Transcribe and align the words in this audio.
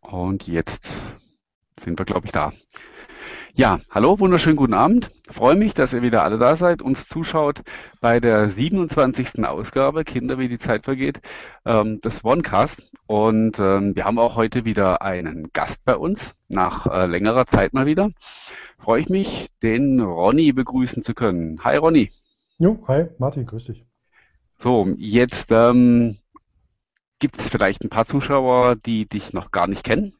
Und 0.00 0.46
jetzt 0.46 0.94
sind 1.78 1.98
wir, 1.98 2.04
glaube 2.04 2.26
ich, 2.26 2.32
da. 2.32 2.52
Ja, 3.54 3.80
hallo, 3.90 4.18
wunderschönen 4.20 4.56
guten 4.56 4.74
Abend. 4.74 5.10
freue 5.28 5.56
mich, 5.56 5.74
dass 5.74 5.92
ihr 5.92 6.02
wieder 6.02 6.22
alle 6.22 6.38
da 6.38 6.54
seid, 6.56 6.82
uns 6.82 7.08
zuschaut 7.08 7.62
bei 8.00 8.20
der 8.20 8.48
27. 8.48 9.44
Ausgabe 9.44 10.04
Kinder, 10.04 10.38
wie 10.38 10.48
die 10.48 10.58
Zeit 10.58 10.84
vergeht, 10.84 11.20
ähm, 11.66 12.00
des 12.00 12.24
OneCast. 12.24 12.82
Und 13.06 13.58
ähm, 13.58 13.96
wir 13.96 14.04
haben 14.04 14.18
auch 14.18 14.36
heute 14.36 14.64
wieder 14.64 15.02
einen 15.02 15.50
Gast 15.52 15.84
bei 15.84 15.96
uns, 15.96 16.34
nach 16.48 16.86
äh, 16.86 17.06
längerer 17.06 17.46
Zeit 17.46 17.72
mal 17.72 17.86
wieder. 17.86 18.10
Freue 18.78 19.00
ich 19.00 19.08
mich, 19.08 19.48
den 19.62 20.00
Ronny 20.00 20.52
begrüßen 20.52 21.02
zu 21.02 21.12
können. 21.12 21.62
Hi 21.64 21.76
Ronny. 21.76 22.10
Jo, 22.58 22.78
hi 22.86 23.06
Martin, 23.18 23.46
grüß 23.46 23.64
dich. 23.64 23.84
So, 24.58 24.88
jetzt 24.96 25.50
ähm, 25.50 26.18
gibt 27.20 27.40
es 27.40 27.48
vielleicht 27.48 27.82
ein 27.82 27.90
paar 27.90 28.06
Zuschauer, 28.06 28.76
die 28.76 29.08
dich 29.08 29.32
noch 29.32 29.52
gar 29.52 29.68
nicht 29.68 29.84
kennen, 29.84 30.14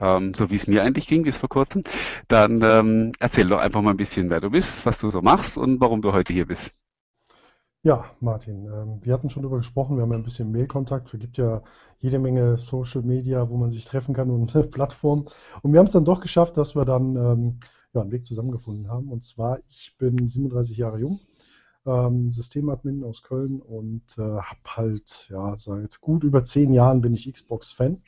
ähm, 0.00 0.34
so 0.34 0.50
wie 0.50 0.56
es 0.56 0.66
mir 0.66 0.82
eigentlich 0.82 1.06
ging 1.06 1.22
bis 1.22 1.38
vor 1.38 1.48
kurzem. 1.48 1.84
Dann 2.28 2.60
ähm, 2.62 3.12
erzähl 3.18 3.48
doch 3.48 3.58
einfach 3.58 3.80
mal 3.80 3.92
ein 3.92 3.96
bisschen, 3.96 4.28
wer 4.28 4.40
du 4.40 4.50
bist, 4.50 4.84
was 4.84 4.98
du 4.98 5.08
so 5.08 5.22
machst 5.22 5.56
und 5.56 5.80
warum 5.80 6.02
du 6.02 6.12
heute 6.12 6.32
hier 6.32 6.46
bist. 6.46 6.72
Ja, 7.84 8.10
Martin, 8.20 8.66
ähm, 8.66 8.98
wir 9.02 9.14
hatten 9.14 9.30
schon 9.30 9.44
darüber 9.44 9.58
gesprochen, 9.58 9.96
wir 9.96 10.02
haben 10.02 10.10
ja 10.10 10.18
ein 10.18 10.24
bisschen 10.24 10.50
Mailkontakt, 10.50 11.14
es 11.14 11.20
gibt 11.20 11.38
ja 11.38 11.62
jede 12.00 12.18
Menge 12.18 12.58
Social 12.58 13.02
Media, 13.02 13.48
wo 13.48 13.56
man 13.56 13.70
sich 13.70 13.84
treffen 13.84 14.14
kann 14.14 14.30
und 14.30 14.52
Plattformen. 14.72 15.28
Und 15.62 15.72
wir 15.72 15.78
haben 15.78 15.86
es 15.86 15.92
dann 15.92 16.04
doch 16.04 16.20
geschafft, 16.20 16.56
dass 16.56 16.74
wir 16.74 16.84
dann 16.84 17.16
ähm, 17.16 17.60
ja, 17.92 18.00
einen 18.00 18.10
Weg 18.10 18.26
zusammengefunden 18.26 18.88
haben. 18.90 19.10
Und 19.10 19.24
zwar, 19.24 19.60
ich 19.68 19.94
bin 19.96 20.26
37 20.26 20.76
Jahre 20.76 20.98
jung, 20.98 21.20
ähm, 21.86 22.32
Systemadmin 22.32 23.04
aus 23.04 23.22
Köln 23.22 23.60
und 23.60 24.02
äh, 24.18 24.22
habe 24.22 24.60
halt, 24.66 25.28
ja, 25.30 25.56
seit 25.56 26.00
gut 26.00 26.24
über 26.24 26.44
zehn 26.44 26.72
Jahren 26.72 27.00
bin 27.00 27.14
ich 27.14 27.32
Xbox-Fan 27.32 28.02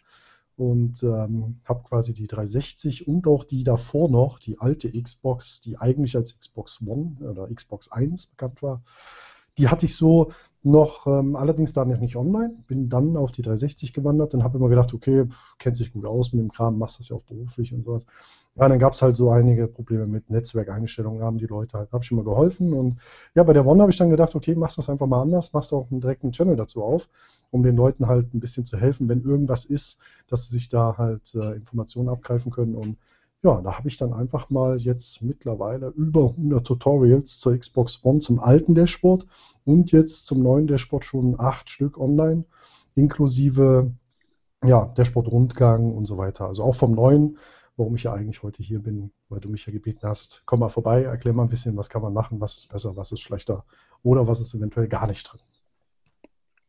und 0.57 1.03
ähm, 1.03 1.61
habe 1.65 1.83
quasi 1.89 2.13
die 2.13 2.27
360 2.27 3.09
und 3.09 3.27
auch 3.27 3.45
die 3.45 3.65
davor 3.65 4.11
noch, 4.11 4.39
die 4.39 4.59
alte 4.59 4.91
Xbox, 4.91 5.61
die 5.63 5.79
eigentlich 5.79 6.17
als 6.17 6.39
Xbox 6.39 6.83
One 6.87 7.17
oder 7.21 7.49
Xbox 7.53 7.91
1 7.91 8.27
bekannt 8.27 8.63
war, 8.63 8.83
die 9.57 9.69
hatte 9.69 9.87
ich 9.87 9.97
so 9.97 10.33
noch, 10.63 11.07
ähm, 11.07 11.37
allerdings 11.37 11.73
da 11.73 11.85
noch 11.85 11.99
nicht 11.99 12.17
online, 12.17 12.55
bin 12.67 12.89
dann 12.89 13.17
auf 13.17 13.33
die 13.33 13.43
360 13.43 13.93
gewandert 13.93 14.35
und 14.35 14.45
habe 14.45 14.59
immer 14.59 14.69
gedacht, 14.69 14.93
okay, 14.93 15.27
kennt 15.59 15.77
sich 15.77 15.93
gut 15.93 16.05
aus 16.05 16.33
mit 16.33 16.43
dem 16.43 16.53
Kram, 16.53 16.79
machst 16.79 16.99
das 16.99 17.09
ja 17.09 17.17
auch 17.17 17.23
beruflich 17.23 17.73
und 17.73 17.85
sowas. 17.85 18.07
Ja, 18.57 18.69
dann 18.69 18.79
gab 18.79 18.93
es 18.93 19.01
halt 19.01 19.17
so 19.17 19.31
einige 19.31 19.69
Probleme 19.69 20.07
mit 20.07 20.29
Netzwerkeinstellungen, 20.29 21.23
haben 21.23 21.39
die 21.39 21.47
Leute 21.47 21.79
halt, 21.79 21.93
habe 21.93 22.05
ich 22.05 22.11
immer 22.11 22.25
geholfen 22.25 22.73
und 22.73 23.01
ja, 23.35 23.43
bei 23.45 23.53
der 23.53 23.67
One 23.67 23.81
habe 23.81 23.93
ich 23.93 23.97
dann 23.97 24.11
gedacht, 24.11 24.35
okay, 24.35 24.55
machst 24.55 24.77
das 24.77 24.91
einfach 24.91 25.07
mal 25.07 25.23
anders, 25.23 25.53
machst 25.53 25.73
auch 25.73 25.91
einen 25.91 26.01
direkten 26.01 26.33
Channel 26.33 26.57
dazu 26.57 26.83
auf, 26.83 27.09
um 27.51 27.63
den 27.63 27.77
Leuten 27.77 28.07
halt 28.07 28.35
ein 28.35 28.41
bisschen 28.41 28.67
zu 28.67 28.77
helfen, 28.77 29.09
wenn 29.09 29.23
irgendwas 29.23 29.65
ist, 29.65 29.99
dass 30.29 30.47
sie 30.47 30.53
sich 30.55 30.69
da 30.69 30.97
halt 30.99 31.35
äh, 31.35 31.55
Informationen 31.55 32.09
abgreifen 32.09 32.51
können 32.53 32.75
und 32.75 32.99
ja, 33.43 33.61
da 33.63 33.79
habe 33.79 33.89
ich 33.89 33.97
dann 33.97 34.13
einfach 34.13 34.51
mal 34.51 34.77
jetzt 34.77 35.23
mittlerweile 35.23 35.89
über 35.89 36.31
100 36.37 36.67
Tutorials 36.67 37.39
zur 37.41 37.57
Xbox 37.57 38.01
One 38.05 38.19
zum 38.19 38.39
alten 38.41 38.75
Dashboard 38.75 39.27
und 39.65 39.93
jetzt 39.93 40.27
zum 40.27 40.43
neuen 40.43 40.67
Dashboard 40.67 41.05
schon 41.05 41.37
acht 41.41 41.71
Stück 41.71 41.97
online, 41.99 42.45
inklusive 42.97 43.91
ja, 44.65 44.87
Dashboard-Rundgang 44.87 45.93
und 45.95 46.07
so 46.07 46.19
weiter. 46.19 46.47
Also 46.47 46.63
auch 46.63 46.75
vom 46.75 46.93
neuen, 46.93 47.39
warum 47.81 47.97
ich 47.97 48.05
ja 48.05 48.13
eigentlich 48.13 48.43
heute 48.43 48.63
hier 48.63 48.79
bin, 48.81 49.11
weil 49.31 49.41
du 49.41 49.49
mich 49.49 49.67
ja 49.67 49.73
gebeten 49.73 50.07
hast, 50.07 50.43
komm 50.45 50.61
mal 50.61 50.69
vorbei, 50.69 51.03
erklär 51.03 51.33
mal 51.33 51.45
ein 51.45 51.49
bisschen, 51.49 51.77
was 51.77 51.89
kann 51.89 52.03
man 52.03 52.13
machen, 52.13 52.41
was 52.41 52.57
ist 52.57 52.71
besser, 52.71 52.95
was 52.95 53.11
ist 53.11 53.21
schlechter 53.21 53.65
oder 54.03 54.29
was 54.29 54.39
ist 54.41 54.55
eventuell 54.55 54.87
gar 54.87 55.07
nicht 55.07 55.25
drin. 55.25 55.41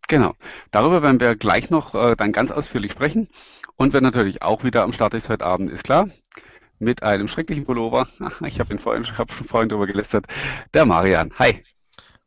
Genau, 0.08 0.34
darüber 0.72 1.04
werden 1.04 1.20
wir 1.20 1.36
gleich 1.36 1.70
noch 1.70 1.94
äh, 1.94 2.16
dann 2.16 2.32
ganz 2.32 2.52
ausführlich 2.52 2.94
sprechen. 2.94 3.28
Und 3.76 3.94
wer 3.94 4.02
natürlich 4.02 4.42
auch 4.42 4.64
wieder 4.64 4.84
am 4.84 4.94
Start 4.94 5.14
ist 5.14 5.30
heute 5.30 5.46
Abend, 5.46 5.70
ist 5.70 5.84
klar, 5.84 6.10
mit 6.80 7.04
einem 7.04 7.28
schrecklichen 7.28 7.66
Pullover. 7.66 8.08
Ich 8.46 8.60
habe 8.60 8.78
vorhin, 8.78 9.04
ich 9.04 9.18
hab 9.18 9.32
schon 9.32 9.48
vorhin 9.48 9.70
drüber 9.70 9.88
gelästert. 9.88 10.26
Der 10.74 10.86
Marian. 10.86 11.32
Hi. 11.38 11.64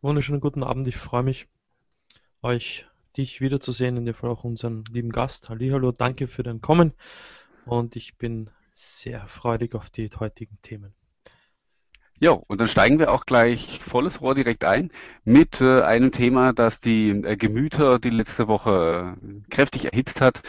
Wunderschönen 0.03 0.41
guten 0.41 0.63
Abend. 0.63 0.87
Ich 0.89 0.97
freue 0.99 1.23
mich, 1.23 1.49
euch, 2.43 2.87
dich 3.17 3.41
wiederzusehen, 3.41 3.97
in 3.97 4.05
dem 4.05 4.15
Fall 4.15 4.31
auch 4.31 4.45
unseren 4.45 4.85
lieben 4.91 5.11
Gast. 5.11 5.49
Hallo, 5.49 5.91
danke 5.91 6.29
für 6.29 6.43
dein 6.43 6.61
Kommen. 6.61 6.93
Und 7.65 7.97
ich 7.97 8.19
bin 8.19 8.51
sehr 8.75 9.27
freudig 9.27 9.75
auf 9.75 9.89
die 9.91 10.11
heutigen 10.19 10.59
Themen. 10.63 10.95
Jo, 12.21 12.45
und 12.47 12.61
dann 12.61 12.69
steigen 12.69 12.99
wir 12.99 13.11
auch 13.11 13.27
gleich 13.27 13.81
volles 13.81 14.21
Rohr 14.21 14.35
direkt 14.35 14.65
ein 14.65 14.93
mit 15.25 15.61
äh, 15.61 15.83
einem 15.83 16.13
Thema, 16.13 16.53
das 16.53 16.81
die 16.81 17.11
äh, 17.11 17.37
Gemüter 17.37 17.99
die 17.99 18.11
letzte 18.11 18.47
Woche 18.47 19.17
äh, 19.17 19.51
kräftig 19.51 19.87
erhitzt 19.87 20.21
hat 20.21 20.43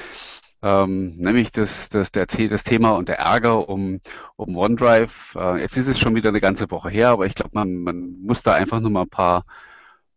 ähm, 0.66 1.16
nämlich 1.18 1.52
das, 1.52 1.90
das, 1.90 2.12
der, 2.12 2.26
das 2.26 2.64
Thema 2.64 2.92
und 2.92 3.08
der 3.08 3.20
Ärger 3.20 3.70
um, 3.70 4.02
um 4.36 4.58
OneDrive. 4.58 5.36
Äh, 5.36 5.62
jetzt 5.62 5.78
ist 5.78 5.88
es 5.88 6.00
schon 6.00 6.16
wieder 6.16 6.30
eine 6.30 6.42
ganze 6.42 6.72
Woche 6.72 6.90
her, 6.90 7.10
aber 7.10 7.28
ich 7.28 7.36
glaube, 7.36 7.52
man, 7.54 7.76
man 7.78 8.22
muss 8.24 8.42
da 8.42 8.54
einfach 8.54 8.80
nur 8.80 8.90
mal 8.90 9.04
ein 9.04 9.10
paar, 9.10 9.46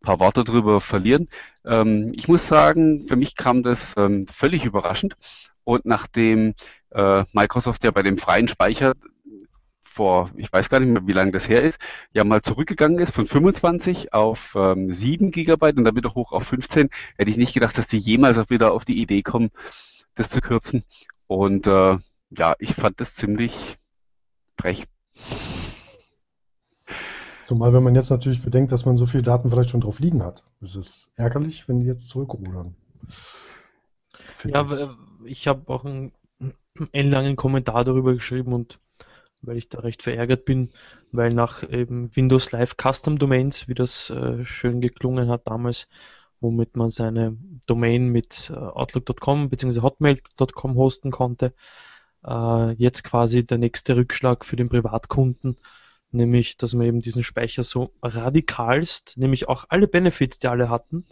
paar 0.01 0.21
Worte 0.21 0.45
drüber 0.45 0.81
verlieren. 0.81 1.29
Ähm, 1.67 2.13
ich 2.17 2.29
muss 2.29 2.49
sagen, 2.49 3.07
für 3.07 3.17
mich 3.17 3.37
kam 3.37 3.63
das 3.63 3.95
ähm, 3.99 4.27
völlig 4.27 4.65
überraschend. 4.65 5.17
Und 5.69 5.85
nachdem 5.85 6.55
äh, 6.93 7.25
Microsoft 7.35 7.85
ja 7.85 7.91
bei 7.91 8.03
dem 8.03 8.17
freien 8.17 8.49
Speicher 8.49 8.95
vor, 9.85 10.31
ich 10.35 10.51
weiß 10.51 10.71
gar 10.71 10.81
nicht 10.81 10.89
mehr, 10.89 11.07
wie 11.07 11.13
lange 11.13 11.31
das 11.31 11.47
her 11.47 11.61
ist, 11.61 11.79
ja 12.11 12.25
mal 12.25 12.41
zurückgegangen 12.41 12.99
ist 12.99 13.15
von 13.15 13.27
25 13.27 14.15
auf 14.15 14.55
ähm, 14.57 14.91
7 14.91 15.31
Gigabyte 15.31 15.77
und 15.77 15.85
dann 15.85 15.95
wieder 15.95 16.15
hoch 16.15 16.33
auf 16.33 16.45
15, 16.45 16.89
hätte 17.19 17.31
ich 17.31 17.37
nicht 17.37 17.53
gedacht, 17.53 17.77
dass 17.77 17.87
die 17.87 17.99
jemals 17.99 18.39
auch 18.39 18.49
wieder 18.49 18.73
auf 18.73 18.87
die 18.87 19.03
Idee 19.03 19.21
kommen, 19.21 19.51
das 20.15 20.31
zu 20.31 20.41
kürzen. 20.41 20.85
Und 21.27 21.67
äh, 21.67 21.99
ja, 22.31 22.55
ich 22.61 22.75
fand 22.75 22.99
das 22.99 23.13
ziemlich 23.13 23.77
frech. 24.59 24.87
Zumal, 27.43 27.75
wenn 27.75 27.83
man 27.83 27.95
jetzt 27.95 28.09
natürlich 28.09 28.41
bedenkt, 28.41 28.73
dass 28.73 28.87
man 28.87 28.97
so 28.97 29.05
viele 29.05 29.23
Daten 29.23 29.51
vielleicht 29.51 29.69
schon 29.69 29.83
drauf 29.83 30.01
liegen 30.01 30.23
hat. 30.23 30.45
Es 30.63 30.77
ist 30.77 31.13
ärgerlich, 31.17 31.69
wenn 31.69 31.81
die 31.81 31.87
jetzt 31.87 32.09
zurückrudern. 32.09 32.75
Ja, 34.45 34.67
ich, 35.25 35.31
ich 35.31 35.49
habe 35.49 35.73
auch 35.73 35.85
einen, 35.85 36.13
einen 36.93 37.11
langen 37.11 37.37
Kommentar 37.37 37.85
darüber 37.85 38.15
geschrieben 38.15 38.53
und 38.53 38.79
weil 39.41 39.57
ich 39.57 39.69
da 39.69 39.81
recht 39.81 40.03
verärgert 40.03 40.45
bin, 40.45 40.71
weil 41.13 41.33
nach 41.33 41.63
eben 41.69 42.15
Windows 42.15 42.53
Live 42.53 42.77
Custom 42.77 43.19
Domains, 43.19 43.69
wie 43.69 43.75
das 43.75 44.11
äh, 44.11 44.45
schön 44.45 44.81
geklungen 44.81 45.29
hat 45.29 45.47
damals, 45.47 45.89
womit 46.41 46.77
man 46.77 46.91
seine 46.91 47.37
Domain 47.67 48.09
mit 48.09 48.51
äh, 48.51 48.57
Outlook.com 48.57 49.49
bzw. 49.49 49.81
Hotmail.com 49.81 50.77
hosten 50.77 51.11
konnte. 51.11 51.53
Äh, 52.27 52.73
jetzt 52.73 53.05
quasi 53.05 53.47
der 53.47 53.59
nächste 53.59 53.97
Rückschlag 53.97 54.45
für 54.45 54.57
den 54.57 54.69
Privatkunden, 54.69 55.57
nämlich, 56.11 56.57
dass 56.57 56.75
man 56.75 56.87
eben 56.87 57.01
diesen 57.01 57.23
Speicher 57.23 57.63
so 57.63 57.93
radikalst, 58.03 59.17
nämlich 59.17 59.49
auch 59.49 59.67
alle 59.69 59.89
Benefits, 59.89 60.39
die 60.39 60.49
alle 60.49 60.69
hatten, 60.69 61.07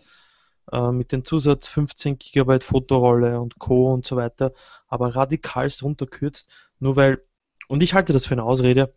äh, 0.72 0.90
mit 0.92 1.12
dem 1.12 1.24
Zusatz 1.24 1.68
15 1.68 2.18
GB 2.18 2.60
Fotorolle 2.60 3.40
und 3.40 3.58
Co. 3.58 3.92
und 3.92 4.06
so 4.06 4.16
weiter, 4.16 4.52
aber 4.88 5.14
radikalst 5.14 5.82
runterkürzt, 5.82 6.50
nur 6.80 6.96
weil, 6.96 7.22
und 7.68 7.82
ich 7.82 7.94
halte 7.94 8.12
das 8.12 8.26
für 8.26 8.34
eine 8.34 8.44
Ausrede, 8.44 8.92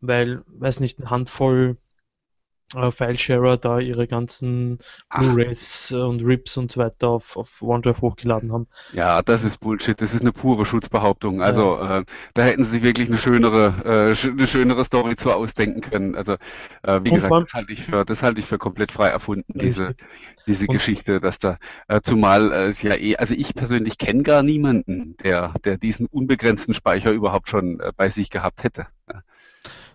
weil, 0.00 0.42
weiß 0.46 0.80
nicht, 0.80 0.98
eine 0.98 1.10
Handvoll 1.10 1.76
äh, 2.74 2.90
Filesharer 2.90 3.56
da 3.56 3.78
ihre 3.78 4.06
ganzen 4.06 4.78
Blu-rays 5.14 5.92
und 5.92 6.22
Rips 6.22 6.56
und 6.56 6.72
so 6.72 6.80
weiter 6.80 7.08
auf, 7.08 7.36
auf 7.36 7.62
OneDrive 7.62 8.00
hochgeladen 8.00 8.52
haben. 8.52 8.66
Ja, 8.92 9.22
das 9.22 9.44
ist 9.44 9.58
Bullshit. 9.58 10.00
Das 10.00 10.14
ist 10.14 10.20
eine 10.20 10.32
pure 10.32 10.66
Schutzbehauptung. 10.66 11.42
Also 11.42 11.76
ja. 11.76 11.98
äh, 11.98 12.04
da 12.34 12.42
hätten 12.42 12.64
sie 12.64 12.70
sich 12.70 12.82
wirklich 12.82 13.08
eine 13.08 13.18
schönere, 13.18 13.74
äh, 13.84 14.28
eine 14.28 14.46
schönere 14.46 14.84
Story 14.84 15.16
zu 15.16 15.32
ausdenken 15.32 15.80
können. 15.80 16.14
Also 16.14 16.34
äh, 16.82 17.00
wie 17.02 17.10
und 17.10 17.14
gesagt, 17.16 17.32
das 17.32 17.52
halte 17.52 17.72
ich 17.72 17.84
für, 17.84 18.04
das 18.04 18.22
halte 18.22 18.40
ich 18.40 18.46
für 18.46 18.58
komplett 18.58 18.92
frei 18.92 19.08
erfunden, 19.08 19.58
diese, 19.58 19.94
diese 20.46 20.66
Geschichte, 20.66 21.20
dass 21.20 21.38
da 21.38 21.58
äh, 21.88 22.00
zumal 22.00 22.52
äh, 22.52 22.68
es 22.68 22.82
ja 22.82 22.94
eh, 22.94 23.16
also 23.16 23.34
ich 23.34 23.54
persönlich 23.54 23.98
kenne 23.98 24.22
gar 24.22 24.42
niemanden, 24.42 25.16
der, 25.18 25.54
der 25.64 25.76
diesen 25.76 26.06
unbegrenzten 26.06 26.74
Speicher 26.74 27.10
überhaupt 27.10 27.48
schon 27.48 27.80
äh, 27.80 27.92
bei 27.96 28.10
sich 28.10 28.30
gehabt 28.30 28.64
hätte. 28.64 28.86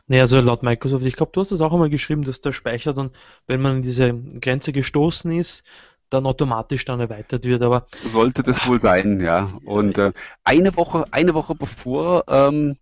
Ja. 0.07 0.15
Nee, 0.15 0.21
also 0.21 0.39
laut 0.39 0.63
Microsoft, 0.63 1.05
ich 1.05 1.15
glaube, 1.15 1.31
du 1.33 1.41
hast 1.41 1.51
das 1.51 1.61
auch 1.61 1.73
einmal 1.73 1.89
geschrieben, 1.89 2.23
dass 2.23 2.41
der 2.41 2.53
Speicher 2.53 2.93
dann, 2.93 3.11
wenn 3.47 3.61
man 3.61 3.77
in 3.77 3.81
diese 3.81 4.13
Grenze 4.13 4.71
gestoßen 4.71 5.31
ist, 5.31 5.63
dann 6.09 6.25
automatisch 6.25 6.85
dann 6.85 6.99
erweitert 6.99 7.45
wird. 7.45 7.63
Aber 7.63 7.87
sollte 8.11 8.43
das 8.43 8.65
wohl 8.67 8.79
sein, 8.79 9.19
ja. 9.19 9.51
Und 9.65 9.97
äh, 9.97 10.13
eine 10.43 10.75
Woche, 10.75 11.05
eine 11.11 11.33
Woche 11.33 11.55
bevor 11.55 12.25
ähm, 12.27 12.77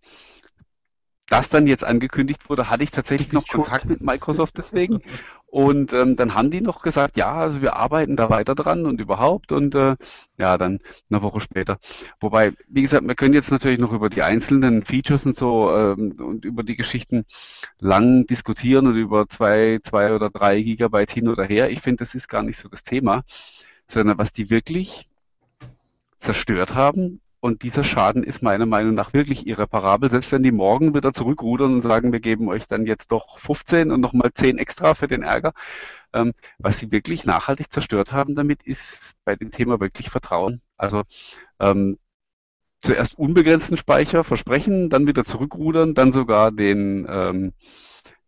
das 1.28 1.48
dann 1.48 1.66
jetzt 1.66 1.84
angekündigt 1.84 2.48
wurde, 2.50 2.68
hatte 2.68 2.84
ich 2.84 2.90
tatsächlich 2.90 3.32
noch 3.32 3.46
Kontakt 3.46 3.86
mit 3.86 4.02
Microsoft 4.02 4.58
deswegen. 4.58 5.00
Und 5.54 5.92
ähm, 5.92 6.16
dann 6.16 6.34
haben 6.34 6.50
die 6.50 6.60
noch 6.60 6.82
gesagt, 6.82 7.16
ja, 7.16 7.32
also 7.32 7.62
wir 7.62 7.76
arbeiten 7.76 8.16
da 8.16 8.28
weiter 8.28 8.56
dran 8.56 8.86
und 8.86 9.00
überhaupt 9.00 9.52
und 9.52 9.76
äh, 9.76 9.94
ja, 10.36 10.58
dann 10.58 10.80
eine 11.08 11.22
Woche 11.22 11.40
später. 11.40 11.78
Wobei, 12.18 12.54
wie 12.66 12.82
gesagt, 12.82 13.06
wir 13.06 13.14
können 13.14 13.34
jetzt 13.34 13.52
natürlich 13.52 13.78
noch 13.78 13.92
über 13.92 14.10
die 14.10 14.22
einzelnen 14.22 14.84
Features 14.84 15.26
und 15.26 15.36
so 15.36 15.72
ähm, 15.72 16.16
und 16.18 16.44
über 16.44 16.64
die 16.64 16.74
Geschichten 16.74 17.24
lang 17.78 18.26
diskutieren 18.26 18.88
und 18.88 18.96
über 18.96 19.28
zwei, 19.28 19.78
zwei 19.84 20.12
oder 20.12 20.28
drei 20.28 20.60
Gigabyte 20.60 21.12
hin 21.12 21.28
oder 21.28 21.44
her. 21.44 21.70
Ich 21.70 21.82
finde, 21.82 22.02
das 22.02 22.16
ist 22.16 22.26
gar 22.26 22.42
nicht 22.42 22.56
so 22.56 22.68
das 22.68 22.82
Thema, 22.82 23.22
sondern 23.86 24.18
was 24.18 24.32
die 24.32 24.50
wirklich 24.50 25.08
zerstört 26.18 26.74
haben 26.74 27.20
Und 27.44 27.62
dieser 27.62 27.84
Schaden 27.84 28.24
ist 28.24 28.40
meiner 28.40 28.64
Meinung 28.64 28.94
nach 28.94 29.12
wirklich 29.12 29.46
irreparabel. 29.46 30.10
Selbst 30.10 30.32
wenn 30.32 30.42
die 30.42 30.50
morgen 30.50 30.94
wieder 30.94 31.12
zurückrudern 31.12 31.74
und 31.74 31.82
sagen, 31.82 32.10
wir 32.10 32.20
geben 32.20 32.48
euch 32.48 32.66
dann 32.66 32.86
jetzt 32.86 33.12
doch 33.12 33.38
15 33.38 33.90
und 33.90 34.00
nochmal 34.00 34.30
10 34.32 34.56
extra 34.56 34.94
für 34.94 35.08
den 35.08 35.20
Ärger. 35.22 35.52
Ähm, 36.14 36.32
was 36.56 36.78
sie 36.78 36.90
wirklich 36.90 37.26
nachhaltig 37.26 37.70
zerstört 37.70 38.12
haben 38.12 38.34
damit, 38.34 38.62
ist 38.62 39.12
bei 39.26 39.36
dem 39.36 39.50
Thema 39.50 39.78
wirklich 39.78 40.08
Vertrauen. 40.08 40.62
Also 40.78 41.02
ähm, 41.60 41.98
zuerst 42.80 43.18
unbegrenzten 43.18 43.76
Speicher 43.76 44.24
versprechen, 44.24 44.88
dann 44.88 45.06
wieder 45.06 45.24
zurückrudern, 45.24 45.92
dann 45.92 46.12
sogar 46.12 46.50
den, 46.50 47.06
ähm, 47.06 47.52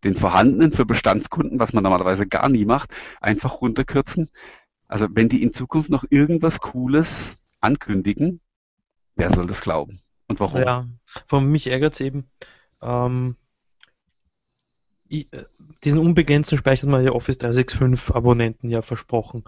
den 0.04 0.14
vorhandenen 0.14 0.74
für 0.74 0.84
Bestandskunden, 0.84 1.58
was 1.58 1.72
man 1.72 1.84
normalerweise 1.84 2.26
gar 2.26 2.50
nie 2.50 2.66
macht, 2.66 2.94
einfach 3.22 3.62
runterkürzen. 3.62 4.28
Also 4.88 5.06
wenn 5.10 5.30
die 5.30 5.42
in 5.42 5.54
Zukunft 5.54 5.88
noch 5.88 6.04
irgendwas 6.10 6.60
Cooles 6.60 7.36
ankündigen, 7.62 8.42
Wer 9.16 9.30
soll 9.30 9.46
das 9.46 9.60
glauben? 9.60 10.00
Und 10.28 10.40
warum? 10.40 10.60
Ja, 10.60 10.86
von 11.26 11.46
mich 11.46 11.66
ärgert 11.68 11.94
es 11.94 12.00
eben, 12.00 12.30
ähm, 12.82 13.36
ich, 15.08 15.32
äh, 15.32 15.44
diesen 15.84 16.00
unbegrenzten 16.00 16.58
Speicher 16.58 16.82
hat 16.82 16.90
man 16.90 17.04
ja 17.04 17.12
Office 17.12 17.38
365 17.38 18.14
Abonnenten 18.14 18.70
ja 18.70 18.82
versprochen. 18.82 19.44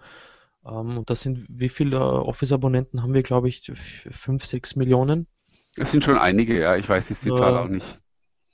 Ähm, 0.65 0.99
und 0.99 1.11
das 1.11 1.21
sind, 1.21 1.47
wie 1.49 1.69
viele 1.69 2.01
Office-Abonnenten 2.01 3.03
haben 3.03 3.15
wir, 3.15 3.23
glaube 3.23 3.49
ich, 3.49 3.73
5, 4.11 4.45
6 4.45 4.77
Millionen? 4.77 5.27
Es 5.77 5.91
sind 5.91 6.05
schon 6.05 6.19
einige, 6.19 6.59
ja, 6.59 6.77
ich 6.77 6.89
weiß 6.89 7.09
jetzt 7.09 7.25
die 7.25 7.31
äh, 7.31 7.35
Zahl 7.35 7.57
auch 7.57 7.69
nicht. 7.69 8.01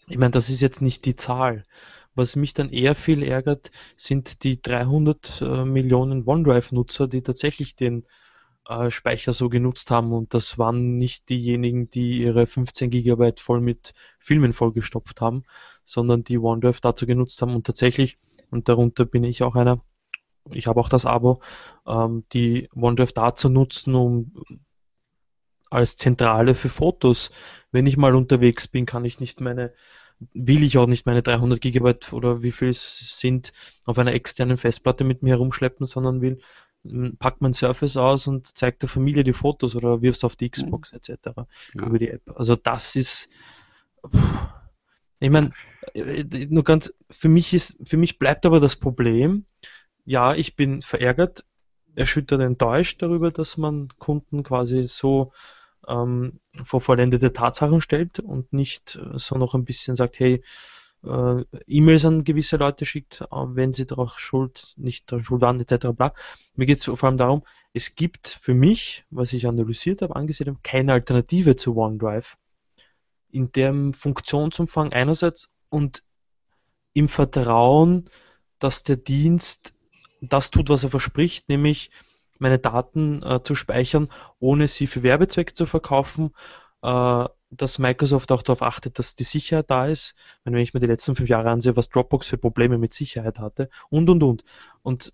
Ich 0.07 0.19
meine, 0.19 0.33
das 0.33 0.51
ist 0.51 0.61
jetzt 0.61 0.83
nicht 0.83 1.05
die 1.05 1.17
Zahl. 1.17 1.63
Was 2.15 2.37
mich 2.37 2.55
dann 2.55 2.71
eher 2.71 2.95
viel 2.95 3.23
ärgert, 3.23 3.71
sind 3.97 4.45
die 4.45 4.61
300 4.61 5.41
äh, 5.41 5.65
Millionen 5.65 6.27
OneDrive-Nutzer, 6.27 7.09
die 7.09 7.23
tatsächlich 7.23 7.75
den 7.75 8.07
äh, 8.69 8.91
Speicher 8.91 9.33
so 9.33 9.49
genutzt 9.49 9.91
haben 9.91 10.13
und 10.13 10.35
das 10.35 10.59
waren 10.59 10.97
nicht 10.97 11.29
diejenigen, 11.29 11.91
die 11.91 12.23
ihre 12.23 12.47
15 12.47 12.91
Gigabyte 12.91 13.41
voll 13.41 13.61
mit 13.61 13.95
Filmen 14.19 14.53
vollgestopft 14.53 15.21
haben, 15.21 15.45
sondern 15.85 16.25
die 16.25 16.39
OneDrive 16.39 16.81
dazu 16.81 17.07
genutzt 17.07 17.41
haben 17.43 17.55
und 17.55 17.67
tatsächlich, 17.67 18.19
und 18.51 18.69
darunter 18.69 19.05
bin 19.05 19.25
ich 19.25 19.43
auch 19.43 19.57
einer, 19.57 19.81
ich 20.51 20.67
habe 20.67 20.81
auch 20.81 20.89
das 20.89 21.07
Abo, 21.07 21.41
ähm, 21.87 22.25
die 22.33 22.69
OneDrive 22.75 23.13
dazu 23.13 23.49
nutzen, 23.49 23.95
um 23.95 24.33
als 25.71 25.97
Zentrale 25.97 26.55
für 26.55 26.69
Fotos. 26.69 27.31
Wenn 27.73 27.87
ich 27.87 27.97
mal 27.97 28.15
unterwegs 28.15 28.69
bin, 28.69 28.87
kann 28.87 29.05
ich 29.05 29.21
nicht 29.21 29.41
meine, 29.41 29.75
will 30.33 30.63
ich 30.63 30.79
auch 30.79 30.87
nicht 30.87 31.07
meine 31.07 31.23
300 31.23 31.61
Gigabyte 31.61 32.13
oder 32.13 32.43
wie 32.43 32.53
viel 32.53 32.69
es 32.69 33.19
sind 33.19 33.53
auf 33.85 33.99
einer 33.99 34.13
externen 34.13 34.57
Festplatte 34.57 35.05
mit 35.05 35.23
mir 35.23 35.31
herumschleppen, 35.31 35.85
sondern 35.87 36.21
will 36.21 36.41
packt 37.19 37.41
man 37.41 37.53
Surface 37.53 37.97
aus 37.97 38.27
und 38.27 38.57
zeigt 38.57 38.83
der 38.83 38.89
Familie 38.89 39.25
die 39.25 39.33
Fotos 39.33 39.75
oder 39.75 40.03
wirfst 40.03 40.25
auf 40.25 40.37
die 40.37 40.51
Xbox 40.51 40.93
mhm. 40.93 40.99
etc. 40.99 41.19
Ja. 41.75 41.87
über 41.87 41.99
die 41.99 42.11
App. 42.11 42.23
Also 42.37 42.57
das 42.57 42.97
ist, 42.97 43.29
ich 45.19 45.31
meine, 45.31 45.53
äh, 45.95 46.25
nur 46.51 46.65
ganz, 46.65 46.93
für 47.11 47.29
mich 47.29 47.55
ist, 47.55 47.77
für 47.83 47.97
mich 47.97 48.19
bleibt 48.19 48.45
aber 48.45 48.61
das 48.61 48.77
Problem, 48.77 49.47
ja, 50.05 50.35
ich 50.35 50.57
bin 50.57 50.83
verärgert, 50.83 51.45
erschüttert, 51.97 52.41
enttäuscht 52.41 53.01
darüber, 53.01 53.31
dass 53.31 53.57
man 53.57 53.89
Kunden 53.99 54.43
quasi 54.43 54.83
so 54.85 55.33
ähm, 55.89 56.41
vor 56.65 56.81
vollendete 56.81 57.33
Tatsachen 57.33 57.81
stellt 57.81 58.21
und 58.21 58.53
nicht 58.53 58.97
äh, 58.97 59.19
so 59.19 59.37
noch 59.37 59.55
ein 59.55 59.65
bisschen 59.65 59.97
sagt, 59.97 60.19
hey, 60.19 60.43
äh, 61.07 61.45
E-Mails 61.67 62.05
an 62.05 62.25
gewisse 62.25 62.57
Leute 62.57 62.87
schickt, 62.87 63.21
äh, 63.21 63.27
wenn 63.31 63.73
sie 63.73 63.87
darauf 63.87 64.19
schuld, 64.19 64.75
nicht 64.77 65.11
daran 65.11 65.25
schuld 65.25 65.43
waren, 65.43 65.61
etc. 65.61 65.89
Bla. 65.89 66.13
Mir 66.55 66.67
geht 66.67 66.79
es 66.79 66.85
vor 66.85 67.05
allem 67.05 67.17
darum, 67.17 67.43
es 67.73 67.95
gibt 67.95 68.29
für 68.29 68.55
mich, 68.55 69.05
was 69.11 69.33
ich 69.33 69.47
analysiert 69.47 70.03
habe, 70.03 70.17
angesehen 70.17 70.49
habe, 70.49 70.61
keine 70.63 70.93
Alternative 70.93 71.57
zu 71.57 71.77
OneDrive. 71.77 72.37
In 73.31 73.51
dem 73.53 73.95
Funktionsumfang 73.95 74.93
einerseits 74.93 75.51
und 75.69 76.05
im 76.93 77.09
Vertrauen, 77.09 78.09
dass 78.59 78.85
der 78.85 78.97
Dienst 78.97 79.75
das 80.21 80.51
tut, 80.51 80.69
was 80.69 80.85
er 80.85 80.91
verspricht, 80.91 81.49
nämlich 81.49 81.91
meine 82.39 82.59
Daten 82.59 83.23
äh, 83.23 83.43
zu 83.43 83.55
speichern, 83.55 84.09
ohne 84.39 84.69
sie 84.69 84.87
für 84.87 85.03
Werbezwecke 85.03 85.55
zu 85.55 85.67
verkaufen, 85.67 86.33
äh, 86.83 87.25
dass 87.57 87.79
Microsoft 87.79 88.33
auch 88.33 88.43
darauf 88.43 88.63
achtet, 88.63 88.99
dass 88.99 89.15
die 89.15 89.25
Sicherheit 89.25 89.71
da 89.71 89.87
ist. 89.87 90.15
Wenn 90.45 90.57
ich 90.57 90.75
mir 90.75 90.81
die 90.81 90.87
letzten 90.87 91.17
fünf 91.17 91.29
Jahre 91.29 91.51
ansehe, 91.51 91.77
was 91.77 91.89
Dropbox 91.89 92.29
für 92.29 92.39
Probleme 92.39 92.79
mit 92.79 92.93
Sicherheit 92.93 93.39
hatte 93.39 93.69
und 93.91 94.09
und 94.11 94.23
und. 94.23 94.45
Und 94.83 95.13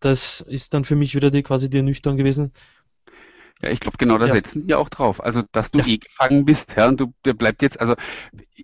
das 0.00 0.40
ist 0.40 0.74
dann 0.74 0.84
für 0.84 0.96
mich 0.96 1.14
wieder 1.14 1.30
die 1.30 1.42
quasi 1.42 1.68
die 1.68 1.78
Ernüchterung 1.78 2.16
gewesen. 2.16 2.52
Ja, 3.60 3.70
ich 3.70 3.80
glaube, 3.80 3.96
genau 3.98 4.18
da 4.18 4.26
ja. 4.26 4.34
setzen 4.34 4.66
die 4.68 4.74
auch 4.74 4.88
drauf. 4.88 5.22
Also, 5.22 5.42
dass 5.50 5.72
du 5.72 5.78
ja. 5.80 5.86
eh 5.86 5.98
gefangen 5.98 6.44
bist, 6.44 6.74
ja, 6.76 6.86
und 6.86 7.00
du, 7.00 7.12
der 7.24 7.34
bleibt 7.34 7.60
jetzt, 7.62 7.80
also, 7.80 7.94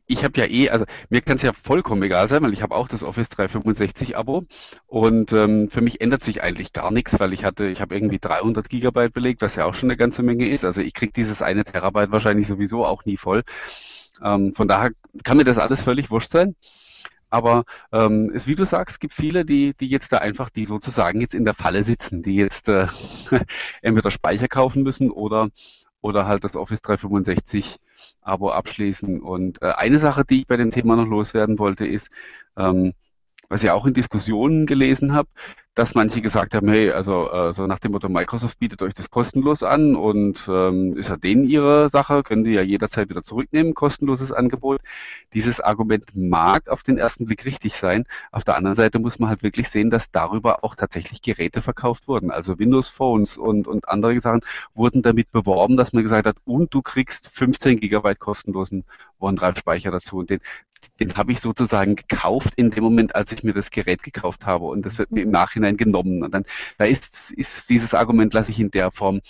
ich 0.07 0.23
habe 0.23 0.39
ja 0.41 0.47
eh, 0.47 0.71
also, 0.71 0.85
mir 1.09 1.21
kann 1.21 1.37
es 1.37 1.43
ja 1.43 1.53
vollkommen 1.53 2.03
egal 2.05 2.29
sein, 2.29 2.43
weil 2.43 2.53
ich 2.53 2.63
habe 2.63 2.77
auch 2.77 2.87
das 2.87 3.03
Office 3.03 3.29
365 3.29 4.17
Abo 4.17 4.45
und 4.87 5.33
ähm, 5.33 5.69
für 5.69 5.81
mich 5.81 6.01
ändert 6.01 6.23
sich 6.23 6.43
eigentlich 6.43 6.73
gar 6.73 6.93
nichts, 6.93 7.19
weil 7.19 7.33
ich 7.33 7.45
hatte, 7.45 7.67
ich 7.67 7.81
habe 7.81 7.95
irgendwie 7.95 8.21
300 8.21 8.69
Gigabyte 8.69 9.13
belegt, 9.13 9.43
was 9.43 9.57
ja 9.57 9.65
auch 9.65 9.75
schon 9.75 9.91
eine 9.91 9.97
ganze 9.97 10.23
Menge 10.23 10.49
ist. 10.49 10.65
Also, 10.65 10.81
ich 10.81 10.95
kriege 10.95 11.13
dieses 11.13 11.43
eine 11.43 11.65
Terabyte 11.65 12.13
wahrscheinlich 12.13 12.47
sowieso 12.47 12.87
auch 12.87 13.05
nie 13.05 13.17
voll. 13.17 13.43
Ähm, 14.23 14.55
von 14.55 14.69
daher 14.69 14.93
kann 15.25 15.37
mir 15.37 15.45
das 15.45 15.59
alles 15.59 15.83
völlig 15.83 16.11
wurscht 16.11 16.31
sein. 16.31 16.55
Aber 17.35 17.65
ähm, 17.91 18.31
es, 18.33 18.47
wie 18.47 18.55
du 18.55 18.65
sagst, 18.65 19.01
gibt 19.01 19.13
viele, 19.13 19.45
die, 19.45 19.75
die 19.75 19.89
jetzt 19.89 20.13
da 20.13 20.19
einfach, 20.19 20.51
die 20.51 20.67
sozusagen 20.67 21.21
jetzt 21.21 21.35
in 21.35 21.45
der 21.45 21.55
Falle 21.55 21.83
sitzen, 21.83 22.23
die 22.23 22.37
jetzt 22.37 22.69
äh, 22.69 22.87
entweder 23.83 24.13
Speicher 24.13 24.47
kaufen 24.47 24.85
müssen 24.85 25.11
oder, 25.11 25.49
oder 26.01 26.27
halt 26.29 26.45
das 26.45 26.55
Office 26.55 26.81
365 26.83 27.79
Abo 28.21 28.51
abschließen. 28.51 29.21
Und 29.21 29.61
äh, 29.63 29.73
eine 29.73 29.99
Sache, 29.99 30.25
die 30.25 30.43
ich 30.43 30.47
bei 30.47 30.57
dem 30.57 30.71
Thema 30.71 30.95
noch 30.95 31.09
loswerden 31.09 31.59
wollte, 31.59 31.85
ist, 31.85 32.09
ähm, 32.57 32.93
was 33.55 33.63
ich 33.63 33.71
auch 33.71 33.87
in 33.87 33.95
Diskussionen 33.95 34.67
gelesen 34.67 35.13
habe, 35.13 35.29
dass 35.75 35.95
manche 35.95 36.21
gesagt 36.21 36.55
haben, 36.55 36.69
hey, 36.69 36.91
also 36.91 37.31
äh, 37.31 37.53
so 37.53 37.69
nach 37.69 37.79
dem 37.79 37.93
Motto, 37.93 38.09
Microsoft 38.09 38.59
bietet 38.59 38.83
euch 38.83 38.95
das 38.95 39.11
kostenlos 39.11 39.63
an 39.63 39.95
und 39.95 40.49
ähm, 40.49 40.97
ist 40.97 41.09
ja 41.09 41.17
denen 41.17 41.45
ihre 41.45 41.89
Sache, 41.89 42.25
können 42.25 42.43
die 42.43 42.51
ja 42.51 42.63
jederzeit 42.63 43.11
wieder 43.11 43.23
zurücknehmen, 43.23 43.75
kostenloses 43.75 44.33
Angebot. 44.33 44.81
Dieses 45.35 45.61
Argument 45.61 46.05
mag 46.17 46.69
auf 46.69 46.83
den 46.83 46.99
ersten 46.99 47.27
Blick 47.27 47.45
richtig 47.45 47.77
sein. 47.77 48.07
Auf 48.33 48.43
der 48.43 48.57
anderen 48.57 48.75
Seite 48.75 48.99
muss 48.99 49.21
man 49.21 49.29
halt 49.29 49.45
wirklich 49.45 49.69
sehen, 49.69 49.89
dass 49.89 50.11
darüber 50.11 50.65
auch 50.65 50.75
tatsächlich 50.75 51.23
Geräte 51.23 51.63
verkauft 51.63 52.09
wurden. 52.09 52.33
Also 52.33 52.59
Windows 52.59 52.89
Phones 52.89 53.37
und, 53.37 53.69
und 53.69 53.89
andere 53.89 54.19
Sachen 54.19 54.41
wurden 54.75 55.03
damit 55.03 55.31
beworben, 55.31 55.77
dass 55.77 55.93
man 55.93 56.03
gesagt 56.03 56.27
hat, 56.27 56.37
und 56.45 56.75
du 56.75 56.83
kriegst 56.83 57.29
15 57.29 57.79
Gigabyte 57.79 58.19
kostenlosen 58.19 58.85
OneDrive-Speicher 59.21 59.93
dazu. 59.93 60.19
Und 60.19 60.31
den, 60.31 60.41
den 61.01 61.17
habe 61.17 61.33
ich 61.33 61.41
sozusagen 61.41 61.97
gekauft 61.97 62.55
in 62.57 62.71
dem 62.71 62.85
Moment, 62.85 63.15
als 63.15 63.33
ich 63.33 63.43
mir 63.43 63.55
das 63.55 63.71
Gerät 63.71 64.03
gekauft 64.03 64.47
habe. 64.47 64.67
Und 64.67 64.85
das 64.87 64.99
wird 64.99 65.11
mir 65.11 65.23
im 65.23 65.31
Nachhinein 65.31 65.77
genommen. 65.77 66.23
Und 66.23 66.33
dann, 66.33 66.45
da 66.79 66.85
ist, 66.85 67.31
ist 67.33 67.69
dieses 67.71 67.95
Argument, 67.95 68.35
lasse 68.35 68.51
ich 68.51 68.61
in 68.61 68.71
der 68.71 68.91
Form 68.91 69.21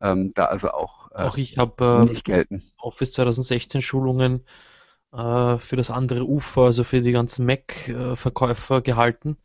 ähm, 0.00 0.32
da 0.34 0.46
also 0.46 0.70
auch, 0.70 1.10
äh, 1.12 1.22
auch 1.22 1.36
ich 1.36 1.58
habe, 1.58 2.06
äh, 2.06 2.12
nicht 2.12 2.24
gelten. 2.24 2.62
Office 2.78 3.12
2016 3.12 3.82
Schulungen 3.82 4.44
äh, 5.12 5.58
für 5.58 5.76
das 5.76 5.90
andere 5.90 6.24
Ufer, 6.24 6.62
also 6.62 6.84
für 6.84 7.00
die 7.00 7.12
ganzen 7.12 7.46
Mac-Verkäufer 7.46 8.82
gehalten 8.82 9.36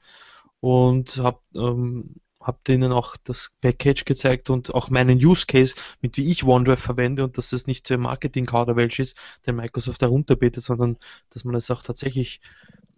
und 0.60 1.18
habe 1.18 1.40
ähm, 1.56 2.16
habe 2.42 2.60
denen 2.68 2.92
auch 2.92 3.18
das 3.24 3.52
Package 3.62 4.06
gezeigt 4.06 4.50
und 4.50 4.74
auch 4.74 4.90
meinen 4.90 5.18
Use 5.18 5.46
Case, 5.46 5.76
mit 6.02 6.18
wie 6.18 6.32
ich 6.32 6.44
OneDrive 6.44 6.80
verwende 6.80 7.24
und 7.24 7.38
dass 7.38 7.50
das 7.50 7.68
nicht 7.68 7.86
so 7.88 7.96
ein 7.96 8.00
Marketing-Kauderwelsch 8.00 9.00
ist, 9.00 9.18
den 9.46 9.58
Microsoft 9.58 10.02
herunterbetet, 10.02 10.64
sondern 10.64 10.98
dass 11.32 11.44
man 11.44 11.56
es 11.56 11.70
auch 11.70 11.84
tatsächlich 11.84 12.42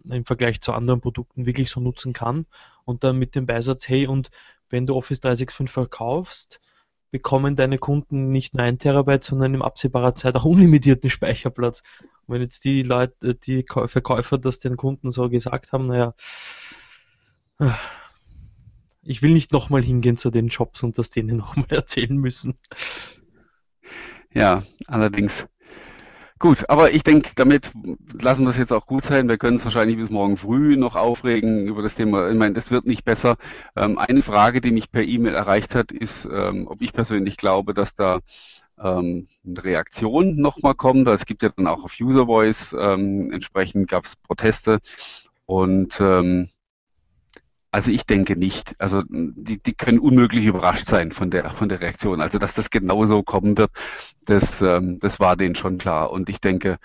im 0.08 0.24
Vergleich 0.24 0.60
zu 0.60 0.72
anderen 0.72 1.00
Produkten 1.00 1.46
wirklich 1.46 1.70
so 1.70 1.80
nutzen 1.80 2.12
kann 2.12 2.46
und 2.84 3.04
dann 3.04 3.18
mit 3.18 3.34
dem 3.34 3.46
Beisatz, 3.46 3.88
hey, 3.88 4.06
und 4.06 4.30
wenn 4.68 4.86
du 4.86 4.94
Office 4.96 5.20
365 5.20 5.72
verkaufst, 5.72 6.60
bekommen 7.10 7.56
deine 7.56 7.78
Kunden 7.78 8.30
nicht 8.30 8.54
nur 8.54 8.64
ein 8.64 8.78
Terabyte, 8.78 9.22
sondern 9.22 9.54
in 9.54 9.62
absehbarer 9.62 10.14
Zeit 10.14 10.34
auch 10.34 10.44
unlimitierten 10.44 11.10
Speicherplatz. 11.10 11.82
Und 12.26 12.34
wenn 12.34 12.42
jetzt 12.42 12.64
die 12.64 12.82
Leute, 12.82 13.34
die 13.34 13.64
Verkäufer 13.64 14.38
das 14.38 14.60
den 14.60 14.76
Kunden 14.76 15.10
so 15.10 15.28
gesagt 15.28 15.72
haben, 15.72 15.88
naja, 15.88 16.14
ich 19.04 19.22
will 19.22 19.32
nicht 19.32 19.52
nochmal 19.52 19.82
hingehen 19.82 20.16
zu 20.16 20.30
den 20.30 20.50
Shops 20.50 20.82
und 20.82 20.98
das 20.98 21.10
denen 21.10 21.36
nochmal 21.36 21.66
erzählen 21.70 22.16
müssen. 22.16 22.54
Ja, 24.32 24.62
allerdings. 24.86 25.44
Gut, 26.38 26.68
aber 26.68 26.92
ich 26.92 27.04
denke, 27.04 27.30
damit 27.36 27.70
lassen 28.20 28.42
wir 28.42 28.50
es 28.50 28.56
jetzt 28.56 28.72
auch 28.72 28.86
gut 28.86 29.04
sein. 29.04 29.28
Wir 29.28 29.38
können 29.38 29.56
es 29.56 29.64
wahrscheinlich 29.64 29.96
bis 29.96 30.10
morgen 30.10 30.36
früh 30.36 30.76
noch 30.76 30.96
aufregen 30.96 31.68
über 31.68 31.82
das 31.82 31.94
Thema. 31.94 32.28
Ich 32.30 32.36
meine, 32.36 32.54
das 32.54 32.72
wird 32.72 32.84
nicht 32.84 33.04
besser. 33.04 33.36
Ähm, 33.76 33.96
eine 33.96 34.22
Frage, 34.22 34.60
die 34.60 34.72
mich 34.72 34.90
per 34.90 35.04
E-Mail 35.04 35.34
erreicht 35.34 35.76
hat, 35.76 35.92
ist, 35.92 36.24
ähm, 36.24 36.66
ob 36.66 36.82
ich 36.82 36.92
persönlich 36.92 37.36
glaube, 37.36 37.74
dass 37.74 37.94
da 37.94 38.18
ähm, 38.82 39.28
eine 39.46 39.64
Reaktion 39.64 40.34
nochmal 40.34 40.74
kommt. 40.74 41.06
Es 41.06 41.26
gibt 41.26 41.44
ja 41.44 41.50
dann 41.50 41.68
auch 41.68 41.84
auf 41.84 41.94
User 42.00 42.26
Voice, 42.26 42.74
ähm, 42.76 43.30
entsprechend 43.30 43.88
gab 43.88 44.04
es 44.04 44.16
Proteste 44.16 44.80
und 45.46 46.00
ähm, 46.00 46.48
also 47.72 47.90
ich 47.90 48.04
denke 48.04 48.36
nicht. 48.36 48.74
Also 48.78 49.02
die, 49.08 49.60
die 49.60 49.72
können 49.72 49.98
unmöglich 49.98 50.44
überrascht 50.44 50.86
sein 50.86 51.10
von 51.10 51.30
der, 51.30 51.50
von 51.50 51.70
der 51.70 51.80
Reaktion. 51.80 52.20
Also 52.20 52.38
dass 52.38 52.54
das 52.54 52.70
genauso 52.70 53.22
kommen 53.22 53.56
wird, 53.56 53.70
das, 54.26 54.60
ähm, 54.60 54.98
das 55.00 55.18
war 55.18 55.36
denen 55.36 55.54
schon 55.54 55.78
klar. 55.78 56.10
Und 56.10 56.28
ich 56.28 56.40
denke, 56.40 56.78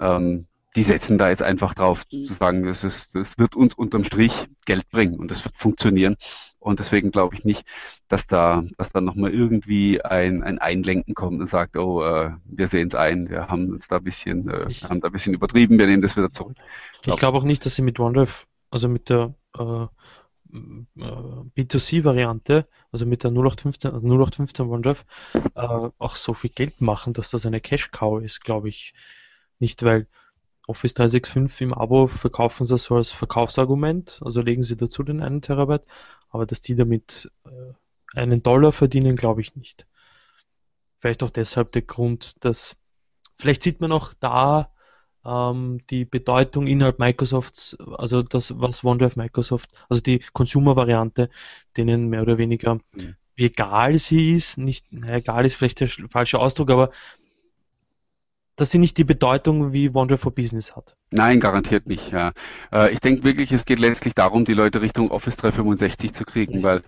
ähm, 0.00 0.46
die 0.74 0.82
setzen 0.82 1.16
da 1.16 1.28
jetzt 1.28 1.42
einfach 1.42 1.74
drauf, 1.74 2.06
zu 2.08 2.32
sagen, 2.32 2.64
das, 2.64 2.82
ist, 2.82 3.14
das 3.14 3.38
wird 3.38 3.54
uns 3.54 3.74
unterm 3.74 4.04
Strich 4.04 4.48
Geld 4.66 4.88
bringen 4.90 5.18
und 5.18 5.30
das 5.30 5.44
wird 5.44 5.56
funktionieren. 5.56 6.16
Und 6.58 6.80
deswegen 6.80 7.12
glaube 7.12 7.36
ich 7.36 7.44
nicht, 7.44 7.64
dass 8.08 8.26
da, 8.26 8.64
dass 8.78 8.90
da 8.90 9.00
nochmal 9.00 9.32
irgendwie 9.32 10.02
ein, 10.02 10.42
ein 10.42 10.58
Einlenken 10.58 11.14
kommt 11.14 11.40
und 11.40 11.46
sagt, 11.46 11.76
oh, 11.76 12.02
äh, 12.02 12.32
wir 12.44 12.66
sehen 12.66 12.88
es 12.88 12.94
ein, 12.96 13.28
wir 13.30 13.46
haben 13.48 13.70
uns 13.70 13.86
da 13.86 13.98
ein 13.98 14.04
bisschen, 14.04 14.48
äh, 14.48 14.68
ich, 14.68 14.84
haben 14.84 15.00
da 15.00 15.08
ein 15.08 15.12
bisschen 15.12 15.34
übertrieben, 15.34 15.78
wir 15.78 15.86
nehmen 15.86 16.02
das 16.02 16.16
wieder 16.16 16.32
zurück. 16.32 16.56
Ich 17.04 17.16
glaube 17.16 17.38
auch 17.38 17.44
nicht, 17.44 17.64
dass 17.64 17.76
sie 17.76 17.82
mit 17.82 18.00
OneDrive, 18.00 18.46
also 18.70 18.88
mit 18.88 19.08
der 19.08 19.34
äh, 19.58 19.86
B2C-Variante, 20.52 22.66
also 22.90 23.06
mit 23.06 23.24
der 23.24 23.30
0815, 23.30 23.90
0815 23.90 24.66
OneDrive, 24.66 25.04
äh, 25.54 25.88
auch 25.98 26.16
so 26.16 26.34
viel 26.34 26.50
Geld 26.50 26.80
machen, 26.80 27.14
dass 27.14 27.30
das 27.30 27.46
eine 27.46 27.60
Cash-Cow 27.60 28.22
ist, 28.22 28.44
glaube 28.44 28.68
ich 28.68 28.94
nicht, 29.58 29.82
weil 29.82 30.06
Office 30.66 30.94
365 30.94 31.62
im 31.62 31.74
Abo 31.74 32.06
verkaufen 32.06 32.64
sie 32.64 32.78
so 32.78 32.96
als 32.96 33.10
Verkaufsargument, 33.10 34.20
also 34.24 34.42
legen 34.42 34.62
sie 34.62 34.76
dazu 34.76 35.02
den 35.02 35.22
einen 35.22 35.42
Terabyte, 35.42 35.86
aber 36.28 36.46
dass 36.46 36.60
die 36.60 36.76
damit 36.76 37.30
äh, 37.44 37.72
einen 38.14 38.42
Dollar 38.42 38.72
verdienen, 38.72 39.16
glaube 39.16 39.40
ich 39.40 39.56
nicht. 39.56 39.86
Vielleicht 40.98 41.22
auch 41.22 41.30
deshalb 41.30 41.72
der 41.72 41.82
Grund, 41.82 42.44
dass 42.44 42.76
vielleicht 43.38 43.62
sieht 43.62 43.80
man 43.80 43.92
auch 43.92 44.12
da 44.14 44.71
ähm, 45.24 45.80
die 45.90 46.04
Bedeutung 46.04 46.66
innerhalb 46.66 46.98
Microsofts, 46.98 47.76
also 47.96 48.22
das, 48.22 48.58
was 48.58 48.84
OneDrive 48.84 49.16
Microsoft, 49.16 49.70
also 49.88 50.02
die 50.02 50.22
Consumer-Variante, 50.32 51.30
denen 51.76 52.08
mehr 52.08 52.22
oder 52.22 52.38
weniger 52.38 52.76
mhm. 52.94 53.16
egal 53.36 53.98
sie 53.98 54.34
ist, 54.34 54.58
nicht, 54.58 54.86
na, 54.90 55.16
egal 55.16 55.44
ist 55.44 55.54
vielleicht 55.54 55.80
der 55.80 55.88
falsche 55.88 56.38
Ausdruck, 56.38 56.70
aber 56.70 56.90
dass 58.56 58.70
sie 58.70 58.78
nicht 58.78 58.98
die 58.98 59.04
Bedeutung 59.04 59.72
wie 59.72 59.88
OneDrive 59.88 60.20
for 60.20 60.34
Business 60.34 60.76
hat. 60.76 60.94
Nein, 61.10 61.40
garantiert 61.40 61.86
nicht. 61.86 62.12
Ja. 62.12 62.32
Äh, 62.70 62.92
ich 62.92 63.00
denke 63.00 63.24
wirklich, 63.24 63.50
es 63.52 63.64
geht 63.64 63.78
letztlich 63.78 64.14
darum, 64.14 64.44
die 64.44 64.54
Leute 64.54 64.82
Richtung 64.82 65.10
Office 65.10 65.36
365 65.36 66.12
zu 66.12 66.24
kriegen, 66.24 66.54
Richtig, 66.54 66.64
weil 66.64 66.82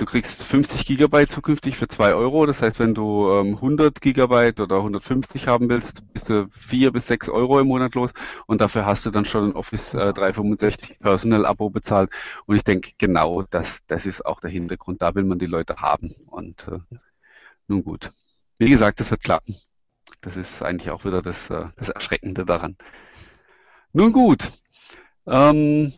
du 0.00 0.06
kriegst 0.06 0.42
50 0.42 0.86
Gigabyte 0.86 1.30
zukünftig 1.30 1.76
für 1.76 1.86
2 1.86 2.14
Euro. 2.14 2.46
Das 2.46 2.62
heißt, 2.62 2.78
wenn 2.78 2.94
du 2.94 3.30
100 3.30 3.86
ähm, 3.86 4.00
Gigabyte 4.00 4.60
oder 4.60 4.76
150 4.76 5.46
haben 5.46 5.68
willst, 5.68 6.02
bist 6.12 6.30
du 6.30 6.48
4 6.50 6.92
bis 6.92 7.06
6 7.06 7.28
Euro 7.28 7.60
im 7.60 7.68
Monat 7.68 7.94
los 7.94 8.12
und 8.46 8.60
dafür 8.60 8.86
hast 8.86 9.04
du 9.04 9.10
dann 9.10 9.24
schon 9.24 9.50
ein 9.50 9.56
Office 9.56 9.92
365 9.92 10.90
äh, 10.90 10.94
Personal 10.94 11.44
Abo 11.44 11.70
bezahlt. 11.70 12.10
Und 12.46 12.56
ich 12.56 12.64
denke, 12.64 12.92
genau 12.98 13.42
das, 13.42 13.84
das 13.86 14.06
ist 14.06 14.24
auch 14.24 14.40
der 14.40 14.50
Hintergrund. 14.50 15.02
Da 15.02 15.14
will 15.14 15.24
man 15.24 15.38
die 15.38 15.46
Leute 15.46 15.76
haben. 15.76 16.14
Und 16.26 16.68
äh, 16.68 16.78
nun 17.68 17.84
gut. 17.84 18.10
Wie 18.58 18.70
gesagt, 18.70 19.00
das 19.00 19.10
wird 19.10 19.22
klappen. 19.22 19.56
Das 20.22 20.36
ist 20.36 20.62
eigentlich 20.62 20.90
auch 20.90 21.04
wieder 21.04 21.22
das, 21.22 21.50
äh, 21.50 21.66
das 21.76 21.88
Erschreckende 21.90 22.44
daran. 22.44 22.76
Nun 23.92 24.12
gut, 24.12 24.52
ähm, 25.26 25.92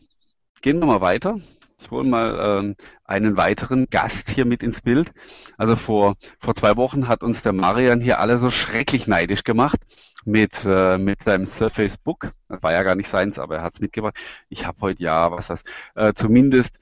gehen 0.63 0.79
wir 0.79 0.87
mal 0.87 1.01
weiter. 1.01 1.39
Ich 1.83 1.91
hole 1.91 2.09
mal 2.09 2.61
ähm, 2.61 2.77
einen 3.05 3.37
weiteren 3.37 3.89
Gast 3.91 4.31
hier 4.31 4.45
mit 4.45 4.63
ins 4.63 4.81
Bild. 4.81 5.13
Also 5.59 5.75
vor, 5.75 6.15
vor 6.39 6.55
zwei 6.55 6.77
Wochen 6.77 7.09
hat 7.09 7.23
uns 7.25 7.43
der 7.43 7.53
Marian 7.53 8.01
hier 8.01 8.21
alle 8.21 8.39
so 8.39 8.51
schrecklich 8.51 9.09
neidisch 9.09 9.43
gemacht 9.43 9.81
mit, 10.25 10.65
äh, 10.65 10.97
mit 10.97 11.23
seinem 11.23 11.47
Surface 11.47 11.99
Book. 11.99 12.33
Das 12.49 12.63
war 12.63 12.73
ja 12.73 12.85
gar 12.85 12.95
nicht 12.95 13.09
seins, 13.09 13.39
aber 13.39 13.57
er 13.57 13.63
hat 13.63 13.75
es 13.75 13.81
mitgebracht. 13.81 14.15
Ich 14.49 14.65
habe 14.65 14.81
heute 14.81 15.03
ja, 15.03 15.33
was 15.33 15.49
das, 15.49 15.65
äh, 15.97 16.13
zumindest 16.15 16.79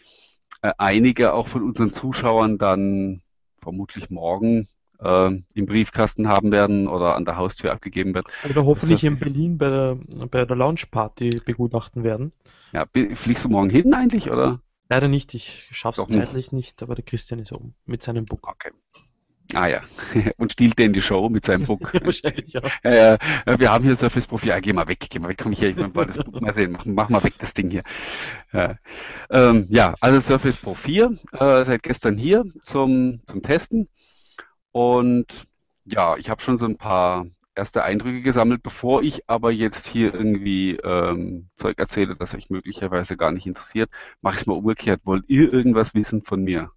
äh, 0.60 0.72
einige 0.76 1.32
auch 1.32 1.48
von 1.48 1.62
unseren 1.62 1.90
Zuschauern 1.90 2.58
dann 2.58 3.22
vermutlich 3.62 4.10
morgen 4.10 4.68
äh, 5.00 5.30
im 5.54 5.66
Briefkasten 5.66 6.28
haben 6.28 6.52
werden 6.52 6.88
oder 6.88 7.16
an 7.16 7.24
der 7.24 7.36
Haustür 7.36 7.72
abgegeben 7.72 8.14
wird. 8.14 8.26
Oder 8.48 8.66
hoffentlich 8.66 9.02
in 9.02 9.18
Berlin 9.18 9.56
bei 9.56 9.70
der, 9.70 9.98
bei 10.30 10.44
der 10.44 10.56
Launchparty 10.56 11.40
begutachten 11.44 12.04
werden. 12.04 12.32
Ja, 12.72 12.86
fliegst 13.14 13.44
du 13.44 13.48
morgen 13.48 13.70
hin 13.70 13.94
eigentlich, 13.94 14.30
oder? 14.30 14.60
Leider 14.90 15.06
nicht, 15.06 15.34
ich 15.34 15.68
schaff's 15.70 16.04
zeitlich 16.08 16.50
nicht, 16.50 16.82
aber 16.82 16.96
der 16.96 17.04
Christian 17.04 17.38
ist 17.38 17.52
oben 17.52 17.76
mit 17.86 18.02
seinem 18.02 18.24
Book. 18.24 18.48
Okay. 18.48 18.72
Ah 19.54 19.68
ja, 19.68 19.82
und 20.36 20.50
stiehlt 20.50 20.80
den 20.80 20.92
die 20.92 21.00
Show 21.00 21.28
mit 21.28 21.44
seinem 21.44 21.64
Book. 21.64 21.94
Wahrscheinlich, 22.04 22.52
ja. 22.52 22.60
ja. 22.82 23.18
ja. 23.46 23.58
Wir 23.60 23.70
haben 23.70 23.84
hier 23.84 23.94
Surface 23.94 24.26
Pro 24.26 24.36
4. 24.36 24.52
Ah, 24.52 24.58
geh 24.58 24.72
mal 24.72 24.88
weg, 24.88 24.98
geh 25.08 25.20
mal 25.20 25.28
weg, 25.28 25.38
komm 25.40 25.52
ich 25.52 25.60
hier, 25.60 25.68
ich 25.68 25.76
will 25.76 25.90
das 25.92 26.16
Book 26.16 26.40
mal 26.40 26.56
sehen. 26.56 26.72
Mach, 26.72 26.84
mach, 26.86 27.08
mal 27.08 27.22
weg 27.22 27.34
das 27.38 27.54
Ding 27.54 27.70
hier. 27.70 27.84
Ja, 28.52 28.78
ähm, 29.30 29.68
ja 29.70 29.94
also 30.00 30.18
Surface 30.18 30.56
Pro 30.56 30.74
4, 30.74 31.16
äh, 31.38 31.64
seit 31.64 31.84
gestern 31.84 32.18
hier 32.18 32.44
zum, 32.64 33.20
zum 33.26 33.42
Testen. 33.42 33.88
Und 34.72 35.46
ja, 35.84 36.16
ich 36.16 36.30
habe 36.30 36.42
schon 36.42 36.58
so 36.58 36.66
ein 36.66 36.76
paar 36.76 37.26
erste 37.60 37.84
Eindrücke 37.84 38.22
gesammelt, 38.22 38.62
bevor 38.62 39.02
ich 39.02 39.28
aber 39.28 39.52
jetzt 39.52 39.86
hier 39.86 40.14
irgendwie 40.14 40.76
ähm, 40.76 41.50
Zeug 41.56 41.78
erzähle, 41.78 42.16
das 42.16 42.34
euch 42.34 42.48
möglicherweise 42.48 43.18
gar 43.18 43.32
nicht 43.32 43.46
interessiert, 43.46 43.90
mache 44.22 44.36
ich 44.36 44.40
es 44.40 44.46
mal 44.46 44.54
umgekehrt. 44.54 45.02
Wollt 45.04 45.24
ihr 45.28 45.52
irgendwas 45.52 45.94
wissen 45.94 46.22
von 46.22 46.42
mir? 46.42 46.70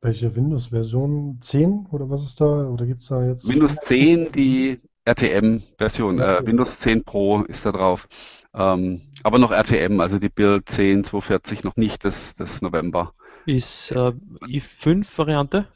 Welche 0.00 0.34
Windows-Version? 0.34 1.38
10 1.40 1.86
oder 1.92 2.10
was 2.10 2.24
ist 2.24 2.40
da? 2.40 2.68
Oder 2.68 2.86
gibt 2.86 3.00
es 3.02 3.06
da 3.06 3.24
jetzt? 3.24 3.48
Windows 3.48 3.76
10, 3.76 4.32
die 4.32 4.80
RTM-Version. 5.04 6.18
Äh, 6.18 6.44
Windows 6.44 6.80
10 6.80 7.04
Pro 7.04 7.42
ist 7.42 7.64
da 7.64 7.72
drauf. 7.72 8.08
Ähm, 8.52 9.02
aber 9.22 9.38
noch 9.38 9.52
RTM, 9.52 10.00
also 10.00 10.18
die 10.18 10.28
Build 10.28 10.68
10 10.68 11.04
240 11.04 11.62
noch 11.62 11.76
nicht, 11.76 12.04
das, 12.04 12.34
das 12.34 12.62
November. 12.62 13.14
Ist 13.46 13.92
äh, 13.92 14.12
i5-Variante? 14.42 15.68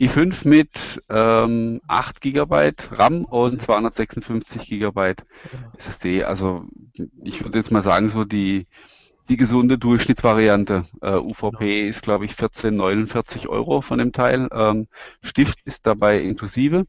I5 0.00 0.48
mit 0.48 1.02
ähm, 1.08 1.80
8 1.86 2.20
GB 2.20 2.72
RAM 2.90 3.24
und 3.24 3.62
256 3.62 4.68
GB 4.68 5.14
SSD. 5.76 6.24
Also 6.24 6.64
ich 7.24 7.42
würde 7.44 7.58
jetzt 7.58 7.70
mal 7.70 7.82
sagen, 7.82 8.08
so 8.08 8.24
die, 8.24 8.66
die 9.28 9.36
gesunde 9.36 9.78
Durchschnittsvariante. 9.78 10.86
Äh, 11.00 11.16
UVP 11.16 11.58
genau. 11.58 11.88
ist, 11.88 12.02
glaube 12.02 12.24
ich, 12.24 12.32
14,49 12.32 13.48
Euro 13.48 13.80
von 13.80 13.98
dem 13.98 14.12
Teil. 14.12 14.48
Ähm, 14.52 14.88
Stift 15.22 15.60
ist 15.64 15.86
dabei 15.86 16.20
inklusive 16.20 16.86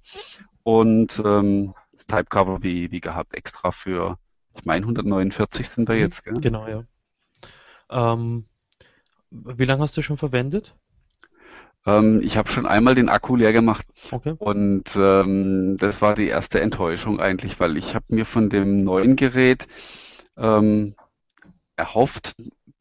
und 0.63 1.21
ähm, 1.23 1.73
das 1.91 2.05
Typecover 2.07 2.63
wie, 2.63 2.91
wie 2.91 3.01
gehabt 3.01 3.35
extra 3.35 3.71
für, 3.71 4.17
ich 4.55 4.65
meine, 4.65 4.85
149 4.85 5.69
sind 5.69 5.89
da 5.89 5.93
mhm. 5.93 5.99
jetzt. 5.99 6.23
Gell? 6.23 6.39
Genau, 6.39 6.67
ja. 6.67 6.83
Ähm, 7.89 8.45
wie 9.29 9.65
lange 9.65 9.81
hast 9.81 9.97
du 9.97 10.01
schon 10.01 10.17
verwendet? 10.17 10.75
Ähm, 11.85 12.21
ich 12.23 12.37
habe 12.37 12.49
schon 12.49 12.65
einmal 12.65 12.95
den 12.95 13.09
Akku 13.09 13.35
leer 13.35 13.53
gemacht 13.53 13.85
okay. 14.11 14.35
und 14.37 14.83
ähm, 14.95 15.77
das 15.77 16.01
war 16.01 16.15
die 16.15 16.27
erste 16.27 16.61
Enttäuschung 16.61 17.19
eigentlich, 17.19 17.59
weil 17.59 17.77
ich 17.77 17.95
habe 17.95 18.05
mir 18.09 18.25
von 18.25 18.49
dem 18.49 18.83
neuen 18.83 19.15
Gerät 19.15 19.67
ähm, 20.37 20.95
erhofft, 21.75 22.35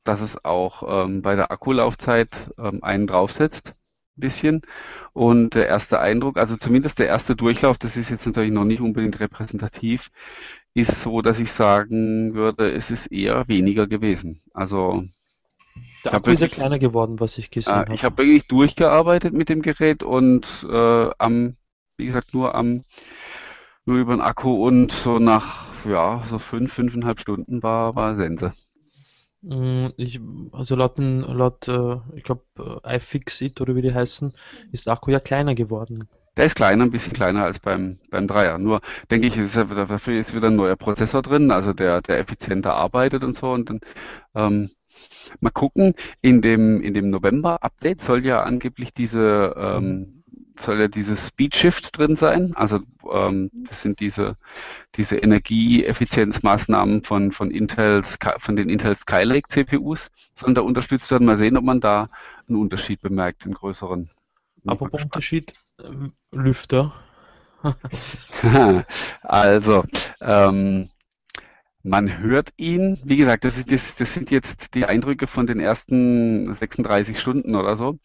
dass 0.05 0.21
es 0.21 0.45
auch 0.45 1.05
ähm, 1.05 1.23
bei 1.23 1.37
der 1.37 1.51
Akkulaufzeit 1.51 2.51
ähm, 2.59 2.83
einen 2.83 3.07
draufsetzt, 3.07 3.75
ein 4.17 4.21
bisschen. 4.21 4.63
Und 5.13 5.55
der 5.55 5.69
erste 5.69 6.01
Eindruck, 6.01 6.39
also 6.39 6.57
zumindest 6.57 6.99
der 6.99 7.09
erste 7.09 7.37
Durchlauf, 7.37 7.79
das 7.79 7.97
ist 7.97 8.11
jetzt 8.11 8.27
natürlich 8.27 8.53
noch 8.53 8.65
nicht 8.65 8.81
unbedingt 8.81 9.21
repräsentativ, 9.21 10.11
ist 10.75 11.03
so, 11.03 11.23
dass 11.23 11.39
ich 11.39 11.53
sagen 11.53 12.35
würde, 12.35 12.73
es 12.73 12.91
ist 12.91 13.07
eher 13.07 13.47
weniger 13.49 13.87
gewesen. 13.87 14.41
Also 14.55 15.05
der 16.05 16.14
Akku 16.14 16.31
ist 16.31 16.41
ja 16.41 16.49
kleiner 16.49 16.79
geworden, 16.79 17.21
was 17.21 17.38
ich 17.38 17.50
gesehen 17.50 17.73
äh, 17.73 17.76
habe. 17.76 17.95
Ich 17.95 18.05
habe 18.05 18.19
wirklich 18.19 18.47
durchgearbeitet 18.47 19.33
mit 19.33 19.49
dem 19.49 19.62
Gerät 19.62 20.02
und 20.02 20.67
äh, 20.71 21.11
am, 21.19 21.57
wie 21.97 22.07
gesagt, 22.07 22.35
nur 22.35 22.55
am 22.55 22.83
nur 23.85 23.99
über 23.99 24.14
den 24.14 24.21
Akku 24.21 24.67
und 24.67 24.93
so 24.93 25.19
nach 25.19 25.67
ja 25.85 26.23
so 26.29 26.38
fünf, 26.38 26.73
fünfeinhalb 26.73 27.21
Stunden 27.21 27.62
war 27.62 27.97
war 27.97 28.14
Sense. 28.14 28.52
Mm, 29.43 29.88
ich, 29.97 30.21
also 30.52 30.76
laut, 30.76 30.99
laut 30.99 31.67
äh, 31.69 31.97
ich 32.14 32.23
glaube 32.23 32.45
äh, 32.85 32.97
iFixit 32.97 33.61
oder 33.61 33.75
wie 33.75 33.83
die 33.83 33.95
heißen, 33.95 34.33
ist 34.71 34.87
der 34.87 34.93
Akku 34.95 35.11
ja 35.11 35.21
kleiner 35.21 35.55
geworden. 35.55 36.09
Der 36.37 36.47
ist 36.47 36.55
kleiner, 36.55 36.85
ein 36.85 36.91
bisschen 36.91 37.12
kleiner 37.12 37.45
als 37.45 37.59
beim, 37.59 37.99
beim 38.11 38.26
Dreier. 38.26 38.57
Nur 38.59 38.81
denke 39.11 39.26
ich, 39.26 39.37
ist 39.37 39.55
ja, 39.55 39.64
dafür 39.64 40.19
ist 40.19 40.35
wieder 40.35 40.47
ein 40.47 40.57
neuer 40.57 40.76
Prozessor 40.76 41.21
drin, 41.21 41.50
also 41.50 41.75
der, 41.75 42.00
der 42.00 42.21
effizienter 42.21 42.75
arbeitet 42.75 43.23
und 43.23 43.35
so. 43.35 43.50
Und 43.50 43.69
dann 43.69 43.81
ähm, 44.35 44.71
Mal 45.41 45.50
gucken, 45.50 45.95
in 46.21 46.43
dem, 46.43 46.81
in 46.81 46.95
dem 46.95 47.11
November-Update 47.11 48.00
soll 48.00 48.25
ja 48.25 48.43
angeblich 48.43 48.93
diese, 48.93 49.55
ähm, 49.57 50.23
soll 50.59 50.81
ja 50.81 50.88
dieses 50.88 51.29
Speed 51.29 51.57
Shift 51.57 51.97
drin 51.97 52.17
sein. 52.17 52.55
Also 52.55 52.81
ähm, 53.11 53.50
das 53.52 53.83
sind 53.83 54.00
diese, 54.00 54.37
diese 54.97 55.17
Energieeffizienzmaßnahmen 55.17 57.05
von, 57.05 57.33
von 57.33 57.50
Intel, 57.50 58.02
von 58.02 58.57
den 58.57 58.69
Intel 58.69 58.95
Skylake 58.95 59.49
CPUs, 59.49 60.11
sollen 60.35 60.55
da 60.55 60.62
unterstützt 60.62 61.11
werden. 61.11 61.26
Mal 61.26 61.38
sehen, 61.38 61.57
ob 61.57 61.64
man 61.64 61.81
da 61.81 62.09
einen 62.49 62.59
Unterschied 62.59 63.00
bemerkt, 63.00 63.45
einen 63.45 63.55
größeren. 63.55 64.11
Apropos 64.67 65.02
Unterschied, 65.02 65.52
ähm, 65.83 66.12
Lüfter. 66.31 66.93
also, 69.23 69.85
ähm, 70.21 70.88
Man 71.83 72.19
hört 72.19 72.51
ihn, 72.57 73.01
wie 73.05 73.17
gesagt, 73.17 73.45
das, 73.45 73.65
das, 73.65 73.97
das 73.97 74.15
sind 74.15 74.31
jetzt 74.31 74.75
die 74.75 74.87
Eindrücke 74.87 75.27
von 75.27 75.47
den 75.47 75.59
ersten 75.59 76.53
36 76.53 77.19
Stunden 77.19 77.57
oder 77.57 77.77
so. 77.77 77.99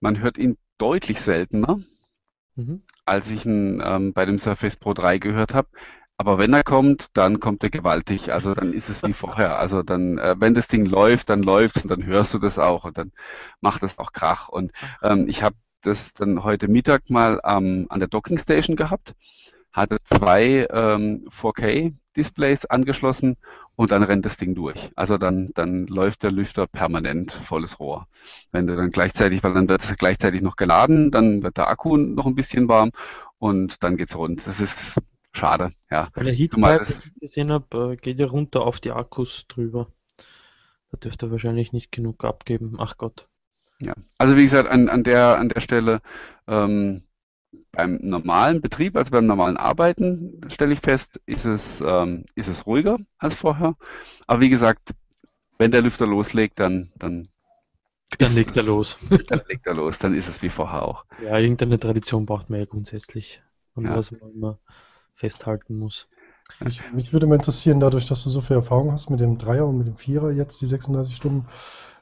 Man 0.00 0.20
hört 0.20 0.36
ihn 0.36 0.58
deutlich 0.76 1.20
seltener, 1.20 1.80
mhm. 2.54 2.82
als 3.06 3.30
ich 3.30 3.46
ihn 3.46 3.82
ähm, 3.82 4.12
bei 4.12 4.26
dem 4.26 4.38
Surface 4.38 4.76
Pro 4.76 4.92
3 4.92 5.18
gehört 5.18 5.54
habe. 5.54 5.68
Aber 6.16 6.38
wenn 6.38 6.52
er 6.52 6.62
kommt, 6.62 7.08
dann 7.14 7.40
kommt 7.40 7.64
er 7.64 7.70
gewaltig. 7.70 8.32
Also 8.32 8.54
dann 8.54 8.72
ist 8.72 8.88
es 8.88 9.02
wie 9.02 9.12
vorher. 9.14 9.58
Also 9.58 9.82
dann, 9.82 10.18
äh, 10.18 10.36
wenn 10.38 10.54
das 10.54 10.68
Ding 10.68 10.84
läuft, 10.84 11.30
dann 11.30 11.42
läuft 11.42 11.82
und 11.82 11.90
dann 11.90 12.04
hörst 12.04 12.34
du 12.34 12.38
das 12.38 12.58
auch 12.58 12.84
und 12.84 12.98
dann 12.98 13.12
macht 13.60 13.82
es 13.82 13.98
auch 13.98 14.12
Krach. 14.12 14.48
Und 14.48 14.72
ähm, 15.02 15.28
ich 15.28 15.42
habe 15.42 15.56
das 15.80 16.14
dann 16.14 16.44
heute 16.44 16.68
Mittag 16.68 17.10
mal 17.10 17.40
ähm, 17.44 17.86
an 17.88 18.00
der 18.00 18.08
Docking 18.08 18.38
Station 18.38 18.76
gehabt, 18.76 19.14
hatte 19.74 19.98
zwei 20.04 20.66
ähm, 20.70 21.26
4K-Displays 21.28 22.64
angeschlossen 22.66 23.36
und 23.76 23.90
dann 23.90 24.04
rennt 24.04 24.24
das 24.24 24.36
Ding 24.36 24.54
durch. 24.54 24.90
Also 24.94 25.18
dann, 25.18 25.50
dann 25.54 25.86
läuft 25.88 26.22
der 26.22 26.30
Lüfter 26.30 26.66
permanent 26.68 27.32
volles 27.32 27.80
Rohr. 27.80 28.06
Wenn 28.52 28.68
du 28.68 28.76
dann 28.76 28.90
gleichzeitig, 28.90 29.42
weil 29.42 29.52
dann 29.52 29.68
wird 29.68 29.82
es 29.82 29.94
gleichzeitig 29.96 30.42
noch 30.42 30.56
geladen, 30.56 31.10
dann 31.10 31.42
wird 31.42 31.56
der 31.56 31.68
Akku 31.68 31.96
noch 31.96 32.26
ein 32.26 32.36
bisschen 32.36 32.68
warm 32.68 32.92
und 33.38 33.82
dann 33.82 33.96
geht's 33.96 34.16
rund. 34.16 34.46
Das 34.46 34.60
ist 34.60 35.00
schade, 35.32 35.72
ja. 35.90 36.08
Weil 36.14 36.24
der 36.24 36.34
Heatpipe, 36.34 36.78
das 36.78 37.06
ich 37.06 37.20
gesehen 37.20 37.50
habe, 37.50 37.94
äh, 37.94 37.96
geht 37.96 38.20
ja 38.20 38.26
runter 38.26 38.62
auf 38.62 38.78
die 38.78 38.92
Akkus 38.92 39.46
drüber. 39.48 39.88
Da 40.92 40.98
dürfte 40.98 41.26
er 41.26 41.32
wahrscheinlich 41.32 41.72
nicht 41.72 41.90
genug 41.90 42.24
abgeben. 42.24 42.76
Ach 42.78 42.96
Gott. 42.96 43.26
Ja, 43.80 43.94
also 44.18 44.36
wie 44.36 44.44
gesagt, 44.44 44.68
an, 44.68 44.88
an 44.88 45.02
der 45.02 45.36
an 45.36 45.48
der 45.48 45.60
Stelle 45.60 46.00
ähm, 46.46 47.02
beim 47.72 47.98
normalen 48.02 48.60
Betrieb, 48.60 48.96
also 48.96 49.10
beim 49.10 49.24
normalen 49.24 49.56
Arbeiten, 49.56 50.40
stelle 50.48 50.72
ich 50.72 50.80
fest, 50.80 51.20
ist 51.26 51.44
es, 51.44 51.82
ähm, 51.86 52.24
ist 52.34 52.48
es 52.48 52.66
ruhiger 52.66 52.98
als 53.18 53.34
vorher. 53.34 53.76
Aber 54.26 54.40
wie 54.40 54.50
gesagt, 54.50 54.94
wenn 55.58 55.70
der 55.70 55.82
Lüfter 55.82 56.06
loslegt, 56.06 56.60
dann, 56.60 56.90
dann 56.96 57.28
dann 58.18 58.34
legt 58.34 58.56
er 58.56 58.62
los. 58.62 58.98
Dann 59.28 59.42
legt 59.48 59.66
er 59.66 59.74
los, 59.74 59.98
dann 59.98 60.14
ist 60.14 60.28
es 60.28 60.40
wie 60.42 60.50
vorher 60.50 60.82
auch. 60.82 61.04
Ja, 61.22 61.38
irgendeine 61.38 61.80
Tradition 61.80 62.26
braucht 62.26 62.48
man 62.48 62.60
ja 62.60 62.66
grundsätzlich. 62.66 63.42
Und 63.74 63.86
ja. 63.86 63.96
was 63.96 64.12
man 64.12 64.30
immer 64.30 64.58
festhalten 65.14 65.76
muss. 65.76 66.08
Ich, 66.64 66.82
mich 66.92 67.12
würde 67.12 67.26
mal 67.26 67.36
interessieren, 67.36 67.80
dadurch, 67.80 68.06
dass 68.06 68.22
du 68.22 68.30
so 68.30 68.40
viel 68.40 68.56
Erfahrung 68.56 68.92
hast 68.92 69.10
mit 69.10 69.20
dem 69.20 69.38
Dreier 69.38 69.66
und 69.66 69.78
mit 69.78 69.86
dem 69.86 69.96
Vierer 69.96 70.30
jetzt, 70.30 70.60
die 70.60 70.66
36 70.66 71.16
Stunden, 71.16 71.46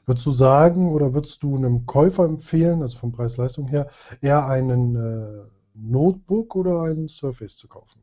würdest 0.05 0.25
du 0.25 0.31
sagen 0.31 0.91
oder 0.91 1.13
würdest 1.13 1.43
du 1.43 1.55
einem 1.55 1.85
Käufer 1.85 2.25
empfehlen, 2.25 2.81
also 2.81 2.97
vom 2.97 3.11
Preis-Leistung 3.11 3.67
her, 3.67 3.87
eher 4.21 4.47
einen 4.47 4.95
äh, 4.95 5.49
Notebook 5.73 6.55
oder 6.55 6.83
ein 6.83 7.07
Surface 7.07 7.55
zu 7.55 7.67
kaufen? 7.67 8.01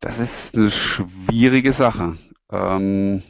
Das 0.00 0.18
ist 0.18 0.54
eine 0.54 0.70
schwierige 0.70 1.72
Sache. 1.72 2.16
Ähm, 2.50 3.22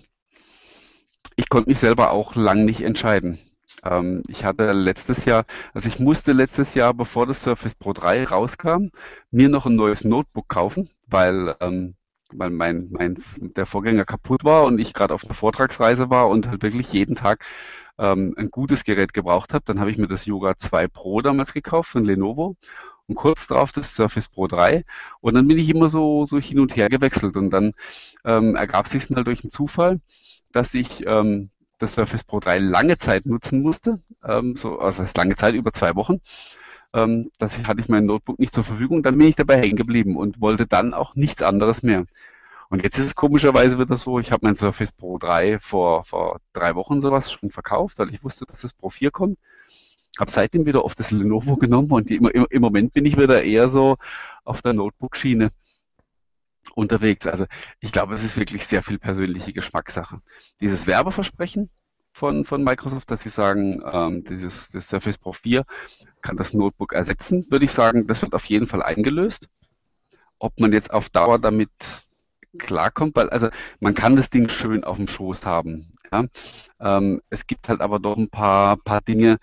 ich 1.36 1.48
konnte 1.48 1.70
mich 1.70 1.78
selber 1.78 2.10
auch 2.10 2.34
lang 2.34 2.64
nicht 2.64 2.82
entscheiden. 2.82 3.38
Ähm, 3.84 4.22
ich 4.28 4.44
hatte 4.44 4.72
letztes 4.72 5.24
Jahr, 5.24 5.44
also 5.72 5.88
ich 5.88 5.98
musste 5.98 6.32
letztes 6.32 6.74
Jahr, 6.74 6.94
bevor 6.94 7.26
das 7.26 7.42
Surface 7.42 7.74
Pro 7.74 7.92
3 7.92 8.24
rauskam, 8.24 8.88
mir 9.30 9.48
noch 9.48 9.66
ein 9.66 9.76
neues 9.76 10.04
Notebook 10.04 10.48
kaufen, 10.48 10.90
weil, 11.06 11.54
ähm, 11.60 11.94
weil 12.32 12.50
mein, 12.50 12.88
mein, 12.90 13.22
der 13.38 13.66
Vorgänger 13.66 14.04
kaputt 14.04 14.44
war 14.44 14.64
und 14.64 14.78
ich 14.78 14.94
gerade 14.94 15.14
auf 15.14 15.24
einer 15.24 15.34
Vortragsreise 15.34 16.10
war 16.10 16.28
und 16.28 16.48
halt 16.48 16.62
wirklich 16.62 16.92
jeden 16.92 17.14
Tag 17.16 17.44
ähm, 17.98 18.34
ein 18.36 18.50
gutes 18.50 18.84
Gerät 18.84 19.12
gebraucht 19.14 19.54
habe. 19.54 19.64
Dann 19.66 19.80
habe 19.80 19.90
ich 19.90 19.98
mir 19.98 20.08
das 20.08 20.26
Yoga 20.26 20.56
2 20.58 20.88
Pro 20.88 21.20
damals 21.20 21.52
gekauft 21.52 21.90
von 21.90 22.04
Lenovo 22.04 22.56
und 23.08 23.14
kurz 23.14 23.46
darauf 23.46 23.72
das 23.72 23.94
Surface 23.94 24.28
Pro 24.28 24.46
3 24.46 24.84
und 25.20 25.34
dann 25.34 25.48
bin 25.48 25.58
ich 25.58 25.68
immer 25.70 25.88
so, 25.88 26.24
so 26.24 26.38
hin 26.38 26.60
und 26.60 26.76
her 26.76 26.88
gewechselt 26.88 27.36
und 27.36 27.50
dann 27.50 27.72
ähm, 28.24 28.54
ergab 28.54 28.86
sich 28.86 29.10
mal 29.10 29.24
durch 29.24 29.42
einen 29.42 29.50
Zufall, 29.50 30.00
dass 30.52 30.74
ich 30.74 31.06
ähm, 31.06 31.50
das 31.78 31.94
Surface 31.94 32.24
Pro 32.24 32.40
3 32.40 32.58
lange 32.58 32.98
Zeit 32.98 33.26
nutzen 33.26 33.62
musste, 33.62 34.00
ähm, 34.24 34.56
so, 34.56 34.78
also 34.78 34.98
das 34.98 35.08
heißt 35.08 35.16
lange 35.16 35.36
Zeit, 35.36 35.54
über 35.54 35.72
zwei 35.72 35.94
Wochen. 35.94 36.20
Ähm, 36.94 37.30
das 37.38 37.58
hatte 37.66 37.80
ich 37.80 37.88
mein 37.88 38.06
Notebook 38.06 38.38
nicht 38.38 38.52
zur 38.52 38.64
Verfügung, 38.64 39.02
dann 39.02 39.18
bin 39.18 39.28
ich 39.28 39.36
dabei 39.36 39.58
hängen 39.60 39.76
geblieben 39.76 40.16
und 40.16 40.40
wollte 40.40 40.66
dann 40.66 40.94
auch 40.94 41.14
nichts 41.14 41.42
anderes 41.42 41.82
mehr. 41.82 42.06
Und 42.70 42.82
jetzt 42.82 42.98
ist 42.98 43.06
es 43.06 43.14
komischerweise 43.14 43.78
wieder 43.78 43.96
so, 43.96 44.18
ich 44.18 44.30
habe 44.32 44.46
mein 44.46 44.54
Surface 44.54 44.92
Pro 44.92 45.18
3 45.18 45.58
vor, 45.58 46.04
vor 46.04 46.40
drei 46.52 46.74
Wochen 46.74 47.00
sowas 47.00 47.32
schon 47.32 47.50
verkauft, 47.50 47.98
weil 47.98 48.12
ich 48.12 48.22
wusste, 48.22 48.44
dass 48.46 48.60
das 48.60 48.74
Pro 48.74 48.90
4 48.90 49.10
kommt. 49.10 49.38
Habe 50.18 50.30
seitdem 50.30 50.66
wieder 50.66 50.84
auf 50.84 50.94
das 50.94 51.10
Lenovo 51.10 51.56
genommen 51.56 51.90
und 51.92 52.10
die, 52.10 52.16
im, 52.16 52.26
im 52.26 52.62
Moment 52.62 52.92
bin 52.92 53.06
ich 53.06 53.16
wieder 53.16 53.42
eher 53.42 53.68
so 53.68 53.96
auf 54.44 54.62
der 54.62 54.74
Notebook-Schiene 54.74 55.50
unterwegs. 56.74 57.26
Also 57.26 57.46
ich 57.80 57.92
glaube, 57.92 58.14
es 58.14 58.24
ist 58.24 58.36
wirklich 58.36 58.66
sehr 58.66 58.82
viel 58.82 58.98
persönliche 58.98 59.52
Geschmackssache. 59.52 60.20
Dieses 60.60 60.86
Werbeversprechen 60.86 61.70
von, 62.18 62.44
von 62.44 62.64
Microsoft, 62.64 63.10
dass 63.10 63.22
sie 63.22 63.28
sagen, 63.28 63.80
ähm, 63.90 64.24
dieses 64.24 64.70
das 64.70 64.88
Surface 64.88 65.18
Pro 65.18 65.32
4 65.32 65.64
kann 66.20 66.36
das 66.36 66.52
Notebook 66.52 66.92
ersetzen, 66.92 67.46
würde 67.48 67.64
ich 67.64 67.72
sagen, 67.72 68.06
das 68.06 68.22
wird 68.22 68.34
auf 68.34 68.44
jeden 68.46 68.66
Fall 68.66 68.82
eingelöst. 68.82 69.48
Ob 70.40 70.58
man 70.60 70.72
jetzt 70.72 70.92
auf 70.92 71.08
Dauer 71.08 71.38
damit 71.38 71.70
klarkommt, 72.58 73.16
weil 73.16 73.30
also 73.30 73.48
man 73.80 73.94
kann 73.94 74.16
das 74.16 74.30
Ding 74.30 74.48
schön 74.48 74.84
auf 74.84 74.96
dem 74.96 75.08
Schoß 75.08 75.46
haben. 75.46 75.92
Ja? 76.12 76.24
Ähm, 76.80 77.22
es 77.30 77.46
gibt 77.46 77.68
halt 77.68 77.80
aber 77.80 78.00
doch 78.00 78.16
ein 78.16 78.30
paar, 78.30 78.76
paar 78.76 79.00
Dinge, 79.00 79.38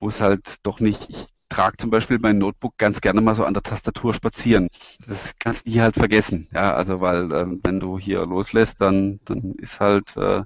wo 0.00 0.08
es 0.08 0.20
halt 0.20 0.64
doch 0.66 0.80
nicht, 0.80 1.10
ich 1.10 1.26
trage 1.50 1.76
zum 1.76 1.90
Beispiel 1.90 2.18
mein 2.18 2.38
Notebook 2.38 2.76
ganz 2.78 3.00
gerne 3.00 3.20
mal 3.20 3.34
so 3.34 3.44
an 3.44 3.54
der 3.54 3.62
Tastatur 3.62 4.14
spazieren. 4.14 4.68
Das 5.06 5.34
kannst 5.38 5.66
du 5.66 5.72
hier 5.72 5.82
halt 5.82 5.94
vergessen. 5.94 6.48
Ja, 6.52 6.74
also 6.74 7.00
weil 7.00 7.30
äh, 7.32 7.46
wenn 7.62 7.80
du 7.80 7.98
hier 7.98 8.24
loslässt, 8.26 8.80
dann, 8.80 9.20
dann 9.24 9.52
ist 9.58 9.80
halt, 9.80 10.16
äh, 10.16 10.42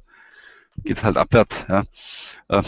geht's 0.85 1.05
halt 1.05 1.17
abwärts. 1.17 1.67
Ja. 1.69 1.85
Äh, 2.49 2.62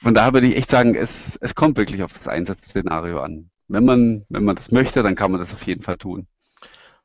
von 0.00 0.14
daher 0.14 0.32
würde 0.32 0.46
ich 0.46 0.56
echt 0.56 0.70
sagen, 0.70 0.94
es, 0.94 1.36
es 1.36 1.54
kommt 1.54 1.76
wirklich 1.76 2.02
auf 2.02 2.12
das 2.12 2.28
Einsatzszenario 2.28 3.20
an. 3.20 3.50
Wenn 3.66 3.84
man, 3.84 4.24
wenn 4.28 4.44
man 4.44 4.56
das 4.56 4.70
möchte, 4.70 5.02
dann 5.02 5.14
kann 5.14 5.30
man 5.30 5.40
das 5.40 5.52
auf 5.52 5.62
jeden 5.64 5.82
Fall 5.82 5.98
tun. 5.98 6.26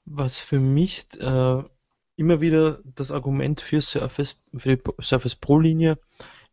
Was 0.05 0.39
für 0.39 0.59
mich 0.59 1.07
äh, 1.19 1.63
immer 2.15 2.41
wieder 2.41 2.79
das 2.95 3.11
Argument 3.11 3.61
für 3.61 3.81
Surface, 3.81 4.37
für 4.55 4.77
die 4.77 4.83
Surface 5.01 5.35
Pro 5.35 5.59
Linie 5.59 5.97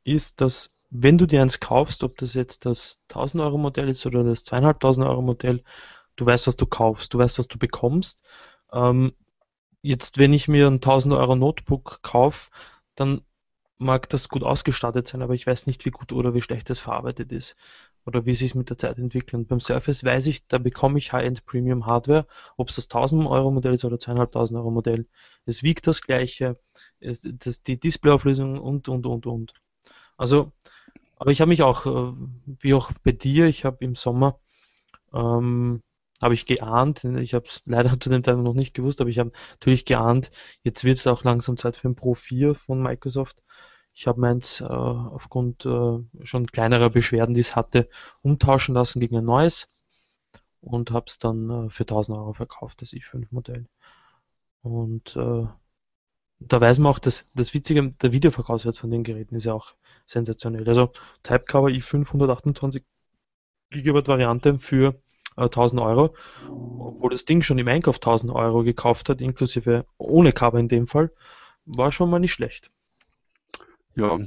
ist, 0.04 0.40
dass 0.40 0.70
wenn 0.90 1.18
du 1.18 1.26
dir 1.26 1.42
eins 1.42 1.60
kaufst, 1.60 2.02
ob 2.02 2.16
das 2.18 2.34
jetzt 2.34 2.66
das 2.66 3.00
1000 3.10 3.42
Euro 3.42 3.58
Modell 3.58 3.88
ist 3.88 4.04
oder 4.06 4.24
das 4.24 4.44
2500 4.44 5.08
Euro 5.10 5.22
Modell, 5.22 5.62
du 6.16 6.26
weißt, 6.26 6.46
was 6.46 6.56
du 6.56 6.66
kaufst, 6.66 7.14
du 7.14 7.18
weißt, 7.18 7.38
was 7.38 7.48
du 7.48 7.58
bekommst. 7.58 8.22
Ähm, 8.72 9.12
jetzt, 9.82 10.18
wenn 10.18 10.32
ich 10.32 10.48
mir 10.48 10.66
ein 10.66 10.74
1000 10.74 11.14
Euro 11.14 11.36
Notebook 11.36 12.00
kaufe, 12.02 12.50
dann 13.00 13.22
mag 13.78 14.08
das 14.10 14.28
gut 14.28 14.42
ausgestattet 14.42 15.08
sein, 15.08 15.22
aber 15.22 15.34
ich 15.34 15.46
weiß 15.46 15.66
nicht, 15.66 15.84
wie 15.86 15.90
gut 15.90 16.12
oder 16.12 16.34
wie 16.34 16.42
schlecht 16.42 16.68
das 16.70 16.78
verarbeitet 16.78 17.32
ist 17.32 17.56
oder 18.04 18.26
wie 18.26 18.34
sich 18.34 18.54
mit 18.54 18.70
der 18.70 18.78
Zeit 18.78 18.98
entwickelt. 18.98 19.34
Und 19.34 19.48
beim 19.48 19.60
Surface 19.60 20.04
weiß 20.04 20.26
ich, 20.26 20.46
da 20.46 20.58
bekomme 20.58 20.98
ich 20.98 21.12
High-End 21.12 21.46
Premium 21.46 21.86
Hardware, 21.86 22.26
ob 22.56 22.68
es 22.68 22.76
das 22.76 22.88
1000 22.88 23.26
Euro 23.26 23.50
Modell 23.50 23.74
ist 23.74 23.84
oder 23.84 23.98
2500 23.98 24.60
Euro 24.62 24.70
Modell. 24.70 25.06
Es 25.46 25.62
wiegt 25.62 25.86
das 25.86 26.02
gleiche, 26.02 26.58
es, 27.00 27.22
das, 27.24 27.62
die 27.62 27.80
Displayauflösung 27.80 28.60
und, 28.60 28.88
und, 28.88 29.06
und, 29.06 29.26
und. 29.26 29.54
Also 30.18 30.52
aber 31.20 31.32
ich 31.32 31.42
habe 31.42 31.50
mich 31.50 31.62
auch, 31.62 31.84
äh, 31.84 32.14
wie 32.60 32.72
auch 32.72 32.92
bei 33.04 33.12
dir, 33.12 33.46
ich 33.46 33.66
habe 33.66 33.84
im 33.84 33.94
Sommer, 33.94 34.40
ähm, 35.12 35.82
habe 36.20 36.34
ich 36.34 36.46
geahnt, 36.46 37.04
ich 37.04 37.34
habe 37.34 37.46
es 37.46 37.62
leider 37.64 37.90
zu 38.00 38.10
dem 38.10 38.22
Zeitpunkt 38.22 38.46
noch 38.46 38.54
nicht 38.54 38.74
gewusst, 38.74 39.00
aber 39.00 39.10
ich 39.10 39.18
habe 39.18 39.32
natürlich 39.52 39.84
geahnt, 39.84 40.30
jetzt 40.62 40.84
wird 40.84 40.98
es 40.98 41.06
auch 41.06 41.24
langsam 41.24 41.56
Zeit 41.56 41.76
für 41.76 41.88
ein 41.88 41.96
Pro 41.96 42.14
4 42.14 42.54
von 42.54 42.82
Microsoft. 42.82 43.42
Ich 43.92 44.06
habe 44.06 44.20
meins 44.20 44.60
äh, 44.60 44.64
aufgrund 44.64 45.66
äh, 45.66 45.98
schon 46.22 46.46
kleinerer 46.46 46.90
Beschwerden, 46.90 47.34
die 47.34 47.40
es 47.40 47.56
hatte, 47.56 47.88
umtauschen 48.22 48.74
lassen 48.74 49.00
gegen 49.00 49.16
ein 49.16 49.24
neues 49.24 49.68
und 50.60 50.90
habe 50.90 51.06
es 51.08 51.18
dann 51.18 51.66
äh, 51.66 51.70
für 51.70 51.82
1000 51.82 52.16
Euro 52.16 52.32
verkauft, 52.32 52.82
das 52.82 52.92
i5-Modell. 52.92 53.66
Und 54.62 55.16
äh, 55.16 55.46
da 56.40 56.60
weiß 56.60 56.78
man 56.78 56.92
auch, 56.92 56.98
dass 56.98 57.26
das 57.34 57.52
Witzige, 57.54 57.92
der 57.92 58.12
Videoverkaufswert 58.12 58.78
von 58.78 58.90
den 58.90 59.04
Geräten 59.04 59.34
ist 59.36 59.44
ja 59.44 59.54
auch 59.54 59.74
sensationell. 60.06 60.66
Also 60.68 60.92
Typecover 61.22 61.68
i5 61.68 62.06
128 62.06 62.84
GB 63.70 64.06
Variante 64.06 64.58
für 64.58 65.00
äh, 65.36 65.42
1000 65.42 65.80
Euro, 65.80 66.14
obwohl 66.48 67.10
das 67.10 67.24
Ding 67.24 67.42
schon 67.42 67.58
im 67.58 67.68
Einkauf 67.68 67.96
1000 67.96 68.32
Euro 68.32 68.62
gekauft 68.62 69.08
hat, 69.08 69.20
inklusive 69.20 69.84
ohne 69.98 70.32
Cover 70.32 70.58
in 70.58 70.68
dem 70.68 70.86
Fall, 70.86 71.10
war 71.64 71.92
schon 71.92 72.10
mal 72.10 72.18
nicht 72.18 72.32
schlecht. 72.32 72.70
Ja, 73.94 74.18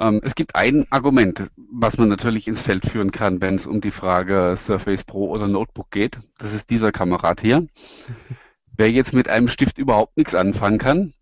ähm, 0.00 0.20
es 0.24 0.34
gibt 0.34 0.56
ein 0.56 0.86
Argument, 0.90 1.50
was 1.56 1.98
man 1.98 2.08
natürlich 2.08 2.48
ins 2.48 2.60
Feld 2.60 2.86
führen 2.86 3.10
kann, 3.10 3.42
wenn 3.42 3.54
es 3.54 3.66
um 3.66 3.82
die 3.82 3.90
Frage 3.90 4.54
Surface 4.56 5.04
Pro 5.04 5.28
oder 5.28 5.46
Notebook 5.46 5.90
geht. 5.90 6.18
Das 6.38 6.54
ist 6.54 6.70
dieser 6.70 6.90
Kamerad 6.90 7.40
hier. 7.42 7.66
Wer 8.76 8.90
jetzt 8.90 9.12
mit 9.12 9.28
einem 9.28 9.48
Stift 9.48 9.76
überhaupt 9.76 10.16
nichts 10.16 10.34
anfangen 10.34 10.78
kann, 10.78 11.12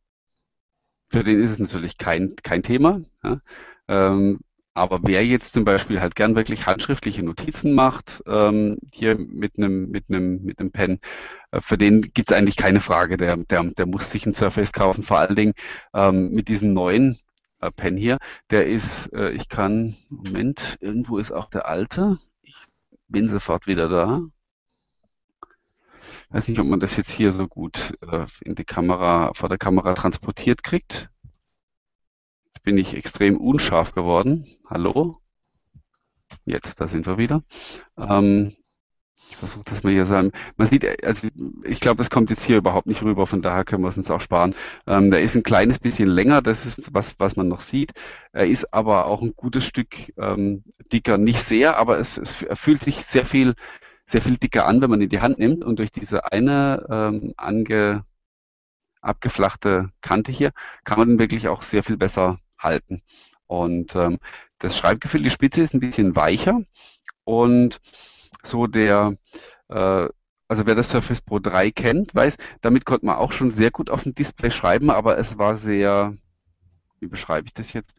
für 1.11 1.25
den 1.25 1.43
ist 1.43 1.51
es 1.51 1.59
natürlich 1.59 1.99
kein, 1.99 2.37
kein 2.37 2.63
Thema. 2.63 3.01
Ja? 3.25 3.41
Ähm, 3.89 4.41
aber 4.79 5.01
wer 5.03 5.25
jetzt 5.27 5.55
zum 5.55 5.65
Beispiel 5.65 6.01
halt 6.01 6.15
gern 6.15 6.35
wirklich 6.37 6.67
handschriftliche 6.67 7.23
Notizen 7.23 7.75
macht, 7.75 8.23
ähm, 8.27 8.79
hier 8.93 9.19
mit 9.19 9.59
einem 9.59 9.91
mit 9.91 10.07
einem 10.09 10.43
mit 10.45 10.59
einem 10.61 10.71
Pen, 10.73 11.01
äh, 11.51 11.61
für 11.61 11.79
den 11.79 12.03
gibt 12.03 12.31
es 12.31 12.37
eigentlich 12.37 12.57
keine 12.57 12.81
Frage. 12.81 13.17
Der, 13.17 13.37
der, 13.37 13.65
der 13.65 13.87
muss 13.87 14.11
sich 14.11 14.27
ein 14.27 14.35
Surface 14.35 14.73
kaufen. 14.73 15.03
Vor 15.03 15.19
allen 15.19 15.37
Dingen 15.37 15.55
ähm, 15.95 16.31
mit 16.31 16.49
diesem 16.49 16.73
neuen 16.73 17.19
äh, 17.61 17.71
Pen 17.71 17.97
hier, 17.97 18.19
der 18.51 18.67
ist, 18.67 19.13
äh, 19.13 19.31
ich 19.31 19.49
kann, 19.49 19.97
Moment, 20.09 20.79
irgendwo 20.81 21.19
ist 21.19 21.33
auch 21.33 21.51
der 21.51 21.67
alte. 21.69 22.19
Ich 22.43 22.57
bin 23.09 23.29
sofort 23.29 23.67
wieder 23.67 23.89
da. 23.89 24.23
Ich 26.29 26.35
weiß 26.35 26.49
nicht, 26.49 26.61
ob 26.61 26.67
man 26.67 26.81
das 26.81 26.97
jetzt 26.97 27.11
hier 27.11 27.33
so 27.33 27.49
gut 27.49 27.95
äh, 28.03 28.27
in 28.45 28.55
die 28.55 28.65
Kamera, 28.65 29.33
vor 29.35 29.49
der 29.49 29.59
Kamera 29.59 29.95
transportiert 29.95 30.63
kriegt. 30.63 31.11
Jetzt 32.59 32.65
bin 32.65 32.77
ich 32.77 32.97
extrem 32.97 33.37
unscharf 33.37 33.95
geworden. 33.95 34.45
Hallo? 34.69 35.21
Jetzt, 36.45 36.81
da 36.81 36.89
sind 36.89 37.07
wir 37.07 37.17
wieder. 37.17 37.45
Ähm, 37.97 38.57
ich 39.31 39.37
versuche 39.37 39.63
das 39.65 39.85
mal 39.85 39.93
hier 39.93 40.07
sagen. 40.07 40.33
Man 40.57 40.67
sieht, 40.67 41.05
also 41.05 41.29
ich 41.63 41.79
glaube, 41.79 42.03
es 42.03 42.11
kommt 42.11 42.31
jetzt 42.31 42.43
hier 42.43 42.57
überhaupt 42.57 42.89
nicht 42.89 43.01
rüber, 43.05 43.29
von 43.29 43.43
daher 43.43 43.65
können 43.65 43.85
wir 43.85 43.91
es 43.91 43.97
uns 43.97 44.11
auch 44.11 44.21
sparen. 44.21 44.57
Ähm, 44.89 45.13
der 45.13 45.23
ist 45.23 45.37
ein 45.37 45.45
kleines 45.45 45.79
bisschen 45.79 46.09
länger, 46.09 46.43
das 46.43 46.67
ist 46.67 46.93
was, 46.93 47.15
was 47.21 47.37
man 47.37 47.47
noch 47.47 47.61
sieht. 47.61 47.93
Er 48.33 48.49
ist 48.49 48.75
aber 48.75 49.07
auch 49.07 49.23
ein 49.23 49.35
gutes 49.37 49.65
Stück 49.65 50.13
ähm, 50.19 50.65
dicker. 50.93 51.17
Nicht 51.17 51.41
sehr, 51.41 51.77
aber 51.77 52.01
es, 52.01 52.19
es, 52.19 52.45
fühlt 52.55 52.83
sich 52.83 53.07
sehr 53.07 53.25
viel, 53.25 53.55
sehr 54.05 54.21
viel 54.21 54.37
dicker 54.37 54.67
an, 54.67 54.81
wenn 54.81 54.91
man 54.91 54.99
ihn 54.99 55.05
in 55.05 55.11
die 55.11 55.21
Hand 55.21 55.39
nimmt. 55.39 55.63
Und 55.63 55.79
durch 55.79 55.93
diese 55.93 56.33
eine 56.33 56.85
ähm, 56.91 57.35
ange, 57.37 58.05
abgeflachte 59.01 59.93
Kante 60.01 60.33
hier 60.33 60.51
kann 60.83 60.99
man 60.99 61.09
den 61.09 61.19
wirklich 61.21 61.47
auch 61.47 61.63
sehr 61.63 61.85
viel 61.85 61.97
besser 61.97 62.41
halten. 62.59 63.03
Und 63.47 63.97
ähm, 63.97 64.19
das 64.59 64.77
Schreibgefühl, 64.77 65.23
die 65.23 65.31
Spitze 65.31 65.63
ist 65.63 65.75
ein 65.75 65.81
bisschen 65.81 66.17
weicher 66.17 66.61
und 67.25 67.81
so 68.43 68.67
der, 68.67 69.17
äh, 69.69 70.09
also 70.49 70.67
wer 70.67 70.75
das 70.75 70.91
Surface 70.91 71.21
Pro 71.21 71.39
3 71.39 71.71
kennt, 71.71 72.15
weiß, 72.15 72.37
damit 72.61 72.85
konnte 72.85 73.07
man 73.07 73.17
auch 73.17 73.33
schon 73.33 73.53
sehr 73.53 73.71
gut 73.71 73.91
auf 73.91 74.03
dem 74.05 74.15
Display 74.15 74.51
schreiben, 74.51 74.91
aber 74.91 75.19
es 75.19 75.39
war 75.39 75.57
sehr, 75.57 76.17
wie 77.01 77.07
beschreibe 77.09 77.47
ich 77.47 77.55
das 77.55 77.73
jetzt? 77.73 77.97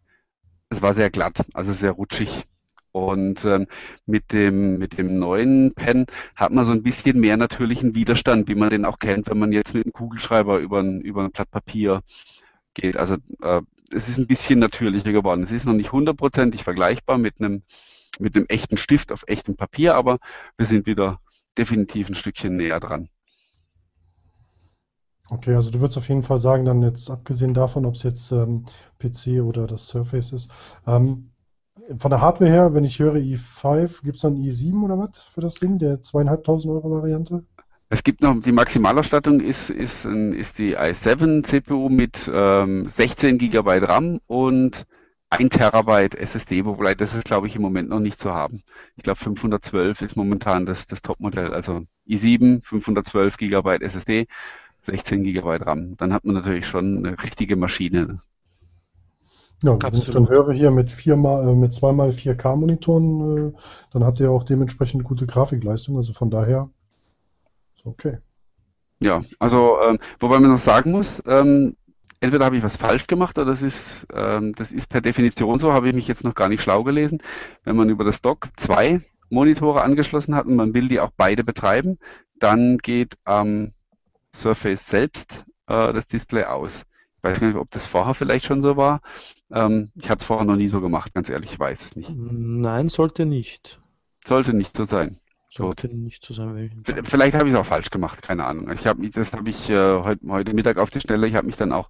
Es 0.70 0.82
war 0.82 0.94
sehr 0.94 1.10
glatt, 1.10 1.46
also 1.54 1.74
sehr 1.74 1.92
rutschig. 1.92 2.46
Und 2.92 3.46
ähm, 3.46 3.68
mit 4.08 4.32
dem 4.32 4.80
mit 4.80 4.98
dem 4.98 5.20
neuen 5.20 5.74
Pen 5.76 6.08
hat 6.36 6.52
man 6.52 6.66
so 6.66 6.72
ein 6.72 6.82
bisschen 6.84 7.20
mehr 7.20 7.38
natürlichen 7.38 7.94
Widerstand, 7.94 8.48
wie 8.48 8.56
man 8.56 8.72
den 8.72 8.86
auch 8.86 8.98
kennt, 8.98 9.30
wenn 9.30 9.38
man 9.38 9.52
jetzt 9.52 9.74
mit 9.76 9.86
einem 9.86 9.94
Kugelschreiber 9.94 10.58
über 10.60 10.80
ein, 10.80 11.02
über 11.02 11.24
ein 11.24 11.32
Blatt 11.32 11.52
Papier 11.52 12.02
geht. 12.74 12.98
Also 12.98 13.18
äh, 13.44 13.62
es 13.94 14.10
ist 14.10 14.18
ein 14.18 14.28
bisschen 14.28 14.60
natürlicher 14.60 15.12
geworden. 15.12 15.44
Es 15.44 15.52
ist 15.52 15.66
noch 15.66 15.74
nicht 15.74 15.92
hundertprozentig 15.92 16.64
vergleichbar 16.64 17.18
mit 17.18 17.40
einem, 17.40 17.64
mit 18.20 18.36
einem 18.36 18.46
echten 18.48 18.78
Stift 18.78 19.12
auf 19.12 19.24
echtem 19.28 19.56
Papier, 19.56 19.96
aber 19.96 20.20
wir 20.58 20.66
sind 20.66 20.86
wieder 20.86 21.20
definitiv 21.58 22.10
ein 22.10 22.16
Stückchen 22.16 22.56
näher 22.56 22.80
dran. 22.80 23.10
Okay, 25.30 25.54
also 25.54 25.70
du 25.70 25.80
würdest 25.80 25.98
auf 25.98 26.10
jeden 26.10 26.24
Fall 26.24 26.40
sagen, 26.40 26.66
dann 26.66 26.82
jetzt 26.82 27.10
abgesehen 27.10 27.54
davon, 27.54 27.86
ob 27.86 27.94
es 27.96 28.04
jetzt 28.04 28.32
ähm, 28.32 28.66
PC 28.98 29.42
oder 29.44 29.68
das 29.68 29.88
Surface 29.88 30.34
ist, 30.34 30.52
ähm, 30.88 31.32
von 31.98 32.12
der 32.12 32.22
Hardware 32.22 32.50
her, 32.50 32.74
wenn 32.74 32.84
ich 32.84 33.00
höre 33.00 33.16
i5, 33.16 34.04
gibt 34.04 34.18
es 34.18 34.22
dann 34.22 34.36
i7 34.36 34.84
oder 34.84 34.98
was 34.98 35.26
für 35.26 35.42
das 35.42 35.56
Ding, 35.56 35.78
der 35.80 36.02
zweieinhalbtausend 36.02 36.72
Euro 36.72 36.92
Variante? 36.92 37.46
Es 37.92 38.04
gibt 38.04 38.22
noch, 38.22 38.40
die 38.40 38.52
Maximalausstattung 38.52 39.40
ist, 39.40 39.72
ist, 39.72 40.06
ist 40.06 40.60
die 40.60 40.78
i7 40.78 41.44
CPU 41.44 41.90
mit 41.90 42.30
ähm, 42.32 42.88
16 42.88 43.40
GB 43.40 43.80
RAM 43.80 44.20
und 44.28 44.86
1 45.32 45.50
Terabyte 45.50 46.16
SSD, 46.16 46.66
wobei 46.66 46.94
das 46.94 47.16
ist, 47.16 47.26
glaube 47.26 47.48
ich, 47.48 47.56
im 47.56 47.64
Moment 47.64 47.90
noch 47.90 48.00
nicht 48.00 48.20
zu 48.20 48.32
haben. 48.32 48.64
Ich 48.96 49.04
glaube, 49.04 49.20
512 49.20 50.04
ist 50.04 50.16
momentan 50.16 50.68
das, 50.68 50.86
das 50.86 51.02
Topmodell. 51.02 51.52
Also 51.52 51.82
i7, 52.08 52.64
512 52.64 53.38
GB 53.38 53.78
SSD, 53.82 54.28
16 54.84 55.24
GB 55.24 55.58
RAM. 55.58 55.98
Dann 55.98 56.14
hat 56.14 56.26
man 56.26 56.36
natürlich 56.36 56.68
schon 56.68 57.06
eine 57.06 57.24
richtige 57.24 57.56
Maschine. 57.56 58.22
Ja, 59.64 59.78
wenn 59.82 59.94
ich 59.96 60.10
dann 60.12 60.30
höre 60.30 60.54
hier 60.54 60.70
mit, 60.72 60.92
viermal, 60.92 61.50
äh, 61.50 61.56
mit 61.56 61.74
zweimal 61.74 62.12
4K 62.12 62.56
Monitoren, 62.56 63.48
äh, 63.50 63.52
dann 63.92 64.04
habt 64.04 64.20
ihr 64.20 64.32
auch 64.32 64.44
dementsprechend 64.44 65.04
gute 65.04 65.26
Grafikleistung. 65.26 65.98
Also 65.98 66.14
von 66.14 66.30
daher 66.30 66.70
Okay. 67.86 68.18
Ja, 69.02 69.22
also 69.40 69.78
ähm, 69.82 70.00
wobei 70.20 70.40
man 70.40 70.52
noch 70.52 70.60
sagen 70.60 70.92
muss, 70.92 71.24
ähm, 71.26 71.76
entweder 72.20 72.46
habe 72.46 72.58
ich 72.58 72.64
was 72.64 72.78
falsch 72.78 73.08
gemacht 73.08 73.38
oder 73.38 73.52
das 73.52 73.64
ist, 73.64 74.08
ähm, 74.14 74.54
das 74.56 74.74
ist 74.74 74.90
per 74.90 75.02
Definition 75.02 75.60
so, 75.60 75.74
habe 75.74 75.88
ich 75.88 75.96
mich 75.96 76.08
jetzt 76.08 76.24
noch 76.24 76.36
gar 76.36 76.50
nicht 76.50 76.62
schlau 76.62 76.84
gelesen. 76.84 77.22
Wenn 77.64 77.76
man 77.78 77.90
über 77.90 78.04
das 78.04 78.22
Dock 78.22 78.50
zwei 78.58 79.02
Monitore 79.30 79.82
angeschlossen 79.82 80.36
hat 80.36 80.46
und 80.46 80.56
man 80.56 80.74
will 80.74 80.88
die 80.88 81.00
auch 81.00 81.12
beide 81.16 81.44
betreiben, 81.44 81.98
dann 82.40 82.78
geht 82.78 83.18
am 83.24 83.74
Surface 84.36 84.88
selbst 84.88 85.46
äh, 85.68 85.94
das 85.94 86.06
Display 86.08 86.44
aus. 86.44 86.84
Ich 87.18 87.24
weiß 87.24 87.40
gar 87.40 87.48
nicht, 87.48 87.58
ob 87.58 87.70
das 87.72 87.86
vorher 87.86 88.14
vielleicht 88.14 88.46
schon 88.46 88.62
so 88.62 88.78
war. 88.78 89.02
Ähm, 89.52 89.92
ich 89.96 90.10
hatte 90.10 90.22
es 90.22 90.26
vorher 90.26 90.46
noch 90.46 90.56
nie 90.56 90.68
so 90.68 90.82
gemacht, 90.82 91.14
ganz 91.14 91.30
ehrlich, 91.30 91.54
ich 91.54 91.60
weiß 91.60 91.84
es 91.84 91.96
nicht. 91.96 92.12
Nein, 92.14 92.90
sollte 92.90 93.26
nicht. 93.26 93.80
Sollte 94.26 94.54
nicht 94.54 94.76
so 94.76 94.84
sein. 94.84 95.20
Sollte 95.52 95.88
nicht 95.88 96.24
sein. 96.30 96.84
Vielleicht 97.06 97.36
habe 97.36 97.48
ich 97.48 97.56
es 97.56 97.60
auch 97.60 97.66
falsch 97.66 97.90
gemacht, 97.90 98.22
keine 98.22 98.46
Ahnung. 98.46 98.72
Ich 98.72 98.86
habe 98.86 99.10
das 99.10 99.34
habe 99.34 99.50
ich 99.50 99.70
äh, 99.70 100.04
heute, 100.04 100.28
heute 100.28 100.54
Mittag 100.54 100.78
auf 100.78 100.92
die 100.92 101.00
Stelle. 101.00 101.28
Ich 101.28 101.34
habe 101.34 101.48
mich 101.48 101.58
dann 101.58 101.72
auch 101.72 101.90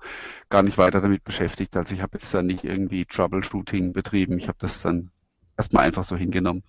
gar 0.50 0.63
nicht 0.63 0.78
weiter 0.78 1.02
damit 1.02 1.26
beschäftigt. 1.26 1.76
Also 1.76 1.93
ich 1.93 2.02
habe 2.02 2.17
jetzt 2.17 2.34
dann 2.34 2.45
nicht 2.45 2.63
irgendwie 2.63 3.06
Troubleshooting 3.06 3.91
betrieben. 3.91 4.38
Ich 4.38 4.48
habe 4.48 4.58
das 4.62 4.82
dann 4.82 5.12
erstmal 5.58 5.86
einfach 5.86 6.06
so 6.06 6.15
hingenommen. 6.15 6.63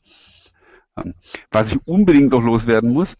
Ähm, 0.96 1.14
was 1.52 1.70
ich 1.70 1.78
unbedingt 1.86 2.32
noch 2.32 2.42
loswerden 2.42 2.92
muss, 2.92 3.16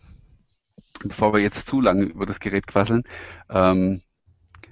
bevor 1.04 1.33
wir 1.33 1.40
jetzt 1.40 1.68
zu 1.68 1.80
lange 1.80 2.06
über 2.06 2.26
das 2.26 2.40
Gerät 2.40 2.66
quasseln, 2.66 3.04
ähm, 3.48 4.02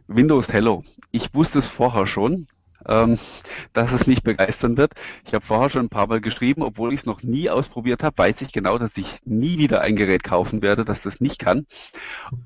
Windows 0.09 0.53
Hello. 0.53 0.83
Ich 1.13 1.33
wusste 1.35 1.61
es 1.61 1.69
vorher 1.69 2.09
schon, 2.09 2.49
ähm, 2.87 3.19
dass 3.73 3.93
es 3.93 4.07
mich 4.07 4.23
begeistern 4.23 4.77
wird. 4.77 4.93
Ich 5.25 5.35
habe 5.35 5.45
vorher 5.45 5.71
schon 5.71 5.87
ein 5.87 5.89
paar 5.89 6.07
Mal 6.07 6.21
geschrieben, 6.21 6.63
obwohl 6.63 6.93
ich 6.93 7.01
es 7.01 7.07
noch 7.07 7.23
nie 7.23 7.51
ausprobiert 7.51 8.03
habe, 8.03 8.19
weiß 8.19 8.43
ich 8.43 8.53
genau, 8.53 8.79
dass 8.79 8.97
ich 8.97 9.19
nie 9.25 9.59
wieder 9.59 9.83
ein 9.83 9.97
Gerät 9.97 10.25
kaufen 10.25 10.63
werde, 10.63 10.85
das 10.85 11.03
das 11.03 11.21
nicht 11.21 11.39
kann. 11.39 11.67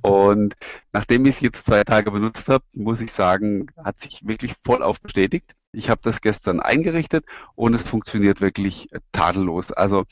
Und 0.03 0.55
nachdem 0.93 1.27
ich 1.27 1.37
es 1.37 1.41
jetzt 1.41 1.67
zwei 1.67 1.85
Tage 1.85 2.11
benutzt 2.11 2.49
habe, 2.49 2.65
muss 2.73 3.01
ich 3.01 3.13
sagen, 3.13 3.69
hat 3.77 4.01
sich 4.01 4.21
wirklich 4.27 4.55
voll 4.65 4.83
auf 4.83 5.01
bestätigt. 5.01 5.55
Ich 5.73 5.89
habe 5.89 6.01
das 6.05 6.21
gestern 6.21 6.61
eingerichtet 6.61 7.25
und 7.55 7.73
es 7.73 7.83
funktioniert 7.83 8.43
wirklich 8.43 8.89
tadellos. 9.13 9.73
Also 9.73 10.05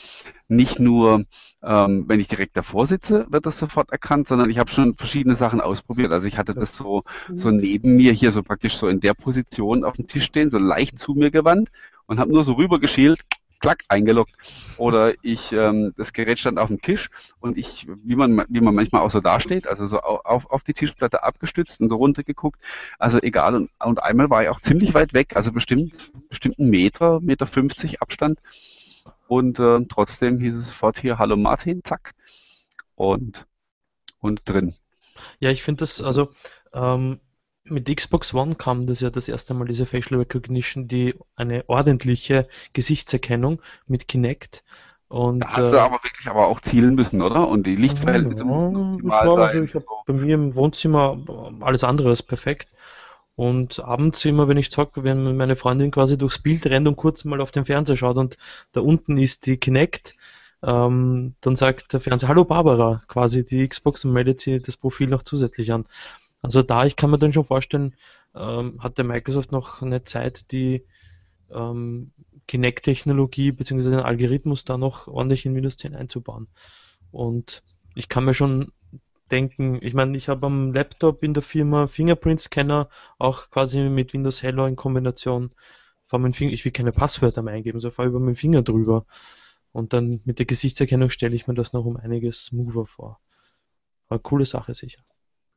nicht 0.48 0.80
nur, 0.80 1.26
ähm, 1.62 2.04
wenn 2.08 2.18
ich 2.18 2.28
direkt 2.28 2.56
davor 2.56 2.86
sitze, 2.86 3.26
wird 3.30 3.44
das 3.44 3.58
sofort 3.58 3.90
erkannt, 3.92 4.26
sondern 4.26 4.48
ich 4.48 4.58
habe 4.58 4.70
schon 4.70 4.96
verschiedene 4.96 5.36
Sachen 5.36 5.60
ausprobiert. 5.60 6.12
Also 6.12 6.26
ich 6.28 6.38
hatte 6.38 6.54
das 6.54 6.74
so, 6.74 7.04
so 7.34 7.50
neben 7.50 7.96
mir 7.96 8.12
hier 8.12 8.32
so 8.32 8.42
praktisch 8.42 8.76
so 8.76 8.88
in 8.88 9.00
der 9.00 9.12
Position 9.14 9.84
auf 9.84 9.96
dem 9.96 10.06
Tisch 10.06 10.24
stehen, 10.24 10.48
so 10.48 10.58
leicht 10.58 10.98
zu 10.98 11.12
mir 11.12 11.30
gewandt 11.30 11.70
und 12.06 12.18
habe 12.18 12.32
nur 12.32 12.42
so 12.42 12.54
rübergeschielt 12.54 13.20
klack, 13.60 13.84
eingeloggt. 13.88 14.32
Oder 14.76 15.14
ich, 15.22 15.52
ähm, 15.52 15.94
das 15.96 16.12
Gerät 16.12 16.38
stand 16.38 16.58
auf 16.58 16.68
dem 16.68 16.80
Tisch 16.80 17.10
und 17.38 17.56
ich, 17.56 17.86
wie 18.02 18.16
man, 18.16 18.44
wie 18.48 18.60
man 18.60 18.74
manchmal 18.74 19.02
auch 19.02 19.10
so 19.10 19.20
dasteht, 19.20 19.66
also 19.66 19.86
so 19.86 20.00
auf, 20.00 20.50
auf 20.50 20.64
die 20.64 20.72
Tischplatte 20.72 21.22
abgestützt 21.22 21.80
und 21.80 21.88
so 21.88 21.96
runtergeguckt. 21.96 22.60
Also 22.98 23.18
egal. 23.20 23.54
Und, 23.54 23.70
und 23.84 24.02
einmal 24.02 24.30
war 24.30 24.42
ich 24.42 24.48
auch 24.48 24.60
ziemlich 24.60 24.94
weit 24.94 25.14
weg, 25.14 25.36
also 25.36 25.52
bestimmt, 25.52 26.10
bestimmt 26.28 26.58
einen 26.58 26.70
Meter, 26.70 27.20
Meter 27.20 27.46
50 27.46 28.02
Abstand. 28.02 28.40
Und 29.28 29.58
äh, 29.58 29.84
trotzdem 29.88 30.40
hieß 30.40 30.56
es 30.56 30.66
sofort 30.66 30.98
hier, 30.98 31.18
hallo 31.18 31.36
Martin, 31.36 31.84
zack. 31.84 32.14
Und, 32.96 33.46
und 34.20 34.48
drin. 34.48 34.74
Ja, 35.38 35.50
ich 35.50 35.62
finde 35.62 35.80
das, 35.80 36.00
also 36.00 36.30
ähm, 36.72 37.20
mit 37.64 37.94
Xbox 37.94 38.34
One 38.34 38.54
kam 38.54 38.86
das 38.86 39.00
ja 39.00 39.10
das 39.10 39.28
erste 39.28 39.54
Mal 39.54 39.66
diese 39.66 39.86
Facial 39.86 40.20
Recognition, 40.20 40.88
die 40.88 41.14
eine 41.36 41.64
ordentliche 41.68 42.48
Gesichtserkennung 42.72 43.60
mit 43.86 44.08
Kinect. 44.08 44.64
Und, 45.08 45.40
da 45.40 45.56
hast 45.56 45.72
du 45.72 45.76
äh, 45.76 45.80
aber 45.80 46.02
wirklich 46.04 46.28
aber 46.28 46.46
auch 46.46 46.60
zielen 46.60 46.94
müssen, 46.94 47.20
oder? 47.20 47.48
Und 47.48 47.66
die 47.66 47.74
Lichtverhältnisse 47.74 48.44
ja, 48.44 48.48
müssen 48.48 48.76
optimal 48.76 49.26
war, 49.26 49.36
sein. 49.36 49.46
Also 49.46 49.62
ich 49.62 49.74
habe 49.74 49.84
bei 50.06 50.12
mir 50.12 50.34
im 50.34 50.54
Wohnzimmer 50.54 51.18
alles 51.60 51.84
andere 51.84 52.10
als 52.10 52.22
perfekt. 52.22 52.68
Und 53.34 53.80
abends 53.80 54.24
immer, 54.24 54.48
wenn 54.48 54.58
ich 54.58 54.70
zocke, 54.70 55.02
wenn 55.02 55.36
meine 55.36 55.56
Freundin 55.56 55.90
quasi 55.90 56.18
durchs 56.18 56.42
Bild 56.42 56.66
rennt 56.66 56.86
und 56.86 56.96
kurz 56.96 57.24
mal 57.24 57.40
auf 57.40 57.50
den 57.50 57.64
Fernseher 57.64 57.96
schaut 57.96 58.18
und 58.18 58.36
da 58.72 58.82
unten 58.82 59.16
ist 59.16 59.46
die 59.46 59.56
Kinect, 59.56 60.14
ähm, 60.62 61.34
dann 61.40 61.56
sagt 61.56 61.92
der 61.92 62.00
Fernseher, 62.00 62.28
hallo 62.28 62.44
Barbara, 62.44 63.00
quasi 63.08 63.44
die 63.44 63.66
Xbox 63.66 64.04
und 64.04 64.12
meldet 64.12 64.40
sie 64.40 64.58
das 64.58 64.76
Profil 64.76 65.08
noch 65.08 65.22
zusätzlich 65.22 65.72
an. 65.72 65.86
Also 66.42 66.62
da, 66.62 66.86
ich 66.86 66.96
kann 66.96 67.10
mir 67.10 67.18
dann 67.18 67.32
schon 67.32 67.44
vorstellen, 67.44 67.94
ähm, 68.34 68.82
hat 68.82 68.98
der 68.98 69.04
Microsoft 69.04 69.52
noch 69.52 69.82
eine 69.82 70.02
Zeit, 70.02 70.52
die 70.52 70.84
ähm, 71.50 72.12
Kinect-Technologie 72.46 73.52
bzw. 73.52 73.90
den 73.90 74.00
Algorithmus 74.00 74.64
da 74.64 74.78
noch 74.78 75.06
ordentlich 75.08 75.46
in 75.46 75.54
Windows 75.54 75.76
10 75.76 75.94
einzubauen. 75.94 76.48
Und 77.10 77.62
ich 77.94 78.08
kann 78.08 78.24
mir 78.24 78.34
schon 78.34 78.72
denken, 79.30 79.78
ich 79.82 79.94
meine, 79.94 80.16
ich 80.16 80.28
habe 80.28 80.46
am 80.46 80.72
Laptop 80.72 81.22
in 81.22 81.34
der 81.34 81.42
Firma 81.42 81.86
Fingerprint-Scanner 81.86 82.88
auch 83.18 83.50
quasi 83.50 83.80
mit 83.88 84.12
Windows 84.12 84.42
Hello 84.42 84.66
in 84.66 84.76
Kombination 84.76 85.50
Finger, 86.10 86.52
ich 86.52 86.64
will 86.64 86.72
keine 86.72 86.90
Passwörter 86.90 87.42
mehr 87.42 87.54
eingeben, 87.54 87.78
so 87.78 87.90
fahre 87.92 88.08
über 88.08 88.18
meinen 88.18 88.34
Finger 88.34 88.62
drüber. 88.62 89.06
Und 89.72 89.92
dann 89.92 90.20
mit 90.24 90.40
der 90.40 90.46
Gesichtserkennung 90.46 91.10
stelle 91.10 91.36
ich 91.36 91.46
mir 91.46 91.54
das 91.54 91.72
noch 91.72 91.84
um 91.84 91.96
einiges 91.96 92.46
smoother 92.46 92.84
vor. 92.84 93.20
Aber 94.08 94.18
coole 94.18 94.44
Sache 94.44 94.74
sicher. 94.74 95.02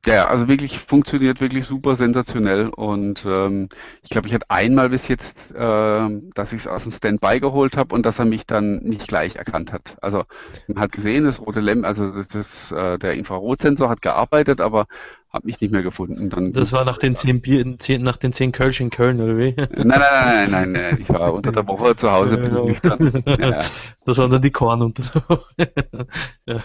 Ja, 0.06 0.28
also 0.28 0.50
wirklich 0.50 0.80
funktioniert 0.80 1.39
wirklich 1.39 1.66
super 1.66 1.96
sensationell 1.96 2.68
und 2.68 3.24
ähm, 3.26 3.70
ich 4.02 4.10
glaube, 4.10 4.28
ich 4.28 4.34
hatte 4.34 4.50
einmal 4.50 4.89
bis 4.89 5.08
jetzt, 5.08 5.52
äh, 5.56 6.10
dass 6.36 6.52
ich 6.52 6.62
es 6.62 6.68
aus 6.68 6.84
dem 6.84 6.92
Standby 6.92 7.39
geholt 7.39 7.78
habe 7.78 7.96
und 7.96 8.06
dass 8.06 8.20
er 8.20 8.26
mich 8.26 8.46
dann 8.46 8.80
nicht 8.80 9.08
gleich 9.08 9.38
erkannt 9.38 9.72
hat. 9.72 9.96
Also 10.02 10.26
man 10.68 10.84
hat 10.84 10.92
gesehen, 10.92 11.24
das 11.24 11.39
rote 11.39 11.62
Lämpchen, 11.62 11.86
also 11.86 12.10
das, 12.12 12.28
das, 12.28 12.72
äh, 12.74 13.00
der 13.00 13.13
Infrarotsensor 13.13 13.89
hat 13.89 14.02
gearbeitet, 14.02 14.60
aber 14.60 14.88
hat 15.30 15.46
mich 15.46 15.62
nicht 15.62 15.72
mehr 15.72 15.84
gefunden. 15.84 16.30
Dann 16.30 16.52
das 16.52 16.74
war 16.74 16.84
nach 16.84 16.98
den 16.98 17.16
zehn 17.16 17.42
Bier, 17.42 17.66
zehn, 17.80 18.04
nach 18.04 18.18
den 18.18 18.34
zehn 18.34 18.52
Kölsch 18.52 18.82
in 18.82 18.89
Köln, 18.89 19.22
oder 19.22 19.38
wie? 19.38 19.56
Nein, 19.56 19.88
nein, 19.88 20.00
nein, 20.00 20.52
nein, 20.52 20.72
nein, 20.74 20.98
ich 21.00 21.10
war 21.10 21.34
unter 21.34 21.54
der 21.54 21.66
Woche 21.66 21.96
zu 21.96 22.12
Hause. 22.12 22.34
Ja, 23.26 23.50
ja. 23.50 23.63
Das 24.06 24.18
waren 24.18 24.32
dann 24.32 24.42
die 24.42 24.52
Korn 24.52 24.82
unter 24.82 25.04
der 25.04 25.30
Woche. 25.30 25.54
ja. 26.46 26.63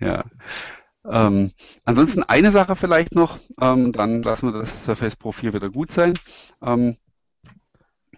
ja. 0.00 0.24
Ähm, 1.04 1.52
ansonsten 1.84 2.22
eine 2.22 2.52
Sache 2.52 2.76
vielleicht 2.76 3.14
noch, 3.14 3.38
ähm, 3.60 3.92
dann 3.92 4.22
lassen 4.22 4.52
wir 4.52 4.60
das 4.60 4.84
Surface 4.84 5.16
Pro 5.16 5.32
4 5.32 5.52
wieder 5.52 5.70
gut 5.70 5.90
sein. 5.90 6.14
Ähm, 6.62 6.96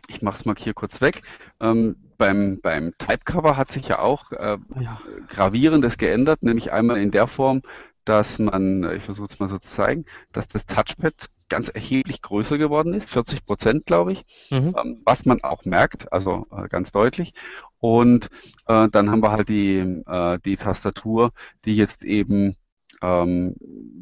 ich 0.08 0.20
mache 0.20 0.36
es 0.36 0.44
mal 0.44 0.54
hier 0.56 0.74
kurz 0.74 1.00
weg. 1.00 1.22
Ähm, 1.60 1.96
beim, 2.18 2.60
beim 2.60 2.92
Typecover 2.98 3.56
hat 3.56 3.72
sich 3.72 3.88
ja 3.88 4.00
auch 4.00 4.30
äh, 4.32 4.58
ja. 4.78 5.00
gravierendes 5.28 5.96
geändert, 5.96 6.42
nämlich 6.42 6.72
einmal 6.72 6.98
in 6.98 7.10
der 7.10 7.26
Form, 7.26 7.62
dass 8.04 8.38
man, 8.38 8.84
ich 8.94 9.02
versuche 9.02 9.28
es 9.30 9.38
mal 9.38 9.48
so 9.48 9.58
zu 9.58 9.70
zeigen, 9.70 10.04
dass 10.32 10.46
das 10.46 10.66
Touchpad 10.66 11.30
ganz 11.48 11.68
erheblich 11.68 12.22
größer 12.22 12.58
geworden 12.58 12.94
ist, 12.94 13.10
40 13.10 13.42
Prozent, 13.42 13.86
glaube 13.86 14.12
ich, 14.12 14.24
mhm. 14.50 14.74
ähm, 14.78 15.02
was 15.04 15.24
man 15.24 15.42
auch 15.42 15.64
merkt, 15.64 16.12
also 16.12 16.46
äh, 16.50 16.68
ganz 16.68 16.92
deutlich. 16.92 17.32
Und 17.78 18.28
äh, 18.66 18.88
dann 18.88 19.10
haben 19.10 19.22
wir 19.22 19.30
halt 19.30 19.48
die, 19.48 19.78
äh, 20.06 20.38
die 20.44 20.56
Tastatur, 20.56 21.32
die 21.64 21.76
jetzt 21.76 22.04
eben 22.04 22.56
ähm, 23.04 23.54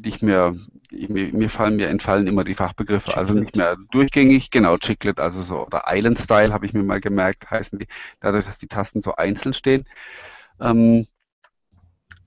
nicht 0.05 0.23
mehr, 0.23 0.55
mir, 0.91 1.33
mir 1.33 1.51
fallen, 1.51 1.77
mir 1.77 1.88
entfallen 1.88 2.27
immer 2.27 2.45
die 2.45 2.55
Fachbegriffe, 2.55 3.11
Chiclet. 3.11 3.19
also 3.19 3.35
nicht 3.35 3.57
mehr 3.57 3.77
durchgängig, 3.91 4.51
genau, 4.51 4.79
Chiclet, 4.79 5.19
also 5.19 5.43
so, 5.43 5.67
oder 5.67 5.85
Island 5.88 6.19
Style 6.19 6.53
habe 6.53 6.67
ich 6.67 6.73
mir 6.73 6.83
mal 6.83 7.01
gemerkt, 7.01 7.51
heißen 7.51 7.79
die, 7.79 7.87
dadurch, 8.21 8.47
dass 8.47 8.59
die 8.59 8.69
Tasten 8.69 9.03
so 9.03 9.17
einzeln 9.17 9.55
stehen. 9.55 9.85
Ähm, 10.61 11.07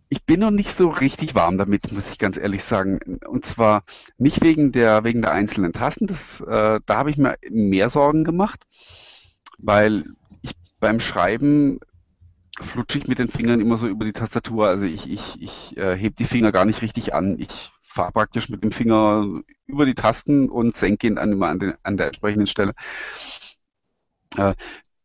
ich 0.10 0.24
bin 0.24 0.42
noch 0.42 0.52
nicht 0.52 0.72
so 0.72 0.90
richtig 0.90 1.34
warm 1.34 1.58
damit, 1.58 1.92
muss 1.92 2.10
ich 2.10 2.20
ganz 2.20 2.38
ehrlich 2.38 2.64
sagen. 2.64 3.00
Und 3.26 3.46
zwar 3.46 3.84
nicht 4.18 4.44
wegen 4.44 4.72
der, 4.72 5.04
wegen 5.04 5.22
der 5.22 5.32
einzelnen 5.32 5.74
Tasten, 5.74 6.08
das, 6.08 6.42
äh, 6.42 6.80
da 6.86 6.96
habe 6.96 7.10
ich 7.10 7.18
mir 7.18 7.38
mehr 7.50 7.90
Sorgen 7.90 8.24
gemacht, 8.24 8.66
weil 9.58 10.06
ich 10.42 10.52
beim 10.80 11.00
Schreiben 11.00 11.80
flutsche 12.60 13.00
ich 13.00 13.08
mit 13.08 13.20
den 13.20 13.30
Fingern 13.30 13.60
immer 13.60 13.78
so 13.78 13.88
über 13.88 14.06
die 14.06 14.14
Tastatur. 14.14 14.68
Also 14.68 14.86
ich, 14.86 15.10
ich, 15.10 15.42
ich 15.42 15.78
äh, 15.78 15.96
heb 15.98 16.16
die 16.16 16.26
Finger 16.26 16.52
gar 16.52 16.66
nicht 16.66 16.82
richtig 16.82 17.14
an. 17.14 17.38
Ich 17.40 17.72
fahre 17.82 18.12
praktisch 18.12 18.50
mit 18.50 18.64
dem 18.64 18.72
Finger 18.72 19.42
über 19.66 19.86
die 19.86 19.96
Tasten 19.96 20.50
und 20.50 20.76
senke 20.76 21.08
ihn 21.08 21.18
an, 21.18 21.42
an, 21.42 21.60
den, 21.60 21.74
an 21.84 21.98
der 21.98 22.08
entsprechenden 22.08 22.48
Stelle. 22.48 22.74
Äh, 24.38 24.54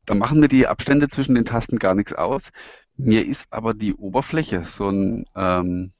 da 0.06 0.14
machen 0.14 0.40
mir 0.40 0.48
die 0.48 0.66
Abstände 0.66 1.08
zwischen 1.08 1.34
den 1.34 1.44
Tasten 1.44 1.78
gar 1.78 1.94
nichts 1.94 2.12
aus. 2.12 2.50
Mir 2.96 3.26
ist 3.26 3.52
aber 3.52 3.74
die 3.74 3.94
Oberfläche 3.94 4.64
so 4.64 4.88
ein, 4.88 5.26
ähm, 5.36 5.92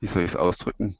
wie 0.00 0.06
soll 0.06 0.22
ich 0.22 0.32
es 0.32 0.36
ausdrücken, 0.36 0.98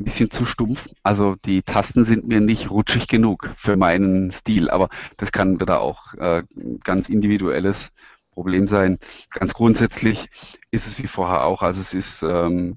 ein 0.00 0.04
bisschen 0.04 0.30
zu 0.30 0.44
stumpf. 0.44 0.88
Also 1.02 1.34
die 1.44 1.62
Tasten 1.62 2.02
sind 2.02 2.26
mir 2.26 2.40
nicht 2.40 2.70
rutschig 2.70 3.08
genug 3.08 3.50
für 3.56 3.76
meinen 3.76 4.32
Stil, 4.32 4.70
aber 4.70 4.88
das 5.16 5.32
kann 5.32 5.60
wieder 5.60 5.80
auch 5.80 6.14
äh, 6.14 6.44
ganz 6.82 7.08
individuelles 7.08 7.92
Problem 8.38 8.68
sein. 8.68 9.00
Ganz 9.30 9.52
grundsätzlich 9.52 10.28
ist 10.70 10.86
es 10.86 11.02
wie 11.02 11.08
vorher 11.08 11.42
auch. 11.42 11.62
Also 11.62 11.80
es 11.80 11.92
ist 11.92 12.22
ähm, 12.22 12.76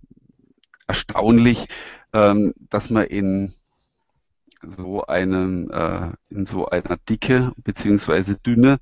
erstaunlich, 0.88 1.67
ähm, 2.13 2.56
dass 2.71 2.89
man 2.89 3.04
in 3.04 3.54
so 4.67 5.06
einem 5.06 5.69
äh, 5.69 6.13
in 6.30 6.47
so 6.47 6.65
einer 6.65 6.97
Dicke 7.08 7.52
beziehungsweise 7.58 8.38
Dünne 8.38 8.80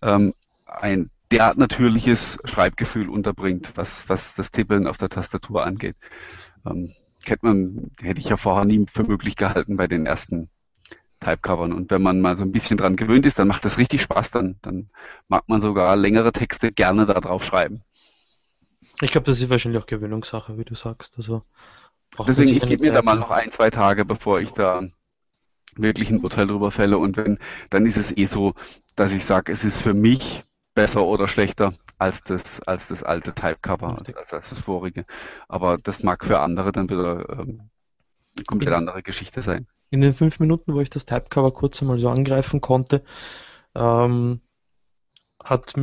ähm, 0.00 0.32
ein 0.66 1.10
derart 1.30 1.58
natürliches 1.58 2.38
Schreibgefühl 2.46 3.10
unterbringt, 3.10 3.72
was, 3.74 4.08
was 4.08 4.34
das 4.34 4.52
Tippeln 4.52 4.86
auf 4.86 4.96
der 4.96 5.10
Tastatur 5.10 5.66
angeht. 5.66 5.96
Ähm, 6.64 6.94
kennt 7.26 7.42
man, 7.42 7.90
hätte 8.00 8.20
ich 8.20 8.30
ja 8.30 8.38
vorher 8.38 8.64
nie 8.64 8.86
für 8.90 9.04
möglich 9.04 9.36
gehalten 9.36 9.76
bei 9.76 9.86
den 9.86 10.06
ersten 10.06 10.48
Typecovern. 11.22 11.72
Und 11.72 11.90
wenn 11.90 12.02
man 12.02 12.20
mal 12.20 12.36
so 12.36 12.44
ein 12.44 12.52
bisschen 12.52 12.76
dran 12.76 12.96
gewöhnt 12.96 13.26
ist, 13.26 13.38
dann 13.38 13.48
macht 13.48 13.64
das 13.64 13.78
richtig 13.78 14.02
Spaß. 14.02 14.30
Dann, 14.30 14.56
dann 14.62 14.90
mag 15.28 15.44
man 15.48 15.60
sogar 15.60 15.96
längere 15.96 16.32
Texte 16.32 16.70
gerne 16.70 17.06
da 17.06 17.20
drauf 17.20 17.44
schreiben. 17.44 17.82
Ich 19.00 19.10
glaube, 19.10 19.26
das 19.26 19.40
ist 19.40 19.48
wahrscheinlich 19.48 19.82
auch 19.82 19.86
Gewöhnungssache, 19.86 20.58
wie 20.58 20.64
du 20.64 20.74
sagst. 20.74 21.14
Also 21.16 21.42
Deswegen, 22.26 22.56
ich 22.56 22.66
gebe 22.66 22.84
mir 22.84 22.92
da 22.92 23.02
mal 23.02 23.16
noch 23.16 23.30
ein, 23.30 23.50
zwei 23.52 23.70
Tage, 23.70 24.04
bevor 24.04 24.40
ich 24.40 24.50
da 24.50 24.82
wirklich 25.76 26.10
ein 26.10 26.20
Urteil 26.20 26.46
drüber 26.46 26.70
fälle. 26.70 26.98
Und 26.98 27.16
wenn, 27.16 27.38
dann 27.70 27.86
ist 27.86 27.96
es 27.96 28.14
eh 28.14 28.26
so, 28.26 28.54
dass 28.96 29.12
ich 29.12 29.24
sage, 29.24 29.50
es 29.50 29.64
ist 29.64 29.78
für 29.78 29.94
mich 29.94 30.42
besser 30.74 31.04
oder 31.06 31.26
schlechter 31.28 31.72
als 31.98 32.22
das, 32.22 32.60
als 32.60 32.88
das 32.88 33.02
alte 33.02 33.34
Typecover, 33.34 33.98
also 33.98 34.36
als 34.36 34.50
das 34.50 34.58
vorige. 34.58 35.06
Aber 35.48 35.78
das 35.78 36.02
mag 36.02 36.24
für 36.24 36.40
andere 36.40 36.72
dann 36.72 36.90
wieder 36.90 37.28
ähm, 37.30 37.70
eine 38.36 38.44
komplett 38.46 38.74
andere 38.74 39.02
Geschichte 39.02 39.40
sein 39.40 39.66
in 39.92 40.00
den 40.00 40.14
fünf 40.14 40.40
Minuten, 40.40 40.74
wo 40.74 40.80
ich 40.80 40.90
das 40.90 41.06
Typecover 41.06 41.52
kurz 41.52 41.80
einmal 41.82 42.00
so 42.00 42.08
angreifen 42.08 42.60
konnte, 42.60 43.04
ähm, 43.74 44.40
hat 45.42 45.74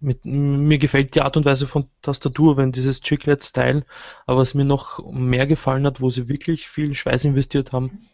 mit, 0.00 0.24
mir 0.24 0.78
gefällt 0.78 1.14
die 1.14 1.22
Art 1.22 1.36
und 1.36 1.46
Weise 1.46 1.66
von 1.66 1.88
Tastatur, 2.02 2.56
wenn 2.56 2.70
dieses 2.70 3.00
Chiclet-Style, 3.00 3.84
aber 4.26 4.38
was 4.38 4.54
mir 4.54 4.66
noch 4.66 5.10
mehr 5.10 5.46
gefallen 5.46 5.86
hat, 5.86 6.00
wo 6.00 6.10
sie 6.10 6.28
wirklich 6.28 6.68
viel 6.68 6.94
Schweiß 6.94 7.24
investiert 7.24 7.72
haben, 7.72 8.08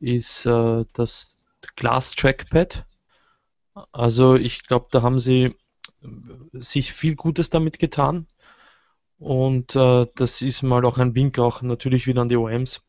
ist 0.00 0.46
äh, 0.46 0.84
das 0.94 1.48
Glass 1.76 2.16
Trackpad. 2.16 2.84
Also 3.92 4.34
ich 4.34 4.66
glaube, 4.66 4.88
da 4.90 5.02
haben 5.02 5.20
sie 5.20 5.54
sich 6.52 6.92
viel 6.92 7.14
Gutes 7.14 7.50
damit 7.50 7.78
getan. 7.78 8.26
Und 9.18 9.76
äh, 9.76 10.06
das 10.16 10.42
ist 10.42 10.62
mal 10.62 10.84
auch 10.84 10.98
ein 10.98 11.14
Wink 11.14 11.38
auch 11.38 11.62
natürlich 11.62 12.06
wieder 12.06 12.22
an 12.22 12.28
die 12.28 12.36
OMs 12.36 12.82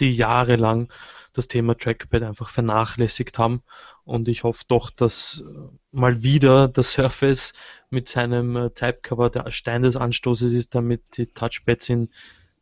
die 0.00 0.14
jahrelang 0.14 0.92
das 1.32 1.48
Thema 1.48 1.76
Trackpad 1.76 2.22
einfach 2.22 2.48
vernachlässigt 2.48 3.38
haben. 3.38 3.62
Und 4.04 4.28
ich 4.28 4.44
hoffe 4.44 4.64
doch, 4.68 4.90
dass 4.90 5.42
äh, 5.42 5.76
mal 5.90 6.22
wieder 6.22 6.68
das 6.68 6.92
Surface 6.92 7.52
mit 7.90 8.08
seinem 8.08 8.56
äh, 8.56 8.70
Typecover 8.70 9.30
der 9.30 9.50
Stein 9.50 9.82
des 9.82 9.96
Anstoßes 9.96 10.52
ist, 10.52 10.74
damit 10.74 11.02
die 11.16 11.26
Touchpads 11.26 11.88
in 11.88 12.10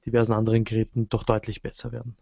diversen 0.06 0.32
anderen 0.32 0.64
Geräten 0.64 1.08
doch 1.08 1.22
deutlich 1.22 1.62
besser 1.62 1.92
werden. 1.92 2.16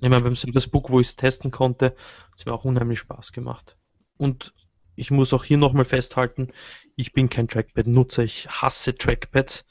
Ich 0.00 0.08
meine, 0.08 0.24
beim 0.24 0.36
Surface 0.36 0.66
Book, 0.66 0.90
wo 0.90 0.98
ich 0.98 1.08
es 1.08 1.16
testen 1.16 1.52
konnte, 1.52 1.86
hat 1.86 2.38
es 2.38 2.44
mir 2.44 2.52
auch 2.52 2.64
unheimlich 2.64 2.98
Spaß 2.98 3.32
gemacht. 3.32 3.76
Und 4.16 4.52
ich 4.96 5.10
muss 5.10 5.32
auch 5.32 5.44
hier 5.44 5.58
nochmal 5.58 5.84
festhalten, 5.84 6.48
ich 6.96 7.12
bin 7.12 7.30
kein 7.30 7.48
Trackpad-Nutzer, 7.48 8.24
ich 8.24 8.48
hasse 8.48 8.96
Trackpads 8.96 9.64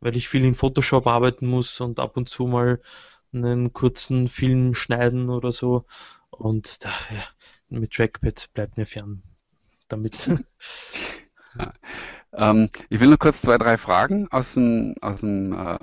weil 0.00 0.16
ich 0.16 0.28
viel 0.28 0.44
in 0.44 0.54
Photoshop 0.54 1.06
arbeiten 1.06 1.46
muss 1.46 1.80
und 1.80 2.00
ab 2.00 2.16
und 2.16 2.28
zu 2.28 2.46
mal 2.46 2.80
einen 3.32 3.72
kurzen 3.72 4.28
Film 4.28 4.74
schneiden 4.74 5.30
oder 5.30 5.52
so. 5.52 5.84
Und 6.30 6.84
da, 6.84 6.90
ja, 7.10 7.24
mit 7.68 7.92
Trackpad 7.92 8.50
bleibt 8.54 8.76
mir 8.76 8.86
fern 8.86 9.22
damit. 9.88 10.30
Ja. 11.58 11.72
Ähm, 12.32 12.70
ich 12.90 13.00
will 13.00 13.08
nur 13.08 13.18
kurz 13.18 13.42
zwei, 13.42 13.58
drei 13.58 13.76
Fragen 13.76 14.28
aus 14.30 14.54
dem, 14.54 14.94
aus 15.00 15.22
dem, 15.22 15.52
äh, 15.52 15.78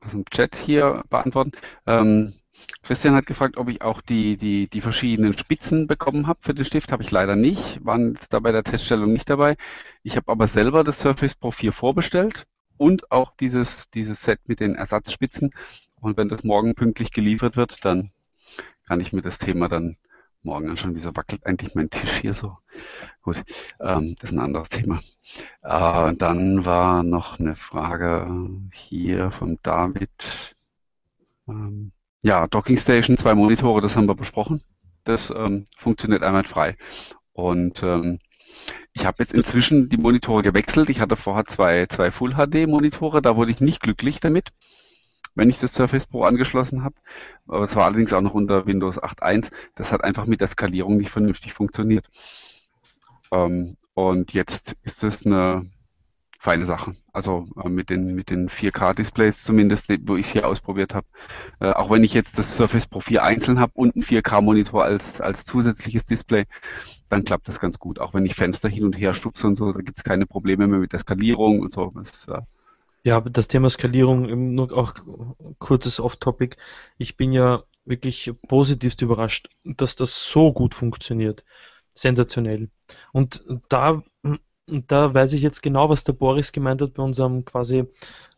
aus 0.00 0.10
dem 0.10 0.24
Chat 0.24 0.56
hier 0.56 1.04
beantworten. 1.08 1.52
Ähm, 1.86 2.34
Christian 2.82 3.14
hat 3.14 3.26
gefragt, 3.26 3.56
ob 3.56 3.68
ich 3.68 3.82
auch 3.82 4.00
die, 4.00 4.36
die, 4.36 4.68
die 4.68 4.80
verschiedenen 4.80 5.38
Spitzen 5.38 5.86
bekommen 5.86 6.26
habe 6.26 6.40
für 6.42 6.52
den 6.52 6.64
Stift. 6.64 6.90
Habe 6.90 7.04
ich 7.04 7.12
leider 7.12 7.36
nicht, 7.36 7.84
waren 7.84 8.14
jetzt 8.14 8.32
da 8.32 8.40
bei 8.40 8.50
der 8.50 8.64
Teststellung 8.64 9.12
nicht 9.12 9.30
dabei. 9.30 9.56
Ich 10.02 10.16
habe 10.16 10.32
aber 10.32 10.48
selber 10.48 10.82
das 10.82 10.98
Surface 11.00 11.36
Pro 11.36 11.52
4 11.52 11.72
vorbestellt 11.72 12.44
und 12.76 13.10
auch 13.10 13.34
dieses, 13.36 13.90
dieses 13.90 14.22
Set 14.22 14.40
mit 14.46 14.60
den 14.60 14.74
Ersatzspitzen. 14.74 15.50
Und 16.00 16.16
wenn 16.16 16.28
das 16.28 16.44
morgen 16.44 16.74
pünktlich 16.74 17.12
geliefert 17.12 17.56
wird, 17.56 17.84
dann 17.84 18.10
kann 18.86 19.00
ich 19.00 19.12
mir 19.12 19.22
das 19.22 19.38
Thema 19.38 19.68
dann 19.68 19.96
morgen 20.42 20.68
anschauen. 20.68 20.94
Wieso 20.94 21.16
wackelt 21.16 21.46
eigentlich 21.46 21.74
mein 21.74 21.90
Tisch 21.90 22.20
hier 22.20 22.34
so? 22.34 22.54
Gut, 23.22 23.42
ähm, 23.80 24.14
das 24.20 24.30
ist 24.30 24.36
ein 24.36 24.44
anderes 24.44 24.68
Thema. 24.68 25.00
Äh, 25.62 26.14
dann 26.14 26.64
war 26.64 27.02
noch 27.02 27.40
eine 27.40 27.56
Frage 27.56 28.28
hier 28.72 29.30
vom 29.30 29.58
David. 29.62 30.54
Ähm, 31.48 31.92
ja, 32.22 32.46
Docking 32.46 32.78
Station, 32.78 33.16
zwei 33.16 33.34
Monitore, 33.34 33.80
das 33.80 33.96
haben 33.96 34.08
wir 34.08 34.14
besprochen. 34.14 34.62
Das 35.04 35.30
ähm, 35.30 35.66
funktioniert 35.76 36.22
einwandfrei. 36.22 36.76
Und 37.32 37.82
ähm, 37.82 38.18
ich 38.92 39.06
habe 39.06 39.16
jetzt 39.22 39.34
inzwischen 39.34 39.88
die 39.88 39.96
Monitore 39.96 40.42
gewechselt. 40.42 40.88
Ich 40.90 41.00
hatte 41.00 41.16
vorher 41.16 41.46
zwei, 41.46 41.86
zwei 41.86 42.10
Full 42.10 42.34
HD 42.34 42.66
Monitore, 42.68 43.22
da 43.22 43.36
wurde 43.36 43.50
ich 43.50 43.60
nicht 43.60 43.80
glücklich 43.80 44.20
damit. 44.20 44.50
wenn 45.34 45.50
ich 45.50 45.58
das 45.58 45.74
Surface 45.74 46.06
Pro 46.06 46.22
angeschlossen 46.24 46.84
habe. 46.84 46.94
Aber 47.48 47.64
es 47.64 47.74
war 47.76 47.86
allerdings 47.86 48.12
auch 48.12 48.20
noch 48.20 48.34
unter 48.34 48.66
Windows 48.66 49.02
8.1. 49.02 49.50
Das 49.74 49.92
hat 49.92 50.04
einfach 50.04 50.26
mit 50.26 50.40
der 50.40 50.48
Skalierung 50.48 50.96
nicht 50.96 51.10
vernünftig 51.10 51.52
funktioniert. 51.54 52.08
Ähm, 53.32 53.76
und 53.94 54.32
jetzt 54.32 54.72
ist 54.84 55.02
es 55.04 55.26
eine 55.26 55.66
feine 56.38 56.66
Sache. 56.66 56.94
Also 57.12 57.48
äh, 57.64 57.68
mit 57.68 57.90
den, 57.90 58.14
mit 58.14 58.30
den 58.30 58.48
4K-Displays 58.50 59.42
zumindest, 59.44 59.86
wo 60.06 60.16
ich 60.16 60.26
es 60.26 60.32
hier 60.32 60.46
ausprobiert 60.46 60.94
habe. 60.94 61.06
Äh, 61.60 61.70
auch 61.70 61.90
wenn 61.90 62.04
ich 62.04 62.12
jetzt 62.12 62.38
das 62.38 62.56
Surface 62.56 62.86
Pro 62.86 63.00
4 63.00 63.22
einzeln 63.22 63.58
habe 63.58 63.72
und 63.74 63.94
einen 63.96 64.04
4K-Monitor 64.04 64.84
als, 64.84 65.20
als 65.20 65.44
zusätzliches 65.44 66.04
Display, 66.04 66.44
dann 67.14 67.24
klappt 67.24 67.48
das 67.48 67.60
ganz 67.60 67.78
gut. 67.78 68.00
Auch 68.00 68.12
wenn 68.12 68.26
ich 68.26 68.34
Fenster 68.34 68.68
hin 68.68 68.84
und 68.84 68.94
her 68.94 69.14
stupse 69.14 69.46
und 69.46 69.54
so, 69.54 69.72
da 69.72 69.80
gibt 69.80 69.98
es 69.98 70.04
keine 70.04 70.26
Probleme 70.26 70.66
mehr 70.66 70.80
mit 70.80 70.92
der 70.92 70.98
Skalierung 70.98 71.60
und 71.60 71.72
so. 71.72 71.92
Das, 71.94 72.26
äh 72.28 72.40
ja, 73.04 73.20
das 73.20 73.48
Thema 73.48 73.70
Skalierung, 73.70 74.54
nur 74.54 74.72
auch 74.76 74.94
kurzes 75.58 76.00
Off-Topic. 76.00 76.56
Ich 76.98 77.16
bin 77.16 77.32
ja 77.32 77.62
wirklich 77.84 78.32
positivst 78.48 79.02
überrascht, 79.02 79.48
dass 79.62 79.94
das 79.94 80.26
so 80.26 80.52
gut 80.52 80.74
funktioniert. 80.74 81.44
Sensationell. 81.94 82.70
Und 83.12 83.44
da 83.68 84.02
und 84.66 84.90
da 84.90 85.12
weiß 85.12 85.32
ich 85.34 85.42
jetzt 85.42 85.62
genau, 85.62 85.88
was 85.88 86.04
der 86.04 86.14
Boris 86.14 86.52
gemeint 86.52 86.80
hat 86.80 86.94
bei 86.94 87.02
unserem 87.02 87.44
quasi 87.44 87.84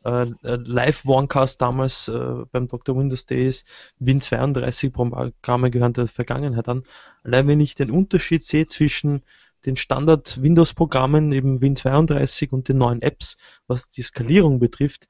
äh, 0.05 0.23
äh 0.23 0.57
Live-Warncast 0.57 1.61
damals 1.61 2.09
äh, 2.09 2.45
beim 2.51 2.69
Dr. 2.69 2.97
Windows 2.97 3.27
Days. 3.27 3.65
Win32-Programme 4.01 5.71
gehören 5.71 5.93
der 5.93 6.07
Vergangenheit 6.07 6.69
an. 6.69 6.83
Allein 7.23 7.47
wenn 7.49 7.61
ich 7.61 7.75
den 7.75 7.91
Unterschied 7.91 8.45
sehe 8.45 8.67
zwischen 8.67 9.23
den 9.65 9.77
Standard-Windows-Programmen, 9.77 11.33
eben 11.33 11.59
Win32 11.61 12.51
und 12.51 12.69
den 12.69 12.79
neuen 12.79 13.03
Apps, 13.03 13.37
was 13.67 13.91
die 13.91 14.03
Skalierung 14.03 14.59
betrifft, 14.59 15.09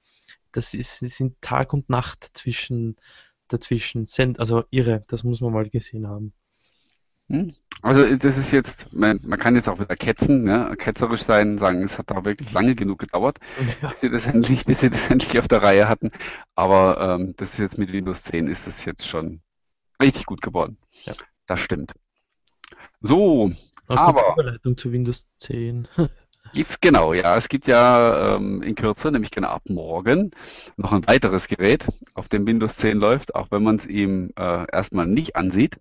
das, 0.53 0.75
ist, 0.75 0.99
sind 1.01 1.41
Tag 1.43 1.73
und 1.73 1.91
Nacht 1.91 2.31
zwischen, 2.35 2.97
dazwischen. 3.49 4.07
Also 4.39 4.65
irre, 4.71 5.05
das 5.09 5.25
muss 5.25 5.41
man 5.41 5.53
mal 5.53 5.69
gesehen 5.69 6.09
haben. 6.09 6.33
Hm? 7.29 7.55
Also 7.83 8.17
das 8.17 8.39
ist 8.39 8.53
jetzt, 8.53 8.95
man, 8.95 9.21
man 9.23 9.39
kann 9.39 9.55
jetzt 9.55 9.69
auch 9.69 9.79
wieder 9.79 9.97
ketzen, 9.97 10.45
ne? 10.45 10.75
ketzerisch 10.79 11.23
sein, 11.23 11.59
sagen, 11.59 11.83
es 11.83 11.99
hat 11.99 12.11
da 12.11 12.25
wirklich 12.25 12.53
lange 12.53 12.75
genug 12.75 12.99
gedauert, 12.99 13.39
ja. 13.83 13.91
bis, 13.91 14.01
sie 14.01 14.11
das 14.11 14.27
endlich, 14.27 14.65
bis 14.65 14.81
sie 14.81 14.91
das 14.91 15.11
endlich 15.11 15.39
auf 15.39 15.49
der 15.49 15.63
Reihe 15.63 15.89
hatten. 15.89 16.11
Aber 16.55 17.01
ähm, 17.01 17.35
das 17.37 17.53
ist 17.53 17.59
jetzt 17.59 17.79
mit 17.79 17.93
Windows 17.93 18.23
10 18.23 18.49
ist 18.49 18.67
das 18.67 18.85
jetzt 18.85 19.07
schon 19.07 19.41
richtig 20.01 20.27
gut 20.27 20.41
geworden. 20.41 20.79
Ja. 21.05 21.13
Das 21.47 21.61
stimmt. 21.61 21.93
So, 23.01 23.53
auch 23.89 23.97
aber. 23.97 24.33
Überleitung 24.33 24.77
zu 24.77 24.91
Windows 24.93 25.27
10. 25.39 25.87
Jetzt 26.53 26.81
genau, 26.81 27.13
ja. 27.13 27.37
Es 27.37 27.49
gibt 27.49 27.67
ja 27.67 28.37
ähm, 28.37 28.63
in 28.63 28.75
Kürze, 28.75 29.13
nämlich 29.13 29.31
genau 29.31 29.49
ab 29.49 29.63
morgen, 29.69 30.33
noch 30.77 30.93
ein 30.93 31.07
weiteres 31.07 31.47
Gerät, 31.47 31.87
auf 32.15 32.29
dem 32.29 32.47
Windows 32.47 32.77
10 32.77 32.99
läuft, 32.99 33.35
auch 33.35 33.51
wenn 33.51 33.63
man 33.63 33.77
es 33.77 33.87
ihm 33.87 34.31
äh, 34.37 34.67
erstmal 34.73 35.07
nicht 35.07 35.37
ansieht. 35.37 35.77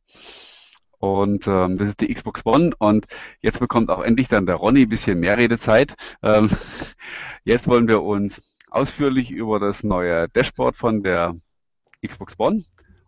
Und 1.14 1.48
ähm, 1.48 1.78
das 1.78 1.90
ist 1.90 2.02
die 2.02 2.14
Xbox 2.14 2.46
One. 2.46 2.72
Und 2.78 3.06
jetzt 3.42 3.60
bekommt 3.60 3.90
auch 3.90 4.02
endlich 4.02 4.28
dann 4.28 4.46
der 4.46 4.56
Ronny 4.56 4.84
ein 4.84 4.90
bisschen 4.90 5.20
mehr 5.20 5.38
Redezeit. 5.38 5.96
Ähm, 6.24 6.50
jetzt 7.44 7.68
wollen 7.68 7.88
wir 7.88 8.02
uns 8.02 8.42
ausführlich 8.70 9.32
über 9.32 9.60
das 9.60 9.84
neue 9.84 10.28
Dashboard 10.30 10.76
von 10.76 11.04
der 11.04 11.36
Xbox 12.06 12.36
One 12.38 12.64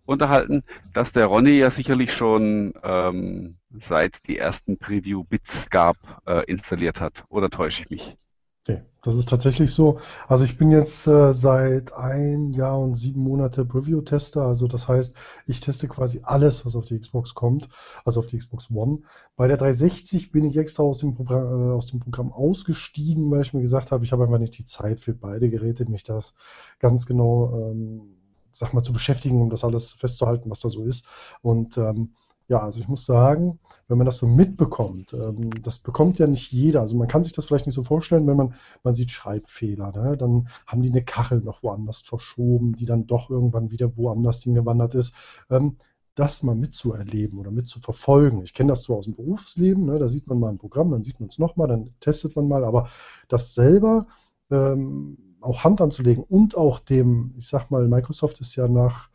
unterhalten, 0.05 0.63
das 0.93 1.11
der 1.11 1.25
Ronny 1.25 1.57
ja 1.57 1.69
sicherlich 1.69 2.13
schon 2.13 2.73
ähm, 2.81 3.57
seit 3.79 4.27
die 4.27 4.37
ersten 4.37 4.77
Preview-Bits 4.77 5.69
gab, 5.69 5.97
äh, 6.25 6.45
installiert 6.45 7.01
hat. 7.01 7.25
Oder 7.29 7.49
täusche 7.49 7.83
ich 7.83 7.89
mich? 7.89 8.17
Nee, 8.67 8.81
das 9.01 9.15
ist 9.15 9.29
tatsächlich 9.29 9.71
so. 9.71 9.97
Also 10.27 10.43
ich 10.43 10.57
bin 10.57 10.71
jetzt 10.71 11.07
äh, 11.07 11.33
seit 11.33 11.93
ein 11.93 12.51
Jahr 12.51 12.77
und 12.77 12.95
sieben 12.95 13.21
Monate 13.21 13.63
Preview-Tester. 13.63 14.41
Also 14.41 14.67
das 14.67 14.89
heißt, 14.89 15.15
ich 15.45 15.61
teste 15.61 15.87
quasi 15.87 16.19
alles, 16.23 16.65
was 16.65 16.75
auf 16.75 16.83
die 16.83 16.99
Xbox 16.99 17.33
kommt, 17.33 17.69
also 18.03 18.19
auf 18.19 18.27
die 18.27 18.37
Xbox 18.37 18.69
One. 18.69 18.99
Bei 19.37 19.47
der 19.47 19.55
360 19.55 20.31
bin 20.31 20.43
ich 20.43 20.57
extra 20.57 20.83
aus 20.83 20.99
dem 20.99 21.13
Programm, 21.13 21.69
äh, 21.69 21.73
aus 21.73 21.87
dem 21.87 22.01
Programm 22.01 22.33
ausgestiegen, 22.33 23.31
weil 23.31 23.41
ich 23.41 23.53
mir 23.53 23.61
gesagt 23.61 23.91
habe, 23.91 24.03
ich 24.03 24.11
habe 24.11 24.25
einfach 24.25 24.39
nicht 24.39 24.57
die 24.57 24.65
Zeit 24.65 24.99
für 24.99 25.13
beide 25.13 25.49
Geräte, 25.49 25.89
mich 25.89 26.03
das 26.03 26.33
ganz 26.79 27.05
genau, 27.05 27.53
ähm, 27.71 28.17
sag 28.51 28.73
mal, 28.73 28.83
zu 28.83 28.91
beschäftigen, 28.91 29.41
um 29.41 29.49
das 29.49 29.63
alles 29.63 29.93
festzuhalten, 29.93 30.49
was 30.49 30.59
da 30.59 30.69
so 30.69 30.83
ist. 30.83 31.05
Und 31.41 31.77
ähm, 31.77 32.15
ja, 32.47 32.59
also 32.59 32.79
ich 32.79 32.87
muss 32.87 33.05
sagen, 33.05 33.59
wenn 33.87 33.97
man 33.97 34.05
das 34.05 34.17
so 34.17 34.27
mitbekommt, 34.27 35.13
ähm, 35.13 35.49
das 35.61 35.79
bekommt 35.79 36.19
ja 36.19 36.27
nicht 36.27 36.51
jeder. 36.51 36.81
Also 36.81 36.95
man 36.95 37.07
kann 37.07 37.23
sich 37.23 37.33
das 37.33 37.45
vielleicht 37.45 37.65
nicht 37.65 37.75
so 37.75 37.83
vorstellen, 37.83 38.25
wenn 38.27 38.37
man, 38.37 38.53
man 38.83 38.95
sieht 38.95 39.11
Schreibfehler, 39.11 39.91
ne? 39.91 40.17
dann 40.17 40.47
haben 40.65 40.81
die 40.81 40.89
eine 40.89 41.03
Kachel 41.03 41.41
noch 41.41 41.61
woanders 41.63 42.01
verschoben, 42.01 42.73
die 42.73 42.85
dann 42.85 43.07
doch 43.07 43.29
irgendwann 43.29 43.71
wieder 43.71 43.97
woanders 43.97 44.43
hingewandert 44.43 44.95
ist. 44.95 45.13
Ähm, 45.49 45.77
das 46.15 46.41
mal 46.41 46.55
mitzuerleben 46.55 47.37
oder 47.37 47.51
mitzuverfolgen. 47.51 48.41
Ich 48.41 48.55
kenne 48.55 48.69
das 48.71 48.83
zwar 48.83 48.97
aus 48.97 49.05
dem 49.05 49.15
Berufsleben, 49.15 49.85
ne? 49.85 49.99
da 49.99 50.09
sieht 50.09 50.27
man 50.27 50.39
mal 50.39 50.49
ein 50.49 50.57
Programm, 50.57 50.89
dann 50.89 51.03
sieht 51.03 51.19
man 51.19 51.29
es 51.29 51.37
nochmal, 51.37 51.67
dann 51.67 51.91
testet 51.99 52.35
man 52.35 52.47
mal, 52.47 52.65
aber 52.65 52.89
das 53.27 53.53
selber 53.53 54.07
ähm, 54.49 55.17
auch 55.41 55.63
Hand 55.63 55.79
anzulegen 55.79 56.23
und 56.23 56.57
auch 56.57 56.79
dem, 56.79 57.35
ich 57.37 57.47
sag 57.47 57.69
mal, 57.69 57.87
Microsoft 57.87 58.41
ist 58.41 58.55
ja 58.55 58.67
nach 58.67 59.09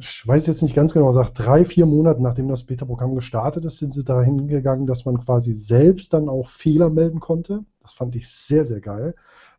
ich 0.00 0.26
weiß 0.26 0.46
jetzt 0.46 0.62
nicht 0.62 0.74
ganz 0.74 0.92
genau, 0.92 1.12
sagt 1.12 1.38
drei, 1.38 1.64
vier 1.64 1.86
Monate 1.86 2.22
nachdem 2.22 2.48
das 2.48 2.64
Beta-Programm 2.64 3.14
gestartet 3.14 3.64
ist, 3.64 3.78
sind 3.78 3.92
sie 3.92 4.04
dahin 4.04 4.48
gegangen, 4.48 4.86
dass 4.86 5.06
man 5.06 5.24
quasi 5.24 5.54
selbst 5.54 6.12
dann 6.12 6.28
auch 6.28 6.48
Fehler 6.48 6.90
melden 6.90 7.20
konnte. 7.20 7.64
Das 7.80 7.94
fand 7.94 8.14
ich 8.16 8.28
sehr, 8.28 8.66
sehr 8.66 8.80
geil. 8.80 9.14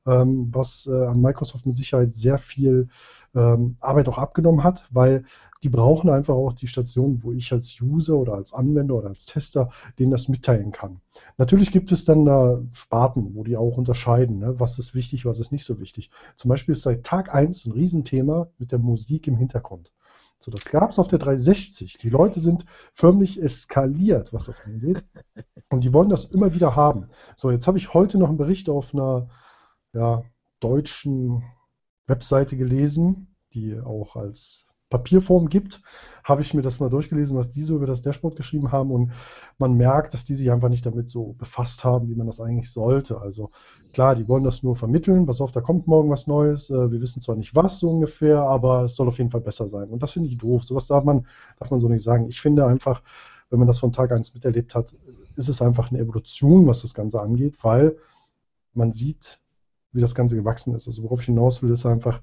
Ähm, 0.08 0.50
was 0.52 0.88
äh, 0.88 1.06
an 1.06 1.22
Microsoft 1.22 1.68
mit 1.68 1.78
Sicherheit 1.78 2.12
sehr 2.12 2.40
viel 2.40 2.88
ähm, 3.36 3.78
Arbeit 3.80 4.08
auch 4.10 4.18
abgenommen 4.18 4.64
hat, 4.64 4.86
weil 4.90 5.26
die 5.64 5.70
brauchen 5.70 6.10
einfach 6.10 6.34
auch 6.34 6.54
die 6.54 6.68
Station, 6.68 7.22
wo 7.22 7.32
ich 7.32 7.52
als 7.54 7.80
User 7.80 8.16
oder 8.16 8.34
als 8.34 8.52
Anwender 8.52 8.96
oder 8.96 9.10
als 9.10 9.28
Tester 9.28 9.70
denen 10.00 10.10
das 10.10 10.28
mitteilen 10.28 10.72
kann. 10.72 11.02
Natürlich 11.38 11.72
gibt 11.72 11.92
es 11.92 12.04
dann 12.04 12.26
da 12.26 12.60
Sparten, 12.72 13.36
wo 13.36 13.44
die 13.44 13.58
auch 13.58 13.78
unterscheiden, 13.78 14.40
ne? 14.40 14.60
was 14.60 14.80
ist 14.80 14.96
wichtig, 14.96 15.26
was 15.26 15.40
ist 15.40 15.52
nicht 15.52 15.66
so 15.66 15.80
wichtig. 15.80 16.10
Zum 16.36 16.50
Beispiel 16.50 16.74
ist 16.74 16.82
seit 16.82 17.04
Tag 17.04 17.34
1 17.34 17.68
ein 17.68 17.74
Riesenthema 17.74 18.48
mit 18.58 18.72
der 18.72 18.80
Musik 18.80 19.28
im 19.28 19.38
Hintergrund. 19.38 19.92
So, 20.40 20.50
das 20.50 20.66
gab 20.66 20.90
es 20.90 20.98
auf 20.98 21.08
der 21.08 21.20
360. 21.20 22.00
Die 22.00 22.10
Leute 22.10 22.40
sind 22.40 22.66
förmlich 22.96 23.40
eskaliert, 23.40 24.34
was 24.34 24.46
das 24.46 24.62
angeht. 24.62 25.04
Und 25.70 25.84
die 25.84 25.94
wollen 25.94 26.10
das 26.10 26.26
immer 26.26 26.56
wieder 26.56 26.76
haben. 26.76 27.10
So, 27.36 27.52
jetzt 27.52 27.68
habe 27.68 27.78
ich 27.78 27.94
heute 27.94 28.18
noch 28.18 28.30
einen 28.30 28.40
Bericht 28.40 28.68
auf 28.68 28.92
einer 28.96 29.28
ja, 29.94 30.24
deutschen 30.60 31.44
Webseite 32.08 32.58
gelesen, 32.58 33.36
die 33.54 33.80
auch 33.80 34.16
als 34.16 34.68
Papierform 34.92 35.50
gibt, 35.50 35.82
habe 36.24 36.42
ich 36.42 36.54
mir 36.54 36.62
das 36.62 36.80
mal 36.80 36.90
durchgelesen, 36.90 37.38
was 37.38 37.50
die 37.50 37.64
so 37.64 37.78
über 37.78 37.88
das 37.88 38.02
Dashboard 38.02 38.36
geschrieben 38.36 38.72
haben 38.72 38.92
und 38.92 39.14
man 39.58 39.76
merkt, 39.76 40.14
dass 40.14 40.26
die 40.26 40.36
sich 40.36 40.52
einfach 40.52 40.70
nicht 40.70 40.86
damit 40.86 41.10
so 41.10 41.34
befasst 41.34 41.84
haben, 41.84 42.10
wie 42.10 42.16
man 42.16 42.28
das 42.28 42.42
eigentlich 42.42 42.72
sollte. 42.72 43.20
Also 43.20 43.52
klar, 43.94 44.16
die 44.16 44.28
wollen 44.28 44.44
das 44.44 44.64
nur 44.64 44.76
vermitteln, 44.76 45.26
pass 45.26 45.42
auf, 45.42 45.52
da 45.52 45.62
kommt 45.62 45.88
morgen 45.88 46.10
was 46.10 46.28
Neues, 46.28 46.70
äh, 46.70 46.92
wir 46.92 47.02
wissen 47.02 47.22
zwar 47.22 47.38
nicht 47.38 47.56
was 47.56 47.80
so 47.80 47.90
ungefähr, 47.90 48.42
aber 48.42 48.84
es 48.84 48.96
soll 48.96 49.08
auf 49.08 49.18
jeden 49.18 49.32
Fall 49.32 49.42
besser 49.42 49.68
sein 49.68 49.90
und 49.90 50.04
das 50.04 50.12
finde 50.12 50.28
ich 50.28 50.38
doof. 50.38 50.64
Sowas 50.64 50.88
darf 50.88 51.06
man, 51.06 51.26
darf 51.58 51.72
man 51.72 51.80
so 51.80 51.88
nicht 51.88 52.04
sagen. 52.04 52.28
Ich 52.28 52.42
finde 52.42 52.68
einfach, 52.68 53.02
wenn 53.50 53.60
man 53.60 53.68
das 53.68 53.80
von 53.80 53.94
Tag 53.94 54.12
1 54.12 54.34
miterlebt 54.34 54.76
hat, 54.76 54.94
ist 55.36 55.50
es 55.50 55.62
einfach 55.62 55.90
eine 55.90 56.00
Evolution, 56.00 56.68
was 56.68 56.82
das 56.82 56.94
Ganze 56.94 57.22
angeht, 57.22 57.56
weil 57.64 57.98
man 58.74 58.92
sieht, 58.92 59.41
wie 59.92 60.02
das 60.02 60.16
Ganze 60.16 60.36
gewachsen 60.36 60.76
ist. 60.76 60.88
Also 60.88 61.04
worauf 61.04 61.22
ich 61.22 61.26
hinaus 61.26 61.62
will, 61.62 61.72
ist 61.72 61.86
einfach 61.86 62.22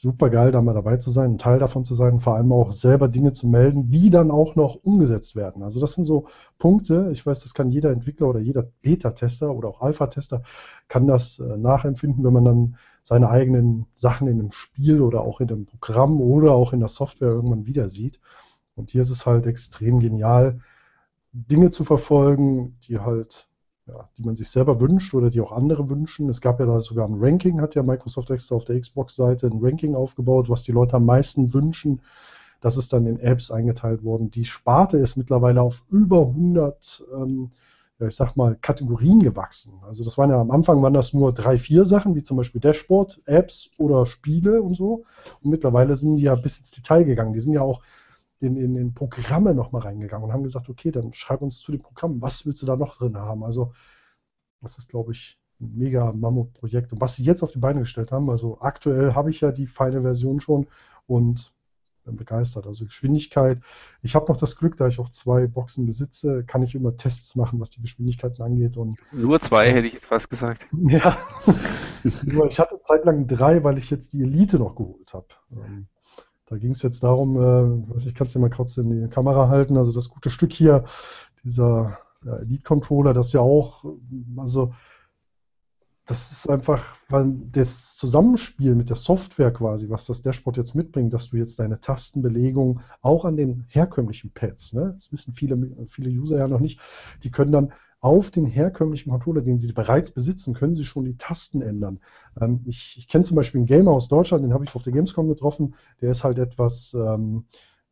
super 0.00 0.30
geil, 0.30 0.50
da 0.50 0.62
mal 0.62 0.72
dabei 0.72 0.96
zu 0.96 1.10
sein, 1.10 1.32
ein 1.32 1.38
Teil 1.38 1.58
davon 1.58 1.84
zu 1.84 1.94
sein, 1.94 2.20
vor 2.20 2.34
allem 2.34 2.52
auch 2.52 2.72
selber 2.72 3.08
Dinge 3.08 3.34
zu 3.34 3.46
melden, 3.46 3.90
die 3.90 4.08
dann 4.08 4.30
auch 4.30 4.56
noch 4.56 4.76
umgesetzt 4.76 5.36
werden. 5.36 5.62
Also 5.62 5.78
das 5.78 5.94
sind 5.94 6.04
so 6.04 6.26
Punkte, 6.58 7.10
ich 7.12 7.26
weiß, 7.26 7.40
das 7.40 7.52
kann 7.52 7.70
jeder 7.70 7.90
Entwickler 7.90 8.28
oder 8.28 8.40
jeder 8.40 8.62
Beta-Tester 8.80 9.54
oder 9.54 9.68
auch 9.68 9.82
Alpha-Tester 9.82 10.42
kann 10.88 11.06
das 11.06 11.38
äh, 11.38 11.56
nachempfinden, 11.58 12.24
wenn 12.24 12.32
man 12.32 12.44
dann 12.46 12.76
seine 13.02 13.28
eigenen 13.28 13.86
Sachen 13.94 14.26
in 14.26 14.40
einem 14.40 14.52
Spiel 14.52 15.02
oder 15.02 15.20
auch 15.20 15.40
in 15.40 15.50
einem 15.50 15.66
Programm 15.66 16.20
oder 16.20 16.52
auch 16.52 16.72
in 16.72 16.80
der 16.80 16.88
Software 16.88 17.28
irgendwann 17.28 17.66
wieder 17.66 17.90
sieht. 17.90 18.20
Und 18.76 18.90
hier 18.90 19.02
ist 19.02 19.10
es 19.10 19.26
halt 19.26 19.46
extrem 19.46 20.00
genial, 20.00 20.60
Dinge 21.32 21.70
zu 21.70 21.84
verfolgen, 21.84 22.78
die 22.88 22.98
halt 22.98 23.49
ja, 23.90 24.08
die 24.16 24.22
man 24.22 24.36
sich 24.36 24.48
selber 24.48 24.80
wünscht 24.80 25.14
oder 25.14 25.30
die 25.30 25.40
auch 25.40 25.52
andere 25.52 25.88
wünschen. 25.88 26.28
Es 26.28 26.40
gab 26.40 26.60
ja 26.60 26.66
da 26.66 26.80
sogar 26.80 27.08
ein 27.08 27.18
Ranking, 27.18 27.60
hat 27.60 27.74
ja 27.74 27.82
Microsoft 27.82 28.30
extra 28.30 28.54
auf 28.54 28.64
der 28.64 28.80
Xbox-Seite 28.80 29.46
ein 29.46 29.58
Ranking 29.60 29.94
aufgebaut, 29.94 30.48
was 30.48 30.62
die 30.62 30.72
Leute 30.72 30.96
am 30.96 31.04
meisten 31.04 31.52
wünschen. 31.52 32.00
Das 32.60 32.76
ist 32.76 32.92
dann 32.92 33.06
in 33.06 33.18
Apps 33.20 33.50
eingeteilt 33.50 34.04
worden. 34.04 34.30
Die 34.30 34.44
Sparte 34.44 34.98
ist 34.98 35.16
mittlerweile 35.16 35.62
auf 35.62 35.84
über 35.90 36.26
100, 36.28 37.04
ähm, 37.14 37.50
ja, 37.98 38.06
ich 38.06 38.14
sag 38.14 38.36
mal, 38.36 38.56
Kategorien 38.60 39.20
gewachsen. 39.20 39.72
Also 39.82 40.04
das 40.04 40.18
waren 40.18 40.30
ja 40.30 40.40
am 40.40 40.50
Anfang 40.50 40.82
waren 40.82 40.94
das 40.94 41.12
nur 41.12 41.32
drei, 41.32 41.58
vier 41.58 41.84
Sachen, 41.84 42.14
wie 42.14 42.22
zum 42.22 42.36
Beispiel 42.36 42.60
Dashboard, 42.60 43.20
Apps 43.26 43.70
oder 43.78 44.06
Spiele 44.06 44.62
und 44.62 44.74
so. 44.74 45.02
Und 45.42 45.50
mittlerweile 45.50 45.96
sind 45.96 46.16
die 46.16 46.24
ja 46.24 46.34
bis 46.34 46.58
ins 46.58 46.70
Detail 46.70 47.04
gegangen. 47.04 47.32
Die 47.32 47.40
sind 47.40 47.54
ja 47.54 47.62
auch 47.62 47.82
in, 48.40 48.56
in, 48.56 48.76
in 48.76 48.94
Programme 48.94 49.54
nochmal 49.54 49.82
reingegangen 49.82 50.24
und 50.24 50.32
haben 50.32 50.42
gesagt, 50.42 50.68
okay, 50.68 50.90
dann 50.90 51.12
schreib 51.12 51.42
uns 51.42 51.60
zu 51.60 51.72
dem 51.72 51.82
Programm, 51.82 52.20
was 52.22 52.46
willst 52.46 52.62
du 52.62 52.66
da 52.66 52.76
noch 52.76 52.96
drin 52.98 53.16
haben? 53.16 53.44
Also 53.44 53.72
das 54.60 54.78
ist, 54.78 54.88
glaube 54.88 55.12
ich, 55.12 55.38
ein 55.60 55.76
mega 55.76 56.12
Mammutprojekt. 56.12 56.92
Und 56.92 57.00
was 57.00 57.16
sie 57.16 57.24
jetzt 57.24 57.42
auf 57.42 57.52
die 57.52 57.58
Beine 57.58 57.80
gestellt 57.80 58.12
haben, 58.12 58.30
also 58.30 58.60
aktuell 58.60 59.14
habe 59.14 59.30
ich 59.30 59.40
ja 59.40 59.52
die 59.52 59.66
feine 59.66 60.02
Version 60.02 60.40
schon 60.40 60.66
und 61.06 61.52
bin 62.04 62.16
begeistert. 62.16 62.66
Also 62.66 62.84
Geschwindigkeit. 62.84 63.60
Ich 64.02 64.14
habe 64.14 64.30
noch 64.30 64.38
das 64.38 64.56
Glück, 64.56 64.76
da 64.76 64.88
ich 64.88 64.98
auch 64.98 65.10
zwei 65.10 65.46
Boxen 65.46 65.86
besitze, 65.86 66.44
kann 66.44 66.62
ich 66.62 66.74
immer 66.74 66.96
Tests 66.96 67.36
machen, 67.36 67.60
was 67.60 67.70
die 67.70 67.80
Geschwindigkeiten 67.80 68.42
angeht. 68.42 68.76
Und, 68.76 69.00
Nur 69.12 69.40
zwei 69.40 69.70
hätte 69.70 69.86
ich 69.86 69.94
jetzt 69.94 70.06
fast 70.06 70.30
gesagt. 70.30 70.66
Ja. 70.72 71.18
Nur 72.24 72.46
ich 72.46 72.58
hatte 72.58 72.80
zeitlang 72.80 73.26
drei, 73.26 73.62
weil 73.64 73.78
ich 73.78 73.90
jetzt 73.90 74.12
die 74.12 74.22
Elite 74.22 74.58
noch 74.58 74.74
geholt 74.74 75.12
habe. 75.14 75.26
Da 76.50 76.58
ging 76.58 76.72
es 76.72 76.82
jetzt 76.82 77.04
darum, 77.04 77.36
äh, 77.36 77.92
was 77.94 78.06
ich 78.06 78.14
kann 78.14 78.26
es 78.26 78.32
dir 78.32 78.40
mal 78.40 78.50
kurz 78.50 78.76
in 78.76 78.90
die 78.90 79.08
Kamera 79.08 79.48
halten. 79.48 79.78
Also 79.78 79.92
das 79.92 80.10
gute 80.10 80.30
Stück 80.30 80.52
hier, 80.52 80.84
dieser 81.44 81.98
ja, 82.24 82.36
Elite 82.38 82.64
Controller, 82.64 83.14
das 83.14 83.32
ja 83.32 83.40
auch, 83.40 83.84
also 84.36 84.74
das 86.06 86.32
ist 86.32 86.50
einfach, 86.50 86.96
weil 87.08 87.32
das 87.52 87.96
Zusammenspiel 87.96 88.74
mit 88.74 88.88
der 88.88 88.96
Software 88.96 89.52
quasi, 89.52 89.88
was 89.90 90.06
das 90.06 90.22
Dashboard 90.22 90.56
jetzt 90.56 90.74
mitbringt, 90.74 91.12
dass 91.12 91.30
du 91.30 91.36
jetzt 91.36 91.60
deine 91.60 91.78
Tastenbelegung 91.78 92.80
auch 93.00 93.24
an 93.24 93.36
den 93.36 93.64
herkömmlichen 93.68 94.32
Pads, 94.32 94.72
ne, 94.72 94.90
das 94.92 95.12
wissen 95.12 95.34
viele, 95.34 95.86
viele 95.86 96.10
User 96.10 96.38
ja 96.38 96.48
noch 96.48 96.58
nicht, 96.58 96.80
die 97.22 97.30
können 97.30 97.52
dann 97.52 97.72
auf 98.00 98.30
den 98.30 98.46
herkömmlichen 98.46 99.10
Controller, 99.10 99.42
den 99.42 99.58
sie 99.58 99.72
bereits 99.72 100.10
besitzen, 100.10 100.54
können 100.54 100.74
sie 100.74 100.84
schon 100.84 101.04
die 101.04 101.16
Tasten 101.16 101.60
ändern. 101.60 102.00
Ähm, 102.40 102.62
ich, 102.66 102.96
ich 102.96 103.08
kenne 103.08 103.24
zum 103.24 103.36
Beispiel 103.36 103.60
einen 103.60 103.66
Gamer 103.66 103.92
aus 103.92 104.08
Deutschland, 104.08 104.44
den 104.44 104.54
habe 104.54 104.64
ich 104.64 104.74
auf 104.74 104.82
der 104.82 104.92
Gamescom 104.92 105.28
getroffen, 105.28 105.74
der 106.00 106.10
ist 106.10 106.24
halt 106.24 106.38
etwas 106.38 106.94
ähm, 106.94 107.44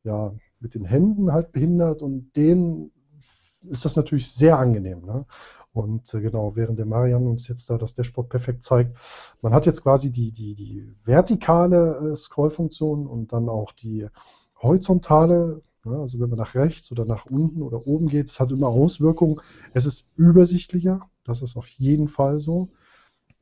ja, 0.04 0.32
mit 0.61 0.74
den 0.74 0.84
Händen 0.84 1.32
halt 1.32 1.52
behindert 1.52 2.02
und 2.02 2.34
den 2.36 2.90
ist 3.68 3.84
das 3.84 3.96
natürlich 3.96 4.30
sehr 4.30 4.59
angenehm. 4.59 5.04
Ne? 5.04 5.26
Und 5.72 6.12
äh, 6.14 6.20
genau, 6.20 6.56
während 6.56 6.78
der 6.78 6.86
Marian 6.86 7.26
uns 7.26 7.48
jetzt 7.48 7.68
da 7.68 7.76
das 7.76 7.94
Dashboard 7.94 8.28
perfekt 8.28 8.64
zeigt, 8.64 8.96
man 9.42 9.52
hat 9.52 9.66
jetzt 9.66 9.82
quasi 9.82 10.11
die, 10.11 10.32
die, 10.32 10.54
die 10.54 10.90
vertikale 11.04 12.12
äh, 12.12 12.16
Scrollfunktion 12.16 13.06
und 13.06 13.32
dann 13.32 13.48
auch 13.48 13.72
die 13.72 14.06
horizontale, 14.61 15.62
also 15.84 16.20
wenn 16.20 16.30
man 16.30 16.38
nach 16.38 16.54
rechts 16.54 16.90
oder 16.92 17.04
nach 17.04 17.26
unten 17.26 17.62
oder 17.62 17.86
oben 17.86 18.08
geht, 18.08 18.28
es 18.28 18.40
hat 18.40 18.52
immer 18.52 18.68
Auswirkungen. 18.68 19.40
Es 19.74 19.86
ist 19.86 20.08
übersichtlicher, 20.16 21.08
das 21.24 21.42
ist 21.42 21.56
auf 21.56 21.68
jeden 21.68 22.08
Fall 22.08 22.40
so. 22.40 22.68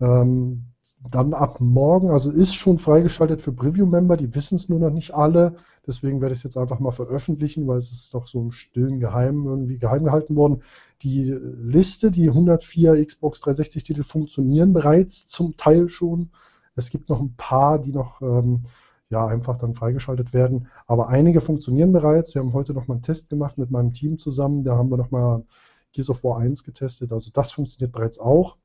Ähm, 0.00 0.66
dann 1.10 1.34
ab 1.34 1.60
morgen, 1.60 2.10
also 2.10 2.30
ist 2.30 2.54
schon 2.54 2.78
freigeschaltet 2.78 3.40
für 3.40 3.52
Preview-Member, 3.52 4.16
die 4.16 4.34
wissen 4.34 4.56
es 4.56 4.68
nur 4.68 4.78
noch 4.78 4.90
nicht 4.90 5.14
alle. 5.14 5.56
Deswegen 5.86 6.20
werde 6.20 6.32
ich 6.32 6.40
es 6.40 6.44
jetzt 6.44 6.56
einfach 6.56 6.80
mal 6.80 6.90
veröffentlichen, 6.90 7.66
weil 7.66 7.78
es 7.78 7.92
ist 7.92 8.14
noch 8.14 8.26
so 8.26 8.40
im 8.40 8.50
stillen 8.50 8.98
Geheim 8.98 9.46
irgendwie 9.46 9.78
geheim 9.78 10.04
gehalten 10.04 10.36
worden. 10.36 10.62
Die 11.02 11.30
Liste, 11.30 12.10
die 12.10 12.28
104 12.28 13.04
Xbox 13.04 13.42
360-Titel 13.42 14.02
funktionieren 14.02 14.72
bereits 14.72 15.28
zum 15.28 15.56
Teil 15.56 15.88
schon. 15.88 16.30
Es 16.74 16.90
gibt 16.90 17.08
noch 17.08 17.20
ein 17.20 17.34
paar, 17.36 17.78
die 17.78 17.92
noch 17.92 18.20
ähm, 18.20 18.64
ja, 19.08 19.26
einfach 19.26 19.58
dann 19.58 19.74
freigeschaltet 19.74 20.32
werden. 20.32 20.68
Aber 20.86 21.08
einige 21.08 21.40
funktionieren 21.40 21.92
bereits. 21.92 22.34
Wir 22.34 22.42
haben 22.42 22.52
heute 22.52 22.74
noch 22.74 22.88
mal 22.88 22.94
einen 22.94 23.02
Test 23.02 23.28
gemacht 23.28 23.58
mit 23.58 23.70
meinem 23.70 23.92
Team 23.92 24.18
zusammen. 24.18 24.64
Da 24.64 24.76
haben 24.76 24.90
wir 24.90 24.96
noch 24.96 25.10
mal 25.10 25.44
Gears 25.92 26.10
of 26.10 26.24
War 26.24 26.38
1 26.38 26.64
getestet. 26.64 27.12
Also 27.12 27.30
das 27.32 27.52
funktioniert 27.52 27.92
bereits 27.92 28.18
auch. 28.18 28.56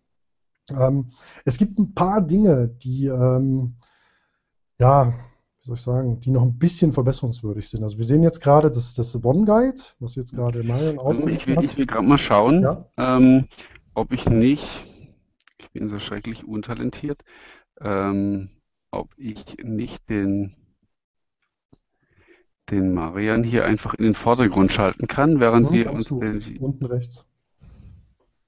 Ähm, 0.77 1.11
es 1.45 1.57
gibt 1.57 1.77
ein 1.79 1.93
paar 1.93 2.21
Dinge, 2.21 2.67
die, 2.67 3.05
ähm, 3.05 3.75
ja, 4.77 5.13
wie 5.61 5.65
soll 5.65 5.75
ich 5.75 5.81
sagen, 5.81 6.19
die 6.19 6.31
noch 6.31 6.41
ein 6.41 6.57
bisschen 6.57 6.91
verbesserungswürdig 6.91 7.69
sind. 7.69 7.83
Also 7.83 7.97
wir 7.97 8.05
sehen 8.05 8.23
jetzt 8.23 8.41
gerade 8.41 8.71
das, 8.71 8.95
das 8.95 9.23
One 9.23 9.45
Guide, 9.45 9.81
was 9.99 10.15
jetzt 10.15 10.33
gerade 10.33 10.63
Marian 10.63 10.97
aufgenommen 10.97 11.35
Ich 11.35 11.45
will, 11.45 11.63
ich 11.63 11.77
will 11.77 11.85
gerade 11.85 12.07
mal 12.07 12.17
schauen, 12.17 12.63
ja? 12.63 12.85
ähm, 12.97 13.47
ob 13.93 14.11
ich 14.11 14.27
nicht, 14.27 14.85
ich 15.59 15.69
bin 15.71 15.87
so 15.87 15.99
schrecklich 15.99 16.47
untalentiert, 16.47 17.23
ähm, 17.79 18.49
ob 18.91 19.09
ich 19.17 19.57
nicht 19.63 20.09
den 20.09 20.55
den 22.69 22.93
Marian 22.93 23.43
hier 23.43 23.65
einfach 23.65 23.93
in 23.95 24.05
den 24.05 24.13
Vordergrund 24.13 24.71
schalten 24.71 25.07
kann, 25.07 25.39
während 25.39 25.67
Und 25.67 25.73
wir 25.73 25.91
uns 25.91 26.05
den, 26.05 26.57
unten 26.59 26.85
rechts. 26.85 27.25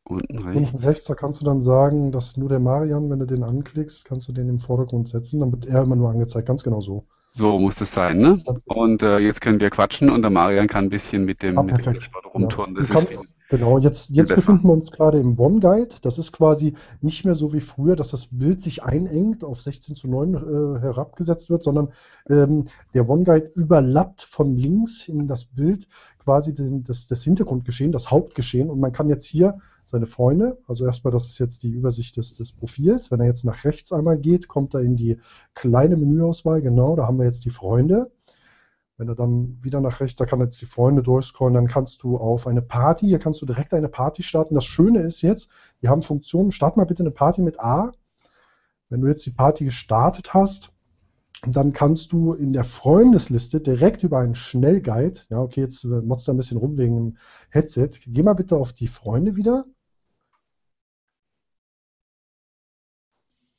Unten 0.06 0.38
rechts. 0.38 0.58
Unten 0.58 0.78
rechts, 0.78 1.06
da 1.06 1.14
kannst 1.14 1.42
du 1.42 1.46
dann 1.46 1.62
sagen, 1.62 2.12
dass 2.12 2.38
nur 2.38 2.50
der 2.50 2.60
Marian, 2.60 3.10
wenn 3.10 3.20
du 3.20 3.26
den 3.26 3.44
anklickst, 3.44 4.06
kannst 4.06 4.28
du 4.28 4.32
den 4.32 4.50
im 4.50 4.60
Vordergrund 4.60 5.08
setzen, 5.08 5.42
dann 5.42 5.52
wird 5.52 5.66
er 5.66 5.84
immer 5.84 5.96
nur 5.96 6.10
angezeigt, 6.10 6.48
ganz 6.48 6.64
genau 6.64 6.82
so. 6.82 7.06
So 7.34 7.58
muss 7.58 7.82
es 7.82 7.92
sein, 7.92 8.20
ne? 8.20 8.42
Und 8.66 9.02
äh, 9.02 9.18
jetzt 9.18 9.42
können 9.42 9.60
wir 9.60 9.72
quatschen 9.72 10.10
und 10.10 10.22
der 10.22 10.30
Marian 10.30 10.68
kann 10.68 10.86
ein 10.86 10.90
bisschen 10.90 11.26
mit 11.26 11.42
dem, 11.42 11.58
ah, 11.58 11.64
mit 11.64 11.86
dem 11.86 11.98
rumtouren. 12.34 12.76
Ja. 12.76 13.20
Genau, 13.50 13.78
jetzt, 13.78 14.10
jetzt 14.12 14.34
befinden 14.34 14.68
wir 14.68 14.74
uns 14.74 14.92
gerade 14.92 15.20
im 15.20 15.38
One 15.38 15.60
Guide. 15.60 15.96
Das 16.02 16.18
ist 16.18 16.32
quasi 16.32 16.74
nicht 17.02 17.26
mehr 17.26 17.36
so 17.36 17.54
wie 17.54 17.62
früher, 17.62 17.96
dass 17.96 18.10
das 18.10 18.28
Bild 18.32 18.62
sich 18.62 18.84
einengt, 18.84 19.44
auf 19.44 19.62
16 19.62 19.96
zu 19.96 20.08
9 20.08 20.34
äh, 20.34 20.80
herabgesetzt 20.80 21.50
wird, 21.50 21.64
sondern 21.64 21.90
ähm, 22.30 22.66
der 22.94 23.08
One 23.08 23.24
Guide 23.24 23.52
überlappt 23.56 24.22
von 24.22 24.56
links 24.56 25.08
in 25.08 25.28
das 25.28 25.46
Bild 25.46 25.88
quasi 26.20 26.54
den, 26.54 26.84
das, 26.84 27.08
das 27.08 27.24
Hintergrundgeschehen, 27.24 27.92
das 27.92 28.10
Hauptgeschehen. 28.10 28.70
Und 28.70 28.80
man 28.80 28.92
kann 28.92 29.10
jetzt 29.10 29.26
hier 29.26 29.58
seine 29.84 30.08
Freunde, 30.08 30.58
also 30.68 30.86
erstmal, 30.86 31.12
das 31.12 31.28
ist 31.28 31.40
jetzt 31.40 31.64
die 31.64 31.70
Übersicht 31.70 32.18
des, 32.18 32.34
des 32.34 32.54
Profils. 32.54 33.12
Wenn 33.12 33.20
er 33.20 33.28
jetzt 33.28 33.44
nach 33.44 33.66
rechts 33.66 33.92
einmal 33.92 34.18
geht, 34.18 34.48
kommt 34.48 34.74
er 34.74 34.82
in 34.82 34.96
die 34.96 35.18
kleine 35.54 35.98
Menüauswahl. 35.98 36.62
Genau, 36.62 36.96
da 36.96 37.06
haben 37.06 37.18
wir 37.18 37.26
jetzt 37.26 37.46
die 37.46 37.50
Freunde. 37.50 38.10
Wenn 39.04 39.10
du 39.10 39.16
dann 39.16 39.62
wieder 39.62 39.82
nach 39.82 40.00
rechts, 40.00 40.16
da 40.16 40.26
kann 40.26 40.40
jetzt 40.40 40.62
die 40.62 40.66
Freunde 40.66 41.04
durchscrollen, 41.04 41.56
dann 41.56 41.68
kannst 41.68 42.04
du 42.04 42.16
auf 42.18 42.48
eine 42.48 42.62
Party, 42.62 43.06
hier 43.06 43.20
kannst 43.20 43.42
du 43.42 43.46
direkt 43.46 43.74
eine 43.74 43.90
Party 43.90 44.24
starten. 44.24 44.56
Das 44.56 44.64
Schöne 44.64 45.02
ist 45.02 45.22
jetzt, 45.22 45.50
die 45.82 45.90
haben 45.90 46.02
Funktionen, 46.02 46.54
start 46.54 46.78
mal 46.78 46.86
bitte 46.86 47.04
eine 47.04 47.12
Party 47.12 47.42
mit 47.42 47.60
A. 47.60 47.92
Wenn 48.88 49.02
du 49.02 49.10
jetzt 49.10 49.26
die 49.26 49.32
Party 49.32 49.66
gestartet 49.66 50.34
hast, 50.34 50.72
dann 51.46 51.74
kannst 51.74 52.14
du 52.14 52.32
in 52.32 52.54
der 52.54 52.64
Freundesliste 52.64 53.60
direkt 53.60 54.04
über 54.04 54.20
einen 54.20 54.36
Schnellguide, 54.36 55.20
ja, 55.28 55.42
okay, 55.42 55.60
jetzt 55.60 55.84
motzt 55.84 56.30
er 56.30 56.34
ein 56.34 56.38
bisschen 56.38 56.58
rum 56.58 56.78
wegen 56.78 56.96
dem 56.96 57.18
Headset, 57.50 57.90
geh 58.08 58.24
mal 58.24 58.36
bitte 58.36 58.56
auf 58.56 58.72
die 58.72 58.88
Freunde 58.88 59.36
wieder. 59.36 59.66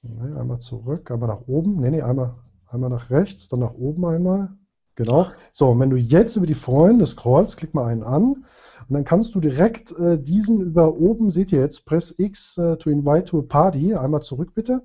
einmal 0.03 0.61
zurück, 0.61 1.11
einmal 1.11 1.29
nach 1.29 1.47
oben, 1.49 1.83
nee, 1.83 1.91
nee, 1.91 2.01
einmal, 2.01 2.35
einmal 2.67 2.89
nach 2.89 3.11
rechts, 3.11 3.49
dann 3.49 3.61
nach 3.61 3.75
oben 3.75 4.07
einmal. 4.07 4.57
Genau. 4.97 5.27
So, 5.53 5.71
und 5.71 5.81
wenn 5.81 5.91
du 5.91 5.97
jetzt 5.97 6.37
über 6.37 6.47
die 6.47 6.55
Freunde 6.55 7.07
scrollst, 7.07 7.57
klick 7.57 7.75
mal 7.75 7.87
einen 7.87 8.05
an 8.05 8.45
und 8.89 8.95
dann 8.95 9.05
kannst 9.05 9.35
du 9.35 9.41
direkt 9.41 9.93
äh, 9.99 10.23
diesen 10.23 10.61
über 10.61 10.95
oben, 10.95 11.31
seht 11.31 11.53
ihr 11.53 11.61
jetzt, 11.61 11.85
Press 11.85 12.15
X 12.17 12.59
äh, 12.59 12.77
to 12.77 12.91
invite 12.91 13.25
to 13.25 13.41
a 13.41 13.43
party, 13.43 13.95
einmal 13.95 14.23
zurück 14.23 14.55
bitte. 14.55 14.83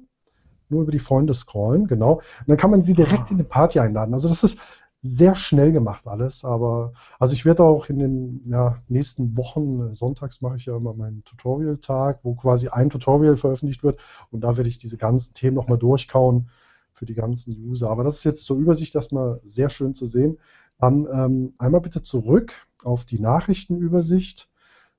Nur 0.69 0.83
über 0.83 0.91
die 0.91 0.99
Freunde 0.99 1.33
scrollen, 1.33 1.87
genau. 1.87 2.13
Und 2.15 2.47
dann 2.47 2.57
kann 2.57 2.71
man 2.71 2.81
sie 2.81 2.93
direkt 2.93 3.31
in 3.31 3.37
eine 3.37 3.43
Party 3.43 3.79
einladen. 3.79 4.13
Also 4.13 4.29
das 4.29 4.43
ist 4.43 4.59
sehr 5.01 5.35
schnell 5.35 5.71
gemacht 5.71 6.07
alles, 6.07 6.43
aber 6.43 6.91
also 7.19 7.33
ich 7.33 7.45
werde 7.45 7.63
auch 7.63 7.87
in 7.87 7.99
den 7.99 8.41
ja, 8.49 8.81
nächsten 8.89 9.37
Wochen, 9.37 9.93
sonntags 9.93 10.41
mache 10.41 10.57
ich 10.57 10.65
ja 10.65 10.75
immer 10.75 10.93
meinen 10.93 11.23
Tutorial-Tag, 11.23 12.19
wo 12.23 12.35
quasi 12.35 12.67
ein 12.67 12.89
Tutorial 12.89 13.37
veröffentlicht 13.37 13.81
wird 13.81 14.01
und 14.29 14.41
da 14.41 14.57
werde 14.57 14.69
ich 14.69 14.77
diese 14.77 14.97
ganzen 14.97 15.33
Themen 15.33 15.55
nochmal 15.55 15.77
durchkauen 15.77 16.49
für 16.91 17.05
die 17.05 17.13
ganzen 17.13 17.51
User. 17.51 17.89
Aber 17.89 18.03
das 18.03 18.17
ist 18.17 18.23
jetzt 18.23 18.45
zur 18.45 18.57
Übersicht 18.57 18.95
erstmal 18.95 19.39
sehr 19.43 19.69
schön 19.69 19.93
zu 19.93 20.05
sehen. 20.05 20.37
Dann 20.79 21.07
ähm, 21.11 21.53
einmal 21.57 21.81
bitte 21.81 22.01
zurück 22.01 22.53
auf 22.83 23.05
die 23.05 23.19
Nachrichtenübersicht. 23.19 24.49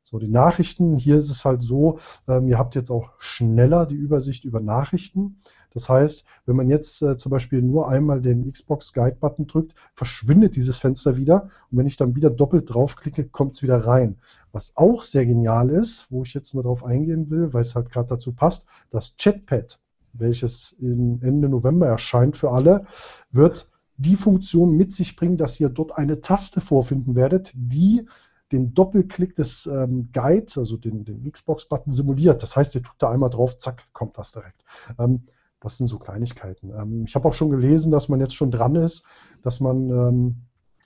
So, 0.03 0.18
die 0.18 0.28
Nachrichten, 0.28 0.97
hier 0.97 1.18
ist 1.18 1.30
es 1.30 1.45
halt 1.45 1.62
so, 1.62 1.99
ähm, 2.26 2.49
ihr 2.49 2.59
habt 2.59 2.74
jetzt 2.74 2.91
auch 2.91 3.12
schneller 3.18 3.84
die 3.84 3.97
Übersicht 3.97 4.45
über 4.45 4.59
Nachrichten. 4.59 5.43
Das 5.72 5.88
heißt, 5.88 6.24
wenn 6.47 6.57
man 6.57 6.70
jetzt 6.70 7.03
äh, 7.03 7.16
zum 7.16 7.30
Beispiel 7.30 7.61
nur 7.61 7.88
einmal 7.88 8.22
den 8.22 8.51
Xbox 8.51 8.95
Guide-Button 8.95 9.47
drückt, 9.47 9.74
verschwindet 9.95 10.57
dieses 10.57 10.78
Fenster 10.78 11.16
wieder. 11.16 11.49
Und 11.70 11.78
wenn 11.78 11.86
ich 11.86 11.97
dann 11.97 12.16
wieder 12.16 12.30
doppelt 12.30 12.72
draufklicke, 12.72 13.28
kommt 13.28 13.55
es 13.55 13.62
wieder 13.62 13.86
rein. 13.86 14.16
Was 14.53 14.72
auch 14.74 15.03
sehr 15.03 15.26
genial 15.26 15.68
ist, 15.68 16.07
wo 16.11 16.22
ich 16.22 16.32
jetzt 16.32 16.55
mal 16.55 16.62
drauf 16.62 16.82
eingehen 16.82 17.30
will, 17.30 17.53
weil 17.53 17.62
es 17.62 17.74
halt 17.74 17.91
gerade 17.91 18.09
dazu 18.09 18.32
passt, 18.32 18.66
das 18.91 19.14
Chatpad 19.16 19.78
welches 20.12 20.74
Ende 20.80 21.48
November 21.48 21.86
erscheint 21.86 22.36
für 22.36 22.50
alle, 22.50 22.84
wird 23.30 23.70
die 23.96 24.16
Funktion 24.16 24.76
mit 24.76 24.92
sich 24.92 25.16
bringen, 25.16 25.36
dass 25.36 25.61
ihr 25.61 25.68
dort 25.68 25.96
eine 25.96 26.20
Taste 26.20 26.61
vorfinden 26.61 27.14
werdet, 27.14 27.52
die 27.54 28.06
den 28.52 28.74
Doppelklick 28.74 29.34
des 29.34 29.66
ähm, 29.66 30.11
Guides, 30.12 30.58
also 30.58 30.76
den, 30.76 31.04
den 31.04 31.30
Xbox-Button 31.30 31.92
simuliert. 31.92 32.42
Das 32.42 32.56
heißt, 32.56 32.74
ihr 32.74 32.82
tut 32.82 32.96
da 32.98 33.11
einmal 33.11 33.30
drauf, 33.30 33.58
zack, 33.58 33.84
kommt 33.92 34.18
das 34.18 34.32
direkt. 34.32 34.64
Ähm, 34.98 35.24
das 35.61 35.76
sind 35.76 35.86
so 35.86 35.98
Kleinigkeiten. 35.98 36.70
Ähm, 36.70 37.04
ich 37.06 37.14
habe 37.14 37.28
auch 37.28 37.34
schon 37.34 37.50
gelesen, 37.50 37.92
dass 37.92 38.08
man 38.08 38.20
jetzt 38.20 38.34
schon 38.34 38.50
dran 38.50 38.74
ist, 38.74 39.04
dass 39.42 39.61
man 39.61 39.90
ähm, 39.90 40.36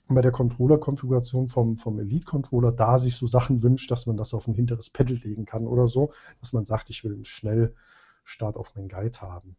bei 0.07 0.21
der 0.21 0.31
Controller-Konfiguration 0.31 1.47
vom, 1.47 1.77
vom 1.77 1.99
Elite-Controller 1.99 2.71
da 2.71 2.99
sich 2.99 3.15
so 3.15 3.25
Sachen 3.25 3.63
wünscht, 3.63 3.89
dass 3.89 4.05
man 4.05 4.17
das 4.17 4.33
auf 4.33 4.47
ein 4.47 4.53
hinteres 4.53 4.89
Pedal 4.89 5.17
legen 5.17 5.45
kann 5.45 5.65
oder 5.65 5.87
so, 5.87 6.11
dass 6.39 6.53
man 6.53 6.65
sagt, 6.65 6.89
ich 6.89 7.03
will 7.03 7.23
schnell 7.25 7.73
Start 8.25 8.57
auf 8.57 8.75
meinen 8.75 8.89
Guide 8.89 9.21
haben. 9.21 9.55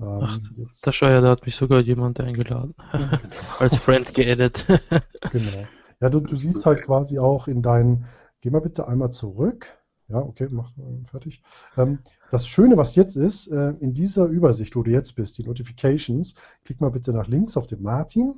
Ähm, 0.00 0.20
Ach, 0.22 0.38
das 0.82 0.94
Scheuer, 0.94 1.20
da 1.20 1.30
hat 1.30 1.46
mich 1.46 1.56
sogar 1.56 1.80
jemand 1.80 2.20
eingeladen. 2.20 2.74
genau. 2.92 3.08
Als 3.58 3.76
Friend 3.76 4.12
geedit. 4.14 4.66
genau. 5.32 5.66
Ja, 6.00 6.08
du, 6.08 6.20
du 6.20 6.36
siehst 6.36 6.64
halt 6.66 6.82
quasi 6.82 7.18
auch 7.18 7.46
in 7.46 7.62
deinen, 7.62 8.06
geh 8.40 8.50
mal 8.50 8.60
bitte 8.60 8.88
einmal 8.88 9.10
zurück. 9.10 9.76
Ja, 10.08 10.18
okay, 10.18 10.48
mach 10.50 10.72
fertig. 11.04 11.42
Ähm, 11.76 12.00
das 12.30 12.48
Schöne, 12.48 12.76
was 12.76 12.96
jetzt 12.96 13.16
ist, 13.16 13.46
äh, 13.46 13.74
in 13.80 13.94
dieser 13.94 14.26
Übersicht, 14.26 14.74
wo 14.74 14.82
du 14.82 14.90
jetzt 14.90 15.12
bist, 15.12 15.38
die 15.38 15.44
Notifications, 15.44 16.34
klick 16.64 16.80
mal 16.80 16.90
bitte 16.90 17.12
nach 17.12 17.28
links 17.28 17.56
auf 17.56 17.66
den 17.66 17.82
Martin. 17.82 18.34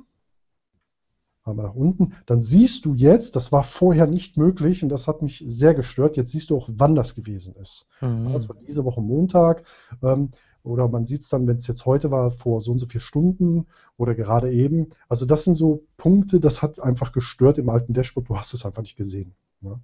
Mal 1.45 1.55
nach 1.55 1.75
unten. 1.75 2.13
Dann 2.25 2.39
siehst 2.39 2.85
du 2.85 2.93
jetzt, 2.93 3.35
das 3.35 3.51
war 3.51 3.63
vorher 3.63 4.07
nicht 4.07 4.37
möglich 4.37 4.81
und 4.81 4.89
das 4.89 5.07
hat 5.07 5.21
mich 5.21 5.43
sehr 5.45 5.73
gestört. 5.73 6.15
Jetzt 6.15 6.31
siehst 6.31 6.49
du 6.49 6.57
auch, 6.57 6.69
wann 6.71 6.95
das 6.95 7.15
gewesen 7.15 7.55
ist. 7.55 7.87
Mhm. 8.01 8.31
Das 8.31 8.47
war 8.47 8.55
diese 8.55 8.85
Woche 8.85 9.01
Montag. 9.01 9.63
Ähm, 10.01 10.29
oder 10.63 10.87
man 10.87 11.05
sieht 11.05 11.21
es 11.21 11.29
dann, 11.29 11.45
wenn 11.45 11.57
es 11.57 11.67
jetzt 11.67 11.85
heute 11.85 12.09
war, 12.09 12.31
vor 12.31 12.61
so 12.61 12.71
und 12.71 12.79
so 12.79 12.87
vier 12.87 13.01
Stunden 13.01 13.67
oder 13.97 14.15
gerade 14.15 14.51
eben. 14.51 14.87
Also 15.09 15.25
das 15.25 15.43
sind 15.43 15.55
so 15.55 15.83
Punkte, 15.97 16.39
das 16.39 16.61
hat 16.61 16.79
einfach 16.79 17.11
gestört 17.11 17.57
im 17.57 17.69
alten 17.69 17.93
Dashboard. 17.93 18.29
Du 18.29 18.37
hast 18.37 18.53
es 18.53 18.65
einfach 18.65 18.81
nicht 18.81 18.95
gesehen. 18.95 19.35
Ne? 19.59 19.79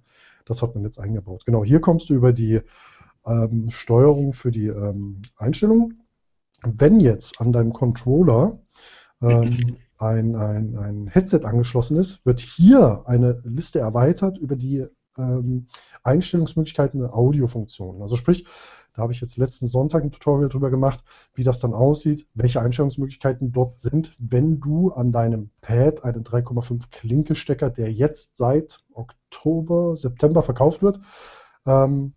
Das 0.46 0.62
hat 0.62 0.74
man 0.74 0.84
jetzt 0.84 0.98
eingebaut. 0.98 1.44
Genau, 1.44 1.64
hier 1.64 1.80
kommst 1.80 2.08
du 2.08 2.14
über 2.14 2.32
die 2.32 2.60
ähm, 3.26 3.68
Steuerung 3.68 4.32
für 4.32 4.50
die 4.50 4.68
ähm, 4.68 5.20
Einstellung. 5.36 5.94
Wenn 6.62 7.00
jetzt 7.00 7.40
an 7.40 7.52
deinem 7.52 7.72
Controller 7.72 8.58
ähm, 9.22 9.76
ein, 10.00 10.34
ein, 10.34 10.76
ein 10.78 11.06
Headset 11.08 11.40
angeschlossen 11.44 11.98
ist, 11.98 12.24
wird 12.24 12.40
hier 12.40 13.02
eine 13.06 13.40
Liste 13.44 13.80
erweitert 13.80 14.38
über 14.38 14.56
die 14.56 14.86
ähm, 15.18 15.66
Einstellungsmöglichkeiten 16.02 17.00
der 17.00 17.14
Audiofunktionen. 17.14 18.00
Also 18.00 18.16
sprich, 18.16 18.46
da 18.94 19.02
habe 19.02 19.12
ich 19.12 19.20
jetzt 19.20 19.36
letzten 19.36 19.66
Sonntag 19.66 20.02
ein 20.02 20.10
Tutorial 20.10 20.48
drüber 20.48 20.70
gemacht, 20.70 21.04
wie 21.34 21.44
das 21.44 21.60
dann 21.60 21.74
aussieht, 21.74 22.26
welche 22.34 22.60
Einstellungsmöglichkeiten 22.62 23.52
dort 23.52 23.78
sind, 23.78 24.14
wenn 24.18 24.60
du 24.60 24.90
an 24.90 25.12
deinem 25.12 25.50
Pad 25.60 26.02
einen 26.04 26.24
3,5 26.24 26.90
Klinke-Stecker, 26.90 27.70
der 27.70 27.92
jetzt 27.92 28.36
seit 28.36 28.80
Oktober, 28.94 29.96
September 29.96 30.42
verkauft 30.42 30.82
wird, 30.82 31.00
ähm, 31.66 32.14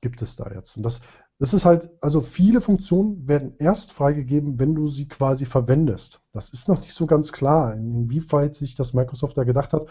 gibt 0.00 0.22
es 0.22 0.36
da 0.36 0.50
jetzt. 0.50 0.76
Und 0.76 0.84
das, 0.84 1.00
das 1.40 1.54
ist 1.54 1.64
halt, 1.64 1.88
also 2.02 2.20
viele 2.20 2.60
Funktionen 2.60 3.26
werden 3.26 3.54
erst 3.58 3.92
freigegeben, 3.92 4.60
wenn 4.60 4.74
du 4.74 4.88
sie 4.88 5.08
quasi 5.08 5.46
verwendest. 5.46 6.20
Das 6.32 6.50
ist 6.50 6.68
noch 6.68 6.78
nicht 6.80 6.92
so 6.92 7.06
ganz 7.06 7.32
klar, 7.32 7.74
inwieweit 7.74 8.54
sich 8.54 8.74
das 8.74 8.92
Microsoft 8.92 9.38
da 9.38 9.44
gedacht 9.44 9.72
hat. 9.72 9.90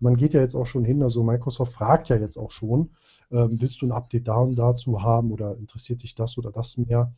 Man 0.00 0.16
geht 0.16 0.32
ja 0.32 0.40
jetzt 0.40 0.54
auch 0.54 0.64
schon 0.64 0.86
hin, 0.86 1.02
also 1.02 1.22
Microsoft 1.22 1.74
fragt 1.74 2.08
ja 2.08 2.16
jetzt 2.16 2.38
auch 2.38 2.50
schon, 2.50 2.92
ähm, 3.30 3.60
willst 3.60 3.82
du 3.82 3.86
ein 3.86 3.92
Update 3.92 4.26
da 4.26 4.38
und 4.38 4.56
dazu 4.56 5.02
haben 5.02 5.32
oder 5.32 5.56
interessiert 5.58 6.02
dich 6.02 6.14
das 6.14 6.38
oder 6.38 6.50
das 6.50 6.78
mehr? 6.78 7.12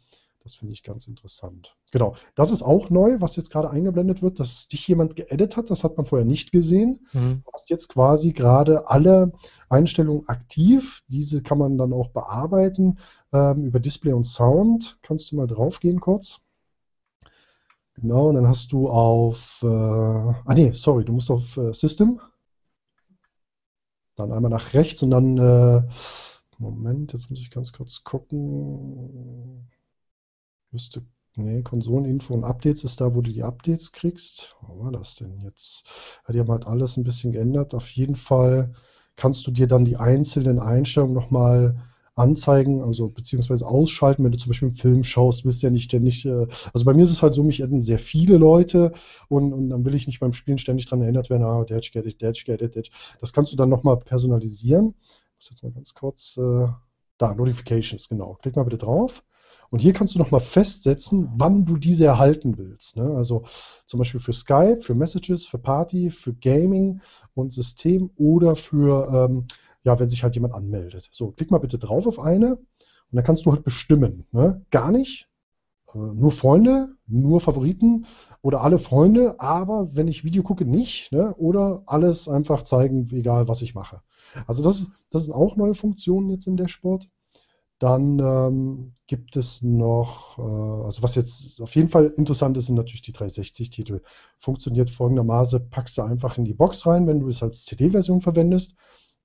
Das 0.49 0.55
finde 0.55 0.73
ich 0.73 0.83
ganz 0.83 1.07
interessant. 1.07 1.77
Genau, 1.93 2.15
das 2.35 2.53
ist 2.53 2.63
auch 2.63 2.89
neu, 2.89 3.21
was 3.21 3.37
jetzt 3.37 3.51
gerade 3.51 3.69
eingeblendet 3.69 4.23
wird, 4.23 4.41
dass 4.41 4.67
dich 4.67 4.89
jemand 4.89 5.15
geedit 5.15 5.59
hat, 5.59 5.69
das 5.69 5.85
hat 5.85 5.99
man 5.99 6.07
vorher 6.07 6.25
nicht 6.25 6.53
gesehen. 6.53 7.07
Mhm. 7.13 7.43
Du 7.45 7.53
hast 7.53 7.69
jetzt 7.69 7.89
quasi 7.89 8.33
gerade 8.33 8.89
alle 8.89 9.33
Einstellungen 9.69 10.27
aktiv. 10.27 11.03
Diese 11.07 11.43
kann 11.43 11.59
man 11.59 11.77
dann 11.77 11.93
auch 11.93 12.09
bearbeiten 12.09 12.97
ähm, 13.31 13.67
über 13.67 13.79
Display 13.79 14.15
und 14.15 14.25
Sound. 14.25 14.97
Kannst 15.03 15.31
du 15.31 15.37
mal 15.37 15.47
drauf 15.47 15.81
gehen 15.81 16.01
kurz? 16.01 16.41
Genau, 17.97 18.29
und 18.29 18.37
dann 18.37 18.49
hast 18.49 18.73
du 18.73 18.89
auf, 18.89 19.61
äh, 19.63 19.67
ah 19.67 20.55
nee, 20.55 20.73
sorry, 20.73 21.05
du 21.05 21.13
musst 21.13 21.31
auf 21.31 21.59
äh, 21.59 21.75
System 21.75 22.23
dann 24.17 24.33
einmal 24.33 24.51
nach 24.51 24.73
rechts 24.73 25.03
und 25.03 25.11
dann, 25.11 25.37
äh, 25.37 25.83
Moment, 26.57 27.13
jetzt 27.13 27.29
muss 27.31 27.39
ich 27.39 27.51
ganz 27.51 27.73
kurz 27.73 28.03
gucken. 28.03 29.69
Müsste, 30.71 31.03
nee, 31.37 31.63
Konsoleninfo 31.63 32.35
und 32.35 32.45
Updates 32.45 32.85
ist 32.85 33.01
da, 33.01 33.15
wo 33.15 33.23
du 33.23 33.31
die 33.33 33.43
Updates 33.43 33.93
kriegst. 33.93 34.57
Wo 34.63 34.85
war 34.85 34.93
das 34.93 35.17
denn 35.17 35.39
jetzt? 35.41 35.85
Ja, 36.27 36.33
die 36.33 36.41
haben 36.41 36.51
halt 36.51 36.67
alles 36.67 36.97
ein 36.97 37.05
bisschen 37.05 37.33
geändert. 37.33 37.75
Auf 37.75 37.89
jeden 37.91 38.17
Fall 38.17 38.73
kannst 39.17 39.47
du 39.47 39.51
dir 39.51 39.67
dann 39.67 39.85
die 39.85 39.97
einzelnen 39.97 40.59
Einstellungen 40.59 41.15
nochmal 41.15 41.77
anzeigen, 42.15 42.83
also 42.83 43.09
beziehungsweise 43.09 43.67
ausschalten, 43.67 44.25
wenn 44.25 44.33
du 44.33 44.39
zum 44.39 44.51
Beispiel 44.51 44.69
einen 44.69 44.77
Film 44.77 45.05
schaust, 45.05 45.45
willst 45.45 45.63
du 45.63 45.69
ja 45.69 45.71
nicht 45.71 45.85
ständig, 45.85 46.27
äh, 46.27 46.47
also 46.75 46.85
bei 46.85 46.93
mir 46.93 47.05
ist 47.05 47.13
es 47.13 47.23
halt 47.23 47.33
so, 47.33 47.45
mich 47.45 47.63
adden 47.63 47.81
sehr 47.81 48.01
viele 48.01 48.37
Leute 48.39 48.93
und, 49.29 49.53
und 49.53 49.71
dann 49.71 49.85
will 49.85 49.95
ich 49.95 50.09
nicht 50.09 50.19
beim 50.19 50.33
Spielen 50.33 50.59
ständig 50.59 50.87
daran 50.87 51.03
erinnert 51.03 51.31
werden, 51.31 51.45
ah, 51.45 51.65
Dash, 51.65 51.93
get 51.93 52.07
it, 52.07 52.21
Dash, 52.21 52.45
get 52.45 52.61
it, 52.61 52.75
Dash. 52.75 52.91
Das 53.21 53.33
kannst 53.33 53.53
du 53.53 53.57
dann 53.57 53.69
nochmal 53.69 53.99
personalisieren. 53.99 54.95
Ich 55.31 55.37
muss 55.37 55.51
jetzt 55.51 55.63
mal 55.63 55.73
ganz 55.73 55.95
kurz, 55.95 56.37
äh, 56.37 56.67
da, 57.19 57.35
Notifications, 57.35 58.09
genau. 58.09 58.35
Klick 58.43 58.57
mal 58.57 58.65
bitte 58.65 58.79
drauf. 58.79 59.23
Und 59.71 59.81
hier 59.81 59.93
kannst 59.93 60.15
du 60.15 60.19
nochmal 60.19 60.41
festsetzen, 60.41 61.31
wann 61.37 61.65
du 61.65 61.77
diese 61.77 62.07
erhalten 62.07 62.57
willst. 62.57 62.97
Ne? 62.97 63.15
Also 63.15 63.45
zum 63.87 63.99
Beispiel 63.99 64.21
für 64.21 64.33
Skype, 64.33 64.81
für 64.81 64.95
Messages, 64.95 65.47
für 65.47 65.59
Party, 65.59 66.11
für 66.11 66.33
Gaming 66.33 67.01
und 67.35 67.53
System 67.53 68.11
oder 68.17 68.57
für 68.57 69.29
ähm, 69.29 69.47
ja, 69.85 69.99
wenn 69.99 70.09
sich 70.09 70.23
halt 70.23 70.35
jemand 70.35 70.55
anmeldet. 70.55 71.09
So, 71.13 71.33
klick 71.33 71.51
mal 71.51 71.59
bitte 71.59 71.79
drauf 71.79 72.07
auf 72.07 72.19
eine 72.19 72.57
und 72.57 72.67
dann 73.13 73.25
kannst 73.25 73.47
du 73.47 73.53
halt 73.53 73.65
bestimmen. 73.65 74.27
Ne? 74.33 74.65
Gar 74.71 74.91
nicht, 74.93 75.29
äh, 75.95 75.99
nur 75.99 76.31
Freunde, 76.31 76.91
nur 77.07 77.41
Favoriten 77.41 78.07
oder 78.43 78.63
alle 78.63 78.79
Freunde, 78.79 79.41
aber 79.41 79.91
wenn 79.95 80.09
ich 80.09 80.25
Video 80.25 80.43
gucke, 80.43 80.65
nicht. 80.65 81.13
Ne? 81.13 81.35
Oder 81.37 81.83
alles 81.87 82.29
einfach 82.29 82.65
zeigen, 82.65 83.09
egal 83.13 83.49
was 83.49 83.63
ich 83.63 83.75
mache. 83.75 84.03
Also 84.47 84.63
das, 84.63 84.89
das 85.11 85.25
sind 85.25 85.35
auch 85.35 85.57
neue 85.57 85.75
Funktionen 85.75 86.31
jetzt 86.31 86.47
im 86.47 86.57
Dashboard. 86.57 87.09
Dann 87.79 88.19
ähm, 88.19 88.93
gibt 89.07 89.37
es 89.37 89.63
noch, 89.63 90.39
äh, 90.39 90.85
also 90.85 91.03
was 91.03 91.15
jetzt 91.15 91.61
auf 91.61 91.75
jeden 91.77 91.89
Fall 91.89 92.07
interessant 92.17 92.57
ist, 92.57 92.67
sind 92.67 92.75
natürlich 92.75 93.03
die 93.03 93.13
360-Titel. 93.13 94.01
Funktioniert 94.39 94.91
folgendermaßen, 94.91 95.71
packst 95.71 95.99
du 95.99 96.03
einfach 96.03 96.39
in 96.39 96.45
die 96.45 96.55
Box 96.55 96.87
rein, 96.87 97.07
wenn 97.07 97.21
du 97.21 97.29
es 97.29 97.43
als 97.43 97.65
CD-Version 97.65 98.21
verwendest 98.21 98.75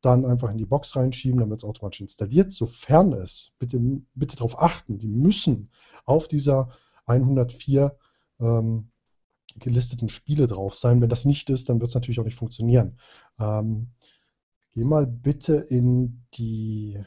dann 0.03 0.25
einfach 0.25 0.51
in 0.51 0.57
die 0.57 0.65
Box 0.65 0.95
reinschieben, 0.95 1.39
dann 1.39 1.49
wird 1.49 1.63
es 1.63 1.69
automatisch 1.69 2.01
installiert. 2.01 2.51
Sofern 2.51 3.13
es, 3.13 3.53
bitte, 3.57 3.79
bitte 4.13 4.35
darauf 4.35 4.59
achten, 4.59 4.99
die 4.99 5.07
müssen 5.07 5.71
auf 6.05 6.27
dieser 6.27 6.69
104 7.05 7.97
ähm, 8.39 8.89
gelisteten 9.55 10.09
Spiele 10.09 10.47
drauf 10.47 10.75
sein. 10.75 11.01
Wenn 11.01 11.09
das 11.09 11.25
nicht 11.25 11.49
ist, 11.49 11.69
dann 11.69 11.79
wird 11.79 11.89
es 11.89 11.95
natürlich 11.95 12.19
auch 12.19 12.25
nicht 12.25 12.37
funktionieren. 12.37 12.99
Ähm, 13.39 13.91
geh 14.73 14.83
mal 14.83 15.07
bitte 15.07 15.55
in 15.55 16.25
die, 16.33 17.01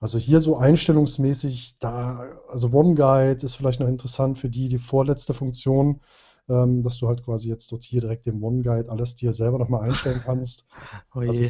also 0.00 0.18
hier 0.18 0.40
so 0.40 0.56
einstellungsmäßig, 0.56 1.76
da, 1.78 2.30
also 2.48 2.72
OneGuide 2.72 3.44
ist 3.44 3.54
vielleicht 3.54 3.80
noch 3.80 3.88
interessant 3.88 4.38
für 4.38 4.50
die, 4.50 4.68
die 4.68 4.78
vorletzte 4.78 5.34
Funktion 5.34 6.00
ähm, 6.48 6.82
dass 6.82 6.98
du 6.98 7.08
halt 7.08 7.24
quasi 7.24 7.48
jetzt 7.48 7.70
dort 7.72 7.82
hier 7.82 8.00
direkt 8.00 8.26
im 8.26 8.42
OneGuide 8.42 8.90
alles 8.90 9.16
dir 9.16 9.32
selber 9.32 9.58
nochmal 9.58 9.82
einstellen 9.82 10.22
kannst. 10.24 10.66
Oh 11.14 11.22
je. 11.22 11.28
Also 11.28 11.42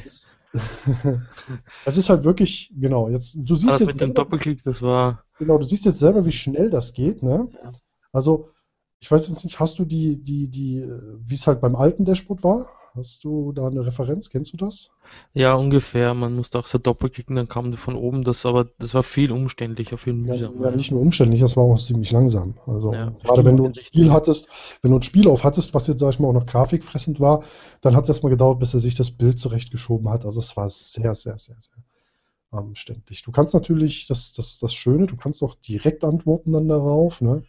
es, 1.85 1.97
ist, 1.99 2.09
halt 2.09 2.25
wirklich, 2.25 2.73
genau, 2.75 3.09
jetzt, 3.09 3.37
du 3.37 3.57
siehst 3.57 3.73
das 3.73 3.81
jetzt. 3.81 3.87
Mit 3.89 3.99
selber, 3.99 4.13
dem 4.13 4.15
Doppelklick, 4.15 4.63
das 4.63 4.81
war. 4.81 5.25
Genau, 5.39 5.59
du 5.59 5.65
siehst 5.65 5.85
jetzt 5.85 5.99
selber, 5.99 6.25
wie 6.25 6.33
schnell 6.33 6.71
das 6.71 6.93
geht, 6.93 7.23
ne? 7.23 7.49
Ja. 7.63 7.73
Also, 8.13 8.49
ich 9.01 9.11
weiß 9.11 9.29
jetzt 9.29 9.45
nicht, 9.45 9.59
hast 9.61 9.79
du 9.79 9.85
die, 9.85 10.23
die, 10.23 10.49
die, 10.49 10.87
wie 11.19 11.35
es 11.35 11.47
halt 11.47 11.61
beim 11.61 11.75
alten 11.75 12.05
Dashboard 12.05 12.43
war? 12.45 12.69
Hast 12.97 13.25
du 13.25 13.53
da 13.53 13.67
eine 13.67 13.85
Referenz? 13.85 14.31
Kennst 14.31 14.53
du 14.55 14.57
das? 14.57 14.91
Ja, 15.35 15.55
ungefähr. 15.55 16.15
Man 16.15 16.35
musste 16.35 16.59
auch 16.59 16.67
so 16.67 16.79
doppelklicken, 16.79 17.37
dann 17.37 17.49
kam 17.49 17.73
von 17.75 17.95
oben 17.95 18.25
das, 18.25 18.47
aber 18.47 18.65
das 18.79 18.95
war 18.95 19.03
viel 19.03 19.33
umständlicher, 19.33 19.99
viel 19.99 20.15
mühsamer. 20.15 20.65
Ja, 20.65 20.71
ja, 20.71 20.77
nicht 20.77 20.91
nur 20.91 21.01
umständlich, 21.01 21.41
das 21.41 21.57
war 21.57 21.65
auch 21.65 21.79
ziemlich 21.79 22.11
langsam. 22.11 22.55
Also 22.67 22.95
ja, 22.95 23.11
gerade 23.23 23.45
wenn 23.45 23.57
du 23.59 23.67
ein 23.67 23.75
Spiel 23.75 24.11
hattest, 24.11 24.49
wenn 24.83 24.91
du 24.91 24.99
ein 24.99 25.03
Spiel 25.03 25.29
auf 25.29 25.45
hattest, 25.45 25.75
was 25.75 25.87
jetzt, 25.87 26.01
sag 26.01 26.11
ich 26.11 26.19
mal, 26.19 26.29
auch 26.29 26.33
noch 26.33 26.47
grafikfressend 26.47 27.21
war, 27.21 27.45
dann 27.83 27.95
hat 27.95 28.05
es 28.05 28.09
erstmal 28.09 28.31
gedauert, 28.31 28.59
bis 28.59 28.73
er 28.73 28.81
sich 28.81 28.95
das 28.95 29.11
Bild 29.11 29.39
zurechtgeschoben 29.39 30.09
hat. 30.09 30.25
Also 30.25 30.41
es 30.41 30.57
war 30.57 30.69
sehr, 30.69 31.15
sehr, 31.15 31.39
sehr, 31.39 31.57
sehr 31.59 31.85
umständlich. 32.51 33.23
Du 33.23 33.33
kannst 33.33 33.55
natürlich, 33.55 34.07
das, 34.07 34.33
das, 34.33 34.59
das 34.59 34.75
Schöne, 34.75 35.07
du 35.07 35.17
kannst 35.17 35.43
auch 35.43 35.55
direkt 35.57 36.05
antworten 36.05 36.53
dann 36.53 36.69
darauf, 36.69 37.21
ne? 37.21 37.43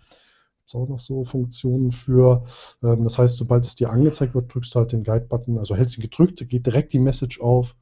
Es 0.68 0.76
auch 0.76 0.88
noch 0.88 1.00
so 1.00 1.24
Funktionen 1.24 1.92
für. 1.92 2.44
Ähm, 2.84 3.04
das 3.04 3.18
heißt, 3.18 3.38
sobald 3.38 3.66
es 3.66 3.76
dir 3.76 3.90
angezeigt 3.90 4.36
wird, 4.36 4.54
drückst 4.54 4.76
du 4.76 4.80
halt 4.80 4.92
den 4.92 5.04
Guide-Button, 5.04 5.58
also 5.58 5.76
hältst 5.76 5.98
ihn 5.98 6.04
gedrückt, 6.04 6.48
geht 6.50 6.66
direkt 6.66 6.94
die 6.94 7.00
Message 7.00 7.42
auf. 7.42 7.76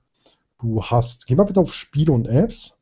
Du 0.59 0.83
hast, 0.83 1.27
geh 1.27 1.35
mal 1.35 1.43
bitte 1.45 1.59
auf 1.59 1.73
Spiele 1.73 2.13
und 2.13 2.27
Apps. 2.27 2.77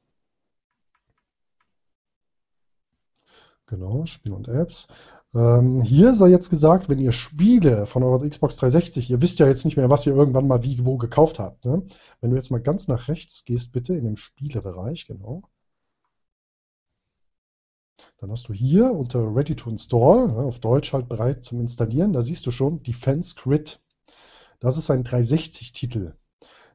Genau, 3.65 4.05
Spiele 4.05 4.35
und 4.35 4.47
Apps. 4.47 4.87
Ähm, 5.33 5.81
hier 5.81 6.13
sei 6.13 6.27
jetzt 6.27 6.49
gesagt, 6.49 6.89
wenn 6.89 6.99
ihr 6.99 7.11
Spiele 7.11 7.87
von 7.87 8.03
eurer 8.03 8.27
Xbox 8.27 8.55
360, 8.57 9.09
ihr 9.09 9.21
wisst 9.21 9.39
ja 9.39 9.47
jetzt 9.47 9.65
nicht 9.65 9.77
mehr, 9.77 9.89
was 9.89 10.05
ihr 10.05 10.15
irgendwann 10.15 10.47
mal 10.47 10.63
wie 10.63 10.85
wo 10.85 10.97
gekauft 10.97 11.39
habt. 11.39 11.65
Ne? 11.65 11.81
Wenn 12.21 12.29
du 12.29 12.35
jetzt 12.35 12.51
mal 12.51 12.61
ganz 12.61 12.87
nach 12.87 13.07
rechts 13.07 13.43
gehst, 13.45 13.71
bitte 13.71 13.95
in 13.95 14.03
dem 14.03 14.17
Spielebereich, 14.17 15.07
genau. 15.07 15.43
Dann 18.23 18.31
hast 18.31 18.47
du 18.47 18.53
hier 18.53 18.89
unter 18.93 19.35
Ready 19.35 19.53
to 19.53 19.69
Install, 19.69 20.29
auf 20.29 20.59
Deutsch 20.59 20.93
halt 20.93 21.09
bereit 21.09 21.43
zum 21.43 21.59
Installieren, 21.59 22.13
da 22.13 22.21
siehst 22.21 22.45
du 22.45 22.51
schon 22.51 22.81
Defense 22.81 23.35
Grid. 23.35 23.81
Das 24.61 24.77
ist 24.77 24.89
ein 24.89 25.03
360-Titel. 25.03 26.13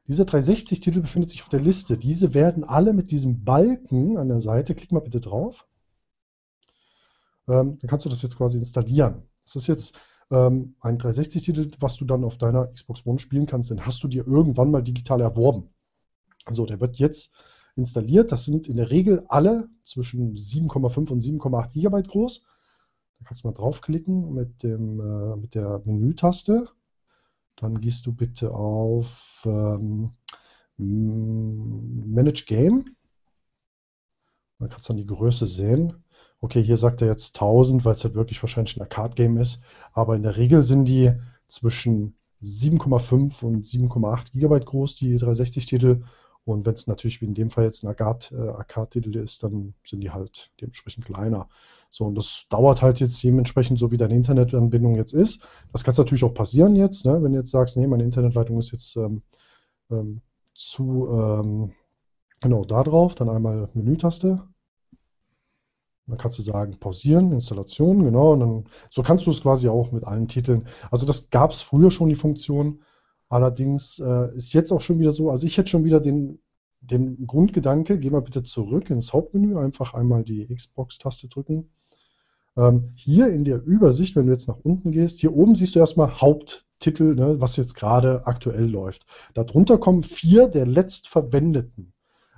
Dieser 0.07 0.25
360-Titel 0.25 1.01
befindet 1.01 1.31
sich 1.31 1.41
auf 1.41 1.49
der 1.49 1.59
Liste. 1.59 1.97
Diese 1.97 2.35
werden 2.35 2.63
alle 2.63 2.93
mit 2.93 3.09
diesem 3.09 3.45
Balken 3.45 4.19
an 4.19 4.27
der 4.29 4.41
Seite, 4.41 4.75
klick 4.75 4.91
mal 4.91 4.99
bitte 4.99 5.21
drauf, 5.21 5.65
ähm, 7.47 7.79
dann 7.79 7.89
kannst 7.89 8.05
du 8.05 8.11
das 8.11 8.21
jetzt 8.21 8.37
quasi 8.37 8.59
installieren. 8.59 9.23
Das 9.43 9.55
ist 9.55 9.65
jetzt 9.65 9.95
ähm, 10.29 10.75
ein 10.81 10.99
360-Titel, 10.99 11.71
was 11.79 11.95
du 11.95 12.05
dann 12.05 12.25
auf 12.25 12.37
deiner 12.37 12.67
Xbox 12.67 13.03
One 13.07 13.17
spielen 13.17 13.47
kannst. 13.47 13.71
Den 13.71 13.87
hast 13.87 14.03
du 14.03 14.07
dir 14.07 14.27
irgendwann 14.27 14.69
mal 14.69 14.83
digital 14.83 15.19
erworben. 15.19 15.67
So, 16.47 16.67
der 16.67 16.79
wird 16.79 16.97
jetzt 16.97 17.31
installiert. 17.79 18.31
Das 18.31 18.45
sind 18.45 18.67
in 18.67 18.77
der 18.77 18.91
Regel 18.91 19.25
alle 19.27 19.69
zwischen 19.83 20.35
7,5 20.35 21.11
und 21.11 21.19
7,8 21.19 21.73
GB 21.73 22.03
groß. 22.03 22.45
Da 23.19 23.25
kannst 23.25 23.43
du 23.43 23.47
mal 23.47 23.53
draufklicken 23.53 24.33
mit, 24.33 24.63
dem, 24.63 24.99
äh, 24.99 25.35
mit 25.35 25.55
der 25.55 25.81
Menütaste. 25.85 26.69
Dann 27.55 27.81
gehst 27.81 28.05
du 28.05 28.13
bitte 28.13 28.53
auf 28.53 29.41
ähm, 29.45 30.11
Manage 30.77 32.45
Game. 32.45 32.95
Dann 34.59 34.69
kannst 34.69 34.87
du 34.87 34.93
dann 34.93 35.01
die 35.01 35.07
Größe 35.07 35.45
sehen. 35.45 36.03
Okay, 36.41 36.63
hier 36.63 36.77
sagt 36.77 37.01
er 37.01 37.09
jetzt 37.09 37.35
1000, 37.35 37.83
weil 37.83 37.93
es 37.93 38.03
halt 38.03 38.15
wirklich 38.15 38.41
wahrscheinlich 38.41 38.77
ein 38.77 38.81
Arcade-Game 38.81 39.37
ist. 39.37 39.61
Aber 39.91 40.15
in 40.15 40.23
der 40.23 40.37
Regel 40.37 40.63
sind 40.63 40.85
die 40.85 41.11
zwischen 41.47 42.15
7,5 42.41 43.43
und 43.43 43.65
7,8 43.65 44.31
GB 44.33 44.59
groß, 44.61 44.95
die 44.95 45.19
360-Titel. 45.19 46.03
Und 46.45 46.65
wenn 46.65 46.73
es 46.73 46.87
natürlich 46.87 47.21
wie 47.21 47.25
in 47.25 47.35
dem 47.35 47.49
Fall 47.49 47.65
jetzt 47.65 47.83
ein 47.83 47.93
äh, 47.93 47.93
Arcade-Titel 47.93 49.15
ist, 49.17 49.43
dann 49.43 49.75
sind 49.83 50.01
die 50.01 50.09
halt 50.09 50.51
dementsprechend 50.59 51.05
kleiner. 51.05 51.47
So, 51.89 52.05
und 52.05 52.15
das 52.15 52.45
dauert 52.49 52.81
halt 52.81 52.99
jetzt 52.99 53.23
dementsprechend 53.23 53.77
so, 53.77 53.91
wie 53.91 53.97
deine 53.97 54.15
Internetanbindung 54.15 54.95
jetzt 54.95 55.13
ist. 55.13 55.41
Das 55.71 55.83
kann 55.83 55.93
natürlich 55.97 56.23
auch 56.23 56.33
passieren 56.33 56.75
jetzt, 56.75 57.05
ne? 57.05 57.21
wenn 57.21 57.33
du 57.33 57.39
jetzt 57.39 57.51
sagst, 57.51 57.77
nee, 57.77 57.87
meine 57.87 58.03
Internetleitung 58.03 58.57
ist 58.57 58.71
jetzt 58.71 58.95
ähm, 58.95 59.21
ähm, 59.91 60.21
zu, 60.55 61.07
ähm, 61.09 61.73
genau, 62.41 62.63
da 62.65 62.83
drauf, 62.83 63.15
dann 63.15 63.29
einmal 63.29 63.69
Menütaste. 63.73 64.43
Dann 66.07 66.17
kannst 66.17 66.39
du 66.39 66.41
sagen, 66.41 66.79
pausieren, 66.79 67.31
Installation, 67.31 68.03
genau, 68.03 68.33
und 68.33 68.39
dann, 68.39 68.63
so 68.89 69.03
kannst 69.03 69.27
du 69.27 69.31
es 69.31 69.41
quasi 69.41 69.69
auch 69.69 69.91
mit 69.91 70.03
allen 70.03 70.27
Titeln. 70.27 70.67
Also 70.89 71.05
das 71.05 71.29
gab 71.29 71.51
es 71.51 71.61
früher 71.61 71.91
schon, 71.91 72.09
die 72.09 72.15
Funktion, 72.15 72.81
Allerdings 73.29 73.99
äh, 73.99 74.35
ist 74.35 74.53
jetzt 74.53 74.71
auch 74.71 74.81
schon 74.81 74.99
wieder 74.99 75.11
so, 75.11 75.29
also 75.29 75.45
ich 75.45 75.57
hätte 75.57 75.69
schon 75.69 75.83
wieder 75.83 75.99
den, 75.99 76.39
den 76.81 77.27
Grundgedanke, 77.27 77.99
geh 77.99 78.09
mal 78.09 78.21
bitte 78.21 78.43
zurück 78.43 78.89
ins 78.89 79.13
Hauptmenü, 79.13 79.57
einfach 79.57 79.93
einmal 79.93 80.23
die 80.23 80.53
Xbox-Taste 80.53 81.27
drücken. 81.27 81.69
Ähm, 82.57 82.91
hier 82.95 83.27
in 83.27 83.45
der 83.45 83.63
Übersicht, 83.63 84.15
wenn 84.15 84.25
du 84.25 84.31
jetzt 84.31 84.47
nach 84.47 84.59
unten 84.63 84.91
gehst, 84.91 85.19
hier 85.19 85.35
oben 85.35 85.53
siehst 85.53 85.75
du 85.75 85.79
erstmal 85.79 86.19
Haupttitel, 86.19 87.13
ne, 87.13 87.39
was 87.39 87.55
jetzt 87.55 87.75
gerade 87.75 88.25
aktuell 88.25 88.65
läuft. 88.65 89.05
Darunter 89.35 89.77
kommen 89.77 90.01
vier 90.01 90.47
der 90.47 90.65
letztverwendeten. 90.65 91.93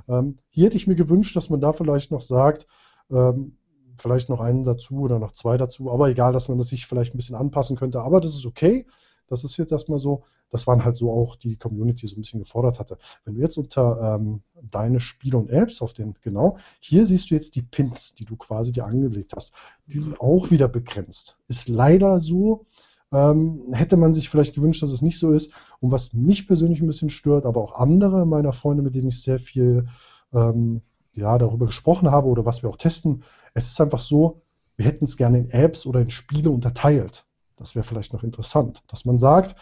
Ähm, 0.09 0.39
hier 0.49 0.65
hätte 0.65 0.77
ich 0.77 0.87
mir 0.87 0.95
gewünscht, 0.95 1.35
dass 1.37 1.49
man 1.49 1.61
da 1.61 1.71
vielleicht 1.71 2.11
noch 2.11 2.21
sagt, 2.21 2.67
ähm, 3.09 3.55
vielleicht 3.97 4.29
noch 4.29 4.41
einen 4.41 4.63
dazu 4.63 4.99
oder 4.99 5.19
noch 5.19 5.31
zwei 5.31 5.57
dazu, 5.57 5.91
aber 5.91 6.09
egal, 6.09 6.33
dass 6.33 6.49
man 6.49 6.57
das 6.57 6.67
sich 6.67 6.85
vielleicht 6.85 7.13
ein 7.13 7.17
bisschen 7.17 7.35
anpassen 7.35 7.77
könnte, 7.77 8.01
aber 8.01 8.19
das 8.19 8.33
ist 8.33 8.45
okay. 8.45 8.87
Das 9.31 9.43
ist 9.43 9.57
jetzt 9.57 9.71
erstmal 9.71 9.99
so, 9.99 10.23
das 10.49 10.67
waren 10.67 10.83
halt 10.83 10.95
so 10.95 11.11
auch 11.11 11.35
die 11.35 11.55
Community 11.55 12.07
so 12.07 12.15
ein 12.15 12.21
bisschen 12.21 12.41
gefordert 12.41 12.79
hatte. 12.79 12.97
Wenn 13.25 13.35
du 13.35 13.41
jetzt 13.41 13.57
unter 13.57 14.17
ähm, 14.19 14.41
deine 14.69 14.99
Spiele 14.99 15.37
und 15.37 15.49
Apps 15.49 15.81
auf 15.81 15.93
den, 15.93 16.15
genau, 16.21 16.57
hier 16.79 17.05
siehst 17.05 17.29
du 17.29 17.35
jetzt 17.35 17.55
die 17.55 17.61
Pins, 17.61 18.13
die 18.13 18.25
du 18.25 18.35
quasi 18.35 18.71
dir 18.71 18.85
angelegt 18.85 19.33
hast. 19.35 19.53
Die 19.87 19.99
sind 19.99 20.19
auch 20.19 20.51
wieder 20.51 20.67
begrenzt. 20.67 21.37
Ist 21.47 21.69
leider 21.69 22.19
so, 22.19 22.65
ähm, 23.13 23.63
hätte 23.71 23.97
man 23.97 24.13
sich 24.13 24.29
vielleicht 24.29 24.55
gewünscht, 24.55 24.83
dass 24.83 24.91
es 24.91 25.01
nicht 25.01 25.19
so 25.19 25.31
ist. 25.31 25.53
Und 25.79 25.91
was 25.91 26.13
mich 26.13 26.47
persönlich 26.47 26.81
ein 26.81 26.87
bisschen 26.87 27.09
stört, 27.09 27.45
aber 27.45 27.61
auch 27.61 27.75
andere 27.75 28.25
meiner 28.25 28.53
Freunde, 28.53 28.83
mit 28.83 28.95
denen 28.95 29.07
ich 29.07 29.21
sehr 29.21 29.39
viel 29.39 29.87
ähm, 30.33 30.81
ja, 31.13 31.37
darüber 31.37 31.65
gesprochen 31.65 32.11
habe 32.11 32.27
oder 32.27 32.45
was 32.45 32.63
wir 32.63 32.69
auch 32.69 32.77
testen, 32.77 33.23
es 33.53 33.67
ist 33.67 33.81
einfach 33.81 33.99
so, 33.99 34.41
wir 34.77 34.85
hätten 34.85 35.05
es 35.05 35.17
gerne 35.17 35.39
in 35.39 35.49
Apps 35.49 35.85
oder 35.85 36.01
in 36.01 36.09
Spiele 36.09 36.49
unterteilt. 36.49 37.25
Das 37.61 37.75
wäre 37.75 37.83
vielleicht 37.83 38.11
noch 38.11 38.23
interessant, 38.23 38.81
dass 38.87 39.05
man 39.05 39.19
sagt, 39.19 39.55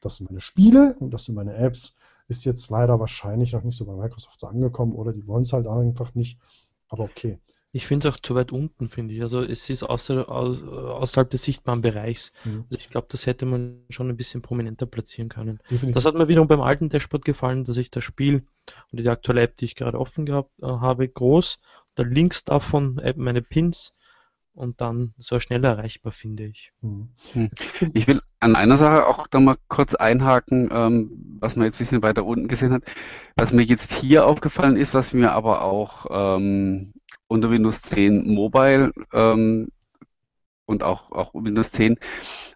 das 0.00 0.16
sind 0.16 0.30
meine 0.30 0.40
Spiele 0.40 0.94
und 1.00 1.10
das 1.10 1.24
sind 1.24 1.34
meine 1.34 1.54
Apps. 1.54 1.96
Ist 2.28 2.44
jetzt 2.44 2.70
leider 2.70 3.00
wahrscheinlich 3.00 3.52
noch 3.52 3.62
nicht 3.62 3.76
so 3.76 3.86
bei 3.86 3.94
Microsoft 3.94 4.40
so 4.40 4.46
angekommen 4.46 4.92
oder 4.92 5.12
die 5.12 5.26
wollen 5.26 5.42
es 5.42 5.52
halt 5.52 5.66
einfach 5.66 6.14
nicht. 6.14 6.38
Aber 6.88 7.04
okay. 7.04 7.38
Ich 7.72 7.86
finde 7.86 8.08
es 8.08 8.14
auch 8.14 8.20
zu 8.20 8.34
weit 8.34 8.52
unten, 8.52 8.88
finde 8.88 9.14
ich. 9.14 9.22
Also 9.22 9.42
es 9.42 9.68
ist 9.68 9.82
außer, 9.82 10.28
außerhalb 10.28 11.28
des 11.30 11.42
sichtbaren 11.42 11.82
Bereichs. 11.82 12.32
Mhm. 12.44 12.64
Also 12.70 12.78
ich 12.78 12.90
glaube, 12.90 13.06
das 13.10 13.26
hätte 13.26 13.46
man 13.46 13.82
schon 13.90 14.08
ein 14.08 14.16
bisschen 14.16 14.42
prominenter 14.42 14.86
platzieren 14.86 15.28
können. 15.28 15.58
Definitiv. 15.70 15.94
Das 15.94 16.06
hat 16.06 16.14
mir 16.14 16.28
wiederum 16.28 16.48
beim 16.48 16.62
alten 16.62 16.88
Dashboard 16.88 17.24
gefallen, 17.24 17.64
dass 17.64 17.76
ich 17.76 17.90
das 17.90 18.04
Spiel 18.04 18.46
und 18.92 19.00
die 19.00 19.08
aktuelle 19.08 19.42
App, 19.42 19.56
die 19.56 19.66
ich 19.66 19.76
gerade 19.76 19.98
offen 19.98 20.26
gehabt 20.26 20.50
äh, 20.62 20.66
habe, 20.66 21.08
groß, 21.08 21.58
da 21.94 22.02
links 22.02 22.44
davon 22.44 23.00
meine 23.16 23.42
Pins 23.42 23.98
und 24.56 24.80
dann 24.80 25.14
so 25.18 25.38
schnell 25.38 25.62
erreichbar, 25.64 26.12
finde 26.12 26.46
ich. 26.46 26.72
Hm. 26.80 27.10
hm. 27.32 27.50
Ich 27.92 28.06
will 28.06 28.20
an 28.40 28.56
einer 28.56 28.76
Sache 28.76 29.06
auch 29.06 29.26
da 29.26 29.38
mal 29.38 29.56
kurz 29.68 29.94
einhaken, 29.94 30.70
ähm, 30.72 31.36
was 31.40 31.56
man 31.56 31.66
jetzt 31.66 31.76
ein 31.76 31.78
bisschen 31.78 32.02
weiter 32.02 32.24
unten 32.24 32.48
gesehen 32.48 32.72
hat. 32.72 32.82
Was 33.36 33.52
mir 33.52 33.62
jetzt 33.62 33.92
hier 33.92 34.26
aufgefallen 34.26 34.76
ist, 34.76 34.94
was 34.94 35.12
mir 35.12 35.32
aber 35.32 35.62
auch 35.62 36.06
ähm, 36.10 36.94
unter 37.28 37.50
Windows 37.50 37.82
10 37.82 38.32
Mobile 38.32 38.92
ähm, 39.12 39.68
und 40.64 40.82
auch, 40.82 41.12
auch 41.12 41.34
Windows 41.34 41.70
10 41.72 41.98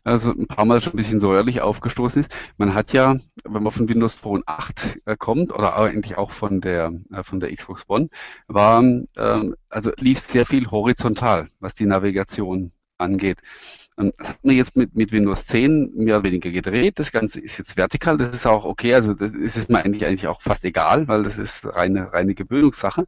also 0.04 0.30
ein 0.32 0.46
paar 0.46 0.64
Mal 0.64 0.80
schon 0.80 0.94
ein 0.94 0.96
bisschen 0.96 1.20
säuerlich 1.20 1.60
aufgestoßen 1.60 2.22
ist. 2.22 2.30
Man 2.56 2.74
hat 2.74 2.92
ja, 2.92 3.16
wenn 3.44 3.62
man 3.62 3.72
von 3.72 3.88
Windows 3.88 4.14
Phone 4.14 4.42
8 4.46 5.02
äh, 5.06 5.16
kommt 5.16 5.52
oder 5.52 5.76
eigentlich 5.76 6.16
auch 6.16 6.30
von 6.30 6.60
der 6.60 6.92
äh, 7.12 7.22
von 7.22 7.40
der 7.40 7.54
Xbox 7.54 7.84
One, 7.88 8.08
war 8.46 8.82
ähm, 8.82 9.56
also 9.68 9.92
lief 9.98 10.18
sehr 10.20 10.46
viel 10.46 10.70
horizontal, 10.70 11.50
was 11.60 11.74
die 11.74 11.86
Navigation 11.86 12.72
angeht. 12.98 13.38
Das 13.96 14.30
hat 14.30 14.44
man 14.44 14.56
jetzt 14.56 14.76
mit, 14.76 14.94
mit 14.94 15.12
Windows 15.12 15.44
10 15.46 15.92
mehr 15.94 16.16
oder 16.16 16.24
weniger 16.24 16.50
gedreht. 16.50 16.98
Das 16.98 17.12
Ganze 17.12 17.40
ist 17.40 17.58
jetzt 17.58 17.76
vertikal. 17.76 18.16
Das 18.16 18.30
ist 18.30 18.46
auch 18.46 18.64
okay. 18.64 18.94
Also 18.94 19.12
das 19.14 19.34
ist 19.34 19.68
mir 19.68 19.84
eigentlich, 19.84 20.06
eigentlich 20.06 20.26
auch 20.26 20.40
fast 20.40 20.64
egal, 20.64 21.06
weil 21.08 21.22
das 21.22 21.36
ist 21.38 21.66
reine, 21.66 22.12
reine 22.12 22.34
Gewöhnungssache. 22.34 23.06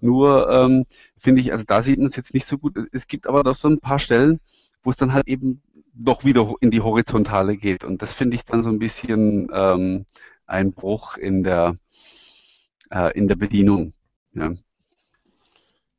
Nur 0.00 0.50
ähm, 0.50 0.86
finde 1.16 1.40
ich, 1.40 1.52
also 1.52 1.64
da 1.64 1.82
sieht 1.82 1.98
man 1.98 2.08
es 2.08 2.16
jetzt 2.16 2.34
nicht 2.34 2.46
so 2.46 2.58
gut. 2.58 2.76
Es 2.92 3.06
gibt 3.06 3.26
aber 3.28 3.44
doch 3.44 3.54
so 3.54 3.68
ein 3.68 3.78
paar 3.80 3.98
Stellen, 4.00 4.40
wo 4.82 4.90
es 4.90 4.96
dann 4.96 5.12
halt 5.12 5.28
eben 5.28 5.62
doch 5.98 6.24
wieder 6.24 6.54
in 6.60 6.70
die 6.70 6.80
Horizontale 6.80 7.56
geht. 7.56 7.84
Und 7.84 8.02
das 8.02 8.12
finde 8.12 8.36
ich 8.36 8.44
dann 8.44 8.62
so 8.62 8.70
ein 8.70 8.78
bisschen 8.78 9.48
ähm, 9.52 10.06
ein 10.46 10.72
Bruch 10.72 11.16
in 11.16 11.42
der, 11.42 11.76
äh, 12.90 13.16
in 13.16 13.28
der 13.28 13.36
Bedienung. 13.36 13.92
Ja. 14.34 14.54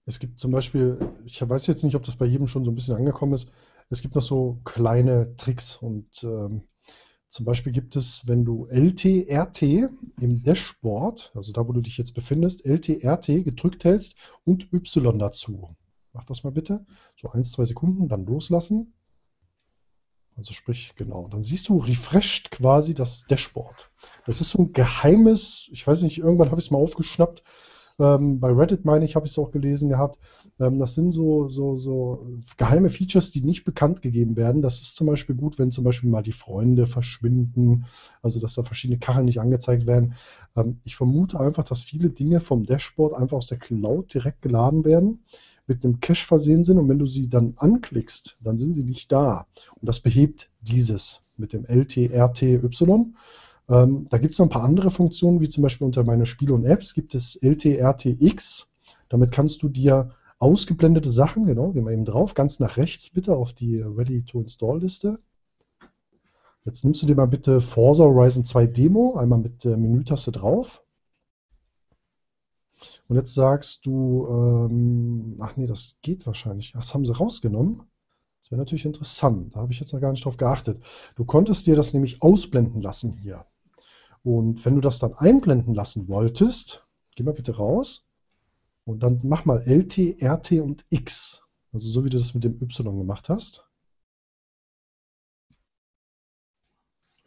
Es 0.05 0.19
gibt 0.19 0.39
zum 0.39 0.51
Beispiel, 0.51 0.97
ich 1.25 1.47
weiß 1.47 1.67
jetzt 1.67 1.83
nicht, 1.83 1.95
ob 1.95 2.03
das 2.03 2.15
bei 2.15 2.25
jedem 2.25 2.47
schon 2.47 2.65
so 2.65 2.71
ein 2.71 2.75
bisschen 2.75 2.95
angekommen 2.95 3.33
ist, 3.33 3.49
es 3.89 4.01
gibt 4.01 4.15
noch 4.15 4.23
so 4.23 4.59
kleine 4.65 5.35
Tricks 5.35 5.75
und 5.75 6.23
ähm, 6.23 6.63
zum 7.27 7.45
Beispiel 7.45 7.71
gibt 7.71 7.95
es, 7.95 8.27
wenn 8.27 8.43
du 8.43 8.65
LTRT 8.65 9.61
im 10.19 10.43
Dashboard, 10.43 11.31
also 11.35 11.53
da, 11.53 11.67
wo 11.67 11.73
du 11.73 11.81
dich 11.81 11.97
jetzt 11.97 12.13
befindest, 12.13 12.65
LTRT 12.65 13.43
gedrückt 13.43 13.83
hältst 13.83 14.15
und 14.45 14.73
Y 14.73 15.19
dazu. 15.19 15.67
Mach 16.13 16.23
das 16.23 16.43
mal 16.43 16.51
bitte. 16.51 16.85
So 17.21 17.29
ein, 17.29 17.43
zwei 17.43 17.65
Sekunden, 17.65 18.07
dann 18.07 18.25
loslassen. 18.25 18.93
Also 20.39 20.53
sprich, 20.53 20.93
genau. 20.95 21.27
Dann 21.27 21.43
siehst 21.43 21.67
du 21.67 21.77
refreshed 21.79 22.49
quasi 22.49 22.93
das 22.93 23.25
Dashboard. 23.25 23.89
Das 24.25 24.39
ist 24.39 24.51
so 24.51 24.59
ein 24.59 24.71
geheimes, 24.71 25.69
ich 25.73 25.85
weiß 25.85 26.01
nicht, 26.03 26.17
irgendwann 26.17 26.49
habe 26.49 26.61
ich 26.61 26.67
es 26.67 26.71
mal 26.71 26.77
aufgeschnappt. 26.77 27.43
Ähm, 27.99 28.39
bei 28.39 28.49
Reddit 28.49 28.85
meine 28.85 29.03
ich, 29.03 29.17
habe 29.17 29.25
ich 29.25 29.33
es 29.33 29.37
auch 29.37 29.51
gelesen 29.51 29.89
gehabt. 29.89 30.17
Ähm, 30.57 30.79
das 30.79 30.95
sind 30.95 31.11
so, 31.11 31.49
so, 31.49 31.75
so 31.75 32.25
geheime 32.55 32.89
Features, 32.89 33.31
die 33.31 33.41
nicht 33.41 33.65
bekannt 33.65 34.01
gegeben 34.01 34.37
werden. 34.37 34.61
Das 34.61 34.79
ist 34.79 34.95
zum 34.95 35.07
Beispiel 35.07 35.35
gut, 35.35 35.59
wenn 35.59 35.71
zum 35.71 35.83
Beispiel 35.83 36.09
mal 36.09 36.23
die 36.23 36.31
Freunde 36.31 36.87
verschwinden, 36.87 37.83
also 38.21 38.39
dass 38.39 38.55
da 38.55 38.63
verschiedene 38.63 38.99
Kacheln 38.99 39.25
nicht 39.25 39.41
angezeigt 39.41 39.87
werden. 39.87 40.13
Ähm, 40.55 40.79
ich 40.85 40.95
vermute 40.95 41.37
einfach, 41.37 41.65
dass 41.65 41.81
viele 41.81 42.11
Dinge 42.11 42.39
vom 42.39 42.63
Dashboard 42.63 43.13
einfach 43.13 43.35
aus 43.35 43.47
der 43.47 43.59
Cloud 43.59 44.13
direkt 44.13 44.41
geladen 44.41 44.85
werden 44.85 45.19
mit 45.69 45.85
einem 45.85 46.01
Cache 46.01 46.25
versehen 46.25 46.63
sind 46.63 46.79
und 46.79 46.89
wenn 46.89 46.99
du 46.99 47.05
sie 47.05 47.29
dann 47.29 47.53
anklickst, 47.55 48.37
dann 48.41 48.57
sind 48.57 48.73
sie 48.73 48.83
nicht 48.83 49.11
da. 49.11 49.45
Und 49.79 49.87
das 49.87 49.99
behebt 49.99 50.49
dieses 50.61 51.21
mit 51.37 51.53
dem 51.53 51.63
LTRTY. 51.63 52.59
Ähm, 53.69 54.07
da 54.09 54.17
gibt 54.17 54.33
es 54.33 54.41
ein 54.41 54.49
paar 54.49 54.63
andere 54.63 54.89
Funktionen, 54.89 55.39
wie 55.39 55.47
zum 55.47 55.61
Beispiel 55.61 55.85
unter 55.85 56.03
meine 56.03 56.25
Spiele 56.25 56.55
und 56.55 56.65
Apps 56.65 56.95
gibt 56.95 57.13
es 57.13 57.35
LTRTX. 57.35 58.67
Damit 59.09 59.31
kannst 59.31 59.61
du 59.61 59.69
dir 59.69 60.09
ausgeblendete 60.39 61.11
Sachen, 61.11 61.45
genau, 61.45 61.71
gehen 61.71 61.85
wir 61.85 61.91
eben 61.91 62.05
drauf, 62.05 62.33
ganz 62.33 62.59
nach 62.59 62.77
rechts 62.77 63.11
bitte 63.11 63.35
auf 63.35 63.53
die 63.53 63.79
Ready-to-Install-Liste. 63.79 65.19
Jetzt 66.65 66.83
nimmst 66.83 67.01
du 67.03 67.05
dir 67.05 67.15
mal 67.15 67.27
bitte 67.27 67.61
Forza 67.61 68.03
Horizon 68.03 68.43
2 68.43 68.67
Demo, 68.67 69.15
einmal 69.15 69.39
mit 69.39 69.63
der 69.63 69.77
Menütaste 69.77 70.31
drauf. 70.31 70.83
Und 73.09 73.15
jetzt 73.15 73.33
sagst 73.33 73.87
du, 73.87 74.27
ähm, 74.29 75.37
ach 75.39 75.57
nee, 75.57 75.65
das 75.65 75.97
geht 76.03 76.27
wahrscheinlich. 76.27 76.73
Das 76.73 76.93
haben 76.93 77.05
sie 77.05 77.15
rausgenommen. 77.15 77.81
Das 78.39 78.51
wäre 78.51 78.59
natürlich 78.59 78.85
interessant. 78.85 79.55
Da 79.55 79.61
habe 79.61 79.73
ich 79.73 79.79
jetzt 79.79 79.93
noch 79.93 79.99
gar 79.99 80.11
nicht 80.11 80.23
drauf 80.23 80.37
geachtet. 80.37 80.79
Du 81.15 81.25
konntest 81.25 81.65
dir 81.65 81.75
das 81.75 81.93
nämlich 81.93 82.21
ausblenden 82.21 82.83
lassen 82.83 83.11
hier. 83.13 83.47
Und 84.21 84.63
wenn 84.63 84.75
du 84.75 84.81
das 84.81 84.99
dann 84.99 85.15
einblenden 85.15 85.73
lassen 85.73 86.07
wolltest, 86.07 86.85
geh 87.15 87.23
mal 87.23 87.33
bitte 87.33 87.55
raus 87.55 88.05
und 88.85 89.01
dann 89.01 89.21
mach 89.23 89.43
mal 89.43 89.63
LT, 89.65 90.21
RT 90.21 90.61
und 90.61 90.85
X. 90.89 91.43
Also 91.73 91.89
so 91.89 92.05
wie 92.05 92.09
du 92.09 92.19
das 92.19 92.35
mit 92.35 92.43
dem 92.43 92.61
Y 92.61 92.95
gemacht 92.95 93.27
hast. 93.27 93.65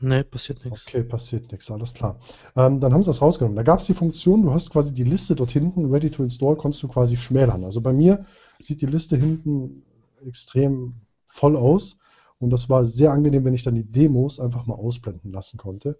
Nee, 0.02 0.24
passiert 0.24 0.64
nichts. 0.64 0.82
Okay, 0.84 1.04
passiert 1.04 1.52
nichts, 1.52 1.70
alles 1.70 1.94
klar. 1.94 2.18
Ähm, 2.56 2.80
dann 2.80 2.92
haben 2.92 3.04
sie 3.04 3.10
das 3.10 3.22
rausgenommen. 3.22 3.54
Da 3.54 3.62
gab 3.62 3.78
es 3.78 3.86
die 3.86 3.94
Funktion, 3.94 4.42
du 4.42 4.52
hast 4.52 4.70
quasi 4.70 4.92
die 4.92 5.04
Liste 5.04 5.36
dort 5.36 5.52
hinten, 5.52 5.92
ready 5.92 6.10
to 6.10 6.24
install, 6.24 6.56
konntest 6.56 6.82
du 6.82 6.88
quasi 6.88 7.16
schmälern. 7.16 7.64
Also 7.64 7.80
bei 7.80 7.92
mir 7.92 8.24
sieht 8.58 8.80
die 8.80 8.86
Liste 8.86 9.16
hinten 9.16 9.84
extrem 10.26 10.94
voll 11.26 11.56
aus 11.56 11.98
und 12.40 12.50
das 12.50 12.68
war 12.68 12.84
sehr 12.84 13.12
angenehm, 13.12 13.44
wenn 13.44 13.54
ich 13.54 13.62
dann 13.62 13.76
die 13.76 13.84
Demos 13.84 14.40
einfach 14.40 14.66
mal 14.66 14.74
ausblenden 14.74 15.30
lassen 15.30 15.56
konnte. 15.56 15.90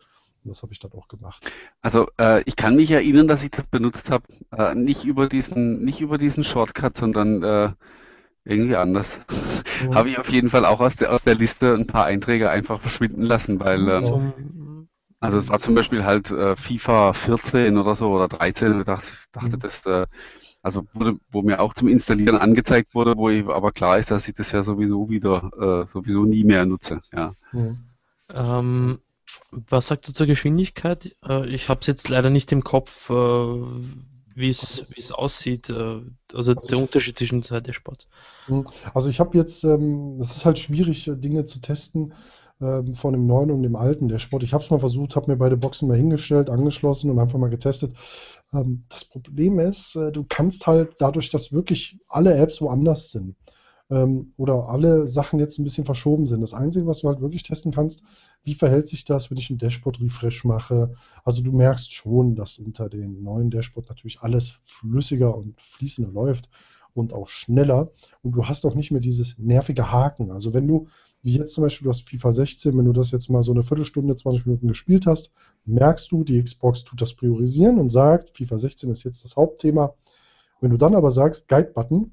Und 0.43 0.49
das 0.49 0.65
habe 0.65 0.73
ich 0.73 0.81
dann 0.81 0.93
auch 0.95 1.07
gemacht. 1.07 1.49
Also 1.81 2.09
äh, 2.19 2.43
ich 2.45 2.57
kann 2.57 2.75
mich 2.75 2.91
erinnern, 2.91 3.29
dass 3.29 3.45
ich 3.45 3.53
das 3.53 3.67
benutzt 3.69 4.11
habe, 4.11 4.25
äh, 4.51 4.75
nicht 4.75 5.05
über 5.05 5.29
diesen, 5.29 5.85
nicht 5.85 6.01
über 6.01 6.19
diesen 6.19 6.43
Shortcut, 6.43 6.97
sondern 6.97 7.45
äh, 7.45 7.71
irgendwie 8.45 8.77
anders. 8.77 9.19
Habe 9.95 10.11
ich 10.11 10.19
auf 10.19 10.29
jeden 10.29 10.49
Fall 10.49 10.65
auch 10.65 10.81
aus 10.81 10.97
der, 10.97 11.13
aus 11.13 11.23
der 11.23 11.35
Liste 11.35 11.75
ein 11.75 11.87
paar 11.87 12.07
Einträge 12.07 12.51
einfach 12.51 12.81
verschwinden 12.81 13.23
lassen, 13.23 13.61
weil 13.61 13.89
ähm, 13.89 14.89
also 15.21 15.39
es 15.39 15.49
war 15.49 15.61
zum 15.61 15.75
Beispiel 15.75 16.05
halt 16.05 16.31
äh, 16.31 16.57
FIFA 16.57 17.13
14 17.13 17.79
oder 17.79 17.95
so 17.95 18.11
oder 18.11 18.29
13, 18.29 18.81
ich 18.81 18.85
dachte, 18.85 19.07
dachte 19.31 19.57
mhm. 19.57 19.61
das, 19.61 19.87
äh, 19.87 20.07
also 20.63 20.87
wurde, 20.95 21.19
wo 21.31 21.43
mir 21.43 21.61
auch 21.61 21.75
zum 21.75 21.89
Installieren 21.89 22.37
angezeigt 22.37 22.95
wurde, 22.95 23.17
wo 23.17 23.29
ich 23.29 23.47
aber 23.47 23.73
klar 23.73 23.99
ist, 23.99 24.11
dass 24.11 24.29
ich 24.29 24.35
das 24.35 24.53
ja 24.53 24.63
sowieso 24.63 25.11
wieder 25.11 25.51
äh, 25.59 25.91
sowieso 25.91 26.25
nie 26.25 26.45
mehr 26.45 26.67
nutze. 26.67 27.01
Ja. 27.13 27.35
Ähm, 28.31 28.99
was 29.51 29.89
sagt 29.89 30.09
du 30.09 30.13
zur 30.13 30.27
Geschwindigkeit? 30.27 31.17
Äh, 31.25 31.47
ich 31.49 31.69
habe 31.69 31.81
es 31.81 31.87
jetzt 31.87 32.09
leider 32.09 32.31
nicht 32.31 32.53
im 32.53 32.65
Kopf, 32.65 33.11
äh, 33.11 33.57
wie 34.35 34.51
es 34.51 35.13
aussieht, 35.13 35.71
äh, 35.71 35.75
also, 36.33 36.53
also 36.53 36.69
der 36.69 36.79
Unterschied 36.79 37.19
zwischen 37.19 37.43
zwei 37.43 37.61
Dashboards. 37.61 38.09
Hm. 38.47 38.67
Also 38.95 39.09
ich 39.09 39.21
habe 39.21 39.37
jetzt, 39.37 39.65
ähm, 39.65 40.19
es 40.21 40.37
ist 40.37 40.45
halt 40.45 40.59
schwierig, 40.59 41.11
Dinge 41.15 41.45
zu 41.45 41.61
testen 41.61 42.15
ähm, 42.61 42.95
von 42.95 43.13
dem 43.13 43.27
neuen 43.27 43.51
und 43.51 43.63
dem 43.63 43.77
alten 43.77 44.09
Dashboard. 44.09 44.43
Ich 44.45 44.53
habe 44.53 44.63
es 44.63 44.71
mal 44.71 44.79
versucht, 44.79 45.17
habe 45.17 45.31
mir 45.31 45.37
beide 45.37 45.57
Boxen 45.57 45.89
mal 45.89 45.97
hingestellt, 45.97 46.49
angeschlossen 46.49 47.11
und 47.11 47.19
einfach 47.19 47.39
mal 47.39 47.51
getestet. 47.51 47.95
Ähm, 48.53 48.85
das 48.89 49.05
Problem 49.05 49.59
ist, 49.59 49.97
äh, 49.97 50.13
du 50.13 50.25
kannst 50.29 50.67
halt 50.67 50.95
dadurch, 50.99 51.29
dass 51.29 51.53
wirklich 51.53 51.99
alle 52.09 52.35
Apps 52.35 52.61
woanders 52.61 53.11
sind, 53.11 53.35
ähm, 53.93 54.33
oder 54.39 54.69
alle 54.71 55.07
Sachen 55.07 55.39
jetzt 55.39 55.59
ein 55.59 55.65
bisschen 55.65 55.85
verschoben 55.85 56.27
sind. 56.27 56.41
Das 56.41 56.55
Einzige, 56.55 56.87
was 56.87 57.01
du 57.01 57.09
halt 57.09 57.21
wirklich 57.21 57.43
testen 57.43 57.73
kannst, 57.73 58.03
wie 58.43 58.55
verhält 58.55 58.89
sich 58.89 59.05
das, 59.05 59.31
wenn 59.31 59.37
ich 59.37 59.51
einen 59.51 59.59
Dashboard-Refresh 59.59 60.45
mache. 60.45 60.93
Also 61.25 61.43
du 61.43 61.53
merkst 61.53 61.93
schon, 61.93 62.35
dass 62.35 62.59
unter 62.59 62.89
den 62.89 63.23
neuen 63.23 63.51
Dashboard 63.51 63.91
natürlich 63.91 64.21
alles 64.21 64.59
flüssiger 64.65 65.37
und 65.37 65.61
fließender 65.61 66.11
läuft 66.11 66.49
und 66.95 67.13
auch 67.13 67.29
schneller. 67.29 67.91
Und 68.23 68.33
du 68.33 68.47
hast 68.47 68.65
auch 68.65 68.75
nicht 68.75 68.93
mehr 68.93 69.01
dieses 69.01 69.37
nervige 69.39 69.93
Haken. 69.93 70.31
Also 70.31 70.55
wenn 70.55 70.67
du, 70.67 70.87
wie 71.23 71.37
jetzt 71.37 71.53
zum 71.53 71.63
Beispiel, 71.63 71.85
du 71.85 71.91
hast 71.91 72.09
FIFA 72.09 72.33
16, 72.33 72.77
wenn 72.77 72.87
du 72.87 72.93
das 72.95 73.11
jetzt 73.11 73.29
mal 73.29 73.43
so 73.43 73.53
eine 73.53 73.63
Viertelstunde, 73.63 74.17
20 74.17 74.47
Minuten 74.47 74.69
gespielt 74.69 75.07
hast, 75.07 75.33
merkst 75.67 76.11
du, 76.11 76.25
die 76.25 76.43
Xbox 76.43 76.85
tut 76.85 77.01
das 77.01 77.13
priorisieren 77.13 77.79
und 77.79 77.91
sagt, 77.91 78.37
FIFA 78.39 78.59
16 78.59 78.91
ist 78.91 79.05
jetzt 79.05 79.23
das 79.25 79.37
Hauptthema. 79.37 79.95
Wenn 80.61 80.71
du 80.71 80.79
dann 80.79 80.95
aber 80.95 81.11
sagst, 81.11 81.49
Guide-Button, 81.49 82.13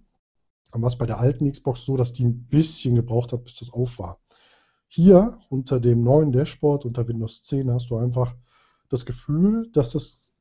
dann 0.71 0.81
war 0.81 0.87
es 0.87 0.97
bei 0.97 1.05
der 1.05 1.19
alten 1.19 1.51
Xbox 1.51 1.85
so, 1.85 1.97
dass 1.97 2.13
die 2.13 2.25
ein 2.25 2.45
bisschen 2.47 2.95
gebraucht 2.95 3.33
hat, 3.33 3.43
bis 3.43 3.55
das 3.55 3.71
auf 3.71 3.99
war. 3.99 4.19
Hier 4.87 5.39
unter 5.49 5.79
dem 5.79 6.01
neuen 6.01 6.31
Dashboard, 6.31 6.85
unter 6.85 7.07
Windows 7.07 7.43
10, 7.43 7.71
hast 7.71 7.89
du 7.89 7.97
einfach 7.97 8.35
das 8.89 9.05
Gefühl, 9.05 9.69
dass, 9.71 9.91
das, 9.91 10.31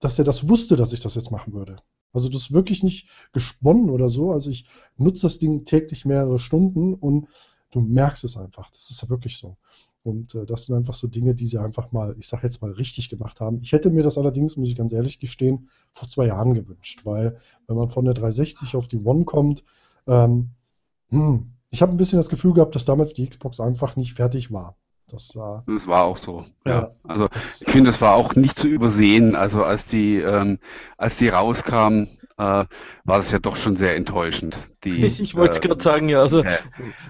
dass 0.00 0.18
er 0.18 0.24
das 0.24 0.48
wusste, 0.48 0.76
dass 0.76 0.92
ich 0.92 1.00
das 1.00 1.14
jetzt 1.14 1.30
machen 1.30 1.52
würde. 1.52 1.80
Also 2.12 2.28
das 2.28 2.42
ist 2.42 2.52
wirklich 2.52 2.82
nicht 2.82 3.08
gesponnen 3.32 3.90
oder 3.90 4.08
so. 4.08 4.32
Also 4.32 4.50
ich 4.50 4.66
nutze 4.96 5.22
das 5.22 5.38
Ding 5.38 5.64
täglich 5.64 6.04
mehrere 6.04 6.38
Stunden 6.38 6.94
und 6.94 7.28
du 7.70 7.80
merkst 7.80 8.24
es 8.24 8.36
einfach. 8.36 8.70
Das 8.70 8.90
ist 8.90 9.02
ja 9.02 9.08
wirklich 9.08 9.36
so. 9.36 9.56
Und 10.02 10.34
äh, 10.34 10.46
das 10.46 10.66
sind 10.66 10.76
einfach 10.76 10.94
so 10.94 11.06
Dinge, 11.06 11.34
die 11.34 11.46
sie 11.46 11.58
einfach 11.58 11.92
mal, 11.92 12.14
ich 12.18 12.28
sage 12.28 12.44
jetzt 12.44 12.62
mal, 12.62 12.70
richtig 12.70 13.08
gemacht 13.10 13.40
haben. 13.40 13.60
Ich 13.62 13.72
hätte 13.72 13.90
mir 13.90 14.02
das 14.02 14.16
allerdings, 14.18 14.56
muss 14.56 14.68
ich 14.68 14.76
ganz 14.76 14.92
ehrlich 14.92 15.18
gestehen, 15.18 15.68
vor 15.92 16.08
zwei 16.08 16.26
Jahren 16.26 16.54
gewünscht, 16.54 17.00
weil 17.04 17.36
wenn 17.66 17.76
man 17.76 17.90
von 17.90 18.04
der 18.04 18.14
360 18.14 18.76
auf 18.76 18.88
die 18.88 18.98
One 18.98 19.24
kommt, 19.24 19.64
ähm, 20.06 20.50
hm, 21.10 21.52
ich 21.70 21.82
habe 21.82 21.92
ein 21.92 21.98
bisschen 21.98 22.18
das 22.18 22.30
Gefühl 22.30 22.54
gehabt, 22.54 22.74
dass 22.74 22.84
damals 22.84 23.12
die 23.12 23.28
Xbox 23.28 23.60
einfach 23.60 23.96
nicht 23.96 24.14
fertig 24.14 24.52
war. 24.52 24.76
Das, 25.08 25.34
äh, 25.36 25.60
das 25.66 25.86
war 25.86 26.04
auch 26.04 26.18
so. 26.18 26.44
Ja, 26.66 26.72
ja. 26.72 26.90
also 27.04 27.28
ich 27.32 27.70
finde, 27.70 27.90
es 27.90 28.00
war 28.00 28.14
auch 28.14 28.34
nicht 28.34 28.58
zu 28.58 28.68
übersehen. 28.68 29.34
Also 29.34 29.62
als 29.64 29.86
die, 29.86 30.16
ähm, 30.16 30.58
als 30.96 31.16
die 31.16 31.28
rauskamen, 31.28 32.17
äh, 32.38 32.42
war 32.42 32.68
das 33.04 33.32
ja 33.32 33.40
doch 33.40 33.56
schon 33.56 33.74
sehr 33.74 33.96
enttäuschend. 33.96 34.68
Die, 34.84 35.04
ich 35.06 35.34
wollte 35.34 35.58
äh, 35.58 35.60
gerade 35.60 35.82
sagen, 35.82 36.08
ja, 36.08 36.20
also 36.20 36.44
äh, 36.44 36.58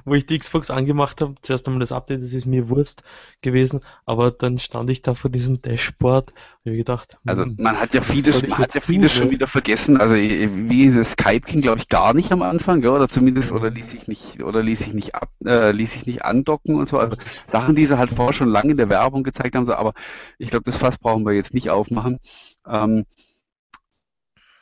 wo 0.07 0.15
ich 0.15 0.27
die 0.27 0.39
Xbox 0.39 0.71
angemacht 0.71 1.21
habe, 1.21 1.35
zuerst 1.43 1.67
einmal 1.67 1.81
das 1.81 1.93
Update, 1.93 2.23
das 2.23 2.33
ist 2.33 2.47
mir 2.47 2.71
Wurst 2.71 3.03
gewesen, 3.43 3.81
aber 4.07 4.31
dann 4.31 4.59
stand 4.59 4.89
ich 4.89 5.03
da 5.03 5.13
vor 5.13 5.31
diesem 5.31 5.61
Dashboard 5.61 6.31
und 6.31 6.71
habe 6.71 6.77
gedacht, 6.79 7.19
also 7.27 7.45
hm, 7.45 7.57
man 7.59 7.79
hat 7.79 7.93
ja 7.93 8.01
vieles, 8.01 8.47
man 8.49 8.59
hat 8.59 8.75
ja 8.75 8.81
vieles 8.81 9.13
schon 9.13 9.31
wieder 9.31 9.47
vergessen. 9.47 9.99
Also 9.99 10.15
wie 10.15 11.05
Skype 11.05 11.41
ging, 11.41 11.61
glaube 11.61 11.79
ich, 11.79 11.89
gar 11.89 12.15
nicht 12.15 12.33
am 12.33 12.41
Anfang, 12.41 12.83
ja, 12.83 12.91
oder 12.91 13.09
zumindest 13.09 13.53
oder 13.53 13.69
ließ 13.69 13.91
sich 13.91 14.09
nicht 14.09 14.43
oder 14.43 14.63
ließ 14.63 14.79
sich 14.79 14.95
nicht 14.95 15.15
ab, 15.15 15.29
äh, 15.45 15.73
ließ 15.73 15.93
sich 15.93 16.07
nicht 16.07 16.25
andocken 16.25 16.75
und 16.75 16.89
so. 16.89 16.99
Also 16.99 17.17
Sachen, 17.47 17.75
die 17.75 17.85
sie 17.85 17.99
halt 17.99 18.13
vorher 18.13 18.33
schon 18.33 18.49
lange 18.49 18.71
in 18.71 18.79
der 18.79 18.89
Werbung 18.89 19.25
gezeigt 19.25 19.55
haben, 19.55 19.67
so, 19.67 19.75
aber 19.75 19.93
ich 20.39 20.49
glaube, 20.49 20.65
das 20.65 20.79
Fass 20.79 20.97
brauchen 20.97 21.27
wir 21.27 21.35
jetzt 21.35 21.53
nicht 21.53 21.69
aufmachen. 21.69 22.19
Ähm, 22.67 23.05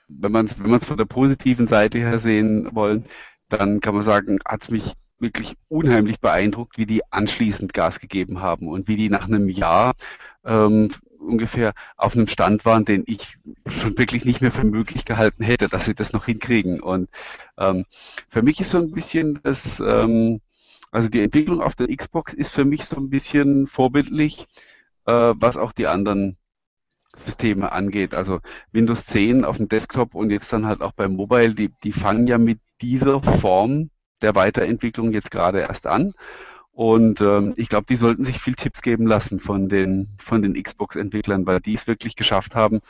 wenn 0.08 0.32
man 0.32 0.46
es 0.46 0.62
wenn 0.62 0.80
von 0.80 0.96
der 0.96 1.04
positiven 1.04 1.66
Seite 1.66 1.98
her 1.98 2.18
sehen 2.18 2.68
wollen, 2.74 3.06
dann 3.48 3.80
kann 3.80 3.94
man 3.94 4.02
sagen, 4.02 4.38
hat 4.44 4.62
es 4.62 4.70
mich 4.70 4.94
wirklich 5.18 5.56
unheimlich 5.68 6.20
beeindruckt, 6.20 6.78
wie 6.78 6.86
die 6.86 7.02
anschließend 7.10 7.72
Gas 7.72 8.00
gegeben 8.00 8.40
haben 8.40 8.68
und 8.68 8.88
wie 8.88 8.96
die 8.96 9.08
nach 9.08 9.26
einem 9.26 9.48
Jahr 9.48 9.94
ähm, 10.44 10.90
ungefähr 11.18 11.72
auf 11.96 12.14
einem 12.14 12.28
Stand 12.28 12.64
waren, 12.64 12.84
den 12.84 13.04
ich 13.06 13.38
schon 13.66 13.96
wirklich 13.98 14.24
nicht 14.24 14.40
mehr 14.40 14.52
für 14.52 14.64
möglich 14.64 15.04
gehalten 15.04 15.42
hätte, 15.42 15.68
dass 15.68 15.86
sie 15.86 15.94
das 15.94 16.12
noch 16.12 16.26
hinkriegen. 16.26 16.80
Und 16.80 17.08
ähm, 17.58 17.84
für 18.28 18.42
mich 18.42 18.60
ist 18.60 18.70
so 18.70 18.78
ein 18.78 18.92
bisschen 18.92 19.40
das, 19.42 19.80
ähm, 19.80 20.40
also 20.90 21.08
die 21.08 21.22
Entwicklung 21.22 21.60
auf 21.60 21.74
der 21.74 21.88
Xbox 21.94 22.34
ist 22.34 22.50
für 22.50 22.64
mich 22.64 22.84
so 22.84 22.96
ein 22.96 23.10
bisschen 23.10 23.66
vorbildlich, 23.66 24.46
äh, 25.06 25.32
was 25.36 25.56
auch 25.56 25.72
die 25.72 25.86
anderen 25.86 26.36
Systeme 27.16 27.72
angeht. 27.72 28.14
Also 28.14 28.40
Windows 28.72 29.06
10 29.06 29.44
auf 29.44 29.56
dem 29.56 29.68
Desktop 29.68 30.14
und 30.14 30.30
jetzt 30.30 30.52
dann 30.52 30.66
halt 30.66 30.80
auch 30.82 30.92
beim 30.92 31.14
Mobile, 31.14 31.54
die, 31.54 31.72
die 31.82 31.92
fangen 31.92 32.26
ja 32.26 32.38
mit 32.38 32.60
dieser 32.80 33.22
Form 33.22 33.90
der 34.22 34.34
Weiterentwicklung 34.34 35.12
jetzt 35.12 35.30
gerade 35.30 35.60
erst 35.60 35.86
an. 35.86 36.14
Und 36.72 37.22
ähm, 37.22 37.54
ich 37.56 37.70
glaube, 37.70 37.86
die 37.88 37.96
sollten 37.96 38.24
sich 38.24 38.38
viel 38.38 38.54
Tipps 38.54 38.82
geben 38.82 39.06
lassen 39.06 39.40
von 39.40 39.68
den, 39.68 40.08
von 40.18 40.42
den 40.42 40.62
Xbox-Entwicklern, 40.62 41.46
weil 41.46 41.60
die 41.60 41.74
es 41.74 41.86
wirklich 41.86 42.16
geschafft 42.16 42.54
haben, 42.54 42.80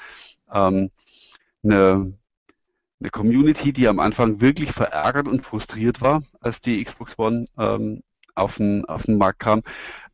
ähm, 0.52 0.90
eine, 1.62 2.12
eine 3.00 3.10
Community, 3.10 3.72
die 3.72 3.86
am 3.86 4.00
Anfang 4.00 4.40
wirklich 4.40 4.72
verärgert 4.72 5.28
und 5.28 5.44
frustriert 5.44 6.00
war, 6.00 6.22
als 6.40 6.60
die 6.60 6.82
Xbox 6.82 7.16
One 7.18 7.44
ähm, 7.58 8.02
auf, 8.34 8.56
den, 8.56 8.84
auf 8.86 9.04
den 9.04 9.18
Markt 9.18 9.40
kam, 9.40 9.62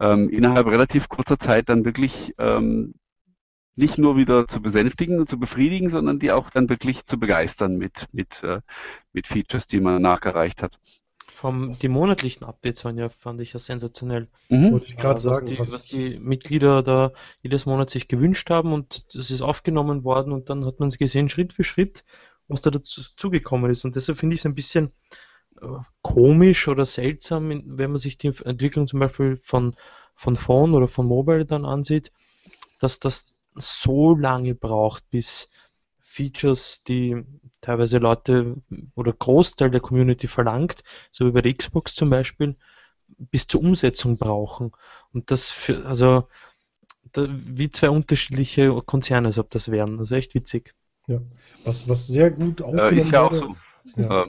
ähm, 0.00 0.28
innerhalb 0.28 0.66
relativ 0.66 1.08
kurzer 1.08 1.38
Zeit 1.38 1.70
dann 1.70 1.86
wirklich 1.86 2.34
ähm, 2.38 2.94
nicht 3.74 3.98
nur 3.98 4.16
wieder 4.16 4.46
zu 4.46 4.60
besänftigen 4.60 5.18
und 5.18 5.28
zu 5.28 5.38
befriedigen, 5.38 5.88
sondern 5.88 6.18
die 6.18 6.30
auch 6.30 6.50
dann 6.50 6.68
wirklich 6.68 7.04
zu 7.06 7.18
begeistern 7.18 7.76
mit, 7.76 8.06
mit, 8.12 8.42
äh, 8.42 8.60
mit 9.12 9.26
Features, 9.26 9.66
die 9.66 9.80
man 9.80 10.02
nachgereicht 10.02 10.62
hat. 10.62 10.78
Vom, 11.30 11.72
die 11.72 11.88
monatlichen 11.88 12.44
Updates 12.44 12.84
waren 12.84 12.98
ja, 12.98 13.08
fand 13.08 13.40
ich 13.40 13.52
ja 13.52 13.58
sensationell. 13.58 14.28
Mhm. 14.48 14.72
Wollte 14.72 14.86
ich 14.86 14.96
gerade 14.96 15.18
sagen. 15.18 15.46
Die, 15.46 15.58
was, 15.58 15.72
was 15.72 15.86
die 15.86 16.18
Mitglieder 16.18 16.82
da 16.82 17.12
jedes 17.42 17.66
Monat 17.66 17.90
sich 17.90 18.06
gewünscht 18.06 18.48
haben 18.50 18.72
und 18.72 19.04
das 19.14 19.30
ist 19.30 19.42
aufgenommen 19.42 20.04
worden 20.04 20.32
und 20.32 20.50
dann 20.50 20.64
hat 20.64 20.78
man 20.78 20.88
es 20.88 20.98
gesehen, 20.98 21.28
Schritt 21.28 21.52
für 21.52 21.64
Schritt, 21.64 22.04
was 22.48 22.60
da 22.60 22.70
dazu 22.70 23.02
zugekommen 23.16 23.70
ist. 23.70 23.84
Und 23.84 23.96
deshalb 23.96 24.18
finde 24.18 24.34
ich 24.34 24.42
es 24.42 24.46
ein 24.46 24.54
bisschen 24.54 24.92
äh, 25.60 25.66
komisch 26.02 26.68
oder 26.68 26.86
seltsam, 26.86 27.48
wenn 27.48 27.90
man 27.90 27.98
sich 27.98 28.18
die 28.18 28.32
Entwicklung 28.44 28.86
zum 28.86 29.00
Beispiel 29.00 29.40
von, 29.42 29.74
von 30.14 30.36
Phone 30.36 30.74
oder 30.74 30.86
von 30.86 31.06
Mobile 31.06 31.46
dann 31.46 31.64
ansieht, 31.64 32.12
dass 32.78 33.00
das 33.00 33.41
so 33.54 34.14
lange 34.14 34.54
braucht, 34.54 35.08
bis 35.10 35.50
Features, 36.00 36.82
die 36.84 37.24
teilweise 37.60 37.98
Leute 37.98 38.56
oder 38.94 39.12
Großteil 39.12 39.70
der 39.70 39.80
Community 39.80 40.28
verlangt, 40.28 40.82
so 41.10 41.26
wie 41.26 41.30
bei 41.30 41.40
der 41.40 41.54
Xbox 41.54 41.94
zum 41.94 42.10
Beispiel, 42.10 42.56
bis 43.16 43.46
zur 43.46 43.62
Umsetzung 43.62 44.18
brauchen. 44.18 44.72
Und 45.12 45.30
das 45.30 45.50
für, 45.50 45.86
also 45.86 46.28
da, 47.12 47.26
wie 47.28 47.70
zwei 47.70 47.90
unterschiedliche 47.90 48.74
Konzerne, 48.84 49.28
als 49.28 49.38
ob 49.38 49.50
das 49.50 49.70
wären. 49.70 49.98
Also 49.98 50.14
echt 50.14 50.34
witzig. 50.34 50.74
Ja, 51.06 51.20
was, 51.64 51.88
was 51.88 52.06
sehr 52.06 52.30
gut 52.30 52.62
aufgenommen 52.62 52.94
äh, 52.94 52.98
Ist 52.98 53.10
ja 53.10 53.22
auch 53.22 53.34
so. 53.34 53.56
Ja. 53.96 54.26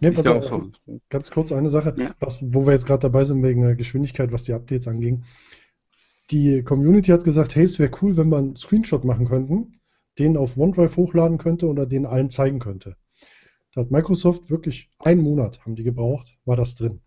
Ja, 0.00 0.10
pass 0.10 0.26
auf, 0.26 0.44
so. 0.44 0.70
Ganz 1.08 1.30
kurz 1.30 1.52
eine 1.52 1.70
Sache, 1.70 1.94
ja. 1.96 2.14
was, 2.20 2.44
wo 2.52 2.66
wir 2.66 2.72
jetzt 2.72 2.86
gerade 2.86 3.00
dabei 3.00 3.24
sind 3.24 3.42
wegen 3.42 3.62
der 3.62 3.76
Geschwindigkeit, 3.76 4.30
was 4.30 4.44
die 4.44 4.52
Updates 4.52 4.88
anging 4.88 5.24
die 6.30 6.62
Community 6.62 7.10
hat 7.10 7.24
gesagt, 7.24 7.54
hey, 7.54 7.64
es 7.64 7.78
wäre 7.78 7.90
cool, 8.02 8.16
wenn 8.16 8.28
wir 8.28 8.38
einen 8.38 8.56
Screenshot 8.56 9.04
machen 9.04 9.26
könnten, 9.28 9.80
den 10.18 10.36
auf 10.36 10.56
OneDrive 10.56 10.96
hochladen 10.96 11.38
könnte 11.38 11.66
oder 11.66 11.86
den 11.86 12.06
allen 12.06 12.30
zeigen 12.30 12.58
könnte. 12.58 12.96
Da 13.72 13.82
hat 13.82 13.90
Microsoft 13.90 14.50
wirklich 14.50 14.90
einen 14.98 15.22
Monat 15.22 15.60
haben 15.64 15.76
die 15.76 15.84
gebraucht, 15.84 16.38
war 16.44 16.56
das 16.56 16.74
drin. 16.74 17.00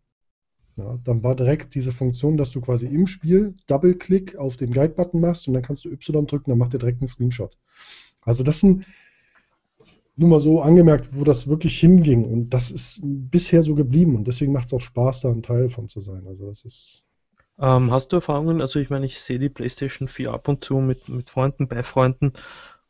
ja, 0.76 0.97
dann 1.03 1.24
war 1.24 1.36
direkt 1.36 1.74
diese 1.76 1.91
Funktion, 1.91 2.38
dass 2.38 2.51
du 2.51 2.61
quasi 2.61 2.88
im 2.88 3.07
Spiel 3.07 3.55
Double-Click 3.67 4.38
auf 4.38 4.55
den 4.55 4.72
Guide-Button 4.72 5.20
machst 5.20 5.47
und 5.47 5.55
dann 5.55 5.63
kannst 5.63 5.84
du 5.86 5.89
Y 5.89 6.28
drücken, 6.28 6.51
dann 6.51 6.59
macht 6.59 6.74
er 6.74 6.80
direkt 6.80 7.01
einen 7.01 7.07
Screenshot. 7.07 7.57
Also 8.22 8.43
das 8.43 8.59
sind 8.59 8.86
nur 10.15 10.30
mal 10.30 10.41
so 10.41 10.61
angemerkt, 10.61 11.09
wo 11.13 11.24
das 11.24 11.47
wirklich 11.47 11.80
hinging 11.80 12.26
und 12.26 12.49
das 12.51 12.72
ist 12.72 12.99
bisher 13.01 13.63
so 13.63 13.74
geblieben 13.74 14.15
und 14.15 14.28
deswegen 14.28 14.51
macht 14.51 14.67
es 14.67 14.74
auch 14.74 14.82
Spaß, 14.82 15.22
da 15.22 15.32
ein 15.32 15.43
Teil 15.43 15.70
von 15.70 15.88
zu 15.88 16.01
sein. 16.01 16.28
Also 16.28 16.45
das 16.45 16.65
ist 16.65 17.09
ähm, 17.60 17.91
hast 17.91 18.10
du 18.12 18.18
Erfahrungen? 18.18 18.62
Also 18.62 18.80
ich 18.80 18.89
meine, 18.89 19.05
ich 19.05 19.22
sehe 19.22 19.39
die 19.39 19.49
PlayStation 19.49 20.07
4 20.07 20.34
ab 20.34 20.47
und 20.47 20.64
zu 20.64 20.78
mit, 20.78 21.10
mit 21.10 21.30
Freunden, 21.30 21.68
bei 21.68 21.84
Freunden 21.84 22.34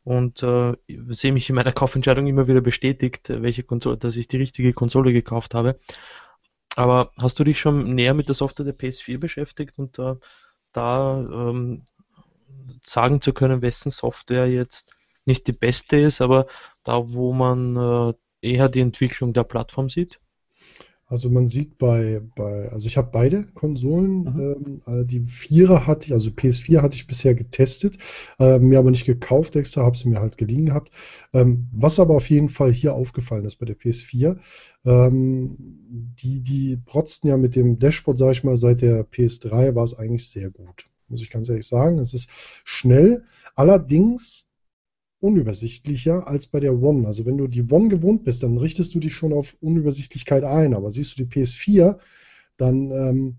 und 0.04 0.44
äh, 0.44 0.74
sehe 1.10 1.34
mich 1.34 1.50
in 1.50 1.56
meiner 1.56 1.72
Kaufentscheidung 1.72 2.28
immer 2.28 2.48
wieder 2.48 2.62
bestätigt, 2.62 3.30
welche 3.30 3.64
Konsole, 3.64 3.98
dass 3.98 4.16
ich 4.16 4.28
die 4.28 4.38
richtige 4.38 4.74
Konsole 4.74 5.14
gekauft 5.14 5.54
habe. 5.56 5.80
Aber 6.76 7.12
hast 7.18 7.40
du 7.40 7.44
dich 7.44 7.60
schon 7.60 7.96
näher 7.96 8.14
mit 8.14 8.28
der 8.28 8.36
Software 8.36 8.66
der 8.66 8.78
PS4 8.78 9.18
beschäftigt 9.18 9.74
und 9.78 10.00
äh, 10.00 10.16
da 10.72 11.20
ähm, 11.20 11.84
sagen 12.84 13.22
zu 13.22 13.34
können, 13.34 13.62
wessen 13.62 13.92
Software 13.92 14.48
jetzt 14.48 14.92
nicht 15.26 15.48
die 15.48 15.54
beste 15.54 16.00
ist, 16.00 16.22
aber 16.22 16.48
da, 16.84 17.12
wo 17.12 17.34
man 17.34 17.76
äh, 17.76 18.14
eher 18.42 18.70
die 18.70 18.82
Entwicklung 18.82 19.34
der 19.34 19.44
Plattform 19.44 19.90
sieht? 19.90 20.20
Also 21.10 21.32
man 21.32 21.48
sieht 21.48 21.80
bei, 21.80 22.22
bei 22.36 22.70
also 22.70 22.86
ich 22.86 22.96
habe 22.96 23.10
beide 23.12 23.46
Konsolen. 23.56 24.22
Mhm. 24.22 24.82
Ähm, 24.86 25.02
äh, 25.02 25.06
die 25.06 25.22
Vierer 25.22 25.88
hatte 25.88 26.06
ich, 26.06 26.14
also 26.14 26.30
PS4 26.30 26.84
hatte 26.84 26.96
ich 26.96 27.08
bisher 27.08 27.34
getestet, 27.34 27.98
äh, 28.38 28.60
mir 28.60 28.78
aber 28.78 28.92
nicht 28.92 29.06
gekauft 29.06 29.56
extra, 29.56 29.84
habe 29.84 29.98
sie 29.98 30.08
mir 30.08 30.22
halt 30.22 30.38
geliehen 30.38 30.68
gehabt. 30.68 30.92
Ähm, 31.34 31.68
was 31.72 32.00
aber 32.00 32.16
auf 32.16 32.30
jeden 32.30 32.50
Fall 32.50 32.72
hier 32.72 32.94
aufgefallen 32.94 33.44
ist 33.44 33.56
bei 33.56 33.66
der 33.66 33.76
PS4, 33.76 34.38
ähm, 34.86 35.58
die, 36.22 36.42
die 36.42 36.78
protzten 36.78 37.28
ja 37.28 37.38
mit 37.38 37.56
dem 37.56 37.80
Dashboard, 37.80 38.20
sage 38.20 38.34
ich 38.34 38.44
mal, 38.44 38.58
seit 38.58 38.82
der 38.82 39.04
PS3 39.04 39.74
war 39.74 39.84
es 39.84 39.98
eigentlich 39.98 40.30
sehr 40.30 40.52
gut. 40.52 40.86
Muss 41.08 41.24
ich 41.24 41.32
ganz 41.32 41.50
ehrlich 41.50 41.66
sagen. 41.66 41.98
Es 41.98 42.14
ist 42.14 42.30
schnell, 42.64 43.24
allerdings 43.56 44.49
unübersichtlicher 45.20 46.28
als 46.28 46.48
bei 46.48 46.60
der 46.60 46.82
One. 46.82 47.06
Also 47.06 47.26
wenn 47.26 47.38
du 47.38 47.48
die 47.48 47.64
One 47.70 47.90
gewohnt 47.90 48.24
bist, 48.24 48.44
dann 48.44 48.58
richtest 48.58 48.96
du 48.96 49.00
dich 49.00 49.14
schon 49.14 49.34
auf 49.34 49.56
Unübersichtlichkeit 49.62 50.44
ein. 50.44 50.74
Aber 50.74 50.92
siehst 50.92 51.18
du 51.18 51.24
die 51.24 51.30
PS4, 51.30 51.98
dann 52.58 52.92
ähm, 52.92 53.38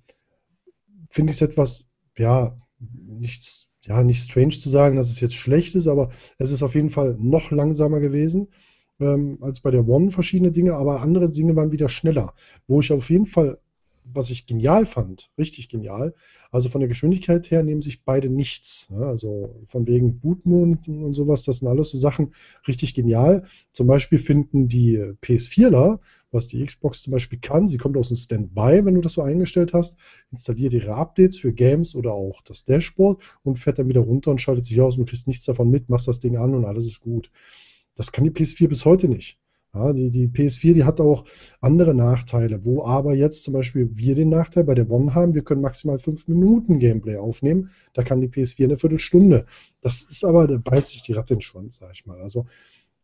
finde 1.11 1.33
ich 1.33 1.37
es 1.37 1.43
etwas, 1.43 1.91
ja, 2.17 2.57
nichts, 2.79 3.69
ja, 3.83 4.03
nicht 4.03 4.23
strange 4.23 4.51
zu 4.51 4.69
sagen, 4.69 4.97
dass 4.97 5.11
es 5.11 5.21
jetzt 5.21 5.35
schlecht 5.35 5.75
ist, 5.75 5.87
aber 5.87 6.11
es 6.39 6.51
ist 6.51 6.63
auf 6.63 6.75
jeden 6.75 6.91
Fall 6.91 7.17
noch 7.19 7.51
langsamer 7.51 8.01
gewesen 8.01 8.49
ähm, 9.01 9.39
als 9.41 9.61
bei 9.61 9.71
der 9.71 9.89
One 9.89 10.11
verschiedene 10.11 10.53
Dinge, 10.53 10.75
aber 10.75 11.01
andere 11.03 11.31
Dinge 11.31 11.57
waren 11.57 11.73
wieder 11.73 11.89
schneller. 11.89 12.35
Wo 12.67 12.81
ich 12.81 12.93
auf 12.93 13.11
jeden 13.11 13.27
Fall 13.27 13.59
was 14.05 14.31
ich 14.31 14.47
genial 14.47 14.87
fand, 14.87 15.31
richtig 15.39 15.69
genial. 15.69 16.15
Also 16.51 16.69
von 16.69 16.81
der 16.81 16.89
Geschwindigkeit 16.89 17.51
her 17.51 17.63
nehmen 17.63 17.83
sich 17.83 18.05
beide 18.05 18.29
nichts. 18.29 18.89
Ja, 18.91 19.03
also 19.03 19.65
von 19.69 19.87
wegen 19.87 20.21
Bootmond 20.21 20.89
und 20.89 21.15
sowas, 21.15 21.45
das 21.45 21.59
sind 21.59 21.69
alles 21.69 21.91
so 21.91 21.99
Sachen 21.99 22.33
richtig 22.67 22.95
genial. 22.95 23.45
Zum 23.73 23.87
Beispiel 23.87 24.19
finden 24.19 24.69
die 24.69 24.99
PS4ler, 25.23 26.01
was 26.31 26.49
die 26.49 26.65
Xbox 26.65 27.03
zum 27.03 27.13
Beispiel 27.13 27.39
kann, 27.41 27.69
sie 27.69 27.79
kommt 27.79 27.97
aus 27.97 28.09
dem 28.09 28.17
Standby, 28.17 28.85
wenn 28.85 28.95
du 28.95 29.01
das 29.01 29.15
so 29.15 29.23
eingestellt 29.23 29.73
hast, 29.73 29.97
installiert 30.31 30.73
ihre 30.73 30.95
Updates 30.95 31.39
für 31.39 31.53
Games 31.53 31.95
oder 31.95 32.13
auch 32.13 32.43
das 32.43 32.65
Dashboard 32.65 33.23
und 33.43 33.59
fährt 33.59 33.79
dann 33.79 33.89
wieder 33.89 34.01
runter 34.01 34.31
und 34.31 34.41
schaltet 34.41 34.67
sich 34.67 34.81
aus 34.81 34.97
und 34.97 35.07
du 35.07 35.11
kriegst 35.11 35.27
nichts 35.27 35.45
davon 35.45 35.71
mit, 35.71 35.89
machst 35.89 36.09
das 36.09 36.21
Ding 36.21 36.37
an 36.37 36.55
und 36.55 36.65
alles 36.65 36.87
ist 36.87 37.01
gut. 37.01 37.31
Das 37.95 38.13
kann 38.13 38.25
die 38.25 38.31
PS4 38.31 38.69
bis 38.69 38.85
heute 38.85 39.09
nicht. 39.09 39.39
Ja, 39.73 39.93
die, 39.93 40.11
die 40.11 40.27
PS4, 40.27 40.75
die 40.75 40.85
hat 40.85 41.01
auch 41.01 41.25
andere 41.61 41.95
Nachteile, 41.95 42.65
wo 42.65 42.85
aber 42.85 43.15
jetzt 43.15 43.45
zum 43.45 43.55
Beispiel 43.55 43.89
wir 43.95 44.17
den 44.17 44.29
Nachteil 44.29 44.65
bei 44.65 44.75
der 44.75 44.91
One 44.91 45.15
haben, 45.15 45.35
wir 45.35 45.45
können 45.45 45.61
maximal 45.61 46.01
fünf 46.01 46.27
Minuten 46.27 46.81
Gameplay 46.81 47.17
aufnehmen, 47.17 47.71
da 47.93 48.03
kann 48.03 48.21
die 48.21 48.29
PS4 48.29 48.65
eine 48.65 48.77
Viertelstunde. 48.77 49.47
Das 49.81 50.03
ist 50.03 50.25
aber, 50.25 50.49
da 50.49 50.59
beißt 50.59 50.89
sich 50.89 51.03
die 51.05 51.13
Ratte 51.13 51.35
in 51.35 51.39
den 51.39 51.43
Schwanz, 51.43 51.77
sag 51.77 51.93
ich 51.93 52.05
mal. 52.05 52.21
Also 52.21 52.47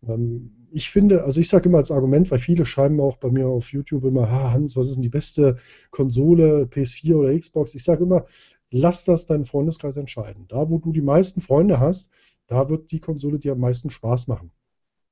ähm, 0.08 0.68
ich 0.72 0.90
finde, 0.90 1.24
also 1.24 1.40
ich 1.40 1.48
sage 1.48 1.68
immer 1.68 1.78
als 1.78 1.90
Argument, 1.92 2.30
weil 2.30 2.38
viele 2.40 2.64
schreiben 2.64 3.00
auch 3.00 3.16
bei 3.18 3.30
mir 3.30 3.46
auf 3.48 3.72
YouTube 3.72 4.04
immer, 4.04 4.28
ah, 4.28 4.52
Hans, 4.52 4.76
was 4.76 4.88
ist 4.88 4.96
denn 4.96 5.02
die 5.02 5.08
beste 5.08 5.58
Konsole, 5.90 6.64
PS4 6.64 7.14
oder 7.14 7.38
Xbox? 7.38 7.74
Ich 7.74 7.84
sage 7.84 8.04
immer, 8.04 8.26
lass 8.70 9.04
das 9.04 9.26
deinen 9.26 9.44
Freundeskreis 9.44 9.96
entscheiden. 9.96 10.46
Da, 10.48 10.68
wo 10.68 10.78
du 10.78 10.92
die 10.92 11.00
meisten 11.00 11.40
Freunde 11.40 11.80
hast, 11.80 12.10
da 12.48 12.68
wird 12.68 12.90
die 12.92 13.00
Konsole 13.00 13.38
dir 13.38 13.52
am 13.52 13.60
meisten 13.60 13.90
Spaß 13.90 14.26
machen. 14.28 14.50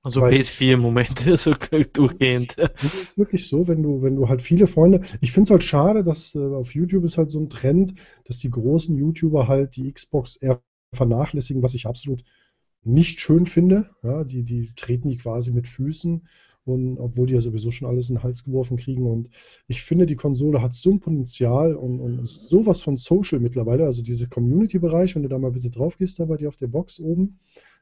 Also 0.04 0.20
PS4 0.20 0.74
im 0.74 0.80
Moment, 0.80 1.18
so 1.38 1.54
durchgehend. 1.92 2.56
Es 2.58 2.84
ist 2.84 3.18
wirklich 3.18 3.48
so, 3.48 3.66
wenn 3.66 3.82
du, 3.82 4.02
wenn 4.02 4.16
du 4.16 4.28
halt 4.28 4.42
viele 4.42 4.66
Freunde. 4.66 5.00
Ich 5.22 5.32
finde 5.32 5.48
es 5.48 5.50
halt 5.50 5.64
schade, 5.64 6.04
dass 6.04 6.34
äh, 6.34 6.38
auf 6.38 6.74
YouTube 6.74 7.04
ist 7.04 7.16
halt 7.16 7.30
so 7.30 7.40
ein 7.40 7.48
Trend, 7.48 7.94
dass 8.26 8.38
die 8.38 8.50
großen 8.50 8.94
YouTuber 8.96 9.48
halt 9.48 9.76
die 9.76 9.90
Xbox 9.90 10.36
eher 10.36 10.62
vernachlässigen, 10.92 11.62
was 11.62 11.72
ich 11.72 11.86
absolut 11.86 12.22
nicht 12.82 13.18
schön 13.20 13.46
finde. 13.46 13.88
Ja, 14.02 14.24
die, 14.24 14.44
die 14.44 14.72
treten 14.76 15.08
die 15.08 15.16
quasi 15.16 15.52
mit 15.52 15.66
Füßen 15.66 16.28
und 16.66 16.98
obwohl 16.98 17.26
die 17.26 17.34
ja 17.34 17.40
sowieso 17.40 17.70
schon 17.70 17.88
alles 17.88 18.10
in 18.10 18.16
den 18.16 18.22
Hals 18.22 18.44
geworfen 18.44 18.76
kriegen. 18.76 19.06
Und 19.06 19.30
ich 19.68 19.82
finde, 19.82 20.04
die 20.04 20.16
Konsole 20.16 20.60
hat 20.60 20.74
so 20.74 20.90
ein 20.90 21.00
Potenzial 21.00 21.74
und, 21.74 22.00
und 22.00 22.18
ist 22.20 22.48
sowas 22.48 22.82
von 22.82 22.98
Social 22.98 23.40
mittlerweile. 23.40 23.84
Also 23.84 24.02
diese 24.02 24.28
Community-Bereich, 24.28 25.14
wenn 25.14 25.22
du 25.22 25.28
da 25.30 25.38
mal 25.38 25.52
bitte 25.52 25.70
drauf 25.70 25.96
gehst, 25.96 26.18
da 26.18 26.26
bei 26.26 26.36
dir 26.36 26.48
auf 26.48 26.56
der 26.56 26.68
Box 26.68 27.00
oben, 27.00 27.38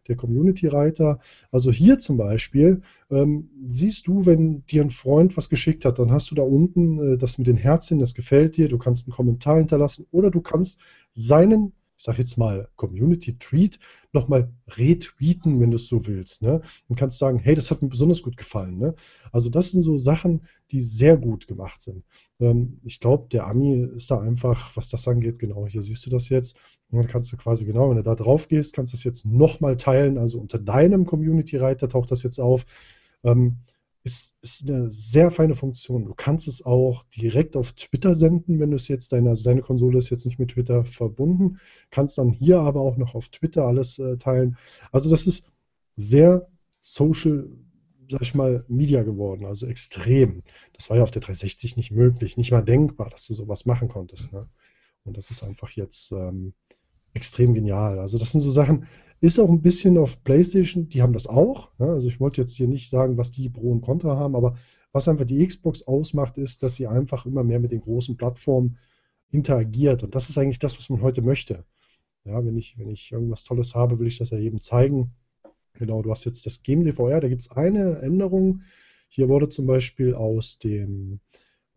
der 0.09 0.17
Community-Reiter. 0.17 1.21
Also 1.51 1.71
hier 1.71 1.99
zum 1.99 2.17
Beispiel 2.17 2.83
ähm, 3.11 3.51
siehst 3.67 4.07
du, 4.07 4.27
wenn 4.27 4.65
dir 4.67 4.83
ein 4.83 4.91
Freund 4.91 5.37
was 5.37 5.49
geschickt 5.49 5.85
hat, 5.85 5.99
dann 5.99 6.11
hast 6.11 6.31
du 6.31 6.35
da 6.35 6.43
unten 6.43 6.99
äh, 6.99 7.19
das 7.19 7.39
mit 7.39 7.47
den 7.47 7.57
Herzchen, 7.57 7.99
das 7.99 8.15
gefällt 8.15 8.57
dir, 8.57 8.69
du 8.69 8.79
kannst 8.79 9.07
einen 9.07 9.15
Kommentar 9.15 9.59
hinterlassen 9.59 10.07
oder 10.11 10.31
du 10.31 10.41
kannst 10.41 10.81
seinen 11.13 11.73
ich 11.97 12.05
sage 12.05 12.18
jetzt 12.18 12.36
mal, 12.36 12.68
Community-Tweet 12.76 13.78
nochmal 14.12 14.53
retweeten, 14.68 15.61
wenn 15.61 15.70
du 15.70 15.76
es 15.76 15.88
so 15.88 16.07
willst. 16.07 16.43
Ne? 16.43 16.62
Und 16.88 16.97
kannst 16.97 17.18
sagen, 17.18 17.38
hey, 17.38 17.55
das 17.55 17.70
hat 17.70 17.82
mir 17.82 17.88
besonders 17.88 18.22
gut 18.22 18.36
gefallen. 18.36 18.78
Ne? 18.78 18.95
Also 19.30 19.51
das 19.51 19.70
sind 19.70 19.82
so 19.82 19.99
Sachen, 19.99 20.43
die 20.70 20.82
sehr 20.82 21.16
gut 21.16 21.47
gemacht 21.47 21.80
sind. 21.82 22.05
Ähm, 22.40 22.80
ich 22.82 23.01
glaube, 23.01 23.28
der 23.30 23.47
Ami 23.47 23.82
ist 23.97 24.11
da 24.11 24.20
einfach, 24.20 24.76
was 24.76 24.88
das 24.88 25.07
angeht, 25.07 25.38
genau, 25.38 25.66
hier 25.66 25.82
siehst 25.82 26.05
du 26.07 26.11
das 26.11 26.28
jetzt. 26.28 26.57
Und 26.90 26.99
dann 26.99 27.09
kannst 27.09 27.32
du 27.32 27.36
quasi 27.36 27.64
genau, 27.64 27.88
wenn 27.90 27.97
du 27.97 28.03
da 28.03 28.14
drauf 28.14 28.49
gehst, 28.49 28.74
kannst 28.74 28.93
du 28.93 28.97
das 28.97 29.05
jetzt 29.05 29.24
nochmal 29.24 29.76
teilen. 29.76 30.18
Also 30.18 30.38
unter 30.38 30.59
deinem 30.59 31.07
Community-Reiter 31.07 31.88
taucht 31.88 32.11
das 32.11 32.22
jetzt 32.22 32.38
auf. 32.38 32.66
Ähm, 33.24 33.59
ist, 34.05 34.37
ist 34.43 34.69
eine 34.69 34.91
sehr 34.91 35.31
feine 35.31 35.55
Funktion. 35.55 36.05
Du 36.05 36.15
kannst 36.15 36.49
es 36.49 36.65
auch 36.65 37.05
direkt 37.17 37.57
auf 37.57 37.73
Twitter 37.73 38.15
senden, 38.15 38.59
wenn 38.59 38.71
du 38.71 38.77
es 38.77 38.89
jetzt, 38.89 39.13
deine, 39.13 39.31
also 39.31 39.45
deine 39.45 39.63
Konsole 39.63 39.99
ist 39.99 40.11
jetzt 40.11 40.27
nicht 40.27 40.39
mit 40.39 40.53
Twitter 40.53 40.85
verbunden, 40.85 41.59
kannst 41.91 42.19
dann 42.19 42.31
hier 42.31 42.61
aber 42.61 42.81
auch 42.81 42.97
noch 42.97 43.15
auf 43.15 43.29
Twitter 43.29 43.65
alles 43.65 43.99
äh, 43.99 44.17
teilen. 44.17 44.57
Also 44.91 45.09
das 45.09 45.27
ist 45.27 45.53
sehr 45.97 46.49
social, 46.81 47.49
sag 48.11 48.23
ich 48.23 48.35
mal, 48.35 48.65
Media 48.69 49.05
geworden, 49.05 49.47
also 49.47 49.67
extrem. 49.67 50.43
Das 50.73 50.91
war 50.91 50.97
ja 50.97 51.05
auf 51.05 51.13
der 51.13 51.23
360 51.23 51.77
nicht 51.77 51.93
möglich, 51.93 52.37
nicht 52.37 52.51
mal 52.51 52.63
denkbar, 52.63 53.09
dass 53.11 53.27
du 53.27 53.35
sowas 53.35 53.67
machen 53.67 53.89
konntest. 53.89 54.33
Ne? 54.33 54.49
Und 55.05 55.17
das 55.17 55.31
ist 55.31 55.45
einfach 55.45 55.71
jetzt 55.71 56.11
ähm, 56.13 56.55
extrem 57.15 57.55
genial. 57.55 57.99
Also 57.99 58.19
das 58.19 58.33
sind 58.33 58.41
so 58.41 58.51
Sachen, 58.51 58.87
ist 59.21 59.39
auch 59.39 59.51
ein 59.51 59.63
bisschen 59.63 59.99
auf 59.99 60.23
PlayStation, 60.25 60.89
die 60.89 61.03
haben 61.03 61.13
das 61.13 61.27
auch. 61.27 61.71
Ja, 61.79 61.87
also 61.87 62.09
ich 62.09 62.21
wollte 62.21 62.41
jetzt 62.41 62.57
hier 62.57 62.69
nicht 62.69 62.91
sagen, 62.91 63.17
was 63.17 63.31
die 63.31 63.49
Pro 63.49 63.71
und 63.71 63.83
Contra 63.83 64.17
haben, 64.17 64.35
aber 64.35 64.57
was 64.93 65.09
einfach 65.09 65.25
die 65.25 65.47
Xbox 65.47 65.83
ausmacht, 65.83 66.39
ist, 66.39 66.63
dass 66.63 66.75
sie 66.75 66.87
einfach 66.87 67.25
immer 67.25 67.45
mehr 67.45 67.61
mit 67.61 67.73
den 67.73 67.81
großen 67.81 68.17
Plattformen 68.17 68.77
interagiert. 69.31 70.03
Und 70.03 70.15
das 70.15 70.29
ist 70.29 70.39
eigentlich 70.39 70.59
das, 70.59 70.77
was 70.77 70.91
man 70.91 71.03
heute 71.03 71.23
möchte. 71.23 71.65
Ja, 72.25 72.45
wenn 72.45 72.57
ich, 72.57 72.79
wenn 72.79 72.91
ich 72.91 73.11
irgendwas 73.11 73.45
Tolles 73.45 73.75
habe, 73.75 73.99
will 73.99 74.07
ich 74.07 74.19
das 74.19 74.31
ja 74.31 74.39
jedem 74.39 74.61
zeigen. 74.61 75.13
Genau, 75.75 76.03
du 76.03 76.11
hast 76.11 76.25
jetzt 76.25 76.45
das 76.45 76.63
Game 76.63 76.85
DVR, 76.85 77.21
da 77.21 77.29
gibt 77.29 77.43
es 77.43 77.51
eine 77.51 77.99
Änderung. 77.99 78.61
Hier 79.09 79.29
wurde 79.29 79.49
zum 79.49 79.67
Beispiel 79.67 80.15
aus 80.15 80.59
dem 80.59 81.21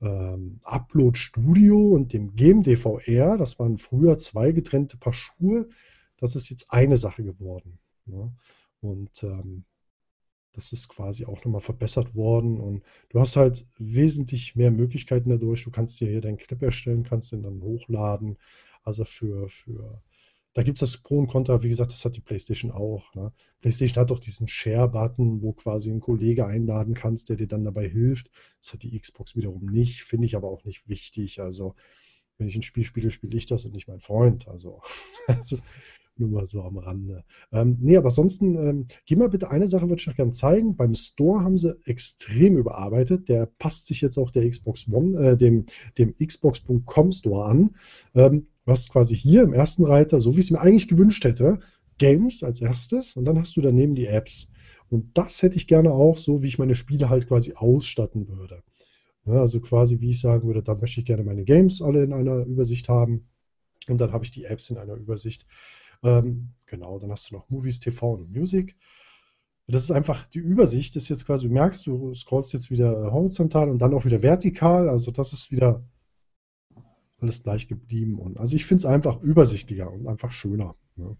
ähm, 0.01 0.59
Upload 0.63 1.17
Studio 1.17 1.89
und 1.89 2.13
dem 2.13 2.35
Game 2.35 2.63
DVR, 2.63 3.37
das 3.37 3.59
waren 3.59 3.77
früher 3.77 4.17
zwei 4.17 4.51
getrennte 4.51 4.97
Paar 4.97 5.13
Schuhe, 5.13 5.69
das 6.17 6.35
ist 6.35 6.49
jetzt 6.49 6.71
eine 6.71 6.97
Sache 6.97 7.23
geworden. 7.23 7.79
Ne? 8.05 8.31
Und 8.81 9.23
ähm, 9.23 9.65
das 10.53 10.71
ist 10.71 10.87
quasi 10.87 11.25
auch 11.25 11.43
nochmal 11.43 11.61
verbessert 11.61 12.15
worden 12.15 12.59
und 12.59 12.83
du 13.09 13.19
hast 13.19 13.35
halt 13.35 13.67
wesentlich 13.77 14.55
mehr 14.55 14.71
Möglichkeiten 14.71 15.29
dadurch. 15.29 15.63
Du 15.63 15.71
kannst 15.71 15.99
dir 15.99 16.09
hier 16.09 16.21
deinen 16.21 16.37
Clip 16.37 16.61
erstellen, 16.61 17.03
kannst 17.03 17.31
den 17.31 17.43
dann 17.43 17.61
hochladen. 17.61 18.37
Also 18.83 19.03
für, 19.03 19.49
für 19.49 20.01
da 20.55 20.63
gibt 20.63 20.81
es 20.81 20.91
das 20.91 21.01
Pro 21.01 21.19
und 21.19 21.27
Contra, 21.27 21.61
wie 21.63 21.69
gesagt, 21.69 21.91
das 21.91 22.05
hat 22.05 22.15
die 22.15 22.21
PlayStation 22.21 22.71
auch. 22.71 23.13
Ne? 23.13 23.33
PlayStation 23.59 24.01
hat 24.01 24.11
auch 24.11 24.19
diesen 24.19 24.47
Share-Button, 24.47 25.41
wo 25.41 25.51
quasi 25.51 25.91
ein 25.91 25.99
Kollege 25.99 26.45
einladen 26.45 26.93
kannst, 26.93 27.27
der 27.27 27.35
dir 27.35 27.47
dann 27.47 27.65
dabei 27.65 27.89
hilft. 27.89 28.31
Das 28.61 28.71
hat 28.71 28.83
die 28.83 28.97
Xbox 28.97 29.35
wiederum 29.35 29.65
nicht, 29.65 30.03
finde 30.03 30.25
ich 30.25 30.35
aber 30.37 30.49
auch 30.49 30.63
nicht 30.63 30.87
wichtig. 30.87 31.41
Also, 31.41 31.75
wenn 32.37 32.47
ich 32.47 32.55
ein 32.55 32.63
Spiel 32.63 32.85
spiele, 32.85 33.11
spiele 33.11 33.37
ich 33.37 33.47
das 33.47 33.65
und 33.65 33.73
nicht 33.73 33.89
mein 33.89 33.99
Freund. 33.99 34.47
Also, 34.47 34.81
also 35.27 35.57
Nur 36.17 36.29
mal 36.29 36.45
so 36.45 36.61
am 36.61 36.77
Rande. 36.77 37.25
Ähm, 37.51 37.77
nee, 37.81 37.97
aber 37.97 38.07
ansonsten, 38.07 38.55
ähm, 38.55 38.87
geh 39.05 39.17
mal 39.17 39.27
bitte, 39.27 39.51
eine 39.51 39.67
Sache 39.67 39.89
würde 39.89 39.99
ich 39.99 40.07
noch 40.07 40.15
gerne 40.15 40.31
zeigen. 40.31 40.77
Beim 40.77 40.95
Store 40.95 41.43
haben 41.43 41.57
sie 41.57 41.77
extrem 41.83 42.55
überarbeitet. 42.55 43.27
Der 43.27 43.45
passt 43.45 43.87
sich 43.87 43.99
jetzt 43.99 44.17
auch 44.17 44.31
der 44.31 44.49
Xbox 44.49 44.87
One, 44.89 45.19
äh, 45.19 45.37
dem, 45.37 45.65
dem 45.97 46.15
Xbox.com 46.17 47.11
Store 47.11 47.43
an. 47.43 47.75
Ähm, 48.13 48.47
du 48.65 48.71
hast 48.71 48.89
quasi 48.89 49.15
hier 49.15 49.43
im 49.43 49.53
ersten 49.53 49.85
Reiter, 49.85 50.19
so 50.19 50.35
wie 50.35 50.39
ich 50.39 50.45
es 50.45 50.51
mir 50.51 50.59
eigentlich 50.59 50.87
gewünscht 50.87 51.23
hätte, 51.23 51.59
Games 51.97 52.43
als 52.43 52.61
erstes 52.61 53.15
und 53.15 53.25
dann 53.25 53.39
hast 53.39 53.55
du 53.55 53.61
daneben 53.61 53.95
die 53.95 54.07
Apps. 54.07 54.51
Und 54.89 55.17
das 55.17 55.41
hätte 55.41 55.57
ich 55.57 55.67
gerne 55.67 55.91
auch 55.91 56.17
so, 56.17 56.43
wie 56.43 56.47
ich 56.47 56.59
meine 56.59 56.75
Spiele 56.75 57.09
halt 57.09 57.27
quasi 57.27 57.53
ausstatten 57.53 58.27
würde. 58.27 58.63
Ja, 59.25 59.41
also 59.41 59.59
quasi, 59.59 60.01
wie 60.01 60.11
ich 60.11 60.19
sagen 60.19 60.47
würde, 60.47 60.61
da 60.61 60.75
möchte 60.75 60.99
ich 60.99 61.05
gerne 61.05 61.23
meine 61.23 61.45
Games 61.45 61.81
alle 61.81 62.03
in 62.03 62.13
einer 62.13 62.45
Übersicht 62.45 62.89
haben. 62.89 63.27
Und 63.87 63.99
dann 63.99 64.11
habe 64.11 64.23
ich 64.23 64.31
die 64.31 64.45
Apps 64.45 64.69
in 64.69 64.77
einer 64.77 64.95
Übersicht. 64.95 65.47
Ähm, 66.03 66.49
genau, 66.67 66.99
dann 66.99 67.11
hast 67.11 67.31
du 67.31 67.35
noch 67.35 67.49
Movies, 67.49 67.79
TV 67.79 68.13
und 68.13 68.31
Music. 68.31 68.75
Das 69.67 69.83
ist 69.83 69.91
einfach 69.91 70.27
die 70.27 70.39
Übersicht, 70.39 70.95
ist 70.95 71.09
jetzt 71.09 71.25
quasi, 71.25 71.47
du 71.47 71.53
merkst, 71.53 71.87
du 71.87 72.13
scrollst 72.13 72.53
jetzt 72.53 72.69
wieder 72.69 73.11
horizontal 73.11 73.69
und 73.69 73.79
dann 73.79 73.95
auch 73.95 74.05
wieder 74.05 74.21
vertikal. 74.21 74.89
Also 74.89 75.09
das 75.09 75.33
ist 75.33 75.51
wieder 75.51 75.83
alles 77.25 77.43
gleich 77.43 77.67
geblieben. 77.67 78.19
Und 78.19 78.39
also 78.39 78.55
ich 78.55 78.65
finde 78.65 78.79
es 78.81 78.85
einfach 78.85 79.19
übersichtlicher 79.21 79.91
und 79.91 80.07
einfach 80.07 80.31
schöner. 80.31 80.75
Ja. 80.95 81.17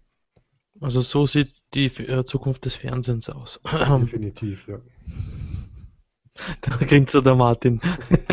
Also 0.80 1.00
so 1.00 1.26
sieht 1.26 1.54
die 1.74 1.86
äh, 1.86 2.24
Zukunft 2.24 2.64
des 2.64 2.76
Fernsehens 2.76 3.28
aus. 3.28 3.60
Definitiv, 3.72 4.68
ja. 4.68 4.80
Das 6.60 6.86
klingt 6.86 7.10
so 7.10 7.22
der 7.22 7.34
Martin. 7.34 7.80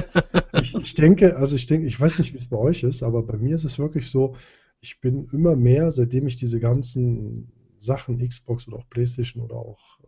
ich, 0.53 0.75
ich 0.75 0.93
denke, 0.93 1.37
also 1.37 1.55
ich 1.55 1.67
denke, 1.67 1.87
ich 1.87 1.99
weiß 1.99 2.19
nicht, 2.19 2.33
wie 2.33 2.37
es 2.37 2.47
bei 2.47 2.57
euch 2.57 2.83
ist, 2.83 3.01
aber 3.01 3.23
bei 3.23 3.37
mir 3.37 3.55
ist 3.55 3.63
es 3.63 3.79
wirklich 3.79 4.09
so, 4.09 4.35
ich 4.81 4.99
bin 4.99 5.25
immer 5.31 5.55
mehr, 5.55 5.89
seitdem 5.91 6.27
ich 6.27 6.35
diese 6.35 6.59
ganzen 6.59 7.51
Sachen, 7.79 8.25
Xbox 8.27 8.67
oder 8.67 8.77
auch 8.77 8.89
PlayStation 8.89 9.41
oder 9.41 9.55
auch 9.55 9.99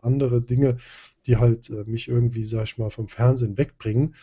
andere 0.00 0.40
Dinge, 0.40 0.78
die 1.26 1.36
halt 1.36 1.68
äh, 1.68 1.84
mich 1.84 2.08
irgendwie, 2.08 2.44
sag 2.44 2.64
ich 2.64 2.78
mal, 2.78 2.90
vom 2.90 3.08
Fernsehen 3.08 3.58
wegbringen. 3.58 4.14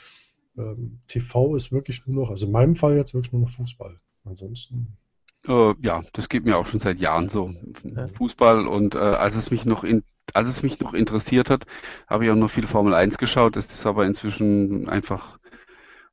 Ähm, 0.60 0.99
TV 1.07 1.55
ist 1.55 1.72
wirklich 1.72 2.05
nur 2.05 2.24
noch, 2.24 2.30
also 2.30 2.45
in 2.45 2.51
meinem 2.51 2.76
Fall 2.76 2.95
jetzt 2.95 3.14
wirklich 3.14 3.34
nur 3.34 3.41
noch 3.41 3.49
Fußball. 3.49 3.99
Ansonsten 4.26 4.97
äh, 5.47 5.74
ja, 5.82 6.03
das 6.14 6.30
geht 6.30 6.45
mir 6.45 6.57
auch 6.57 6.68
schon 6.68 6.80
seit 6.80 6.99
Jahren 6.99 7.30
so. 7.30 7.53
Fußball 8.16 8.68
und 8.68 8.95
äh, 8.95 8.99
als 8.99 9.36
es 9.36 9.51
mich 9.51 9.66
noch 9.66 9.84
in, 9.84 10.03
als 10.34 10.49
es 10.49 10.64
mich 10.64 10.80
noch 10.80 10.93
interessiert 10.93 11.49
hat, 11.49 11.66
habe 12.07 12.26
ich 12.26 12.32
auch 12.32 12.36
noch 12.36 12.49
viel 12.49 12.68
Formel 12.68 12.93
1 12.93 13.18
geschaut. 13.18 13.55
Das 13.55 13.68
ist 13.68 13.86
aber 13.86 14.05
inzwischen 14.05 14.89
einfach 14.89 15.39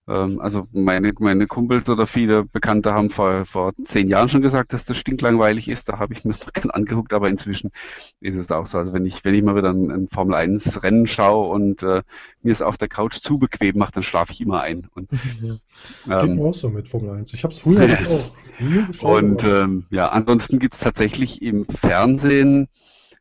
also 0.07 0.69
meine, 0.73 1.13
meine 1.19 1.49
Kumpels 1.49 1.91
oder 1.91 2.07
viele 2.07 2.45
Bekannte 2.45 2.93
haben 2.93 3.11
vor, 3.11 3.45
vor 3.45 3.73
zehn 3.85 4.09
Jahren 4.09 4.29
schon 4.29 4.41
gesagt, 4.41 4.73
dass 4.73 4.85
das 4.85 4.97
stinklangweilig 4.97 5.69
ist. 5.69 5.89
Da 5.89 5.99
habe 5.99 6.15
ich 6.15 6.25
mir 6.25 6.33
das 6.33 6.41
noch 6.47 6.53
gerne 6.53 6.75
angeguckt, 6.75 7.13
aber 7.13 7.29
inzwischen 7.29 7.73
ist 8.21 8.37
es 8.37 8.53
auch 8.53 8.67
so. 8.67 8.79
Also 8.79 8.93
wenn 8.93 9.05
ich, 9.05 9.25
wenn 9.25 9.35
ich 9.35 9.43
mal 9.43 9.57
wieder 9.57 9.71
ein, 9.71 9.91
ein 9.91 10.09
Formel 10.09 10.37
1 10.37 10.85
Rennen 10.85 11.09
schaue 11.09 11.51
und 11.51 11.83
äh, 11.83 12.03
mir 12.43 12.53
es 12.53 12.63
auf 12.63 12.77
der 12.77 12.89
Couch 12.89 13.17
zu 13.17 13.39
bequem 13.41 13.79
macht, 13.79 13.97
dann 13.97 14.05
schlafe 14.05 14.31
ich 14.31 14.41
immer 14.41 14.61
ein. 14.61 14.87
Und, 14.95 15.11
ja. 15.43 16.21
ähm, 16.21 16.27
Geht 16.27 16.37
mir 16.37 16.45
auch 16.45 16.55
so 16.55 16.71
mit 16.71 16.87
Formel 16.87 17.11
1. 17.11 17.33
Ich 17.35 17.43
habe 17.43 17.53
es 17.53 17.59
früher 17.59 17.89
ja. 17.89 17.99
auch. 18.09 19.03
Und 19.03 19.43
ähm, 19.43 19.87
ja, 19.91 20.09
ansonsten 20.09 20.61
gibt 20.61 20.75
es 20.75 20.81
tatsächlich 20.81 21.43
im 21.43 21.67
Fernsehen 21.67 22.69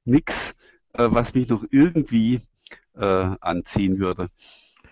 nichts, 0.06 0.56
äh, 0.94 1.08
was 1.10 1.34
mich 1.34 1.50
noch 1.50 1.66
irgendwie 1.72 2.42
äh, 2.96 3.36
anziehen 3.42 4.00
würde. 4.00 4.30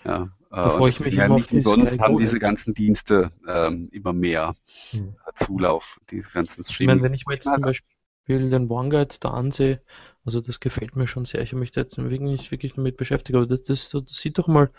Ja, 0.03 0.29
da 0.61 0.69
freue 0.69 0.91
ich 0.91 0.99
mich 0.99 1.15
ja 1.15 1.25
immer 1.25 1.35
nicht 1.35 1.51
umsonst 1.51 1.99
haben 1.99 2.17
diese 2.17 2.37
ganzen 2.37 2.75
Dienste 2.75 3.31
ähm, 3.47 3.89
immer 3.91 4.13
mehr 4.13 4.55
hm. 4.91 5.15
Zulauf, 5.35 5.99
diese 6.11 6.29
ganzen 6.29 6.63
Streaming. 6.63 6.81
Ich 6.81 6.87
meine, 6.87 7.01
wenn 7.01 7.13
ich 7.15 7.25
mir 7.25 7.33
jetzt 7.33 7.51
zum 7.51 7.63
Beispiel 7.63 8.49
den 8.49 8.69
OneGuide 8.69 9.15
da 9.19 9.29
ansehe, 9.29 9.81
also 10.23 10.41
das 10.41 10.59
gefällt 10.59 10.95
mir 10.95 11.07
schon 11.07 11.25
sehr. 11.25 11.41
Ich 11.41 11.49
habe 11.49 11.59
mich 11.59 11.71
da 11.71 11.81
jetzt 11.81 11.97
wirklich, 11.97 12.51
wirklich 12.51 12.75
damit 12.75 12.97
beschäftigt, 12.97 13.35
aber 13.35 13.47
das, 13.47 13.63
das, 13.63 13.89
das 13.89 14.03
sieht 14.09 14.37
doch 14.37 14.47
mal 14.47 14.69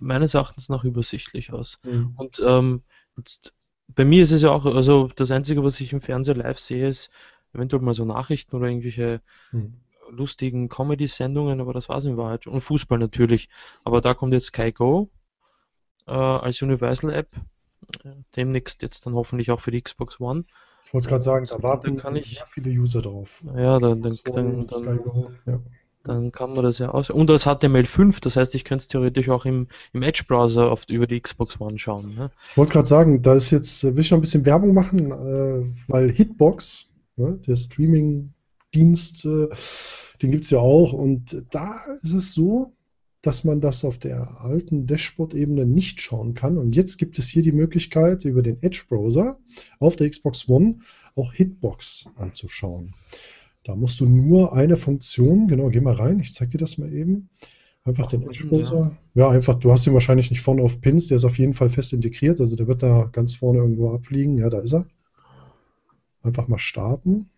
meines 0.00 0.34
Erachtens 0.34 0.68
nach 0.68 0.82
übersichtlich 0.82 1.52
aus. 1.52 1.78
Mhm. 1.84 2.14
Und 2.16 2.42
ähm, 2.44 2.82
jetzt, 3.16 3.54
bei 3.86 4.04
mir 4.04 4.24
ist 4.24 4.32
es 4.32 4.42
ja 4.42 4.50
auch, 4.50 4.66
also 4.66 5.10
das 5.14 5.30
Einzige, 5.30 5.62
was 5.62 5.80
ich 5.80 5.92
im 5.92 6.00
Fernseher 6.00 6.34
live 6.34 6.58
sehe, 6.58 6.88
ist 6.88 7.10
eventuell 7.52 7.82
mal 7.82 7.94
so 7.94 8.04
Nachrichten 8.04 8.56
oder 8.56 8.66
irgendwelche 8.66 9.22
mhm 9.52 9.74
lustigen 10.10 10.68
Comedy-Sendungen, 10.68 11.60
aber 11.60 11.72
das 11.72 11.88
war 11.88 11.98
es 11.98 12.04
in 12.04 12.16
Wahrheit. 12.16 12.46
Und 12.46 12.60
Fußball 12.60 12.98
natürlich. 12.98 13.48
Aber 13.84 14.00
da 14.00 14.14
kommt 14.14 14.32
jetzt 14.32 14.46
Sky 14.46 14.72
Go 14.72 15.10
äh, 16.06 16.12
als 16.12 16.62
Universal-App. 16.62 17.28
Demnächst 18.36 18.82
jetzt 18.82 19.06
dann 19.06 19.14
hoffentlich 19.14 19.50
auch 19.50 19.60
für 19.60 19.70
die 19.70 19.80
Xbox 19.80 20.20
One. 20.20 20.44
Ich 20.84 20.94
wollte 20.94 21.08
gerade 21.08 21.22
sagen, 21.22 21.46
da 21.48 21.62
warten 21.62 21.98
da 21.98 22.10
ich, 22.12 22.38
sehr 22.38 22.46
viele 22.46 22.70
User 22.70 23.02
drauf. 23.02 23.42
Ja, 23.54 23.78
dann, 23.78 24.02
dann, 24.02 24.18
dann, 24.24 24.66
dann, 24.66 25.38
ja. 25.46 25.60
dann 26.02 26.32
kann 26.32 26.54
man 26.54 26.62
das 26.62 26.78
ja 26.78 26.90
aus. 26.90 27.10
Und 27.10 27.30
als 27.30 27.46
HTML5, 27.46 28.20
das 28.22 28.36
heißt, 28.36 28.54
ich 28.54 28.64
könnte 28.64 28.82
es 28.82 28.88
theoretisch 28.88 29.28
auch 29.28 29.44
im, 29.44 29.68
im 29.92 30.02
Edge-Browser 30.02 30.74
über 30.88 31.06
die 31.06 31.20
Xbox 31.20 31.60
One 31.60 31.78
schauen. 31.78 32.14
Ne? 32.14 32.30
Ich 32.50 32.56
wollte 32.56 32.72
gerade 32.72 32.88
sagen, 32.88 33.20
da 33.20 33.34
ist 33.34 33.50
jetzt, 33.50 33.84
will 33.84 33.98
ich 33.98 34.10
noch 34.10 34.18
ein 34.18 34.22
bisschen 34.22 34.46
Werbung 34.46 34.72
machen, 34.72 35.12
äh, 35.12 35.66
weil 35.88 36.10
Hitbox, 36.10 36.88
ne, 37.16 37.38
der 37.46 37.56
Streaming 37.56 38.32
Dienst, 38.78 39.24
äh, 39.24 39.48
den 40.22 40.30
gibt 40.30 40.44
es 40.44 40.50
ja 40.50 40.58
auch. 40.58 40.92
Und 40.92 41.44
da 41.50 41.78
ist 42.02 42.14
es 42.14 42.32
so, 42.32 42.72
dass 43.22 43.44
man 43.44 43.60
das 43.60 43.84
auf 43.84 43.98
der 43.98 44.40
alten 44.40 44.86
Dashboard-Ebene 44.86 45.66
nicht 45.66 46.00
schauen 46.00 46.34
kann. 46.34 46.56
Und 46.56 46.76
jetzt 46.76 46.98
gibt 46.98 47.18
es 47.18 47.28
hier 47.28 47.42
die 47.42 47.52
Möglichkeit, 47.52 48.24
über 48.24 48.42
den 48.42 48.62
Edge-Browser 48.62 49.38
auf 49.80 49.96
der 49.96 50.08
Xbox 50.08 50.48
One 50.48 50.78
auch 51.16 51.32
Hitbox 51.32 52.08
anzuschauen. 52.16 52.94
Da 53.64 53.74
musst 53.74 54.00
du 54.00 54.06
nur 54.06 54.52
eine 54.52 54.76
Funktion, 54.76 55.48
genau, 55.48 55.68
geh 55.68 55.80
mal 55.80 55.94
rein, 55.94 56.20
ich 56.20 56.32
zeig 56.32 56.50
dir 56.50 56.58
das 56.58 56.78
mal 56.78 56.92
eben. 56.92 57.28
Einfach 57.84 58.06
den 58.06 58.22
Edge-Browser. 58.22 58.96
Ja. 59.14 59.22
ja. 59.22 59.30
einfach, 59.30 59.58
du 59.58 59.72
hast 59.72 59.86
ihn 59.86 59.94
wahrscheinlich 59.94 60.30
nicht 60.30 60.42
vorne 60.42 60.62
auf 60.62 60.80
Pins, 60.80 61.08
der 61.08 61.16
ist 61.16 61.24
auf 61.24 61.38
jeden 61.38 61.54
Fall 61.54 61.70
fest 61.70 61.92
integriert, 61.92 62.40
also 62.40 62.54
der 62.54 62.68
wird 62.68 62.82
da 62.82 63.08
ganz 63.12 63.34
vorne 63.34 63.58
irgendwo 63.58 63.90
abliegen. 63.90 64.38
Ja, 64.38 64.48
da 64.48 64.60
ist 64.60 64.74
er. 64.74 64.86
Einfach 66.22 66.48
mal 66.48 66.58
starten. 66.58 67.30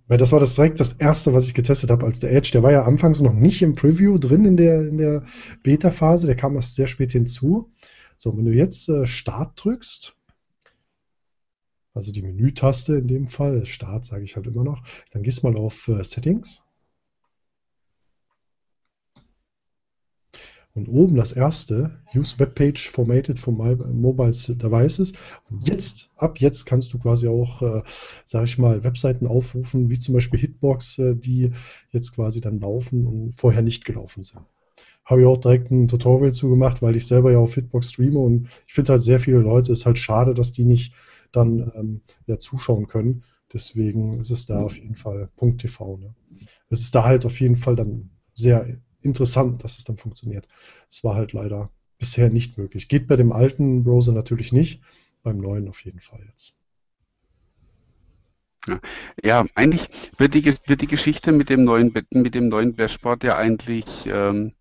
Weil 0.08 0.18
das 0.18 0.32
war 0.32 0.39
das 0.39 0.56
direkt 0.56 0.80
das 0.80 0.93
erste, 0.93 1.34
was 1.34 1.47
ich 1.47 1.54
getestet 1.54 1.89
habe 1.89 2.06
als 2.06 2.20
der 2.20 2.34
Edge. 2.34 2.49
Der 2.54 2.64
war 2.64 2.72
ja 2.72 2.84
anfangs 2.84 3.22
noch 3.22 3.34
nicht 3.34 3.62
im 3.62 3.76
Preview 3.76 4.18
drin 4.18 4.45
in 4.45 4.58
der, 4.58 4.88
in 4.88 4.97
der 4.97 5.24
Beta-Phase, 5.64 6.28
der 6.28 6.36
kam 6.36 6.56
erst 6.56 6.76
sehr 6.76 6.88
spät 6.88 7.14
hinzu. 7.14 7.72
So, 8.18 8.36
wenn 8.38 8.45
du 8.45 8.54
jetzt 8.54 8.89
äh, 8.89 9.08
Start 9.08 9.64
drückst, 9.64 10.16
also 11.93 12.12
die 12.12 12.22
Menütaste 12.22 12.95
in 12.95 13.08
dem 13.08 13.28
Fall, 13.28 13.66
Start 13.66 14.06
sage 14.06 14.24
ich 14.24 14.36
halt 14.36 14.47
immer 14.47 14.64
noch, 14.64 14.84
dann 15.12 15.24
gehst 15.24 15.43
du 15.43 15.49
mal 15.49 15.58
auf 15.58 15.88
äh, 15.88 16.04
Settings 16.04 16.62
Und 20.76 20.88
oben 20.88 21.16
das 21.16 21.34
erste, 21.34 22.00
Use 22.16 22.40
Webpage 22.40 22.90
Formatted 22.90 23.38
for 23.38 23.54
Mobile 23.54 24.32
Devices. 24.32 25.14
Und 25.50 25.68
jetzt, 25.68 26.10
ab 26.16 26.40
jetzt 26.40 26.66
kannst 26.66 26.92
du 26.94 26.98
quasi 26.98 27.28
auch, 27.28 27.62
äh, 27.62 27.84
sage 28.26 28.46
ich 28.46 28.58
mal, 28.58 28.84
Webseiten 28.84 29.28
aufrufen, 29.28 29.92
wie 29.92 30.00
zum 30.00 30.16
Beispiel 30.16 30.40
Hitbox, 30.40 30.98
äh, 30.98 31.16
die 31.16 31.52
jetzt 31.92 32.16
quasi 32.16 32.42
dann 32.42 32.60
laufen 32.60 33.06
und 33.06 33.34
vorher 33.36 33.62
nicht 33.62 33.86
gelaufen 33.86 34.24
sind. 34.24 34.42
Habe 35.06 35.22
ich 35.22 35.28
auch 35.28 35.38
direkt 35.38 35.70
ein 35.70 35.88
Tutorial 35.88 36.34
zugemacht, 36.34 36.82
weil 36.82 36.96
ich 36.96 37.06
selber 37.06 37.32
ja 37.32 37.38
auf 37.38 37.54
Hitbox 37.54 37.92
streame 37.92 38.18
und 38.20 38.48
ich 38.66 38.74
finde 38.74 38.94
halt 38.94 39.04
sehr 39.04 39.20
viele 39.20 39.40
Leute, 39.40 39.72
es 39.74 39.82
ist 39.82 39.86
halt 39.86 40.00
schade, 40.00 40.34
dass 40.34 40.54
die 40.54 40.66
nicht 40.66 40.94
dann 41.32 41.72
ähm, 41.76 42.02
ja, 42.26 42.40
zuschauen 42.40 42.88
können. 42.88 43.24
Deswegen 43.52 44.20
ist 44.20 44.32
es 44.32 44.48
da 44.48 44.64
auf 44.64 44.76
jeden 44.76 44.96
Fall 44.96 45.30
.tv. 45.58 45.98
Ne? 45.98 46.16
Es 46.70 46.82
ist 46.82 46.96
da 46.96 47.04
halt 47.04 47.26
auf 47.26 47.40
jeden 47.40 47.58
Fall 47.58 47.76
dann 47.76 48.10
sehr 48.34 48.66
interessant, 49.06 49.64
dass 49.64 49.78
es 49.78 49.84
dann 49.84 49.97
funktioniert. 49.97 50.47
Es 50.89 51.04
war 51.04 51.16
halt 51.16 51.34
leider 51.34 51.70
bisher 51.97 52.30
nicht 52.30 52.58
möglich. 52.58 52.88
Geht 52.88 53.08
bei 53.08 53.16
dem 53.16 53.32
alten 53.32 53.84
Browser 53.84 54.12
natürlich 54.12 54.51
nicht, 54.51 54.82
beim 55.24 55.38
neuen 55.38 55.68
auf 55.68 55.84
jeden 55.86 55.99
Fall 55.99 56.22
jetzt. 56.28 56.56
Ja, 58.68 58.80
ja 59.24 59.45
eigentlich 59.56 59.89
wird 60.18 60.34
die, 60.34 60.45
wird 60.45 60.82
die 60.82 60.88
Geschichte 60.88 61.32
mit 61.32 61.49
dem 61.49 61.64
neuen 61.64 61.93
mit 62.12 62.36
dem 62.36 62.47
neuen 62.47 62.76
Dashboard 62.76 63.24
ja 63.24 63.38
eigentlich, 63.38 63.86
ähm, 64.06 64.54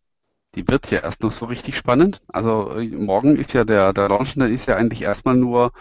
die 0.55 0.66
wird 0.68 0.90
ja 0.90 1.01
erst 1.01 1.22
noch 1.22 1.32
so 1.32 1.47
richtig 1.47 1.76
spannend. 1.76 2.22
Also 2.28 2.70
äh, 2.78 2.86
morgen 2.88 3.36
ist 3.36 3.53
ja 3.53 3.64
der, 3.64 3.93
der 3.93 4.09
Launch, 4.09 4.34
da 4.36 4.47
ist 4.47 4.66
ja 4.66 4.76
eigentlich 4.76 5.03
erstmal 5.03 5.36
nur 5.36 5.72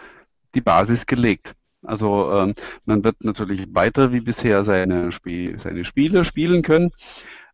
die 0.56 0.62
Basis 0.62 1.06
gelegt. 1.06 1.56
Also 1.84 2.32
ähm, 2.32 2.54
man 2.86 3.04
wird 3.04 3.24
natürlich 3.24 3.74
weiter 3.74 4.12
wie 4.12 4.22
bisher 4.22 4.64
seine, 4.64 5.12
Spiel, 5.12 5.58
seine 5.60 5.84
Spiele 5.86 6.26
spielen 6.26 6.62
können. 6.62 6.92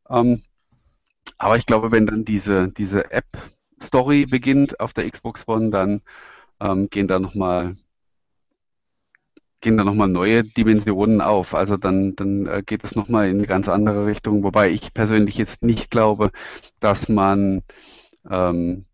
Ähm, 0.10 0.44
aber 1.38 1.58
ich 1.58 1.66
glaube, 1.66 1.92
wenn 1.92 2.06
dann 2.06 2.26
diese, 2.26 2.70
diese 2.70 3.12
App-Story 3.12 4.26
beginnt 4.26 4.80
auf 4.80 4.94
der 4.94 5.10
Xbox 5.10 5.48
One, 5.48 5.70
dann 5.70 6.02
ähm, 6.60 6.90
gehen 6.90 7.08
da 7.08 7.20
nochmal 7.20 7.78
gehen 9.62 9.78
da 9.78 9.84
nochmal 9.84 10.08
neue 10.08 10.44
Dimensionen 10.44 11.22
auf. 11.22 11.56
Also 11.56 11.78
dann, 11.78 12.16
dann 12.16 12.46
äh, 12.46 12.64
geht 12.66 12.84
es 12.84 12.96
nochmal 12.96 13.30
in 13.30 13.38
eine 13.38 13.48
ganz 13.48 13.68
andere 13.68 14.06
Richtung, 14.06 14.44
wobei 14.44 14.70
ich 14.70 14.94
persönlich 14.94 15.38
jetzt 15.38 15.64
nicht 15.64 15.90
glaube, 15.90 16.32
dass 16.80 17.10
man 17.10 17.64
ähm, 18.30 18.86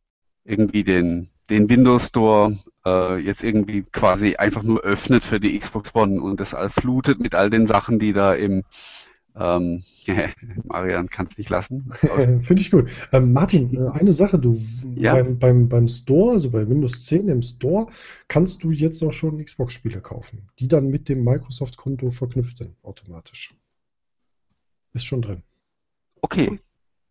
irgendwie 0.45 0.83
den, 0.83 1.29
den 1.49 1.69
Windows 1.69 2.07
Store 2.07 2.57
äh, 2.85 3.17
jetzt 3.17 3.43
irgendwie 3.43 3.83
quasi 3.83 4.35
einfach 4.35 4.63
nur 4.63 4.81
öffnet 4.81 5.23
für 5.23 5.39
die 5.39 5.57
Xbox 5.59 5.93
One 5.95 6.21
und 6.21 6.39
das 6.39 6.55
flutet 6.69 7.19
mit 7.19 7.35
all 7.35 7.49
den 7.49 7.67
Sachen, 7.67 7.99
die 7.99 8.13
da 8.13 8.33
im 8.33 8.63
ähm, 9.35 9.83
Marian 10.63 11.09
kann 11.09 11.27
es 11.29 11.37
nicht 11.37 11.49
lassen. 11.49 11.93
Finde 12.01 12.61
ich 12.61 12.71
gut. 12.71 12.89
Ähm, 13.11 13.33
Martin, 13.33 13.73
äh, 13.75 13.89
eine 13.89 14.13
Sache, 14.13 14.37
du 14.37 14.59
ja? 14.95 15.13
beim, 15.13 15.39
beim, 15.39 15.69
beim 15.69 15.87
Store, 15.87 16.33
also 16.33 16.51
bei 16.51 16.67
Windows 16.67 17.05
10 17.05 17.29
im 17.29 17.41
Store, 17.41 17.87
kannst 18.27 18.63
du 18.63 18.71
jetzt 18.71 19.01
auch 19.01 19.13
schon 19.13 19.43
Xbox-Spiele 19.43 20.01
kaufen, 20.01 20.49
die 20.59 20.67
dann 20.67 20.89
mit 20.89 21.09
dem 21.09 21.23
Microsoft-Konto 21.23 22.11
verknüpft 22.11 22.57
sind, 22.57 22.75
automatisch. 22.83 23.55
Ist 24.93 25.05
schon 25.05 25.23
drin. 25.23 25.41
Okay. 26.21 26.59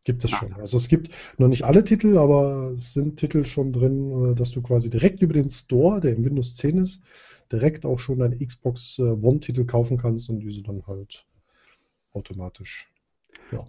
Gibt 0.04 0.24
es 0.24 0.30
schon. 0.30 0.52
Also 0.54 0.76
es 0.76 0.88
gibt 0.88 1.10
noch 1.38 1.48
nicht 1.48 1.64
alle 1.64 1.84
Titel, 1.84 2.18
aber 2.18 2.72
es 2.74 2.92
sind 2.92 3.18
Titel 3.18 3.44
schon 3.44 3.72
drin, 3.72 4.32
äh, 4.32 4.34
dass 4.34 4.50
du 4.50 4.62
quasi 4.62 4.90
direkt 4.90 5.22
über 5.22 5.34
den 5.34 5.50
Store, 5.50 6.00
der 6.00 6.14
im 6.14 6.24
Windows 6.24 6.54
10 6.56 6.78
ist, 6.78 7.02
direkt 7.50 7.84
auch 7.84 7.98
schon 7.98 8.18
deine 8.18 8.36
Xbox 8.36 8.98
äh, 8.98 9.02
One-Titel 9.02 9.64
kaufen 9.64 9.98
kannst 9.98 10.28
und 10.28 10.40
diese 10.40 10.62
dann 10.62 10.86
halt 10.86 11.26
automatisch. 12.12 12.88
Ja. 13.50 13.66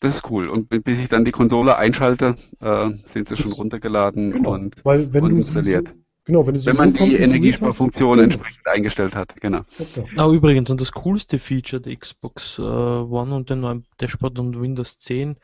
Das 0.00 0.16
ist 0.16 0.30
cool. 0.30 0.48
Und 0.48 0.68
bis 0.68 0.98
ich 0.98 1.08
dann 1.08 1.24
die 1.24 1.32
Konsole 1.32 1.76
einschalte, 1.76 2.36
äh, 2.60 2.90
sind 3.04 3.28
sie 3.28 3.34
das 3.34 3.38
schon 3.40 3.52
runtergeladen 3.52 4.30
genau, 4.30 4.54
und, 4.54 4.76
weil 4.84 5.12
wenn 5.14 5.24
und 5.24 5.30
du 5.30 5.36
installiert. 5.36 5.88
So, 5.88 6.00
genau, 6.24 6.46
wenn, 6.46 6.54
du 6.54 6.66
wenn 6.66 6.76
man 6.76 6.92
die 6.92 7.16
Energiesparfunktion 7.16 8.18
entsprechend 8.18 8.66
eingestellt 8.66 9.14
hat, 9.14 9.34
genau. 9.40 9.62
genau. 9.94 10.32
übrigens, 10.32 10.68
und 10.70 10.80
das 10.80 10.92
coolste 10.92 11.38
Feature 11.38 11.80
der 11.80 11.96
Xbox 11.96 12.58
äh, 12.58 12.62
One 12.62 13.34
und 13.34 13.48
den 13.48 13.60
neuen 13.60 13.86
Dashboard 13.98 14.38
und 14.38 14.60
Windows 14.60 14.98
10, 14.98 15.36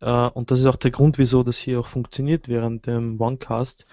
äh, 0.00 0.28
und 0.28 0.50
das 0.52 0.60
ist 0.60 0.66
auch 0.66 0.76
der 0.76 0.92
Grund, 0.92 1.18
wieso 1.18 1.42
das 1.42 1.58
hier 1.58 1.80
auch 1.80 1.88
funktioniert 1.88 2.48
während 2.48 2.86
dem 2.86 3.20
OneCast, 3.20 3.84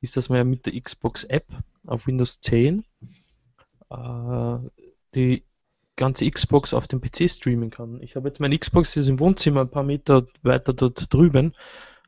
ist, 0.00 0.16
dass 0.16 0.30
man 0.30 0.38
ja 0.38 0.44
mit 0.44 0.64
der 0.64 0.80
Xbox 0.80 1.24
App 1.24 1.44
auf 1.86 2.06
Windows 2.06 2.40
10 2.40 2.84
äh, 3.90 4.58
die 5.14 5.42
ganze 6.00 6.28
Xbox 6.28 6.72
auf 6.74 6.88
dem 6.88 7.00
PC 7.00 7.30
streamen 7.30 7.70
kann. 7.70 8.02
Ich 8.02 8.16
habe 8.16 8.28
jetzt 8.28 8.40
mein 8.40 8.58
Xbox 8.58 8.96
ist 8.96 9.06
im 9.06 9.20
Wohnzimmer 9.20 9.60
ein 9.60 9.70
paar 9.70 9.84
Meter 9.84 10.26
weiter 10.42 10.72
dort 10.72 11.12
drüben 11.12 11.54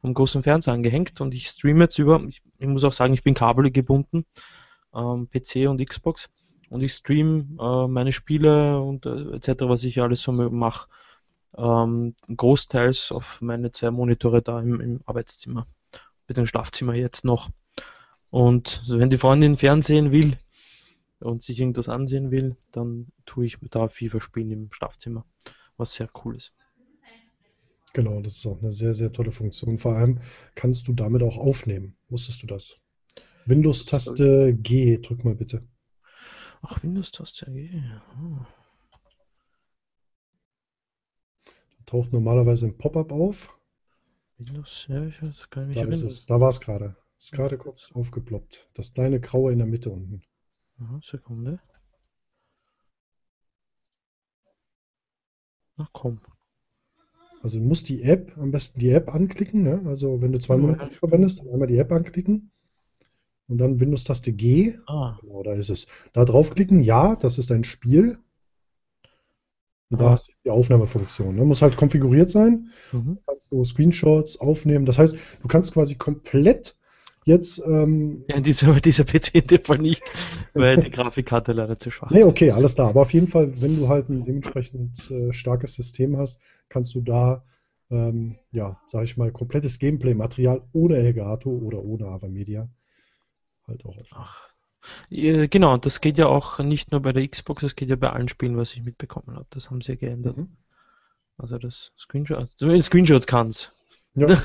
am 0.02 0.14
großen 0.14 0.42
Fernseher 0.42 0.72
angehängt 0.72 1.20
und 1.20 1.34
ich 1.34 1.46
streame 1.46 1.84
jetzt 1.84 1.98
über, 1.98 2.20
ich, 2.26 2.42
ich 2.58 2.66
muss 2.66 2.84
auch 2.84 2.92
sagen, 2.94 3.14
ich 3.14 3.22
bin 3.22 3.34
kabelgebunden, 3.34 4.24
ähm, 4.94 5.28
PC 5.28 5.68
und 5.68 5.86
Xbox 5.86 6.30
und 6.70 6.82
ich 6.82 6.94
stream 6.94 7.58
äh, 7.60 7.86
meine 7.86 8.12
Spiele 8.12 8.80
und 8.80 9.04
äh, 9.06 9.36
etc., 9.36 9.64
was 9.64 9.84
ich 9.84 10.00
alles 10.00 10.22
so 10.22 10.32
mache, 10.32 10.88
ähm, 11.56 12.16
großteils 12.34 13.12
auf 13.12 13.42
meine 13.42 13.72
zwei 13.72 13.90
Monitore 13.90 14.40
da 14.40 14.58
im, 14.58 14.80
im 14.80 15.00
Arbeitszimmer, 15.04 15.66
mit 16.26 16.38
dem 16.38 16.46
Schlafzimmer 16.46 16.94
jetzt 16.94 17.24
noch. 17.24 17.50
Und 18.30 18.82
wenn 18.88 19.10
die 19.10 19.18
Freundin 19.18 19.58
Fernsehen 19.58 20.10
will, 20.10 20.38
und 21.22 21.42
sich 21.42 21.60
irgendwas 21.60 21.88
ansehen 21.88 22.30
will, 22.30 22.56
dann 22.70 23.08
tue 23.26 23.46
ich 23.46 23.58
da 23.70 23.88
FIFA 23.88 24.20
spielen 24.20 24.50
im 24.50 24.72
Schlafzimmer, 24.72 25.24
was 25.76 25.94
sehr 25.94 26.08
cool 26.24 26.36
ist. 26.36 26.52
Genau, 27.94 28.22
das 28.22 28.38
ist 28.38 28.46
auch 28.46 28.60
eine 28.60 28.72
sehr, 28.72 28.94
sehr 28.94 29.12
tolle 29.12 29.32
Funktion. 29.32 29.78
Vor 29.78 29.92
allem 29.92 30.18
kannst 30.54 30.88
du 30.88 30.94
damit 30.94 31.22
auch 31.22 31.36
aufnehmen. 31.36 31.96
Wusstest 32.08 32.42
du 32.42 32.46
das? 32.46 32.78
Windows-Taste 33.44 34.54
G, 34.54 34.98
drück 34.98 35.24
mal 35.24 35.34
bitte. 35.34 35.66
Ach, 36.62 36.82
Windows-Taste 36.82 37.50
G. 37.50 37.82
Oh. 38.18 38.38
Da 41.44 41.84
taucht 41.84 42.12
normalerweise 42.12 42.66
ein 42.66 42.78
Pop-up 42.78 43.12
auf. 43.12 43.58
Windows, 44.38 44.86
ja, 44.88 45.04
ich 45.04 45.22
weiß, 45.22 45.50
kann 45.50 45.66
mich 45.66 45.74
da 45.74 45.82
erinnern. 45.82 46.06
Es, 46.06 46.26
da 46.26 46.40
war 46.40 46.48
es 46.48 46.60
gerade. 46.60 46.96
Ist 47.18 47.32
gerade 47.32 47.58
kurz 47.58 47.92
aufgeploppt. 47.92 48.68
Das 48.74 48.94
kleine 48.94 49.20
Graue 49.20 49.52
in 49.52 49.58
der 49.58 49.66
Mitte 49.66 49.90
unten. 49.90 50.22
Aha, 50.80 51.00
Sekunde. 51.02 51.60
Na 55.76 55.88
komm. 55.92 56.20
Also 57.42 57.58
du 57.58 57.64
musst 57.64 57.88
die 57.88 58.02
App, 58.02 58.36
am 58.38 58.52
besten 58.52 58.78
die 58.78 58.90
App 58.90 59.12
anklicken, 59.12 59.62
ne? 59.62 59.82
Also 59.86 60.20
wenn 60.20 60.32
du 60.32 60.38
zwei 60.38 60.56
Monate 60.56 60.94
verwendest, 60.94 61.40
dann 61.40 61.48
einmal 61.48 61.66
die 61.66 61.78
App 61.78 61.90
anklicken 61.90 62.52
und 63.48 63.58
dann 63.58 63.80
Windows-Taste 63.80 64.32
G. 64.32 64.78
Ah. 64.86 65.18
Genau, 65.20 65.42
da 65.42 65.52
ist 65.52 65.68
es. 65.68 65.88
Da 66.12 66.24
draufklicken, 66.24 66.82
ja, 66.82 67.16
das 67.16 67.38
ist 67.38 67.50
ein 67.50 67.64
Spiel. 67.64 68.18
Und 69.90 70.00
ah. 70.00 70.04
da 70.04 70.10
hast 70.10 70.28
du 70.28 70.32
die 70.44 70.50
Aufnahmefunktion. 70.50 71.34
Ne? 71.34 71.44
Muss 71.44 71.62
halt 71.62 71.76
konfiguriert 71.76 72.30
sein. 72.30 72.68
Mhm. 72.92 73.18
Kannst 73.26 73.50
du 73.50 73.64
Screenshots 73.64 74.40
aufnehmen. 74.40 74.86
Das 74.86 74.98
heißt, 74.98 75.16
du 75.42 75.48
kannst 75.48 75.72
quasi 75.74 75.96
komplett 75.96 76.76
Jetzt. 77.24 77.62
Ähm, 77.64 78.24
ja, 78.28 78.40
dieser, 78.40 78.80
dieser 78.80 79.04
PC 79.04 79.28
in 79.34 79.42
dem 79.42 79.64
Fall 79.64 79.78
nicht, 79.78 80.02
weil 80.54 80.78
die 80.78 80.90
Grafikkarte 80.90 81.52
leider 81.52 81.78
zu 81.78 81.90
schwach 81.90 82.10
ist. 82.10 82.16
Nee, 82.16 82.24
okay, 82.24 82.50
alles 82.50 82.74
da. 82.74 82.88
Aber 82.88 83.02
auf 83.02 83.12
jeden 83.12 83.28
Fall, 83.28 83.60
wenn 83.60 83.76
du 83.76 83.88
halt 83.88 84.08
ein 84.08 84.24
dementsprechend 84.24 85.10
äh, 85.10 85.32
starkes 85.32 85.74
System 85.74 86.16
hast, 86.16 86.40
kannst 86.68 86.94
du 86.94 87.00
da, 87.00 87.44
ähm, 87.90 88.38
ja, 88.50 88.80
sag 88.88 89.04
ich 89.04 89.16
mal, 89.16 89.30
komplettes 89.30 89.78
Gameplay-Material 89.78 90.62
ohne 90.72 90.96
Elgato 90.96 91.50
oder 91.50 91.82
ohne 91.84 92.06
Avamedia 92.06 92.68
halt 93.66 93.84
auch 93.84 93.96
auf. 93.96 94.08
Ach. 94.12 94.48
Genau, 95.10 95.76
das 95.76 96.00
geht 96.00 96.18
ja 96.18 96.26
auch 96.26 96.58
nicht 96.58 96.90
nur 96.90 97.00
bei 97.00 97.12
der 97.12 97.26
Xbox, 97.28 97.62
das 97.62 97.76
geht 97.76 97.88
ja 97.88 97.94
bei 97.94 98.10
allen 98.10 98.28
Spielen, 98.28 98.56
was 98.56 98.74
ich 98.74 98.82
mitbekommen 98.82 99.36
habe. 99.36 99.46
Das 99.50 99.70
haben 99.70 99.80
sie 99.80 99.92
ja 99.92 99.96
geändert. 99.96 100.36
Mhm. 100.36 100.56
Also 101.38 101.58
das 101.58 101.92
Screenshot, 101.96 102.50
Screenshot 102.58 103.26
kann's. 103.28 103.80
Ja. 104.14 104.26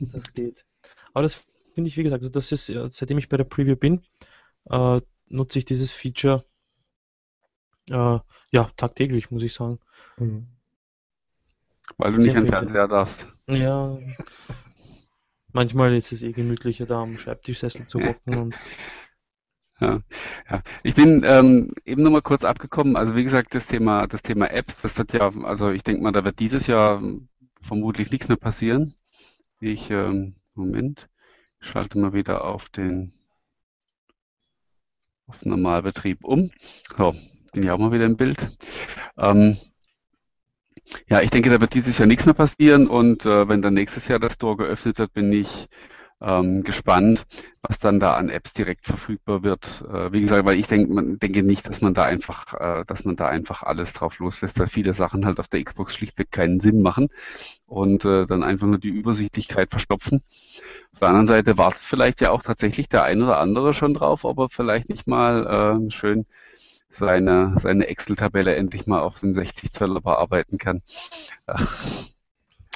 das 0.00 0.32
geht. 0.32 0.64
Aber 1.12 1.22
das 1.22 1.44
finde 1.78 1.90
ich, 1.90 1.96
wie 1.96 2.02
gesagt, 2.02 2.24
also 2.24 2.32
das 2.32 2.50
ist, 2.50 2.66
seitdem 2.66 3.18
ich 3.18 3.28
bei 3.28 3.36
der 3.36 3.44
Preview 3.44 3.76
bin, 3.76 4.02
äh, 4.68 5.00
nutze 5.28 5.60
ich 5.60 5.64
dieses 5.64 5.92
Feature 5.92 6.44
äh, 7.88 8.18
ja 8.50 8.70
tagtäglich, 8.76 9.30
muss 9.30 9.44
ich 9.44 9.54
sagen. 9.54 9.78
Mhm. 10.16 10.48
Weil 11.96 12.14
du 12.14 12.18
nicht 12.18 12.36
an 12.36 12.48
Fernseher 12.48 12.88
darfst. 12.88 13.28
Ja. 13.46 13.96
Manchmal 15.52 15.94
ist 15.94 16.10
es 16.10 16.22
eh 16.22 16.32
gemütlicher, 16.32 16.84
da 16.84 17.00
am 17.00 17.16
Schreibtischsessel 17.16 17.86
zu 17.86 18.00
hocken 18.00 18.38
und 18.38 18.60
ja, 19.80 20.00
ja. 20.50 20.62
Ich 20.82 20.96
bin 20.96 21.22
ähm, 21.24 21.74
eben 21.84 22.02
noch 22.02 22.10
mal 22.10 22.22
kurz 22.22 22.42
abgekommen. 22.42 22.96
Also 22.96 23.14
wie 23.14 23.22
gesagt, 23.22 23.54
das 23.54 23.68
Thema, 23.68 24.08
das 24.08 24.24
Thema 24.24 24.50
Apps, 24.50 24.82
das 24.82 24.98
wird 24.98 25.12
ja, 25.12 25.30
also 25.44 25.70
ich 25.70 25.84
denke 25.84 26.02
mal, 26.02 26.10
da 26.10 26.24
wird 26.24 26.40
dieses 26.40 26.66
Jahr 26.66 27.00
vermutlich 27.60 28.10
nichts 28.10 28.26
mehr 28.26 28.36
passieren. 28.36 28.96
Ich, 29.60 29.92
ähm, 29.92 30.34
Moment, 30.54 31.08
schalte 31.60 31.98
mal 31.98 32.12
wieder 32.12 32.44
auf 32.44 32.68
den 32.68 33.12
auf 35.26 35.44
Normalbetrieb 35.44 36.24
um. 36.24 36.50
So, 36.96 37.14
bin 37.52 37.62
ich 37.62 37.70
auch 37.70 37.78
mal 37.78 37.92
wieder 37.92 38.06
im 38.06 38.16
Bild. 38.16 38.56
Ähm, 39.16 39.56
ja, 41.08 41.20
ich 41.20 41.30
denke, 41.30 41.50
da 41.50 41.60
wird 41.60 41.74
dieses 41.74 41.98
Jahr 41.98 42.06
nichts 42.06 42.24
mehr 42.24 42.34
passieren 42.34 42.86
und 42.86 43.26
äh, 43.26 43.48
wenn 43.48 43.62
dann 43.62 43.74
nächstes 43.74 44.08
Jahr 44.08 44.18
das 44.18 44.34
Store 44.34 44.56
geöffnet 44.56 44.98
wird, 44.98 45.12
bin 45.12 45.32
ich 45.32 45.68
ähm, 46.20 46.64
gespannt, 46.64 47.26
was 47.62 47.78
dann 47.78 48.00
da 48.00 48.14
an 48.14 48.28
Apps 48.28 48.52
direkt 48.52 48.86
verfügbar 48.86 49.42
wird. 49.42 49.84
Äh, 49.88 50.12
wie 50.12 50.20
gesagt, 50.20 50.44
weil 50.44 50.58
ich 50.58 50.66
denke, 50.66 50.92
man 50.92 51.18
denke 51.18 51.42
nicht, 51.42 51.68
dass 51.68 51.80
man 51.80 51.94
da 51.94 52.04
einfach, 52.04 52.54
äh, 52.54 52.84
dass 52.86 53.04
man 53.04 53.16
da 53.16 53.28
einfach 53.28 53.62
alles 53.62 53.92
drauf 53.92 54.18
loslässt, 54.18 54.58
weil 54.58 54.66
viele 54.66 54.94
Sachen 54.94 55.26
halt 55.26 55.38
auf 55.38 55.48
der 55.48 55.62
Xbox 55.62 55.94
schlichtweg 55.94 56.30
keinen 56.32 56.60
Sinn 56.60 56.82
machen 56.82 57.08
und 57.66 58.04
äh, 58.04 58.26
dann 58.26 58.42
einfach 58.42 58.66
nur 58.66 58.78
die 58.78 58.88
Übersichtlichkeit 58.88 59.70
verstopfen. 59.70 60.22
Auf 60.92 61.00
der 61.00 61.08
anderen 61.08 61.26
Seite 61.26 61.58
wartet 61.58 61.80
vielleicht 61.80 62.20
ja 62.20 62.30
auch 62.30 62.42
tatsächlich 62.42 62.88
der 62.88 63.04
ein 63.04 63.22
oder 63.22 63.38
andere 63.38 63.74
schon 63.74 63.94
drauf, 63.94 64.24
ob 64.24 64.38
er 64.38 64.48
vielleicht 64.48 64.88
nicht 64.88 65.06
mal 65.06 65.80
äh, 65.86 65.90
schön 65.90 66.26
seine, 66.90 67.54
seine 67.58 67.86
Excel-Tabelle 67.86 68.54
endlich 68.56 68.86
mal 68.86 69.00
auf 69.00 69.20
dem 69.20 69.32
60 69.32 69.70
Zöller 69.70 70.00
bearbeiten 70.00 70.58
kann. 70.58 70.82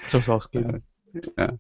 Soll 0.07 0.21
es 0.21 0.29
ausgeben. 0.29 0.83
Ja. 1.37 1.55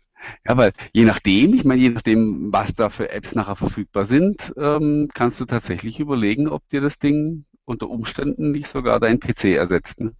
Ja, 0.46 0.56
weil 0.56 0.72
je 0.92 1.04
nachdem, 1.04 1.52
ich 1.54 1.64
meine, 1.64 1.82
je 1.82 1.90
nachdem, 1.90 2.52
was 2.52 2.74
da 2.74 2.90
für 2.90 3.10
Apps 3.10 3.34
nachher 3.34 3.56
verfügbar 3.56 4.04
sind, 4.04 4.52
ähm, 4.56 5.08
kannst 5.12 5.40
du 5.40 5.46
tatsächlich 5.46 5.98
überlegen, 5.98 6.48
ob 6.48 6.68
dir 6.68 6.80
das 6.80 6.98
Ding 6.98 7.44
unter 7.64 7.88
Umständen 7.88 8.52
nicht 8.52 8.68
sogar 8.68 9.00
dein 9.00 9.18
PC 9.18 9.56
ersetzt. 9.56 10.00
Ne? 10.00 10.12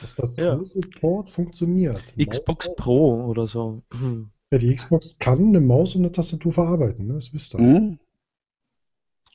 Tastatursupport 0.00 1.28
ja. 1.28 1.32
funktioniert. 1.32 2.02
Xbox 2.18 2.74
Pro 2.74 3.24
oder 3.26 3.46
so. 3.46 3.82
Ja, 4.52 4.58
die 4.58 4.74
Xbox 4.74 5.18
kann 5.18 5.46
eine 5.48 5.60
Maus 5.60 5.94
und 5.94 6.02
eine 6.02 6.12
Tastatur 6.12 6.52
verarbeiten, 6.52 7.06
ne? 7.06 7.14
das 7.14 7.32
wisst 7.32 7.54
ihr. 7.54 7.60
Mhm. 7.60 7.98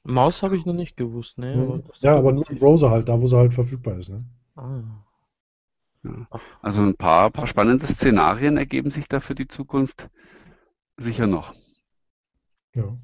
Maus 0.04 0.44
habe 0.44 0.56
ich 0.56 0.64
noch 0.68 0.76
nicht 0.76 0.96
gewusst, 0.96 1.40
ne? 1.40 1.56
Mhm. 1.56 1.84
ja, 2.02 2.16
aber 2.16 2.34
nur 2.34 2.48
im 2.48 2.60
Browser 2.60 2.92
halt, 2.92 3.10
da 3.10 3.20
wo 3.20 3.26
sie 3.26 3.36
halt 3.36 3.56
verfügbar 3.56 3.98
ist, 3.98 4.10
ne? 4.10 4.24
Ah. 4.56 4.84
Also 6.62 6.84
ein 6.84 6.96
paar, 6.96 7.32
paar 7.32 7.48
spannende 7.48 7.88
Szenarien 7.88 8.58
ergeben 8.58 8.92
sich 8.92 9.08
da 9.08 9.20
für 9.20 9.34
die 9.34 9.48
Zukunft 9.48 10.08
sicher 10.98 11.26
noch. 11.26 11.56
Ja. 12.76 12.96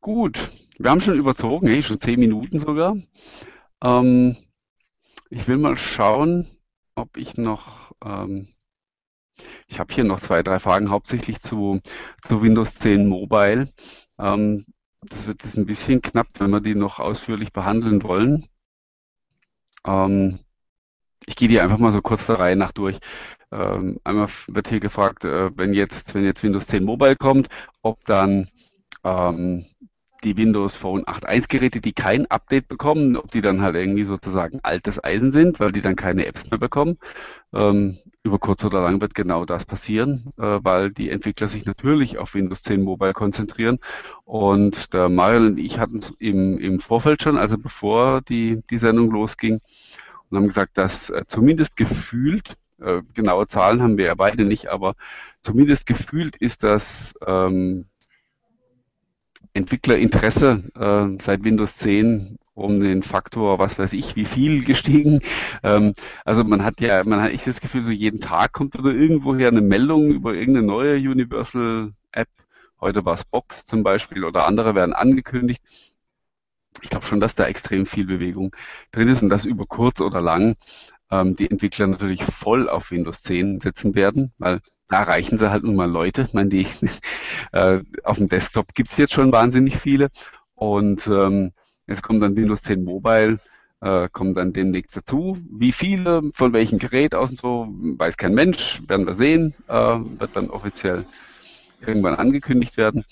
Gut, 0.00 0.52
wir 0.78 0.88
haben 0.88 1.00
schon 1.00 1.18
überzogen, 1.18 1.66
hey, 1.66 1.82
schon 1.82 2.00
zehn 2.00 2.20
Minuten 2.20 2.60
sogar. 2.60 2.96
Ähm, 3.82 4.36
ich 5.30 5.48
will 5.48 5.58
mal 5.58 5.76
schauen, 5.76 6.46
ob 6.94 7.16
ich 7.16 7.36
noch. 7.36 7.92
Ähm, 8.04 8.54
ich 9.68 9.78
habe 9.78 9.92
hier 9.94 10.04
noch 10.04 10.20
zwei, 10.20 10.42
drei 10.42 10.58
Fragen, 10.58 10.90
hauptsächlich 10.90 11.40
zu, 11.40 11.80
zu 12.22 12.42
Windows 12.42 12.74
10 12.74 13.08
Mobile. 13.08 13.68
Ähm, 14.18 14.66
das 15.02 15.26
wird 15.26 15.42
jetzt 15.44 15.56
ein 15.56 15.66
bisschen 15.66 16.02
knapp, 16.02 16.28
wenn 16.38 16.50
wir 16.50 16.60
die 16.60 16.74
noch 16.74 16.98
ausführlich 17.00 17.52
behandeln 17.52 18.02
wollen. 18.02 18.46
Ähm, 19.86 20.38
ich 21.26 21.36
gehe 21.36 21.48
die 21.48 21.60
einfach 21.60 21.78
mal 21.78 21.92
so 21.92 22.02
kurz 22.02 22.26
der 22.26 22.38
Reihe 22.38 22.56
nach 22.56 22.72
durch. 22.72 22.98
Ähm, 23.52 23.98
einmal 24.04 24.28
wird 24.48 24.68
hier 24.68 24.80
gefragt, 24.80 25.24
äh, 25.24 25.56
wenn 25.56 25.74
jetzt, 25.74 26.14
wenn 26.14 26.24
jetzt 26.24 26.42
Windows 26.42 26.66
10 26.66 26.84
Mobile 26.84 27.16
kommt, 27.16 27.48
ob 27.82 28.04
dann 28.04 28.48
ähm, 29.04 29.66
die 30.20 30.36
Windows 30.36 30.76
Phone 30.76 31.04
8.1 31.04 31.48
Geräte, 31.48 31.80
die 31.80 31.92
kein 31.92 32.26
Update 32.30 32.68
bekommen, 32.68 33.16
ob 33.16 33.30
die 33.30 33.40
dann 33.40 33.62
halt 33.62 33.76
irgendwie 33.76 34.04
sozusagen 34.04 34.60
altes 34.62 35.02
Eisen 35.02 35.32
sind, 35.32 35.60
weil 35.60 35.72
die 35.72 35.80
dann 35.80 35.96
keine 35.96 36.26
Apps 36.26 36.48
mehr 36.50 36.58
bekommen. 36.58 36.98
Ähm, 37.52 37.98
über 38.22 38.38
kurz 38.38 38.64
oder 38.64 38.82
lang 38.82 39.00
wird 39.00 39.14
genau 39.14 39.44
das 39.44 39.64
passieren, 39.64 40.32
äh, 40.38 40.58
weil 40.62 40.90
die 40.90 41.10
Entwickler 41.10 41.48
sich 41.48 41.64
natürlich 41.64 42.18
auf 42.18 42.34
Windows 42.34 42.62
10 42.62 42.82
Mobile 42.82 43.14
konzentrieren. 43.14 43.78
Und 44.24 44.92
der 44.92 45.08
Marion 45.08 45.46
und 45.46 45.58
ich 45.58 45.78
hatten 45.78 45.98
es 45.98 46.10
im, 46.18 46.58
im 46.58 46.80
Vorfeld 46.80 47.22
schon, 47.22 47.38
also 47.38 47.56
bevor 47.56 48.20
die, 48.20 48.62
die 48.70 48.78
Sendung 48.78 49.10
losging, 49.10 49.60
und 50.30 50.36
haben 50.36 50.46
gesagt, 50.48 50.78
dass 50.78 51.10
äh, 51.10 51.24
zumindest 51.26 51.76
gefühlt, 51.76 52.56
äh, 52.80 53.02
genaue 53.14 53.46
Zahlen 53.46 53.82
haben 53.82 53.98
wir 53.98 54.06
ja 54.06 54.14
beide 54.14 54.44
nicht, 54.44 54.68
aber 54.68 54.94
zumindest 55.42 55.86
gefühlt 55.86 56.36
ist 56.36 56.62
das 56.62 57.14
ähm, 57.26 57.86
Entwicklerinteresse 59.54 60.64
äh, 60.76 61.22
seit 61.22 61.44
Windows 61.44 61.76
10 61.76 62.38
um 62.54 62.80
den 62.80 63.02
Faktor, 63.02 63.58
was 63.58 63.78
weiß 63.78 63.92
ich, 63.94 64.16
wie 64.16 64.24
viel 64.24 64.64
gestiegen. 64.64 65.20
Ähm, 65.62 65.94
also 66.24 66.44
man 66.44 66.64
hat 66.64 66.80
ja, 66.80 67.02
man 67.04 67.20
hat 67.22 67.32
echt 67.32 67.46
das 67.46 67.60
Gefühl, 67.60 67.82
so 67.82 67.90
jeden 67.90 68.20
Tag 68.20 68.52
kommt 68.52 68.74
wieder 68.74 68.92
irgendwoher 68.92 69.48
eine 69.48 69.60
Meldung 69.62 70.10
über 70.10 70.34
irgendeine 70.34 70.66
neue 70.66 70.96
Universal 70.96 71.92
App. 72.12 72.28
Heute 72.80 73.04
war 73.04 73.14
es 73.14 73.24
Box 73.24 73.64
zum 73.64 73.82
Beispiel 73.82 74.24
oder 74.24 74.46
andere 74.46 74.74
werden 74.74 74.92
angekündigt. 74.92 75.62
Ich 76.82 76.90
glaube 76.90 77.06
schon, 77.06 77.20
dass 77.20 77.34
da 77.34 77.46
extrem 77.46 77.86
viel 77.86 78.06
Bewegung 78.06 78.54
drin 78.92 79.08
ist 79.08 79.22
und 79.22 79.28
dass 79.28 79.44
über 79.44 79.66
kurz 79.66 80.00
oder 80.00 80.20
lang 80.20 80.56
ähm, 81.10 81.36
die 81.36 81.50
Entwickler 81.50 81.86
natürlich 81.86 82.24
voll 82.24 82.68
auf 82.68 82.90
Windows 82.90 83.22
10 83.22 83.60
setzen 83.60 83.94
werden, 83.94 84.32
weil 84.38 84.60
da 84.90 85.04
reichen 85.04 85.38
sie 85.38 85.50
halt 85.50 85.62
nun 85.64 85.76
mal 85.76 85.90
Leute. 85.90 86.22
Ich 86.22 86.34
meine, 86.34 86.50
die 86.50 86.66
äh, 87.52 87.80
auf 88.04 88.18
dem 88.18 88.28
Desktop 88.28 88.74
gibt 88.74 88.90
es 88.90 88.98
jetzt 88.98 89.14
schon 89.14 89.32
wahnsinnig 89.32 89.78
viele. 89.78 90.08
Und 90.54 91.06
ähm, 91.06 91.52
jetzt 91.86 92.02
kommt 92.02 92.22
dann 92.22 92.36
Windows 92.36 92.62
10 92.62 92.84
Mobile, 92.84 93.38
äh, 93.80 94.08
kommt 94.12 94.36
dann 94.36 94.52
demnächst 94.52 94.96
dazu. 94.96 95.38
Wie 95.50 95.72
viele, 95.72 96.22
von 96.34 96.52
welchem 96.52 96.78
Gerät 96.78 97.14
aus 97.14 97.30
und 97.30 97.38
so, 97.38 97.68
weiß 97.70 98.16
kein 98.16 98.34
Mensch, 98.34 98.82
werden 98.88 99.06
wir 99.06 99.16
sehen, 99.16 99.54
äh, 99.68 99.74
wird 99.74 100.34
dann 100.34 100.50
offiziell 100.50 101.06
irgendwann 101.86 102.16
angekündigt 102.16 102.76
werden. 102.76 103.04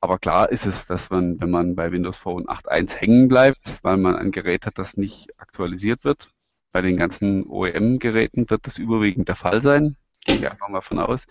Aber 0.00 0.18
klar 0.18 0.50
ist 0.50 0.66
es, 0.66 0.86
dass 0.86 1.10
man, 1.10 1.40
wenn 1.40 1.50
man 1.50 1.74
bei 1.74 1.90
Windows 1.90 2.16
Phone 2.16 2.46
8.1 2.46 2.94
hängen 2.96 3.28
bleibt, 3.28 3.78
weil 3.82 3.96
man 3.96 4.16
ein 4.16 4.30
Gerät 4.30 4.66
hat, 4.66 4.78
das 4.78 4.96
nicht 4.96 5.28
aktualisiert 5.38 6.04
wird, 6.04 6.28
bei 6.72 6.80
den 6.80 6.96
ganzen 6.96 7.46
OEM-Geräten 7.46 8.48
wird 8.50 8.66
das 8.66 8.78
überwiegend 8.78 9.28
der 9.28 9.36
Fall 9.36 9.62
sein 9.62 9.96
gehe 10.24 10.36
ich 10.36 10.50
einfach 10.50 10.68
mal 10.68 10.80
von 10.80 10.98
aus, 10.98 11.26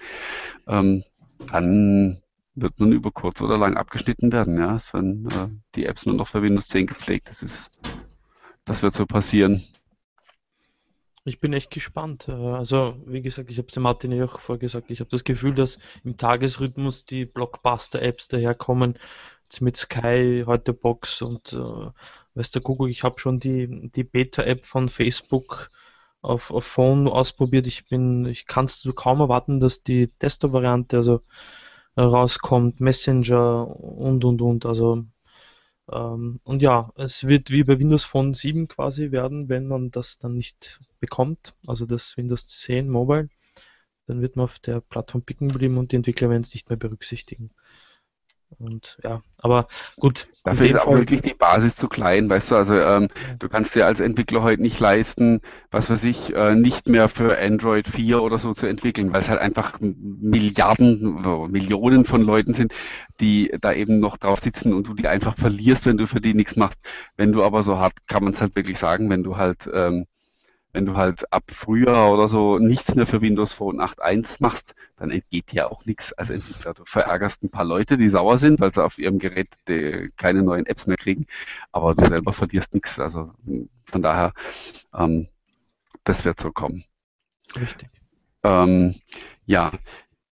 ähm, 0.67 1.03
dann 1.51 2.21
wird 2.55 2.79
man 2.79 2.91
über 2.91 3.11
kurz 3.11 3.41
oder 3.41 3.57
lang 3.57 3.77
abgeschnitten 3.77 4.31
werden. 4.31 4.57
Ja, 4.57 4.75
es 4.75 4.93
werden 4.93 5.27
äh, 5.27 5.49
die 5.75 5.85
Apps 5.85 6.05
nur 6.05 6.15
noch 6.15 6.27
für 6.27 6.41
Windows 6.41 6.67
10 6.67 6.87
gepflegt. 6.87 7.29
Das 7.29 7.41
ist, 7.41 7.79
das 8.65 8.83
wird 8.83 8.93
so 8.93 9.05
passieren. 9.05 9.63
Ich 11.25 11.39
bin 11.39 11.53
echt 11.53 11.71
gespannt. 11.71 12.27
Äh, 12.27 12.33
also, 12.33 13.01
wie 13.05 13.21
gesagt, 13.21 13.49
ich 13.49 13.57
habe 13.57 13.67
es 13.67 13.73
dem 13.73 13.83
Martin 13.83 14.11
ja 14.11 14.25
auch 14.25 14.39
vorgesagt. 14.39 14.91
Ich 14.91 14.99
habe 14.99 15.09
das 15.09 15.23
Gefühl, 15.23 15.55
dass 15.55 15.79
im 16.03 16.17
Tagesrhythmus 16.17 17.05
die 17.05 17.25
Blockbuster-Apps 17.25 18.27
daherkommen. 18.27 18.99
Jetzt 19.43 19.61
mit 19.61 19.77
Sky, 19.77 20.43
heute 20.45 20.73
Box 20.73 21.21
und 21.21 21.53
äh, 21.53 21.91
weißt 22.35 22.55
du, 22.55 22.61
Google, 22.61 22.89
ich 22.89 23.03
habe 23.03 23.19
schon 23.19 23.39
die, 23.39 23.89
die 23.91 24.03
Beta-App 24.03 24.63
von 24.63 24.89
Facebook 24.89 25.69
auf, 26.23 26.51
auf 26.51 26.65
Phone 26.65 27.07
ausprobiert. 27.07 27.67
Ich 27.67 27.87
bin, 27.87 28.25
ich 28.25 28.47
kann 28.47 28.65
es 28.65 28.87
kaum 28.95 29.19
erwarten, 29.19 29.59
dass 29.59 29.83
die 29.83 30.07
Desktop-Variante 30.21 30.97
also 30.97 31.21
rauskommt, 31.97 32.79
Messenger 32.81 33.67
und 33.67 34.25
und 34.25 34.41
und. 34.41 34.65
Also 34.65 35.05
ähm, 35.91 36.39
und 36.43 36.61
ja, 36.61 36.91
es 36.95 37.27
wird 37.27 37.49
wie 37.51 37.63
bei 37.63 37.79
Windows 37.79 38.05
Phone 38.05 38.33
7 38.33 38.67
quasi 38.67 39.11
werden, 39.11 39.49
wenn 39.49 39.67
man 39.67 39.91
das 39.91 40.17
dann 40.17 40.35
nicht 40.35 40.79
bekommt, 40.99 41.55
also 41.67 41.85
das 41.85 42.15
Windows 42.17 42.47
10 42.47 42.89
Mobile, 42.89 43.29
dann 44.07 44.21
wird 44.21 44.35
man 44.35 44.45
auf 44.45 44.59
der 44.59 44.81
Plattform 44.81 45.23
picken 45.23 45.49
bleiben 45.49 45.77
und 45.77 45.91
die 45.91 45.97
Entwickler 45.97 46.29
werden 46.29 46.43
es 46.43 46.53
nicht 46.53 46.69
mehr 46.69 46.77
berücksichtigen. 46.77 47.51
Und 48.59 48.97
ja, 49.03 49.21
aber 49.37 49.67
gut. 49.97 50.27
Dafür 50.43 50.65
ist 50.65 50.75
auch 50.77 50.85
Fall 50.85 50.99
wirklich 50.99 51.21
die 51.21 51.33
Basis 51.33 51.75
zu 51.75 51.87
klein, 51.87 52.29
weißt 52.29 52.51
du, 52.51 52.55
also 52.55 52.75
ähm, 52.75 53.07
du 53.39 53.47
kannst 53.47 53.75
dir 53.75 53.85
als 53.85 54.01
Entwickler 54.01 54.43
heute 54.43 54.61
nicht 54.61 54.79
leisten, 54.79 55.41
was 55.71 55.89
weiß 55.89 56.03
ich, 56.03 56.35
äh, 56.35 56.55
nicht 56.55 56.87
mehr 56.87 57.07
für 57.07 57.37
Android 57.37 57.87
4 57.87 58.21
oder 58.21 58.37
so 58.37 58.53
zu 58.53 58.67
entwickeln, 58.67 59.13
weil 59.13 59.21
es 59.21 59.29
halt 59.29 59.39
einfach 59.39 59.79
Milliarden 59.79 61.49
Millionen 61.49 62.03
von 62.03 62.21
Leuten 62.21 62.53
sind, 62.53 62.73
die 63.21 63.55
da 63.61 63.71
eben 63.71 63.99
noch 63.99 64.17
drauf 64.17 64.39
sitzen 64.39 64.73
und 64.73 64.87
du 64.87 64.93
die 64.93 65.07
einfach 65.07 65.37
verlierst, 65.37 65.85
wenn 65.85 65.97
du 65.97 66.07
für 66.07 66.19
die 66.19 66.33
nichts 66.33 66.55
machst. 66.55 66.79
Wenn 67.15 67.31
du 67.31 67.43
aber 67.43 67.63
so 67.63 67.77
hart, 67.77 67.93
kann 68.07 68.23
man 68.23 68.33
es 68.33 68.41
halt 68.41 68.55
wirklich 68.55 68.79
sagen, 68.79 69.09
wenn 69.09 69.23
du 69.23 69.37
halt 69.37 69.69
ähm, 69.73 70.07
wenn 70.73 70.85
du 70.85 70.97
halt 70.97 71.31
ab 71.31 71.43
Frühjahr 71.49 72.11
oder 72.11 72.27
so 72.27 72.57
nichts 72.57 72.93
mehr 72.95 73.05
für 73.05 73.21
Windows 73.21 73.53
Phone 73.53 73.79
8.1 73.79 74.37
machst, 74.39 74.73
dann 74.97 75.11
entgeht 75.11 75.51
dir 75.51 75.71
auch 75.71 75.85
nichts 75.85 76.11
als 76.13 76.31
Entwickler. 76.31 76.73
Du 76.73 76.83
verärgerst 76.85 77.43
ein 77.43 77.49
paar 77.49 77.63
Leute, 77.63 77.95
die 77.97 78.09
sauer 78.09 78.39
sind, 78.39 78.59
weil 78.59 78.73
sie 78.73 78.83
auf 78.83 78.97
ihrem 78.97 79.19
Gerät 79.19 79.49
keine 80.17 80.41
neuen 80.43 80.65
Apps 80.65 80.87
mehr 80.87 80.97
kriegen, 80.97 81.27
aber 81.71 81.95
du 81.95 82.05
selber 82.05 82.33
verlierst 82.33 82.73
nichts. 82.73 82.99
Also 82.99 83.31
von 83.85 84.01
daher, 84.01 84.33
ähm, 84.93 85.27
das 86.03 86.25
wird 86.25 86.39
so 86.39 86.51
kommen. 86.51 86.83
Richtig. 87.55 87.89
Ähm, 88.43 88.95
ja, 89.45 89.71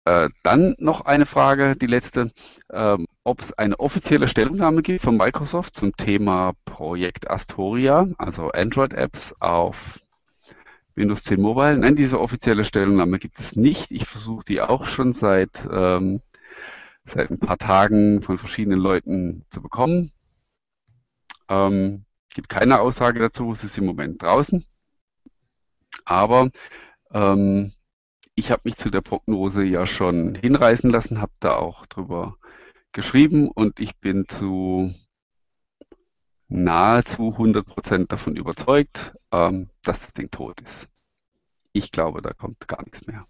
äh, 0.06 0.30
dann 0.44 0.76
noch 0.80 1.02
eine 1.02 1.26
Frage, 1.26 1.76
die 1.76 1.86
letzte, 1.86 2.32
ähm, 2.72 3.06
ob 3.24 3.41
es 3.41 3.53
eine 3.53 3.80
offizielle 3.80 4.28
Stellungnahme 4.28 4.82
gibt 4.82 5.03
von 5.03 5.18
Microsoft 5.18 5.76
zum 5.76 5.95
Thema 5.95 6.53
Projekt 6.66 7.30
Astoria, 7.30 8.07
also 8.18 8.49
Android-Apps 8.49 9.36
auf 9.41 9.99
Windows 11.00 11.24
10 11.24 11.42
Mobile. 11.42 11.78
Nein, 11.78 11.96
diese 11.96 12.20
offizielle 12.20 12.66
Stellungnahme 12.66 13.18
gibt 13.18 13.40
es 13.40 13.56
nicht. 13.56 13.90
Ich 13.90 14.06
versuche 14.06 14.44
die 14.46 14.62
auch 14.62 14.86
schon 14.86 15.14
seit, 15.14 15.68
ähm, 15.72 16.22
seit 17.06 17.32
ein 17.32 17.40
paar 17.40 17.58
Tagen 17.58 18.22
von 18.22 18.38
verschiedenen 18.38 18.80
Leuten 18.80 19.46
zu 19.50 19.62
bekommen. 19.62 20.12
Ähm, 21.48 22.06
gibt 22.34 22.50
keine 22.50 22.80
Aussage 22.82 23.20
dazu, 23.20 23.52
es 23.52 23.64
ist 23.64 23.78
im 23.78 23.86
Moment 23.86 24.22
draußen. 24.22 24.64
Aber 26.06 26.52
ähm, 27.12 27.74
ich 28.36 28.52
habe 28.52 28.62
mich 28.66 28.76
zu 28.76 28.90
der 28.90 29.02
Prognose 29.02 29.64
ja 29.64 29.88
schon 29.88 30.36
hinreißen 30.36 30.90
lassen, 30.90 31.22
habe 31.22 31.32
da 31.40 31.56
auch 31.56 31.86
drüber 31.88 32.38
geschrieben 32.92 33.50
und 33.50 33.80
ich 33.80 33.98
bin 33.98 34.28
zu 34.28 34.94
nahezu 36.50 37.30
100% 37.38 38.08
davon 38.08 38.36
überzeugt, 38.36 39.14
ähm, 39.32 39.70
dass 39.84 40.02
das 40.02 40.14
Ding 40.14 40.32
tot 40.32 40.60
ist. 40.62 40.90
Ich 41.72 41.92
glaube, 41.92 42.22
da 42.22 42.34
kommt 42.34 42.68
gar 42.68 42.84
nichts 42.84 43.06
mehr. 43.06 43.26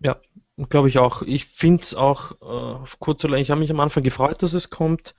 Ja, 0.00 0.20
glaube 0.68 0.88
ich 0.88 0.98
auch. 0.98 1.22
Ich 1.22 1.46
finde 1.46 1.82
es 1.82 1.94
auch 1.94 2.32
äh, 2.40 2.44
auf 2.44 3.00
kurz 3.00 3.24
oder 3.24 3.32
lang, 3.32 3.40
ich 3.40 3.50
habe 3.50 3.60
mich 3.60 3.70
am 3.70 3.80
Anfang 3.80 4.04
gefreut, 4.04 4.42
dass 4.42 4.52
es 4.52 4.70
kommt, 4.70 5.14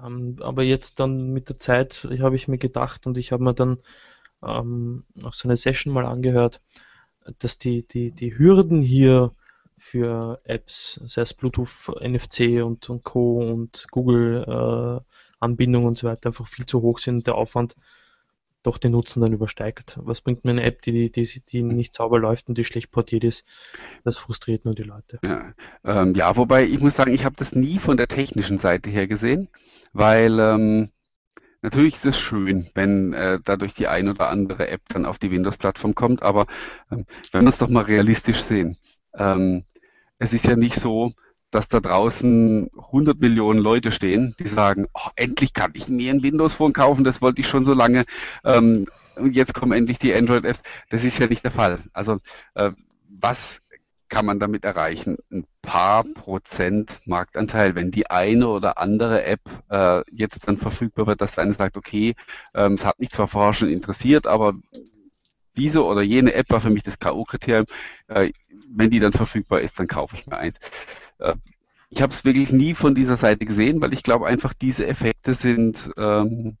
ähm, 0.00 0.36
aber 0.40 0.62
jetzt 0.62 1.00
dann 1.00 1.32
mit 1.32 1.48
der 1.48 1.58
Zeit 1.58 2.06
habe 2.20 2.36
ich 2.36 2.48
mir 2.48 2.58
gedacht 2.58 3.06
und 3.06 3.18
ich 3.18 3.32
habe 3.32 3.42
mir 3.42 3.54
dann 3.54 3.78
ähm, 4.42 5.04
auch 5.22 5.34
so 5.34 5.48
eine 5.48 5.56
Session 5.56 5.92
mal 5.92 6.06
angehört, 6.06 6.60
dass 7.40 7.58
die, 7.58 7.86
die, 7.86 8.12
die 8.12 8.38
Hürden 8.38 8.80
hier 8.80 9.34
für 9.78 10.40
Apps, 10.44 10.94
sei 10.94 11.22
es 11.22 11.34
Bluetooth, 11.34 11.88
NFC 12.00 12.62
und, 12.62 12.88
und 12.90 13.04
Co. 13.04 13.38
und 13.38 13.86
Google 13.90 14.44
äh, 14.46 15.44
und 15.44 15.98
so 15.98 16.08
weiter 16.08 16.28
einfach 16.30 16.48
viel 16.48 16.66
zu 16.66 16.82
hoch 16.82 16.98
sind 16.98 17.16
und 17.16 17.26
der 17.26 17.36
Aufwand 17.36 17.76
doch 18.64 18.78
den 18.78 18.92
Nutzen 18.92 19.20
dann 19.20 19.32
übersteigt. 19.32 19.98
Was 20.02 20.20
bringt 20.20 20.44
mir 20.44 20.50
eine 20.50 20.64
App, 20.64 20.82
die, 20.82 21.10
die, 21.10 21.22
die 21.24 21.62
nicht 21.62 21.94
sauber 21.94 22.18
läuft 22.18 22.48
und 22.48 22.58
die 22.58 22.64
schlecht 22.64 22.90
portiert 22.90 23.24
ist? 23.24 23.46
Das 24.04 24.18
frustriert 24.18 24.64
nur 24.64 24.74
die 24.74 24.82
Leute. 24.82 25.20
Ja, 25.24 25.54
ähm, 25.84 26.14
ja 26.14 26.36
wobei 26.36 26.64
ich 26.64 26.80
muss 26.80 26.96
sagen, 26.96 27.14
ich 27.14 27.24
habe 27.24 27.36
das 27.36 27.54
nie 27.54 27.78
von 27.78 27.96
der 27.96 28.08
technischen 28.08 28.58
Seite 28.58 28.90
her 28.90 29.06
gesehen, 29.06 29.48
weil 29.92 30.38
ähm, 30.38 30.90
Natürlich 31.60 31.94
ist 31.96 32.06
es 32.06 32.18
schön, 32.18 32.68
wenn 32.74 33.12
äh, 33.12 33.40
dadurch 33.44 33.74
die 33.74 33.88
ein 33.88 34.08
oder 34.08 34.28
andere 34.28 34.68
App 34.68 34.82
dann 34.90 35.04
auf 35.04 35.18
die 35.18 35.32
Windows-Plattform 35.32 35.96
kommt, 35.96 36.22
aber 36.22 36.46
ähm, 36.90 37.04
wenn 37.32 37.42
wir 37.42 37.50
es 37.50 37.58
doch 37.58 37.68
mal 37.68 37.82
realistisch 37.82 38.42
sehen. 38.42 38.76
Ähm, 39.18 39.64
es 40.18 40.32
ist 40.32 40.46
ja 40.46 40.56
nicht 40.56 40.76
so, 40.76 41.12
dass 41.50 41.68
da 41.68 41.80
draußen 41.80 42.70
100 42.76 43.20
Millionen 43.20 43.58
Leute 43.58 43.92
stehen, 43.92 44.34
die 44.38 44.48
sagen, 44.48 44.86
oh, 44.94 45.08
endlich 45.16 45.54
kann 45.54 45.72
ich 45.74 45.88
mir 45.88 46.12
ein 46.12 46.22
Windows 46.22 46.54
Phone 46.54 46.72
kaufen, 46.72 47.04
das 47.04 47.22
wollte 47.22 47.40
ich 47.40 47.48
schon 47.48 47.64
so 47.64 47.72
lange. 47.72 48.04
Ähm, 48.44 48.86
und 49.16 49.34
jetzt 49.34 49.54
kommen 49.54 49.72
endlich 49.72 49.98
die 49.98 50.14
Android-Apps. 50.14 50.62
Das 50.90 51.04
ist 51.04 51.18
ja 51.18 51.26
nicht 51.26 51.44
der 51.44 51.50
Fall. 51.50 51.78
Also 51.92 52.18
äh, 52.54 52.70
was 53.08 53.62
kann 54.08 54.26
man 54.26 54.38
damit 54.38 54.64
erreichen? 54.64 55.16
Ein 55.30 55.44
paar 55.62 56.04
Prozent 56.04 57.00
Marktanteil, 57.04 57.74
wenn 57.74 57.90
die 57.90 58.10
eine 58.10 58.48
oder 58.48 58.78
andere 58.78 59.24
App 59.24 59.40
äh, 59.70 60.02
jetzt 60.10 60.46
dann 60.48 60.56
verfügbar 60.56 61.06
wird, 61.06 61.20
dass 61.20 61.38
eine 61.38 61.52
sagt, 61.52 61.76
okay, 61.76 62.14
ähm, 62.54 62.74
es 62.74 62.84
hat 62.84 63.00
mich 63.00 63.10
zwar 63.10 63.28
vorher 63.28 63.52
schon 63.52 63.68
interessiert, 63.68 64.26
aber 64.26 64.54
diese 65.58 65.84
oder 65.84 66.02
jene 66.02 66.34
App 66.34 66.50
war 66.50 66.60
für 66.60 66.70
mich 66.70 66.82
das 66.82 66.98
K.O.-Kriterium. 66.98 67.66
Äh, 68.08 68.32
wenn 68.70 68.90
die 68.90 69.00
dann 69.00 69.12
verfügbar 69.12 69.60
ist, 69.60 69.78
dann 69.78 69.88
kaufe 69.88 70.16
ich 70.16 70.26
mir 70.26 70.38
eins. 70.38 70.58
Äh, 71.18 71.34
ich 71.90 72.02
habe 72.02 72.12
es 72.12 72.24
wirklich 72.24 72.52
nie 72.52 72.74
von 72.74 72.94
dieser 72.94 73.16
Seite 73.16 73.44
gesehen, 73.44 73.80
weil 73.80 73.92
ich 73.92 74.02
glaube 74.02 74.26
einfach, 74.26 74.52
diese 74.54 74.86
Effekte 74.86 75.34
sind 75.34 75.90
ähm, 75.96 76.58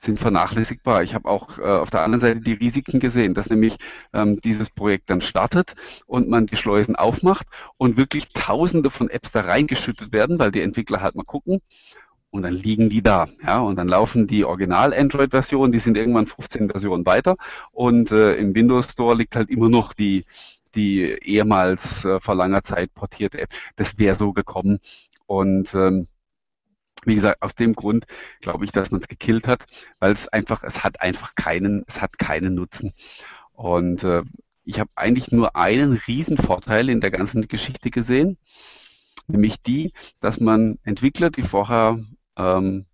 sind 0.00 0.20
vernachlässigbar. 0.20 1.02
Ich 1.02 1.14
habe 1.14 1.28
auch 1.28 1.58
äh, 1.58 1.62
auf 1.62 1.90
der 1.90 2.02
anderen 2.02 2.20
Seite 2.20 2.40
die 2.40 2.52
Risiken 2.52 3.00
gesehen, 3.00 3.34
dass 3.34 3.50
nämlich 3.50 3.76
ähm, 4.12 4.40
dieses 4.40 4.70
Projekt 4.70 5.10
dann 5.10 5.20
startet 5.20 5.74
und 6.06 6.28
man 6.28 6.46
die 6.46 6.56
Schleusen 6.56 6.96
aufmacht 6.96 7.46
und 7.76 7.96
wirklich 7.96 8.28
tausende 8.28 8.90
von 8.90 9.10
Apps 9.10 9.32
da 9.32 9.40
reingeschüttet 9.42 10.12
werden, 10.12 10.38
weil 10.38 10.52
die 10.52 10.60
Entwickler 10.60 11.00
halt 11.00 11.16
mal 11.16 11.24
gucken 11.24 11.60
und 12.30 12.42
dann 12.42 12.54
liegen 12.54 12.90
die 12.90 13.02
da. 13.02 13.28
Ja, 13.44 13.60
und 13.60 13.76
dann 13.76 13.88
laufen 13.88 14.26
die 14.26 14.44
Original-Android-Versionen, 14.44 15.72
die 15.72 15.78
sind 15.78 15.96
irgendwann 15.96 16.26
15 16.26 16.70
Versionen 16.70 17.06
weiter 17.06 17.36
und 17.72 18.12
äh, 18.12 18.34
im 18.36 18.54
Windows 18.54 18.92
Store 18.92 19.14
liegt 19.16 19.36
halt 19.36 19.50
immer 19.50 19.68
noch 19.68 19.92
die 19.92 20.24
die 20.74 21.00
ehemals 21.02 22.04
äh, 22.04 22.20
vor 22.20 22.34
langer 22.34 22.62
Zeit 22.62 22.92
portierte 22.94 23.40
App. 23.40 23.50
Das 23.76 23.98
wäre 23.98 24.14
so 24.14 24.32
gekommen 24.32 24.80
und 25.26 25.74
ähm, 25.74 26.08
wie 27.04 27.14
gesagt, 27.14 27.42
aus 27.42 27.54
dem 27.54 27.74
Grund 27.74 28.06
glaube 28.40 28.64
ich, 28.64 28.72
dass 28.72 28.90
man 28.90 29.00
es 29.00 29.08
gekillt 29.08 29.46
hat, 29.46 29.66
weil 29.98 30.12
es 30.12 30.28
einfach, 30.28 30.62
es 30.64 30.84
hat 30.84 31.00
einfach 31.00 31.34
keinen, 31.34 31.84
es 31.86 32.00
hat 32.00 32.18
keinen 32.18 32.54
Nutzen. 32.54 32.92
Und 33.52 34.04
äh, 34.04 34.22
ich 34.64 34.80
habe 34.80 34.90
eigentlich 34.96 35.30
nur 35.32 35.56
einen 35.56 35.94
Riesenvorteil 35.94 36.90
in 36.90 37.00
der 37.00 37.10
ganzen 37.10 37.46
Geschichte 37.46 37.90
gesehen, 37.90 38.36
nämlich 39.26 39.62
die, 39.62 39.92
dass 40.20 40.40
man 40.40 40.78
Entwickler, 40.84 41.30
die 41.30 41.42
vorher, 41.42 42.00
ähm, 42.38 42.86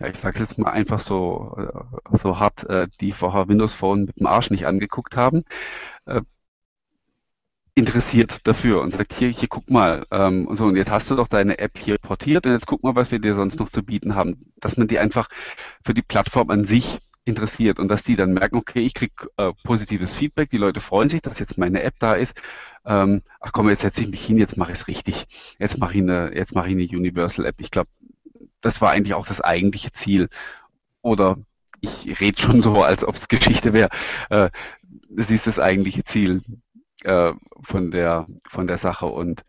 ja, 0.00 0.08
ich 0.08 0.16
sage 0.18 0.34
es 0.34 0.40
jetzt 0.40 0.58
mal 0.58 0.70
einfach 0.70 1.00
so, 1.00 1.56
äh, 1.58 2.18
so 2.18 2.38
hart, 2.38 2.64
äh, 2.68 2.88
die 3.00 3.12
vorher 3.12 3.48
Windows 3.48 3.72
Phone 3.74 4.06
mit 4.06 4.18
dem 4.18 4.26
Arsch 4.26 4.50
nicht 4.50 4.66
angeguckt 4.66 5.16
haben, 5.16 5.44
äh, 6.06 6.22
interessiert 7.74 8.46
dafür 8.46 8.82
und 8.82 8.92
sagt, 8.92 9.14
hier, 9.14 9.28
hier 9.28 9.48
guck 9.48 9.70
mal, 9.70 10.06
ähm, 10.10 10.46
und 10.46 10.56
so, 10.56 10.66
und 10.66 10.76
jetzt 10.76 10.90
hast 10.90 11.10
du 11.10 11.16
doch 11.16 11.28
deine 11.28 11.58
App 11.58 11.78
hier 11.78 11.98
portiert 11.98 12.46
und 12.46 12.52
jetzt 12.52 12.66
guck 12.66 12.82
mal, 12.82 12.94
was 12.94 13.10
wir 13.10 13.20
dir 13.20 13.34
sonst 13.34 13.58
noch 13.58 13.68
zu 13.70 13.82
bieten 13.82 14.14
haben. 14.14 14.52
Dass 14.60 14.76
man 14.76 14.88
die 14.88 14.98
einfach 14.98 15.28
für 15.84 15.94
die 15.94 16.02
Plattform 16.02 16.50
an 16.50 16.64
sich 16.64 16.98
interessiert 17.24 17.78
und 17.78 17.88
dass 17.88 18.02
die 18.02 18.16
dann 18.16 18.32
merken, 18.32 18.56
okay, 18.56 18.80
ich 18.80 18.94
krieg 18.94 19.12
äh, 19.36 19.52
positives 19.64 20.14
Feedback, 20.14 20.50
die 20.50 20.58
Leute 20.58 20.80
freuen 20.80 21.08
sich, 21.08 21.22
dass 21.22 21.38
jetzt 21.38 21.58
meine 21.58 21.82
App 21.82 21.94
da 22.00 22.14
ist. 22.14 22.34
Ähm, 22.84 23.22
ach 23.40 23.52
komm, 23.52 23.68
jetzt 23.68 23.82
setze 23.82 24.02
ich 24.02 24.08
mich 24.10 24.24
hin, 24.24 24.38
jetzt 24.38 24.56
mache 24.56 24.72
ich 24.72 24.78
es 24.78 24.88
richtig. 24.88 25.26
Jetzt 25.58 25.78
mache 25.78 25.94
ich 25.94 26.00
eine, 26.00 26.34
jetzt 26.34 26.54
mache 26.54 26.68
ich 26.68 26.72
eine 26.72 26.82
Universal 26.84 27.46
App. 27.46 27.56
Ich 27.60 27.70
glaube, 27.70 27.88
das 28.60 28.80
war 28.80 28.90
eigentlich 28.90 29.14
auch 29.14 29.26
das 29.26 29.40
eigentliche 29.40 29.92
Ziel. 29.92 30.28
Oder 31.02 31.38
ich 31.80 32.20
rede 32.20 32.40
schon 32.40 32.60
so, 32.60 32.82
als 32.82 33.04
ob 33.04 33.16
es 33.16 33.28
Geschichte 33.28 33.72
wäre. 33.72 33.90
Äh, 34.28 34.50
das 35.08 35.30
ist 35.30 35.46
das 35.46 35.58
eigentliche 35.58 36.04
Ziel 36.04 36.42
äh, 37.02 37.32
von, 37.62 37.90
der, 37.90 38.26
von 38.46 38.66
der 38.66 38.78
Sache. 38.78 39.06
Und 39.06 39.44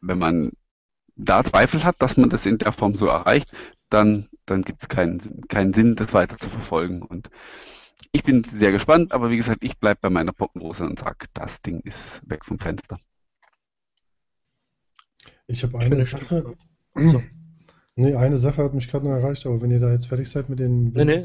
wenn 0.00 0.18
man 0.18 0.52
da 1.16 1.44
Zweifel 1.44 1.84
hat, 1.84 2.00
dass 2.02 2.16
man 2.16 2.30
das 2.30 2.46
in 2.46 2.58
der 2.58 2.72
Form 2.72 2.94
so 2.96 3.06
erreicht, 3.06 3.50
dann, 3.88 4.28
dann 4.46 4.62
gibt 4.62 4.82
es 4.82 4.88
keinen, 4.88 5.46
keinen 5.48 5.74
Sinn, 5.74 5.96
das 5.96 6.12
weiter 6.12 6.38
zu 6.38 6.48
verfolgen. 6.48 7.02
Und 7.02 7.30
ich 8.12 8.24
bin 8.24 8.44
sehr 8.44 8.72
gespannt, 8.72 9.12
aber 9.12 9.30
wie 9.30 9.36
gesagt, 9.36 9.64
ich 9.64 9.78
bleibe 9.78 10.00
bei 10.02 10.10
meiner 10.10 10.32
Prognose 10.32 10.84
und 10.84 10.98
sage, 10.98 11.26
das 11.34 11.62
Ding 11.62 11.80
ist 11.80 12.20
weg 12.28 12.44
vom 12.44 12.58
Fenster. 12.58 12.98
Ich 15.46 15.62
habe 15.62 15.78
eine 15.78 16.04
Sache. 16.04 16.56
So. 16.94 17.22
Nee, 17.94 18.14
eine 18.14 18.38
Sache 18.38 18.64
hat 18.64 18.72
mich 18.72 18.88
gerade 18.88 19.04
noch 19.04 19.12
erreicht, 19.12 19.44
aber 19.44 19.60
wenn 19.60 19.70
ihr 19.70 19.78
da 19.78 19.92
jetzt 19.92 20.06
fertig 20.06 20.30
seid 20.30 20.48
mit 20.48 20.58
den 20.58 20.92
nee, 20.92 21.04
nee, 21.04 21.22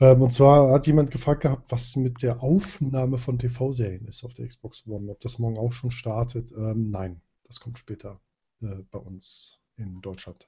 ähm, 0.00 0.22
und 0.22 0.32
zwar 0.32 0.70
hat 0.70 0.86
jemand 0.86 1.10
gefragt 1.10 1.42
gehabt, 1.42 1.72
was 1.72 1.96
mit 1.96 2.22
der 2.22 2.42
Aufnahme 2.42 3.18
von 3.18 3.38
TV-Serien 3.38 4.06
ist 4.06 4.24
auf 4.24 4.34
der 4.34 4.46
Xbox 4.46 4.86
One, 4.86 5.10
ob 5.10 5.20
das 5.20 5.38
morgen 5.38 5.58
auch 5.58 5.72
schon 5.72 5.90
startet. 5.90 6.52
Ähm, 6.52 6.90
nein, 6.90 7.20
das 7.44 7.58
kommt 7.58 7.78
später 7.78 8.20
äh, 8.60 8.82
bei 8.90 8.98
uns 8.98 9.58
in 9.76 10.00
Deutschland. 10.00 10.46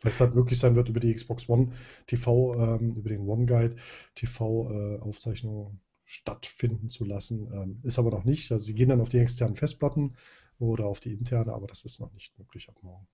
Weil 0.00 0.10
es 0.10 0.18
dann 0.18 0.34
wirklich 0.34 0.58
sein 0.58 0.74
wird, 0.74 0.88
über 0.88 1.00
die 1.00 1.14
Xbox 1.14 1.48
One 1.48 1.72
TV, 2.06 2.54
ähm, 2.54 2.96
über 2.96 3.10
den 3.10 3.28
One 3.28 3.46
Guide 3.46 3.76
TV-Aufzeichnungen 4.14 5.74
äh, 5.74 5.78
stattfinden 6.04 6.88
zu 6.88 7.04
lassen. 7.04 7.52
Ähm, 7.52 7.78
ist 7.84 7.98
aber 7.98 8.10
noch 8.10 8.24
nicht. 8.24 8.50
Also 8.50 8.64
sie 8.64 8.74
gehen 8.74 8.88
dann 8.88 9.00
auf 9.00 9.10
die 9.10 9.18
externen 9.18 9.56
Festplatten 9.56 10.14
oder 10.60 10.86
auf 10.86 11.00
die 11.00 11.12
interne, 11.12 11.52
aber 11.52 11.66
das 11.66 11.84
ist 11.84 12.00
noch 12.00 12.12
nicht 12.12 12.38
möglich 12.38 12.68
ab 12.68 12.76
morgen. 12.82 13.06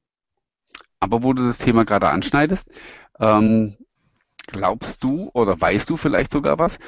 Aber 1.01 1.23
wo 1.23 1.33
du 1.33 1.47
das 1.47 1.59
Thema 1.59 1.85
gerade 1.85 2.09
anschneidest, 2.09 2.69
ähm, 3.21 3.77
Glaubst 4.47 5.03
du 5.03 5.31
oder 5.33 5.61
weißt 5.61 5.91
du 5.91 5.97
vielleicht 5.97 6.31
sogar 6.31 6.59
was, 6.59 6.79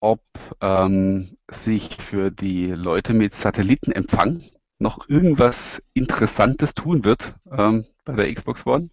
ob 0.00 0.20
ähm, 0.60 1.36
sich 1.50 1.96
für 1.96 2.30
die 2.30 2.66
Leute 2.66 3.14
mit 3.14 3.34
Satellitenempfang 3.34 4.42
noch 4.78 5.08
irgendwas 5.08 5.82
Interessantes 5.94 6.74
tun 6.74 7.04
wird 7.04 7.34
ähm, 7.50 7.86
bei 8.04 8.14
der 8.14 8.32
Xbox 8.32 8.66
One? 8.66 8.90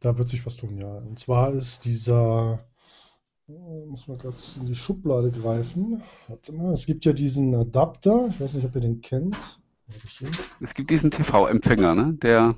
Da 0.00 0.16
wird 0.18 0.28
sich 0.28 0.44
was 0.44 0.56
tun, 0.56 0.78
ja. 0.78 0.88
Und 0.88 1.18
zwar 1.18 1.52
ist 1.52 1.84
dieser, 1.84 2.64
oh, 3.46 3.86
muss 3.86 4.08
man 4.08 4.18
kurz 4.18 4.56
in 4.56 4.66
die 4.66 4.74
Schublade 4.74 5.30
greifen. 5.30 6.02
Warte 6.28 6.52
mal, 6.52 6.72
es 6.72 6.86
gibt 6.86 7.04
ja 7.04 7.12
diesen 7.12 7.54
Adapter, 7.54 8.28
ich 8.30 8.40
weiß 8.40 8.54
nicht, 8.54 8.64
ob 8.64 8.74
ihr 8.74 8.80
den 8.80 9.02
kennt. 9.02 9.60
Es 10.60 10.74
gibt 10.74 10.90
diesen 10.90 11.10
TV-Empfänger, 11.10 11.94
ne? 11.94 12.14
der 12.22 12.56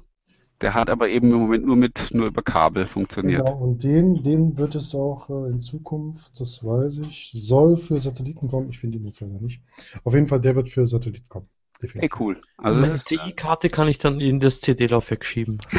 der 0.63 0.73
hat 0.75 0.89
aber 0.89 1.09
eben 1.09 1.33
im 1.33 1.39
Moment 1.39 1.67
nur 1.67 1.75
mit 1.77 2.09
nur 2.13 2.29
über 2.29 2.41
Kabel 2.43 2.87
funktioniert. 2.87 3.45
Genau, 3.45 3.59
und 3.59 3.85
den, 3.85 4.23
den 4.23 4.57
wird 4.57 4.75
es 4.75 4.95
auch 4.95 5.29
äh, 5.29 5.51
in 5.51 5.61
Zukunft, 5.61 6.41
das 6.41 6.65
weiß 6.65 6.97
ich, 6.99 7.31
soll 7.33 7.77
für 7.77 7.99
Satelliten 7.99 8.49
kommen. 8.49 8.71
Ich 8.71 8.79
finde 8.79 8.97
ihn 8.97 9.05
jetzt 9.05 9.21
leider 9.21 9.39
nicht. 9.39 9.61
Auf 10.05 10.15
jeden 10.15 10.29
Fall, 10.29 10.41
der 10.41 10.57
wird 10.57 10.71
für 10.71 10.87
Satelliten 10.87 11.29
kommen. 11.29 11.51
Definitiv. 11.83 12.11
Hey, 12.11 12.21
cool. 12.21 12.41
Also 12.57 12.81
Meine 12.81 12.97
CI-Karte 12.97 13.69
kann 13.69 13.89
ich 13.89 13.99
dann 13.99 14.19
in 14.19 14.41
das 14.41 14.63
CD-Laufwerk 14.63 15.27
schieben. 15.27 15.59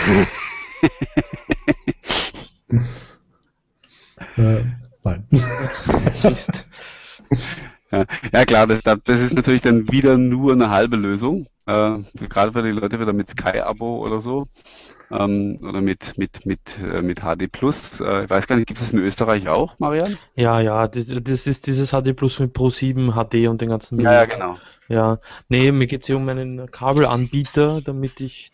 äh, 4.38 4.64
nein. 5.04 5.28
Ja, 7.92 8.06
ja 8.34 8.46
klar, 8.46 8.68
das, 8.68 8.84
das, 8.84 9.22
ist 9.22 9.34
natürlich 9.34 9.62
dann 9.62 9.92
wieder 9.92 10.18
nur 10.18 10.54
eine 10.54 10.70
halbe 10.70 10.98
Lösung. 10.98 11.48
Äh, 11.66 12.00
gerade 12.16 12.54
für 12.54 12.64
die 12.64 12.72
Leute 12.72 13.00
wieder 13.00 13.14
mit 13.14 13.30
Sky-Abo 13.30 14.06
oder 14.06 14.22
so. 14.22 14.48
Ähm, 15.10 15.60
oder 15.64 15.80
mit, 15.80 16.18
mit, 16.18 16.46
mit, 16.46 16.60
äh, 16.80 17.02
mit 17.02 17.22
HD 17.22 17.50
Plus. 17.50 18.02
Äh, 18.02 18.26
ich 18.26 18.30
weiß 18.30 18.48
gar 18.48 18.58
nicht, 18.58 18.68
gibt 18.68 18.82
es 18.82 18.92
in 18.92 19.00
Österreich 19.00 19.48
auch, 19.48 19.80
Marian? 19.80 20.18
Ja, 20.36 20.60
ja, 20.60 20.88
das, 20.88 21.06
das 21.08 21.48
ist 21.48 21.68
dieses 21.68 21.92
HD 21.92 22.14
Plus 22.16 22.40
mit 22.40 22.54
Pro 22.54 22.70
7 22.70 23.14
HD 23.14 23.48
und 23.48 23.62
den 23.62 23.70
ganzen 23.70 24.00
Ja, 24.02 24.14
ja, 24.14 24.26
genau. 24.26 24.58
Ja, 24.90 25.18
nee, 25.48 25.72
mir 25.72 25.88
geht 25.88 26.02
es 26.02 26.08
hier 26.08 26.18
um 26.18 26.28
einen 26.28 26.70
Kabelanbieter, 26.72 27.82
damit 27.82 28.20
ich 28.20 28.52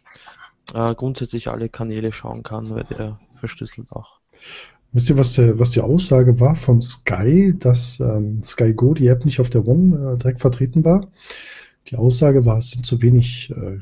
äh, 0.74 0.94
grundsätzlich 0.94 1.50
alle 1.50 1.70
Kanäle 1.70 2.12
schauen 2.14 2.44
kann, 2.44 2.70
weil 2.70 2.84
der 2.84 3.20
verschlüsselt 3.40 3.92
auch. 3.92 4.20
Wisst 4.94 5.10
ihr, 5.10 5.18
was, 5.18 5.34
der, 5.34 5.58
was 5.58 5.72
die 5.72 5.82
Aussage 5.82 6.40
war 6.40 6.56
von 6.56 6.80
Sky, 6.80 7.56
dass 7.58 8.00
ähm, 8.00 8.44
Sky 8.44 8.74
Go, 8.74 8.94
die 8.94 9.08
App, 9.08 9.26
nicht 9.26 9.40
auf 9.40 9.50
der 9.50 9.68
One 9.68 10.14
äh, 10.14 10.18
direkt 10.20 10.40
vertreten 10.40 10.86
war? 10.86 11.08
Die 11.88 11.98
Aussage 11.98 12.46
war, 12.46 12.60
es 12.60 12.70
sind 12.70 12.86
zu 12.86 13.02
wenig 13.02 13.50
äh, 13.50 13.80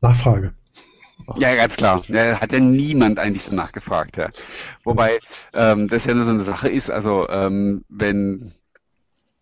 Nachfrage. 0.00 0.54
Ja, 1.36 1.54
ganz 1.54 1.76
klar. 1.76 2.02
Ja, 2.08 2.40
hat 2.40 2.52
ja 2.52 2.60
niemand 2.60 3.18
eigentlich 3.18 3.46
danach 3.48 3.72
gefragt. 3.72 4.16
Ja. 4.16 4.30
Wobei 4.84 5.18
ähm, 5.52 5.88
das 5.88 6.04
ja 6.04 6.14
nur 6.14 6.24
so 6.24 6.30
eine 6.30 6.42
Sache 6.42 6.68
ist, 6.68 6.90
also 6.90 7.28
ähm, 7.28 7.84
wenn, 7.88 8.52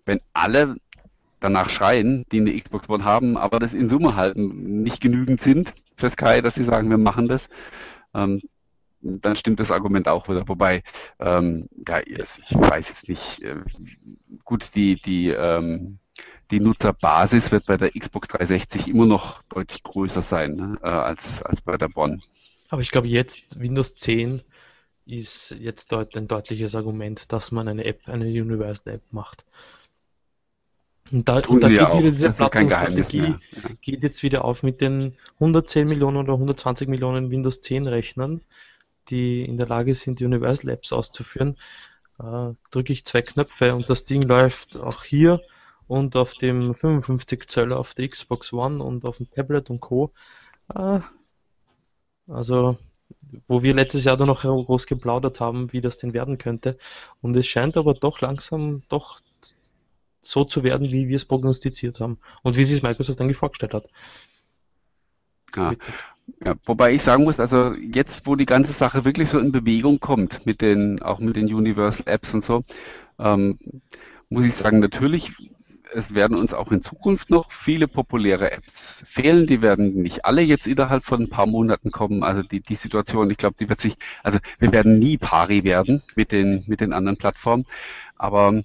wenn 0.04 0.20
alle 0.32 0.76
danach 1.40 1.70
schreien, 1.70 2.24
die 2.32 2.40
eine 2.40 2.58
Xbox 2.58 2.88
One 2.88 3.04
haben, 3.04 3.36
aber 3.36 3.58
das 3.58 3.74
in 3.74 3.88
Summe 3.88 4.16
halt 4.16 4.36
nicht 4.36 5.00
genügend 5.00 5.40
sind 5.42 5.72
für 5.96 6.10
Sky, 6.10 6.40
dass 6.42 6.54
sie 6.54 6.64
sagen, 6.64 6.90
wir 6.90 6.98
machen 6.98 7.28
das, 7.28 7.48
ähm, 8.14 8.42
dann 9.00 9.36
stimmt 9.36 9.60
das 9.60 9.70
Argument 9.70 10.08
auch 10.08 10.28
wieder. 10.28 10.46
Wobei, 10.48 10.82
ähm, 11.18 11.68
ja, 11.86 12.00
ich 12.00 12.54
weiß 12.54 12.88
jetzt 12.88 13.08
nicht, 13.08 13.42
äh, 13.42 13.56
gut, 14.44 14.74
die, 14.74 15.00
die, 15.00 15.28
ähm, 15.28 15.98
die 16.50 16.60
Nutzerbasis 16.60 17.52
wird 17.52 17.66
bei 17.66 17.76
der 17.76 17.90
Xbox 17.92 18.28
360 18.28 18.88
immer 18.88 19.06
noch 19.06 19.42
deutlich 19.44 19.82
größer 19.82 20.22
sein 20.22 20.56
ne, 20.56 20.78
äh, 20.82 20.88
als, 20.88 21.42
als 21.42 21.60
bei 21.60 21.76
der 21.76 21.88
Bonn. 21.88 22.22
Aber 22.68 22.82
ich 22.82 22.90
glaube 22.90 23.08
jetzt, 23.08 23.58
Windows 23.58 23.94
10 23.94 24.42
ist 25.06 25.56
jetzt 25.58 25.90
deut 25.92 26.16
ein 26.16 26.28
deutliches 26.28 26.74
Argument, 26.74 27.32
dass 27.32 27.52
man 27.52 27.68
eine 27.68 27.84
App, 27.84 28.00
eine 28.06 28.26
Universal 28.26 28.94
App 28.94 29.02
macht. 29.10 29.44
Und 31.10 31.28
da, 31.28 31.40
und 31.40 31.62
da 31.62 31.68
geht 31.68 31.80
auch. 31.80 31.98
wieder 31.98 32.12
diese 32.12 32.30
Plattformstrategie 32.30 33.18
ja. 33.18 33.38
geht 33.80 34.02
jetzt 34.04 34.22
wieder 34.22 34.44
auf 34.44 34.62
mit 34.62 34.80
den 34.80 35.16
110 35.34 35.88
Millionen 35.88 36.18
oder 36.18 36.34
120 36.34 36.86
Millionen 36.88 37.30
Windows 37.30 37.60
10 37.62 37.88
Rechnern 37.88 38.40
die 39.08 39.44
in 39.44 39.56
der 39.56 39.68
Lage 39.68 39.94
sind, 39.94 40.20
Universal 40.20 40.70
Apps 40.70 40.92
auszuführen, 40.92 41.56
äh, 42.18 42.52
drücke 42.70 42.92
ich 42.92 43.04
zwei 43.04 43.22
Knöpfe 43.22 43.74
und 43.74 43.88
das 43.88 44.04
Ding 44.04 44.22
läuft 44.22 44.76
auch 44.76 45.04
hier 45.04 45.40
und 45.86 46.16
auf 46.16 46.34
dem 46.34 46.74
55 46.74 47.48
Zoll 47.48 47.72
auf 47.72 47.94
der 47.94 48.08
Xbox 48.08 48.52
One 48.52 48.82
und 48.82 49.04
auf 49.04 49.16
dem 49.16 49.30
Tablet 49.30 49.70
und 49.70 49.80
Co. 49.80 50.12
Äh, 50.74 51.00
also, 52.28 52.78
wo 53.48 53.62
wir 53.62 53.74
letztes 53.74 54.04
Jahr 54.04 54.16
dann 54.16 54.28
noch 54.28 54.42
groß 54.42 54.86
geplaudert 54.86 55.40
haben, 55.40 55.72
wie 55.72 55.80
das 55.80 55.96
denn 55.96 56.12
werden 56.12 56.38
könnte. 56.38 56.78
Und 57.20 57.36
es 57.36 57.46
scheint 57.46 57.76
aber 57.76 57.94
doch 57.94 58.20
langsam 58.20 58.82
doch 58.88 59.20
so 60.22 60.44
zu 60.44 60.62
werden, 60.62 60.92
wie 60.92 61.08
wir 61.08 61.16
es 61.16 61.24
prognostiziert 61.24 61.98
haben 62.00 62.18
und 62.42 62.56
wie 62.56 62.64
sich 62.64 62.82
Microsoft 62.82 63.20
eigentlich 63.20 63.38
vorgestellt 63.38 63.74
hat. 63.74 63.88
Ja. 65.56 65.74
Ja. 66.44 66.54
wobei 66.66 66.92
ich 66.92 67.02
sagen 67.02 67.24
muss, 67.24 67.40
also 67.40 67.74
jetzt, 67.74 68.26
wo 68.26 68.36
die 68.36 68.46
ganze 68.46 68.72
Sache 68.72 69.04
wirklich 69.04 69.28
so 69.28 69.38
in 69.38 69.52
Bewegung 69.52 70.00
kommt, 70.00 70.44
mit 70.46 70.60
den, 70.60 71.02
auch 71.02 71.18
mit 71.18 71.36
den 71.36 71.52
Universal 71.52 72.06
Apps 72.06 72.34
und 72.34 72.44
so, 72.44 72.62
ähm, 73.18 73.58
muss 74.28 74.44
ich 74.44 74.54
sagen, 74.54 74.78
natürlich 74.80 75.32
es 75.92 76.14
werden 76.14 76.36
uns 76.36 76.54
auch 76.54 76.70
in 76.72 76.82
Zukunft 76.82 77.30
noch 77.30 77.50
viele 77.50 77.88
populäre 77.88 78.50
Apps 78.52 79.04
fehlen. 79.08 79.46
Die 79.46 79.62
werden 79.62 80.02
nicht 80.02 80.24
alle 80.24 80.42
jetzt 80.42 80.66
innerhalb 80.66 81.04
von 81.04 81.22
ein 81.22 81.30
paar 81.30 81.46
Monaten 81.46 81.90
kommen. 81.90 82.22
Also 82.22 82.42
die, 82.42 82.60
die 82.60 82.76
Situation, 82.76 83.30
ich 83.30 83.36
glaube, 83.36 83.56
die 83.58 83.68
wird 83.68 83.80
sich, 83.80 83.96
also 84.22 84.38
wir 84.58 84.72
werden 84.72 84.98
nie 84.98 85.18
pari 85.18 85.64
werden 85.64 86.02
mit 86.16 86.32
den, 86.32 86.64
mit 86.66 86.80
den 86.80 86.92
anderen 86.92 87.16
Plattformen. 87.16 87.66
Aber 88.16 88.62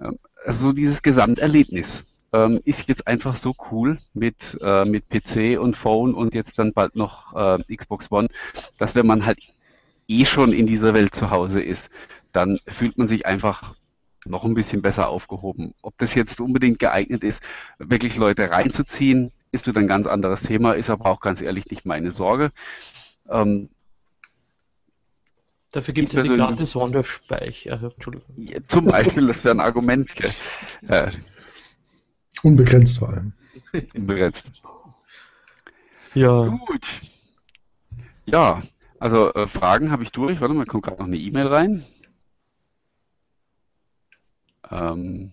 äh, 0.00 0.10
also 0.44 0.72
dieses 0.72 1.02
Gesamterlebnis 1.02 2.11
ähm, 2.32 2.60
ist 2.64 2.88
jetzt 2.88 3.06
einfach 3.06 3.36
so 3.36 3.52
cool 3.70 3.98
mit, 4.14 4.56
äh, 4.62 4.84
mit 4.84 5.08
PC 5.08 5.60
und 5.60 5.76
Phone 5.76 6.14
und 6.14 6.34
jetzt 6.34 6.58
dann 6.58 6.72
bald 6.72 6.96
noch 6.96 7.34
äh, 7.34 7.76
Xbox 7.76 8.10
One, 8.10 8.28
dass 8.78 8.94
wenn 8.94 9.06
man 9.06 9.26
halt 9.26 9.38
eh 10.08 10.24
schon 10.24 10.52
in 10.52 10.66
dieser 10.66 10.94
Welt 10.94 11.14
zu 11.14 11.30
Hause 11.30 11.60
ist, 11.60 11.90
dann 12.32 12.58
fühlt 12.66 12.98
man 12.98 13.08
sich 13.08 13.26
einfach 13.26 13.74
noch 14.24 14.44
ein 14.44 14.54
bisschen 14.54 14.82
besser 14.82 15.08
aufgehoben. 15.08 15.74
Ob 15.82 15.98
das 15.98 16.14
jetzt 16.14 16.40
unbedingt 16.40 16.78
geeignet 16.78 17.24
ist, 17.24 17.42
wirklich 17.78 18.16
Leute 18.16 18.50
reinzuziehen, 18.50 19.32
ist 19.50 19.66
wieder 19.66 19.80
ein 19.80 19.88
ganz 19.88 20.06
anderes 20.06 20.42
Thema, 20.42 20.72
ist 20.72 20.90
aber 20.90 21.06
auch 21.06 21.20
ganz 21.20 21.40
ehrlich 21.40 21.66
nicht 21.70 21.84
meine 21.84 22.12
Sorge. 22.12 22.52
Ähm, 23.28 23.68
Dafür 25.72 25.94
gibt 25.94 26.08
es 26.10 26.14
ja 26.14 26.22
die 26.22 26.36
gratis 26.36 26.76
OneDrive-Speicher. 26.76 27.92
Ja, 28.36 28.58
zum 28.66 28.84
Beispiel, 28.84 29.26
das 29.26 29.42
wäre 29.42 29.54
ein 29.54 29.60
Argument. 29.60 30.08
Äh, 30.88 31.12
Unbegrenzt 32.42 32.98
vor 32.98 33.10
allem. 33.10 33.32
Unbegrenzt. 33.94 34.62
Ja. 36.14 36.46
Gut. 36.66 37.00
Ja, 38.26 38.62
also 38.98 39.32
äh, 39.34 39.48
Fragen 39.48 39.90
habe 39.90 40.02
ich 40.02 40.12
durch. 40.12 40.40
Warte 40.40 40.54
mal, 40.54 40.66
kommt 40.66 40.84
gerade 40.84 40.98
noch 40.98 41.06
eine 41.06 41.16
E-Mail 41.16 41.46
rein. 41.46 41.84
Ähm, 44.70 45.32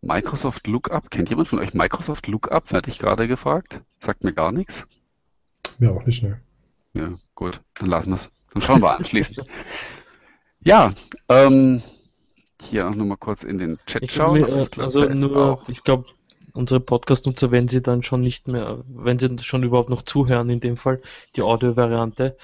Microsoft 0.00 0.66
Lookup. 0.66 1.10
Kennt 1.10 1.30
jemand 1.30 1.48
von 1.48 1.58
euch 1.58 1.74
Microsoft 1.74 2.26
Lookup? 2.26 2.72
Werde 2.72 2.90
ich 2.90 2.98
gerade 2.98 3.28
gefragt. 3.28 3.80
Sagt 3.98 4.24
mir 4.24 4.32
gar 4.32 4.52
nichts. 4.52 4.86
Ja, 5.78 5.90
auch 5.90 6.06
nicht, 6.06 6.22
ne. 6.22 6.40
Ja, 6.94 7.14
gut, 7.34 7.60
dann 7.74 7.88
lassen 7.88 8.10
wir 8.10 8.16
es. 8.16 8.30
Dann 8.52 8.62
schauen 8.62 8.80
wir 8.80 8.96
anschließend. 8.96 9.46
ja, 10.60 10.94
ähm, 11.28 11.82
hier 12.66 12.88
auch 12.88 12.94
nochmal 12.94 13.16
kurz 13.16 13.42
in 13.42 13.58
den 13.58 13.78
Chat 13.86 14.02
ich 14.02 14.12
schauen. 14.12 14.40
Mir, 14.40 14.62
ich 14.62 14.70
glaub, 14.70 14.84
also 14.84 15.04
nur, 15.04 15.62
ich 15.68 15.82
glaube, 15.84 16.06
unsere 16.52 16.80
Podcast-Nutzer, 16.80 17.50
wenn 17.50 17.68
sie 17.68 17.82
dann 17.82 18.02
schon 18.02 18.20
nicht 18.20 18.48
mehr, 18.48 18.82
wenn 18.88 19.18
sie 19.18 19.38
schon 19.40 19.62
überhaupt 19.62 19.90
noch 19.90 20.02
zuhören, 20.02 20.50
in 20.50 20.60
dem 20.60 20.76
Fall 20.76 21.00
die 21.36 21.42
Audio-Variante, 21.42 22.36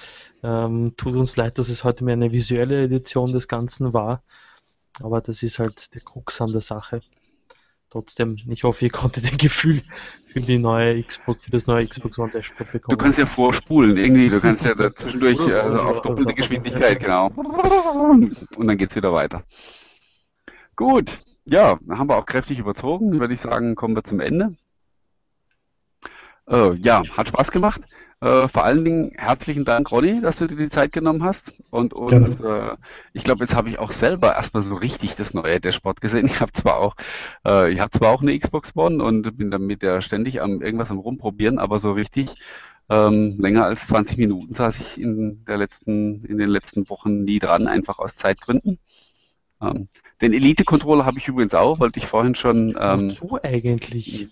ähm, 0.43 0.93
tut 0.97 1.15
uns 1.15 1.35
leid, 1.35 1.57
dass 1.57 1.69
es 1.69 1.83
heute 1.83 2.03
mehr 2.03 2.13
eine 2.13 2.31
visuelle 2.31 2.83
Edition 2.83 3.31
des 3.33 3.47
Ganzen 3.47 3.93
war. 3.93 4.21
Aber 5.01 5.21
das 5.21 5.41
ist 5.41 5.59
halt 5.59 5.93
der 5.95 6.01
Krux 6.01 6.39
an 6.41 6.51
der 6.51 6.61
Sache. 6.61 7.01
Trotzdem, 7.89 8.39
ich 8.47 8.63
hoffe, 8.63 8.85
ihr 8.85 8.91
konntet 8.91 9.31
ein 9.31 9.37
Gefühl 9.37 9.81
für 10.25 10.41
die 10.41 10.57
neue 10.57 11.03
Xbox, 11.03 11.43
für 11.43 11.51
das 11.51 11.67
neue 11.67 11.87
Xbox 11.87 12.17
One 12.17 12.31
Dashboard 12.31 12.71
bekommen. 12.71 12.97
Du 12.97 13.03
kannst 13.03 13.19
ja 13.19 13.25
vorspulen, 13.27 13.97
irgendwie, 13.97 14.29
du 14.29 14.41
kannst 14.41 14.65
ja 14.65 14.73
zwischendurch 14.95 15.39
also 15.39 15.79
auf 15.79 16.01
doppelte 16.01 16.33
Geschwindigkeit, 16.33 16.99
genau. 16.99 17.27
Und 17.27 18.67
dann 18.67 18.77
geht's 18.77 18.95
wieder 18.95 19.13
weiter. 19.13 19.43
Gut, 20.75 21.19
ja, 21.45 21.77
haben 21.89 22.09
wir 22.09 22.17
auch 22.17 22.25
kräftig 22.25 22.59
überzogen, 22.59 23.19
würde 23.19 23.33
ich 23.33 23.41
sagen, 23.41 23.75
kommen 23.75 23.95
wir 23.95 24.03
zum 24.03 24.19
Ende. 24.19 24.55
Äh, 26.47 26.73
ja, 26.75 27.03
hat 27.15 27.27
Spaß 27.29 27.51
gemacht. 27.51 27.81
Äh, 28.21 28.47
vor 28.47 28.63
allen 28.63 28.85
Dingen 28.85 29.11
herzlichen 29.15 29.65
Dank, 29.65 29.91
Ronny, 29.91 30.21
dass 30.21 30.37
du 30.37 30.47
dir 30.47 30.55
die 30.55 30.69
Zeit 30.69 30.93
genommen 30.93 31.23
hast. 31.23 31.51
Und, 31.71 31.93
und 31.93 32.39
äh, 32.41 32.77
ich 33.13 33.23
glaube, 33.23 33.41
jetzt 33.43 33.55
habe 33.55 33.69
ich 33.69 33.79
auch 33.79 33.91
selber 33.91 34.35
erstmal 34.35 34.63
so 34.63 34.75
richtig 34.75 35.15
das 35.15 35.33
neue 35.33 35.59
Dashboard 35.59 36.01
gesehen. 36.01 36.27
Ich 36.33 36.39
habe 36.41 36.53
zwar 36.53 36.77
auch, 36.79 36.95
äh, 37.45 37.71
ich 37.71 37.79
habe 37.79 37.91
zwar 37.91 38.11
auch 38.11 38.21
eine 38.21 38.37
Xbox 38.37 38.75
One 38.75 39.03
und 39.03 39.37
bin 39.37 39.51
damit 39.51 39.83
ja 39.83 40.01
ständig 40.01 40.41
am 40.41 40.61
irgendwas 40.61 40.91
am 40.91 40.99
rumprobieren, 40.99 41.59
aber 41.59 41.79
so 41.79 41.91
richtig 41.91 42.35
ähm, 42.89 43.37
länger 43.39 43.65
als 43.65 43.87
20 43.87 44.17
Minuten 44.17 44.53
saß 44.53 44.79
ich 44.79 44.99
in 44.99 45.43
der 45.45 45.57
letzten, 45.57 46.23
in 46.25 46.37
den 46.37 46.49
letzten 46.49 46.89
Wochen 46.89 47.23
nie 47.23 47.39
dran, 47.39 47.67
einfach 47.67 47.99
aus 47.99 48.15
Zeitgründen. 48.15 48.79
Ähm, 49.63 49.87
den 50.21 50.33
Elite-Controller 50.33 51.05
habe 51.05 51.17
ich 51.17 51.27
übrigens 51.27 51.53
auch, 51.53 51.79
wollte 51.79 51.99
ich 51.99 52.07
vorhin 52.07 52.35
schon. 52.35 52.75
Ähm, 52.79 53.09
Wozu 53.09 53.39
eigentlich? 53.41 54.29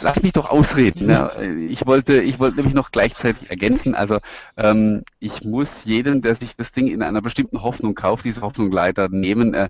lass 0.00 0.22
mich 0.22 0.32
doch 0.32 0.50
ausreden. 0.50 1.06
Ne? 1.06 1.66
Ich 1.68 1.86
wollte, 1.86 2.20
ich 2.22 2.38
wollte 2.38 2.56
nämlich 2.56 2.74
noch 2.74 2.90
gleichzeitig 2.90 3.50
ergänzen. 3.50 3.94
Also 3.94 4.18
ähm, 4.56 5.04
ich 5.20 5.44
muss 5.44 5.84
jeden, 5.84 6.22
der 6.22 6.34
sich 6.34 6.56
das 6.56 6.72
Ding 6.72 6.88
in 6.88 7.02
einer 7.02 7.22
bestimmten 7.22 7.62
Hoffnung 7.62 7.94
kauft, 7.94 8.24
diese 8.24 8.42
Hoffnung 8.42 8.72
leider 8.72 9.08
nehmen. 9.08 9.54
Äh, 9.54 9.68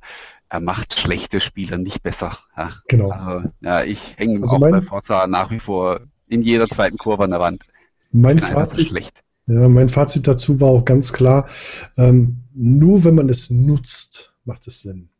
er 0.48 0.60
macht 0.60 0.98
schlechte 0.98 1.40
Spieler 1.40 1.78
nicht 1.78 2.02
besser. 2.02 2.38
Ja? 2.56 2.72
Genau. 2.88 3.10
Also, 3.10 3.48
ja, 3.60 3.82
ich 3.82 4.16
hänge 4.16 4.40
also 4.40 4.56
auch 4.56 4.60
mein, 4.60 4.72
bei 4.72 4.82
Forza 4.82 5.26
nach 5.26 5.50
wie 5.50 5.60
vor 5.60 6.00
in 6.28 6.42
jeder 6.42 6.68
zweiten 6.68 6.96
Kurve 6.96 7.24
an 7.24 7.30
der 7.30 7.40
Wand. 7.40 7.64
Mein 8.10 8.38
Fazit, 8.38 8.88
schlecht. 8.88 9.20
Ja, 9.46 9.68
mein 9.68 9.88
Fazit 9.88 10.26
dazu 10.26 10.60
war 10.60 10.68
auch 10.68 10.84
ganz 10.84 11.12
klar: 11.12 11.48
ähm, 11.96 12.36
Nur 12.54 13.04
wenn 13.04 13.16
man 13.16 13.28
es 13.28 13.50
nutzt, 13.50 14.33
macht 14.46 14.66
es 14.66 14.80
Sinn 14.80 15.10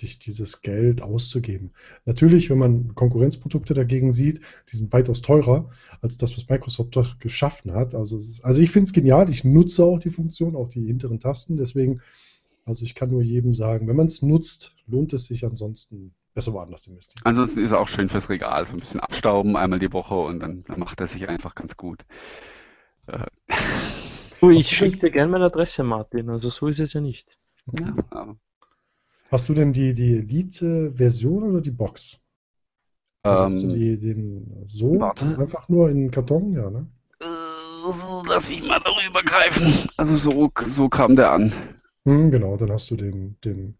sich 0.00 0.18
dieses 0.18 0.62
Geld 0.62 1.02
auszugeben. 1.02 1.72
Natürlich, 2.04 2.50
wenn 2.50 2.58
man 2.58 2.94
Konkurrenzprodukte 2.94 3.74
dagegen 3.74 4.12
sieht, 4.12 4.40
die 4.70 4.76
sind 4.76 4.92
weitaus 4.92 5.22
teurer 5.22 5.68
als 6.00 6.16
das, 6.16 6.36
was 6.36 6.48
Microsoft 6.48 6.96
dort 6.96 7.20
geschaffen 7.20 7.72
hat. 7.72 7.94
Also, 7.94 8.16
ist, 8.16 8.44
also 8.44 8.60
ich 8.60 8.70
finde 8.70 8.86
es 8.86 8.92
genial. 8.92 9.30
Ich 9.30 9.44
nutze 9.44 9.84
auch 9.84 9.98
die 9.98 10.10
Funktion, 10.10 10.56
auch 10.56 10.68
die 10.68 10.84
hinteren 10.84 11.20
Tasten. 11.20 11.56
Deswegen, 11.56 12.00
also 12.64 12.84
ich 12.84 12.94
kann 12.94 13.10
nur 13.10 13.22
jedem 13.22 13.54
sagen, 13.54 13.86
wenn 13.86 13.96
man 13.96 14.06
es 14.06 14.22
nutzt, 14.22 14.74
lohnt 14.86 15.12
es 15.12 15.26
sich 15.26 15.44
ansonsten 15.44 16.14
besser 16.34 16.52
woanders 16.52 16.88
investieren. 16.88 17.22
Ansonsten 17.24 17.60
ist 17.62 17.70
er 17.70 17.78
auch 17.78 17.88
schön 17.88 18.08
fürs 18.08 18.28
Regal, 18.28 18.66
so 18.66 18.72
ein 18.72 18.80
bisschen 18.80 18.98
abstauben 18.98 19.56
einmal 19.56 19.78
die 19.78 19.92
Woche 19.92 20.16
und 20.16 20.40
dann, 20.40 20.64
dann 20.64 20.80
macht 20.80 21.00
er 21.00 21.06
sich 21.06 21.28
einfach 21.28 21.54
ganz 21.54 21.76
gut. 21.76 22.04
Äh. 23.06 23.26
Du, 24.40 24.50
ich 24.50 24.68
schicke 24.76 24.98
dir 24.98 25.10
gerne 25.12 25.30
meine 25.30 25.44
Adresse, 25.44 25.84
Martin. 25.84 26.30
Also 26.30 26.50
so 26.50 26.66
ist 26.66 26.80
es 26.80 26.92
ja 26.94 27.00
nicht. 27.00 27.38
Ja, 27.78 27.94
aber 28.10 28.36
Hast 29.34 29.48
du 29.48 29.54
denn 29.54 29.72
die, 29.72 29.94
die 29.94 30.18
Elite-Version 30.18 31.42
oder 31.42 31.60
die 31.60 31.72
Box? 31.72 32.24
Ähm, 33.24 33.32
hast 33.32 33.62
du 33.64 33.66
die, 33.66 33.98
den 33.98 34.64
so 34.68 35.00
warte. 35.00 35.24
einfach 35.40 35.68
nur 35.68 35.90
in 35.90 36.02
den 36.02 36.10
Karton, 36.12 36.52
ja, 36.52 36.70
ne? 36.70 36.86
Äh, 37.20 38.28
lass 38.28 38.48
mich 38.48 38.62
mal 38.62 38.78
darüber 38.78 39.24
greifen. 39.24 39.88
Also 39.96 40.14
so, 40.14 40.52
so 40.68 40.88
kam 40.88 41.16
der 41.16 41.32
an. 41.32 41.52
Hm, 42.04 42.30
genau, 42.30 42.56
dann 42.56 42.70
hast 42.70 42.92
du 42.92 42.96
den, 42.96 43.36
den 43.44 43.76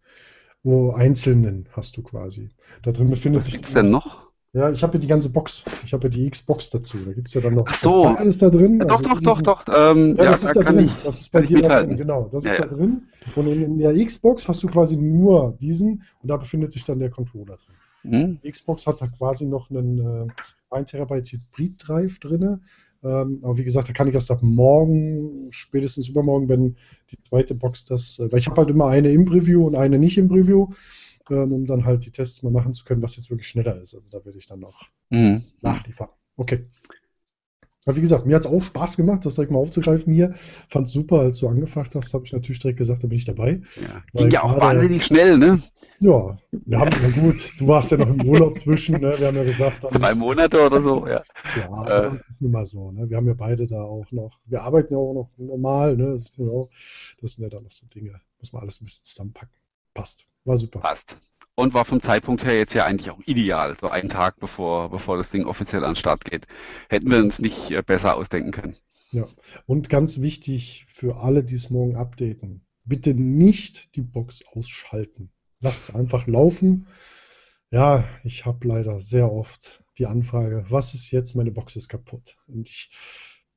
wo 0.61 0.91
einzelnen 0.91 1.69
hast 1.71 1.95
du 1.95 2.03
quasi. 2.03 2.49
Da 2.83 2.91
drin 2.91 3.09
befindet 3.09 3.39
Was 3.39 3.45
sich. 3.45 3.53
Was 3.53 3.61
gibt's 3.61 3.73
denn 3.75 3.91
noch? 3.91 4.24
Ja, 4.55 4.71
ich 4.71 4.81
habe 4.83 4.93
hier 4.93 5.01
die 5.01 5.07
ganze 5.07 5.29
Box. 5.29 5.65
Ich 5.83 5.91
habe 5.91 6.07
hier 6.07 6.11
die 6.11 6.29
Xbox 6.29 6.69
dazu. 6.69 6.97
Da 7.05 7.11
gibt 7.11 7.27
es 7.27 7.33
ja 7.33 7.41
dann 7.41 7.55
noch. 7.55 7.65
Ach 7.67 7.73
so. 7.73 8.15
Das 8.17 8.25
ist 8.25 8.41
da 8.41 8.49
drin. 8.49 8.79
Ja, 8.79 8.85
doch, 8.85 9.03
also 9.03 9.19
doch, 9.19 9.41
doch, 9.41 9.63
doch, 9.63 9.91
ähm, 9.91 10.15
ja, 10.15 10.23
das 10.23 10.43
ja, 10.43 10.49
ist 10.49 10.55
da, 10.55 10.63
drin. 10.63 10.85
Ich, 10.85 10.93
das 11.03 11.19
ist 11.19 11.31
bei 11.33 11.41
dir 11.41 11.61
da 11.61 11.83
drin. 11.83 11.97
Genau, 11.97 12.29
das 12.31 12.45
ja, 12.45 12.53
ist 12.53 12.59
da 12.61 12.65
drin. 12.67 13.01
Und 13.35 13.47
in, 13.47 13.77
der 13.79 14.05
Xbox 14.05 14.47
hast 14.47 14.63
du 14.63 14.67
quasi 14.67 14.95
nur 14.95 15.57
diesen 15.59 16.03
und 16.23 16.29
da 16.29 16.37
befindet 16.37 16.71
sich 16.71 16.85
dann 16.85 16.99
der 16.99 17.09
Controller 17.09 17.57
drin. 17.57 17.75
Mhm. 18.03 18.39
Die 18.41 18.49
Xbox 18.49 18.87
hat 18.87 19.01
da 19.01 19.07
quasi 19.07 19.45
noch 19.45 19.69
einen 19.69 20.29
äh, 20.29 20.73
1 20.73 20.89
Terabyte 20.89 21.33
Hybrid 21.33 21.73
Drive 21.85 22.19
drin. 22.19 22.61
Ähm, 23.03 23.39
aber 23.41 23.57
wie 23.57 23.65
gesagt, 23.65 23.89
da 23.89 23.93
kann 23.93 24.07
ich 24.07 24.15
erst 24.15 24.31
ab 24.31 24.41
morgen, 24.41 25.47
spätestens 25.49 26.07
übermorgen, 26.07 26.47
wenn 26.47 26.77
die 27.11 27.17
zweite 27.23 27.55
Box 27.55 27.83
das, 27.83 28.19
äh, 28.19 28.31
weil 28.31 28.39
ich 28.39 28.47
habe 28.47 28.61
halt 28.61 28.69
immer 28.69 28.87
eine 28.87 29.11
im 29.11 29.25
Preview 29.25 29.67
und 29.67 29.75
eine 29.75 29.99
nicht 29.99 30.17
im 30.17 30.29
Preview 30.29 30.69
um 31.29 31.65
dann 31.65 31.85
halt 31.85 32.05
die 32.05 32.11
Tests 32.11 32.43
mal 32.43 32.51
machen 32.51 32.73
zu 32.73 32.85
können, 32.85 33.01
was 33.01 33.15
jetzt 33.15 33.29
wirklich 33.29 33.47
schneller 33.47 33.81
ist. 33.81 33.95
Also 33.95 34.09
da 34.11 34.23
werde 34.25 34.37
ich 34.37 34.47
dann 34.47 34.59
noch 34.59 34.89
mhm. 35.09 35.43
nachliefern. 35.61 36.09
Okay. 36.37 36.65
Aber 37.85 37.97
wie 37.97 38.01
gesagt, 38.01 38.25
mir 38.25 38.35
hat 38.35 38.45
es 38.45 38.51
auch 38.51 38.61
Spaß 38.61 38.97
gemacht, 38.97 39.25
das 39.25 39.35
direkt 39.35 39.51
mal 39.51 39.59
aufzugreifen 39.59 40.11
hier. 40.11 40.33
Fand 40.67 40.89
super, 40.89 41.19
als 41.19 41.37
du 41.37 41.47
angefangen 41.47 41.89
hast, 41.93 42.15
habe 42.15 42.25
ich 42.25 42.33
natürlich 42.33 42.59
direkt 42.59 42.79
gesagt, 42.79 43.03
da 43.03 43.07
bin 43.07 43.17
ich 43.17 43.25
dabei. 43.25 43.61
Ja, 43.75 44.21
ging 44.21 44.31
ja 44.31 44.43
auch 44.43 44.59
wahnsinnig 44.59 45.05
schnell, 45.05 45.37
ne? 45.37 45.61
Ja, 45.99 46.37
wir 46.51 46.79
haben, 46.79 46.89
na 47.01 47.09
gut, 47.09 47.53
du 47.57 47.67
warst 47.67 47.91
ja 47.91 47.97
noch 47.97 48.09
im 48.09 48.27
Urlaub 48.27 48.59
zwischen, 48.59 48.99
ne? 48.99 49.13
wir 49.17 49.27
haben 49.27 49.37
ja 49.37 49.43
gesagt. 49.43 49.85
Zwei 49.93 50.13
Monate 50.15 50.65
oder 50.65 50.81
so, 50.81 51.07
ja. 51.07 51.23
Ja, 51.55 52.07
äh. 52.07 52.17
das 52.17 52.29
ist 52.29 52.41
nun 52.41 52.51
mal 52.51 52.65
so, 52.65 52.91
ne? 52.91 53.09
wir 53.09 53.15
haben 53.15 53.27
ja 53.27 53.33
beide 53.33 53.65
da 53.65 53.81
auch 53.81 54.11
noch, 54.11 54.39
wir 54.45 54.63
arbeiten 54.63 54.93
ja 54.93 54.99
auch 54.99 55.13
noch 55.13 55.29
normal, 55.37 55.95
ne? 55.95 56.07
das, 56.07 56.31
das 57.21 57.33
sind 57.33 57.43
ja 57.43 57.49
dann 57.49 57.63
noch 57.63 57.71
so 57.71 57.85
Dinge, 57.87 58.19
muss 58.39 58.51
man 58.51 58.63
alles 58.63 58.81
ein 58.81 58.85
bisschen 58.85 59.05
zusammenpacken. 59.05 59.55
Passt, 59.95 60.27
war 60.43 60.59
super. 60.59 60.81
Passt. 60.81 61.17
Und 61.55 61.73
war 61.73 61.85
vom 61.85 62.01
Zeitpunkt 62.01 62.45
her 62.45 62.57
jetzt 62.57 62.73
ja 62.73 62.85
eigentlich 62.85 63.09
auch 63.09 63.21
ideal, 63.25 63.77
so 63.79 63.87
einen 63.87 64.09
Tag 64.09 64.39
bevor, 64.39 64.91
bevor 64.91 65.15
das 65.15 65.31
Ding 65.31 65.45
offiziell 65.45 65.85
an 65.85 65.91
den 65.91 65.95
Start 65.95 66.25
geht. 66.25 66.45
Hätten 66.89 67.09
wir 67.09 67.17
uns 67.17 67.39
nicht 67.39 67.71
äh, 67.71 67.81
besser 67.81 68.17
ausdenken 68.17 68.51
können. 68.51 68.75
Ja, 69.11 69.25
und 69.65 69.89
ganz 69.89 70.19
wichtig 70.19 70.85
für 70.89 71.15
alle, 71.15 71.45
die 71.45 71.55
es 71.55 71.69
morgen 71.69 71.95
updaten, 71.95 72.65
bitte 72.83 73.13
nicht 73.13 73.95
die 73.95 74.01
Box 74.01 74.43
ausschalten. 74.53 75.31
Lasst 75.61 75.89
es 75.89 75.95
einfach 75.95 76.27
laufen. 76.27 76.87
Ja, 77.71 78.03
ich 78.25 78.45
habe 78.45 78.67
leider 78.67 78.99
sehr 78.99 79.31
oft 79.31 79.81
die 79.97 80.07
Anfrage, 80.07 80.65
was 80.69 80.93
ist 80.93 81.11
jetzt, 81.11 81.35
meine 81.35 81.51
Box 81.51 81.77
ist 81.77 81.87
kaputt. 81.87 82.35
Und 82.47 82.67
ich 82.67 82.91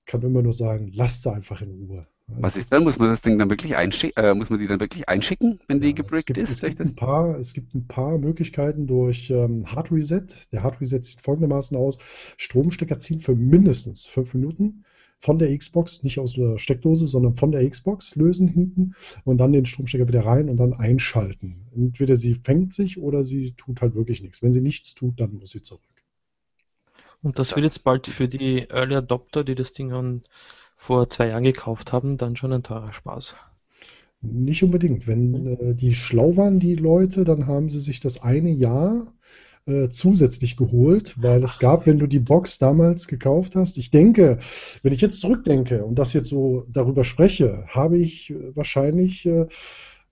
kann 0.06 0.22
immer 0.22 0.42
nur 0.42 0.54
sagen, 0.54 0.92
lasst 0.94 1.24
sie 1.24 1.32
einfach 1.32 1.60
in 1.62 1.70
Ruhe. 1.70 2.06
Was 2.28 2.58
ist 2.58 2.70
dann? 2.72 2.84
Muss 2.84 2.98
man 2.98 3.08
das 3.08 3.22
Ding 3.22 3.38
dann 3.38 3.48
wirklich 3.48 3.74
einschicken? 3.76 4.22
Äh, 4.22 4.34
muss 4.34 4.50
man 4.50 4.58
die 4.58 4.66
dann 4.66 4.80
wirklich 4.80 5.08
einschicken, 5.08 5.60
wenn 5.66 5.80
die 5.80 5.88
ja, 5.88 5.94
gebrickt 5.94 6.36
ist? 6.36 6.50
Es 6.50 6.60
gibt, 6.60 6.80
ein 6.80 6.94
paar, 6.94 7.38
es 7.38 7.54
gibt 7.54 7.74
ein 7.74 7.86
paar 7.86 8.18
Möglichkeiten 8.18 8.86
durch 8.86 9.30
ähm, 9.30 9.66
Hard 9.66 9.90
Reset. 9.90 10.26
Der 10.52 10.62
Hard 10.62 10.80
Reset 10.80 11.02
sieht 11.02 11.22
folgendermaßen 11.22 11.76
aus: 11.76 11.98
Stromstecker 12.36 12.98
ziehen 13.00 13.20
für 13.20 13.34
mindestens 13.34 14.04
fünf 14.04 14.34
Minuten 14.34 14.84
von 15.18 15.38
der 15.38 15.56
Xbox, 15.56 16.02
nicht 16.02 16.18
aus 16.20 16.34
der 16.34 16.58
Steckdose, 16.58 17.06
sondern 17.06 17.34
von 17.34 17.50
der 17.50 17.68
Xbox 17.68 18.14
lösen 18.14 18.46
hinten 18.46 18.94
und 19.24 19.38
dann 19.38 19.52
den 19.52 19.66
Stromstecker 19.66 20.06
wieder 20.06 20.24
rein 20.24 20.48
und 20.48 20.58
dann 20.58 20.74
einschalten. 20.74 21.66
Entweder 21.74 22.16
sie 22.16 22.34
fängt 22.34 22.74
sich 22.74 22.98
oder 22.98 23.24
sie 23.24 23.52
tut 23.52 23.80
halt 23.80 23.94
wirklich 23.94 24.22
nichts. 24.22 24.42
Wenn 24.42 24.52
sie 24.52 24.60
nichts 24.60 24.94
tut, 24.94 25.18
dann 25.18 25.34
muss 25.34 25.50
sie 25.50 25.62
zurück. 25.62 25.82
Und 27.20 27.38
das 27.38 27.56
wird 27.56 27.64
jetzt 27.64 27.82
bald 27.82 28.06
für 28.06 28.28
die 28.28 28.68
Early 28.68 28.94
Adopter, 28.94 29.42
die 29.42 29.56
das 29.56 29.72
Ding 29.72 29.92
an 29.92 30.22
vor 30.78 31.10
zwei 31.10 31.28
Jahren 31.28 31.44
gekauft 31.44 31.92
haben, 31.92 32.16
dann 32.16 32.36
schon 32.36 32.52
ein 32.52 32.62
teurer 32.62 32.92
Spaß. 32.94 33.34
Nicht 34.22 34.62
unbedingt. 34.62 35.06
Wenn 35.06 35.30
mhm. 35.30 35.46
äh, 35.46 35.74
die 35.74 35.92
schlau 35.94 36.36
waren, 36.36 36.58
die 36.58 36.74
Leute, 36.74 37.24
dann 37.24 37.46
haben 37.46 37.68
sie 37.68 37.80
sich 37.80 38.00
das 38.00 38.22
eine 38.22 38.50
Jahr 38.50 39.12
äh, 39.66 39.88
zusätzlich 39.90 40.56
geholt, 40.56 41.14
weil 41.20 41.44
es 41.44 41.58
gab, 41.58 41.86
wenn 41.86 41.98
du 41.98 42.06
die 42.06 42.20
Box 42.20 42.58
damals 42.58 43.06
gekauft 43.06 43.54
hast, 43.54 43.76
ich 43.76 43.90
denke, 43.90 44.38
wenn 44.82 44.92
ich 44.92 45.02
jetzt 45.02 45.20
zurückdenke 45.20 45.84
und 45.84 45.98
das 45.98 46.14
jetzt 46.14 46.30
so 46.30 46.64
darüber 46.70 47.04
spreche, 47.04 47.64
habe 47.68 47.98
ich 47.98 48.30
äh, 48.30 48.56
wahrscheinlich 48.56 49.26
äh, 49.26 49.46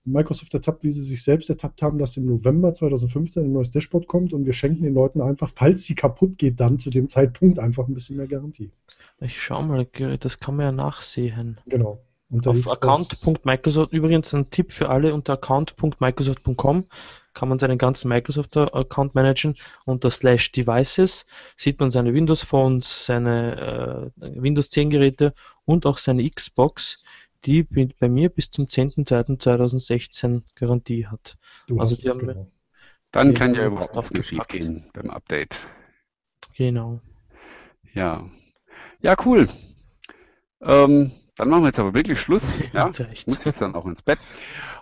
Microsoft 0.07 0.53
ertappt, 0.53 0.83
wie 0.83 0.91
sie 0.91 1.03
sich 1.03 1.23
selbst 1.23 1.49
ertappt 1.49 1.81
haben, 1.81 1.97
dass 1.97 2.17
im 2.17 2.25
November 2.25 2.73
2015 2.73 3.43
ein 3.43 3.51
neues 3.51 3.71
Dashboard 3.71 4.07
kommt 4.07 4.33
und 4.33 4.45
wir 4.45 4.53
schenken 4.53 4.83
den 4.83 4.93
Leuten 4.93 5.21
einfach, 5.21 5.49
falls 5.49 5.83
sie 5.83 5.95
kaputt 5.95 6.37
geht, 6.37 6.59
dann 6.59 6.79
zu 6.79 6.89
dem 6.89 7.09
Zeitpunkt 7.09 7.59
einfach 7.59 7.87
ein 7.87 7.93
bisschen 7.93 8.17
mehr 8.17 8.27
Garantie. 8.27 8.71
Ich 9.19 9.41
schau 9.41 9.61
mal, 9.61 9.85
das 10.19 10.39
kann 10.39 10.55
man 10.55 10.65
ja 10.65 10.71
nachsehen. 10.71 11.57
Genau. 11.67 11.99
Unter 12.29 12.51
Auf 12.51 12.69
account.microsoft, 12.69 13.93
übrigens 13.93 14.33
ein 14.33 14.49
Tipp 14.49 14.73
für 14.73 14.89
alle, 14.89 15.13
unter 15.13 15.33
account.microsoft.com 15.33 16.85
kann 17.37 17.49
man 17.49 17.59
seinen 17.59 17.77
ganzen 17.77 18.09
Microsoft-Account 18.09 19.13
managen. 19.13 19.55
Unter 19.85 20.09
slash 20.09 20.51
devices 20.51 21.23
sieht 21.55 21.79
man 21.79 21.91
seine 21.91 22.13
Windows 22.13 22.43
Phones, 22.43 23.05
seine 23.05 24.11
äh, 24.17 24.41
Windows 24.41 24.71
10 24.71 24.89
Geräte 24.89 25.33
und 25.63 25.85
auch 25.85 25.99
seine 25.99 26.27
Xbox 26.27 27.05
die 27.45 27.63
bei 27.63 28.09
mir 28.09 28.29
bis 28.29 28.51
zum 28.51 28.65
10.02.2016 28.65 30.41
Garantie 30.55 31.07
hat. 31.07 31.37
Du 31.67 31.79
also 31.79 31.95
die 31.95 32.09
haben 32.09 32.19
genau. 32.19 32.51
Dann 33.11 33.33
kann 33.33 33.53
ja 33.53 33.65
überhaupt 33.65 34.11
nichts 34.11 34.27
schief 34.27 34.47
gehen 34.47 34.85
beim 34.93 35.09
Update. 35.09 35.57
Genau. 36.55 36.99
Ja. 37.93 38.29
Ja, 38.99 39.15
cool. 39.25 39.47
Ähm, 40.61 41.11
dann 41.35 41.49
machen 41.49 41.63
wir 41.63 41.67
jetzt 41.67 41.79
aber 41.79 41.93
wirklich 41.93 42.19
Schluss. 42.19 42.59
Ja, 42.73 42.91
ich 43.11 43.27
muss 43.27 43.45
jetzt 43.45 43.61
dann 43.61 43.75
auch 43.75 43.85
ins 43.85 44.01
Bett. 44.01 44.19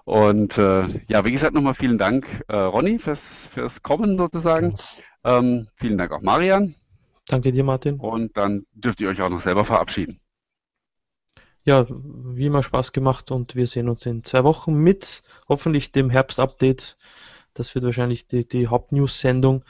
Und 0.05 0.57
äh, 0.57 0.87
ja, 1.07 1.25
wie 1.25 1.31
gesagt, 1.31 1.53
nochmal 1.53 1.73
vielen 1.73 1.97
Dank, 1.97 2.43
äh, 2.47 2.55
Ronny, 2.55 2.99
fürs, 2.99 3.47
fürs 3.47 3.81
Kommen 3.83 4.17
sozusagen. 4.17 4.77
Ähm, 5.23 5.67
vielen 5.75 5.97
Dank 5.97 6.11
auch 6.11 6.21
Marian. 6.21 6.75
Danke 7.27 7.51
dir, 7.51 7.63
Martin. 7.63 7.99
Und 7.99 8.37
dann 8.37 8.65
dürft 8.73 9.01
ihr 9.01 9.09
euch 9.09 9.21
auch 9.21 9.29
noch 9.29 9.41
selber 9.41 9.65
verabschieden 9.65 10.19
ja, 11.65 11.87
wie 11.89 12.45
immer 12.45 12.63
Spaß 12.63 12.93
gemacht 12.93 13.31
und 13.31 13.55
wir 13.55 13.65
sehen 13.67 13.89
uns 13.89 14.05
in 14.05 14.23
zwei 14.23 14.43
Wochen 14.43 14.75
mit 14.75 15.23
hoffentlich 15.49 15.91
dem 15.91 16.09
Herbst-Update. 16.09 16.95
Das 17.55 17.73
wird 17.73 17.85
wahrscheinlich 17.85 18.27
die, 18.27 18.47
die 18.47 18.67
Hauptnews-Sendung. 18.67 19.63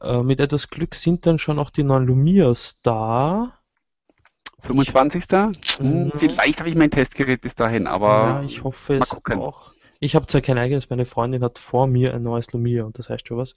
Äh, 0.00 0.22
mit 0.22 0.40
etwas 0.40 0.68
Glück 0.68 0.94
sind 0.94 1.26
dann 1.26 1.38
schon 1.38 1.58
auch 1.58 1.70
die 1.70 1.82
neuen 1.82 2.06
Lumias 2.06 2.80
da. 2.82 3.58
25. 4.60 5.24
Ich, 5.24 5.78
hm, 5.78 6.12
vielleicht 6.16 6.60
habe 6.60 6.70
ich 6.70 6.76
mein 6.76 6.90
Testgerät 6.90 7.40
bis 7.40 7.54
dahin, 7.54 7.86
aber. 7.86 8.06
Ja, 8.06 8.42
ich 8.44 8.64
hoffe 8.64 8.94
es 8.94 9.10
gucken. 9.10 9.40
auch. 9.40 9.72
Ich 9.98 10.14
habe 10.14 10.26
zwar 10.26 10.40
kein 10.40 10.58
eigenes, 10.58 10.88
meine 10.88 11.04
Freundin 11.04 11.44
hat 11.44 11.58
vor 11.58 11.86
mir 11.86 12.14
ein 12.14 12.22
neues 12.22 12.52
Lumia 12.52 12.84
und 12.84 12.98
das 12.98 13.08
heißt 13.08 13.26
schon 13.28 13.38
was. 13.38 13.56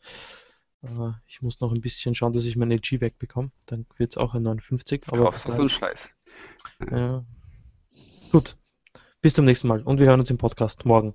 Äh, 0.83 1.11
ich 1.27 1.41
muss 1.41 1.61
noch 1.61 1.71
ein 1.71 1.81
bisschen 1.81 2.13
schauen, 2.15 2.33
dass 2.33 2.45
ich 2.45 2.55
meine 2.55 2.79
G 2.79 2.99
wegbekomme. 2.99 3.51
Dann 3.67 3.85
wird 3.97 4.11
es 4.11 4.17
auch 4.17 4.33
ein 4.33 4.43
59. 4.43 5.03
Aber 5.07 5.25
Kaufst 5.25 5.47
du 5.47 5.51
so 5.51 5.61
einen 5.61 5.69
Scheiß? 5.69 6.09
Ja, 6.91 7.23
Gut, 8.35 8.57
bis 9.21 9.33
zum 9.33 9.45
nächsten 9.45 9.69
Mal 9.69 9.81
und 9.83 9.97
wir 9.97 10.07
hören 10.07 10.19
uns 10.19 10.29
im 10.29 10.37
Podcast 10.37 10.83
morgen. 10.83 11.13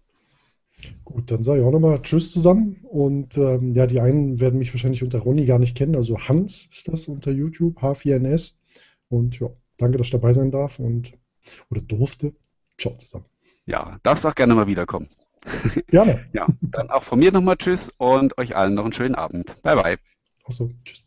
Gut, 1.05 1.31
dann 1.31 1.43
sage 1.43 1.61
ich 1.61 1.67
auch 1.67 1.71
nochmal 1.71 2.01
Tschüss 2.01 2.33
zusammen. 2.33 2.81
Und 2.83 3.37
ähm, 3.37 3.75
ja, 3.75 3.87
die 3.87 4.01
einen 4.01 4.41
werden 4.41 4.59
mich 4.59 4.73
wahrscheinlich 4.73 5.03
unter 5.03 5.19
Ronny 5.19 5.45
gar 5.45 5.59
nicht 5.59 5.77
kennen. 5.77 5.97
Also 5.97 6.19
Hans 6.19 6.71
ist 6.73 6.89
das 6.89 7.09
unter 7.09 7.31
YouTube, 7.31 7.77
H4NS. 7.83 8.55
Und 9.11 9.39
ja, 9.39 9.49
danke, 9.77 9.99
dass 9.99 10.07
ich 10.07 10.13
dabei 10.13 10.33
sein 10.33 10.51
darf 10.51 10.79
und 10.79 11.13
oder 11.71 11.83
durfte. 11.83 12.33
Ciao 12.79 12.97
zusammen. 12.97 13.27
Ja, 13.67 13.99
darfst 14.03 14.25
auch 14.25 14.35
gerne 14.35 14.55
mal 14.55 14.67
wiederkommen. 14.67 15.11
Gerne. 15.89 16.25
ja, 16.33 16.47
dann 16.63 16.89
auch 16.89 17.05
von 17.05 17.19
mir 17.19 17.33
nochmal 17.33 17.59
Tschüss 17.59 17.93
und 17.99 18.39
euch 18.39 18.57
allen 18.57 18.73
noch 18.73 18.85
einen 18.85 18.95
schönen 18.95 19.15
Abend. 19.15 19.61
Bye 19.61 19.77
bye. 19.77 19.99
Achso, 20.47 20.71
Tschüss. 20.87 21.05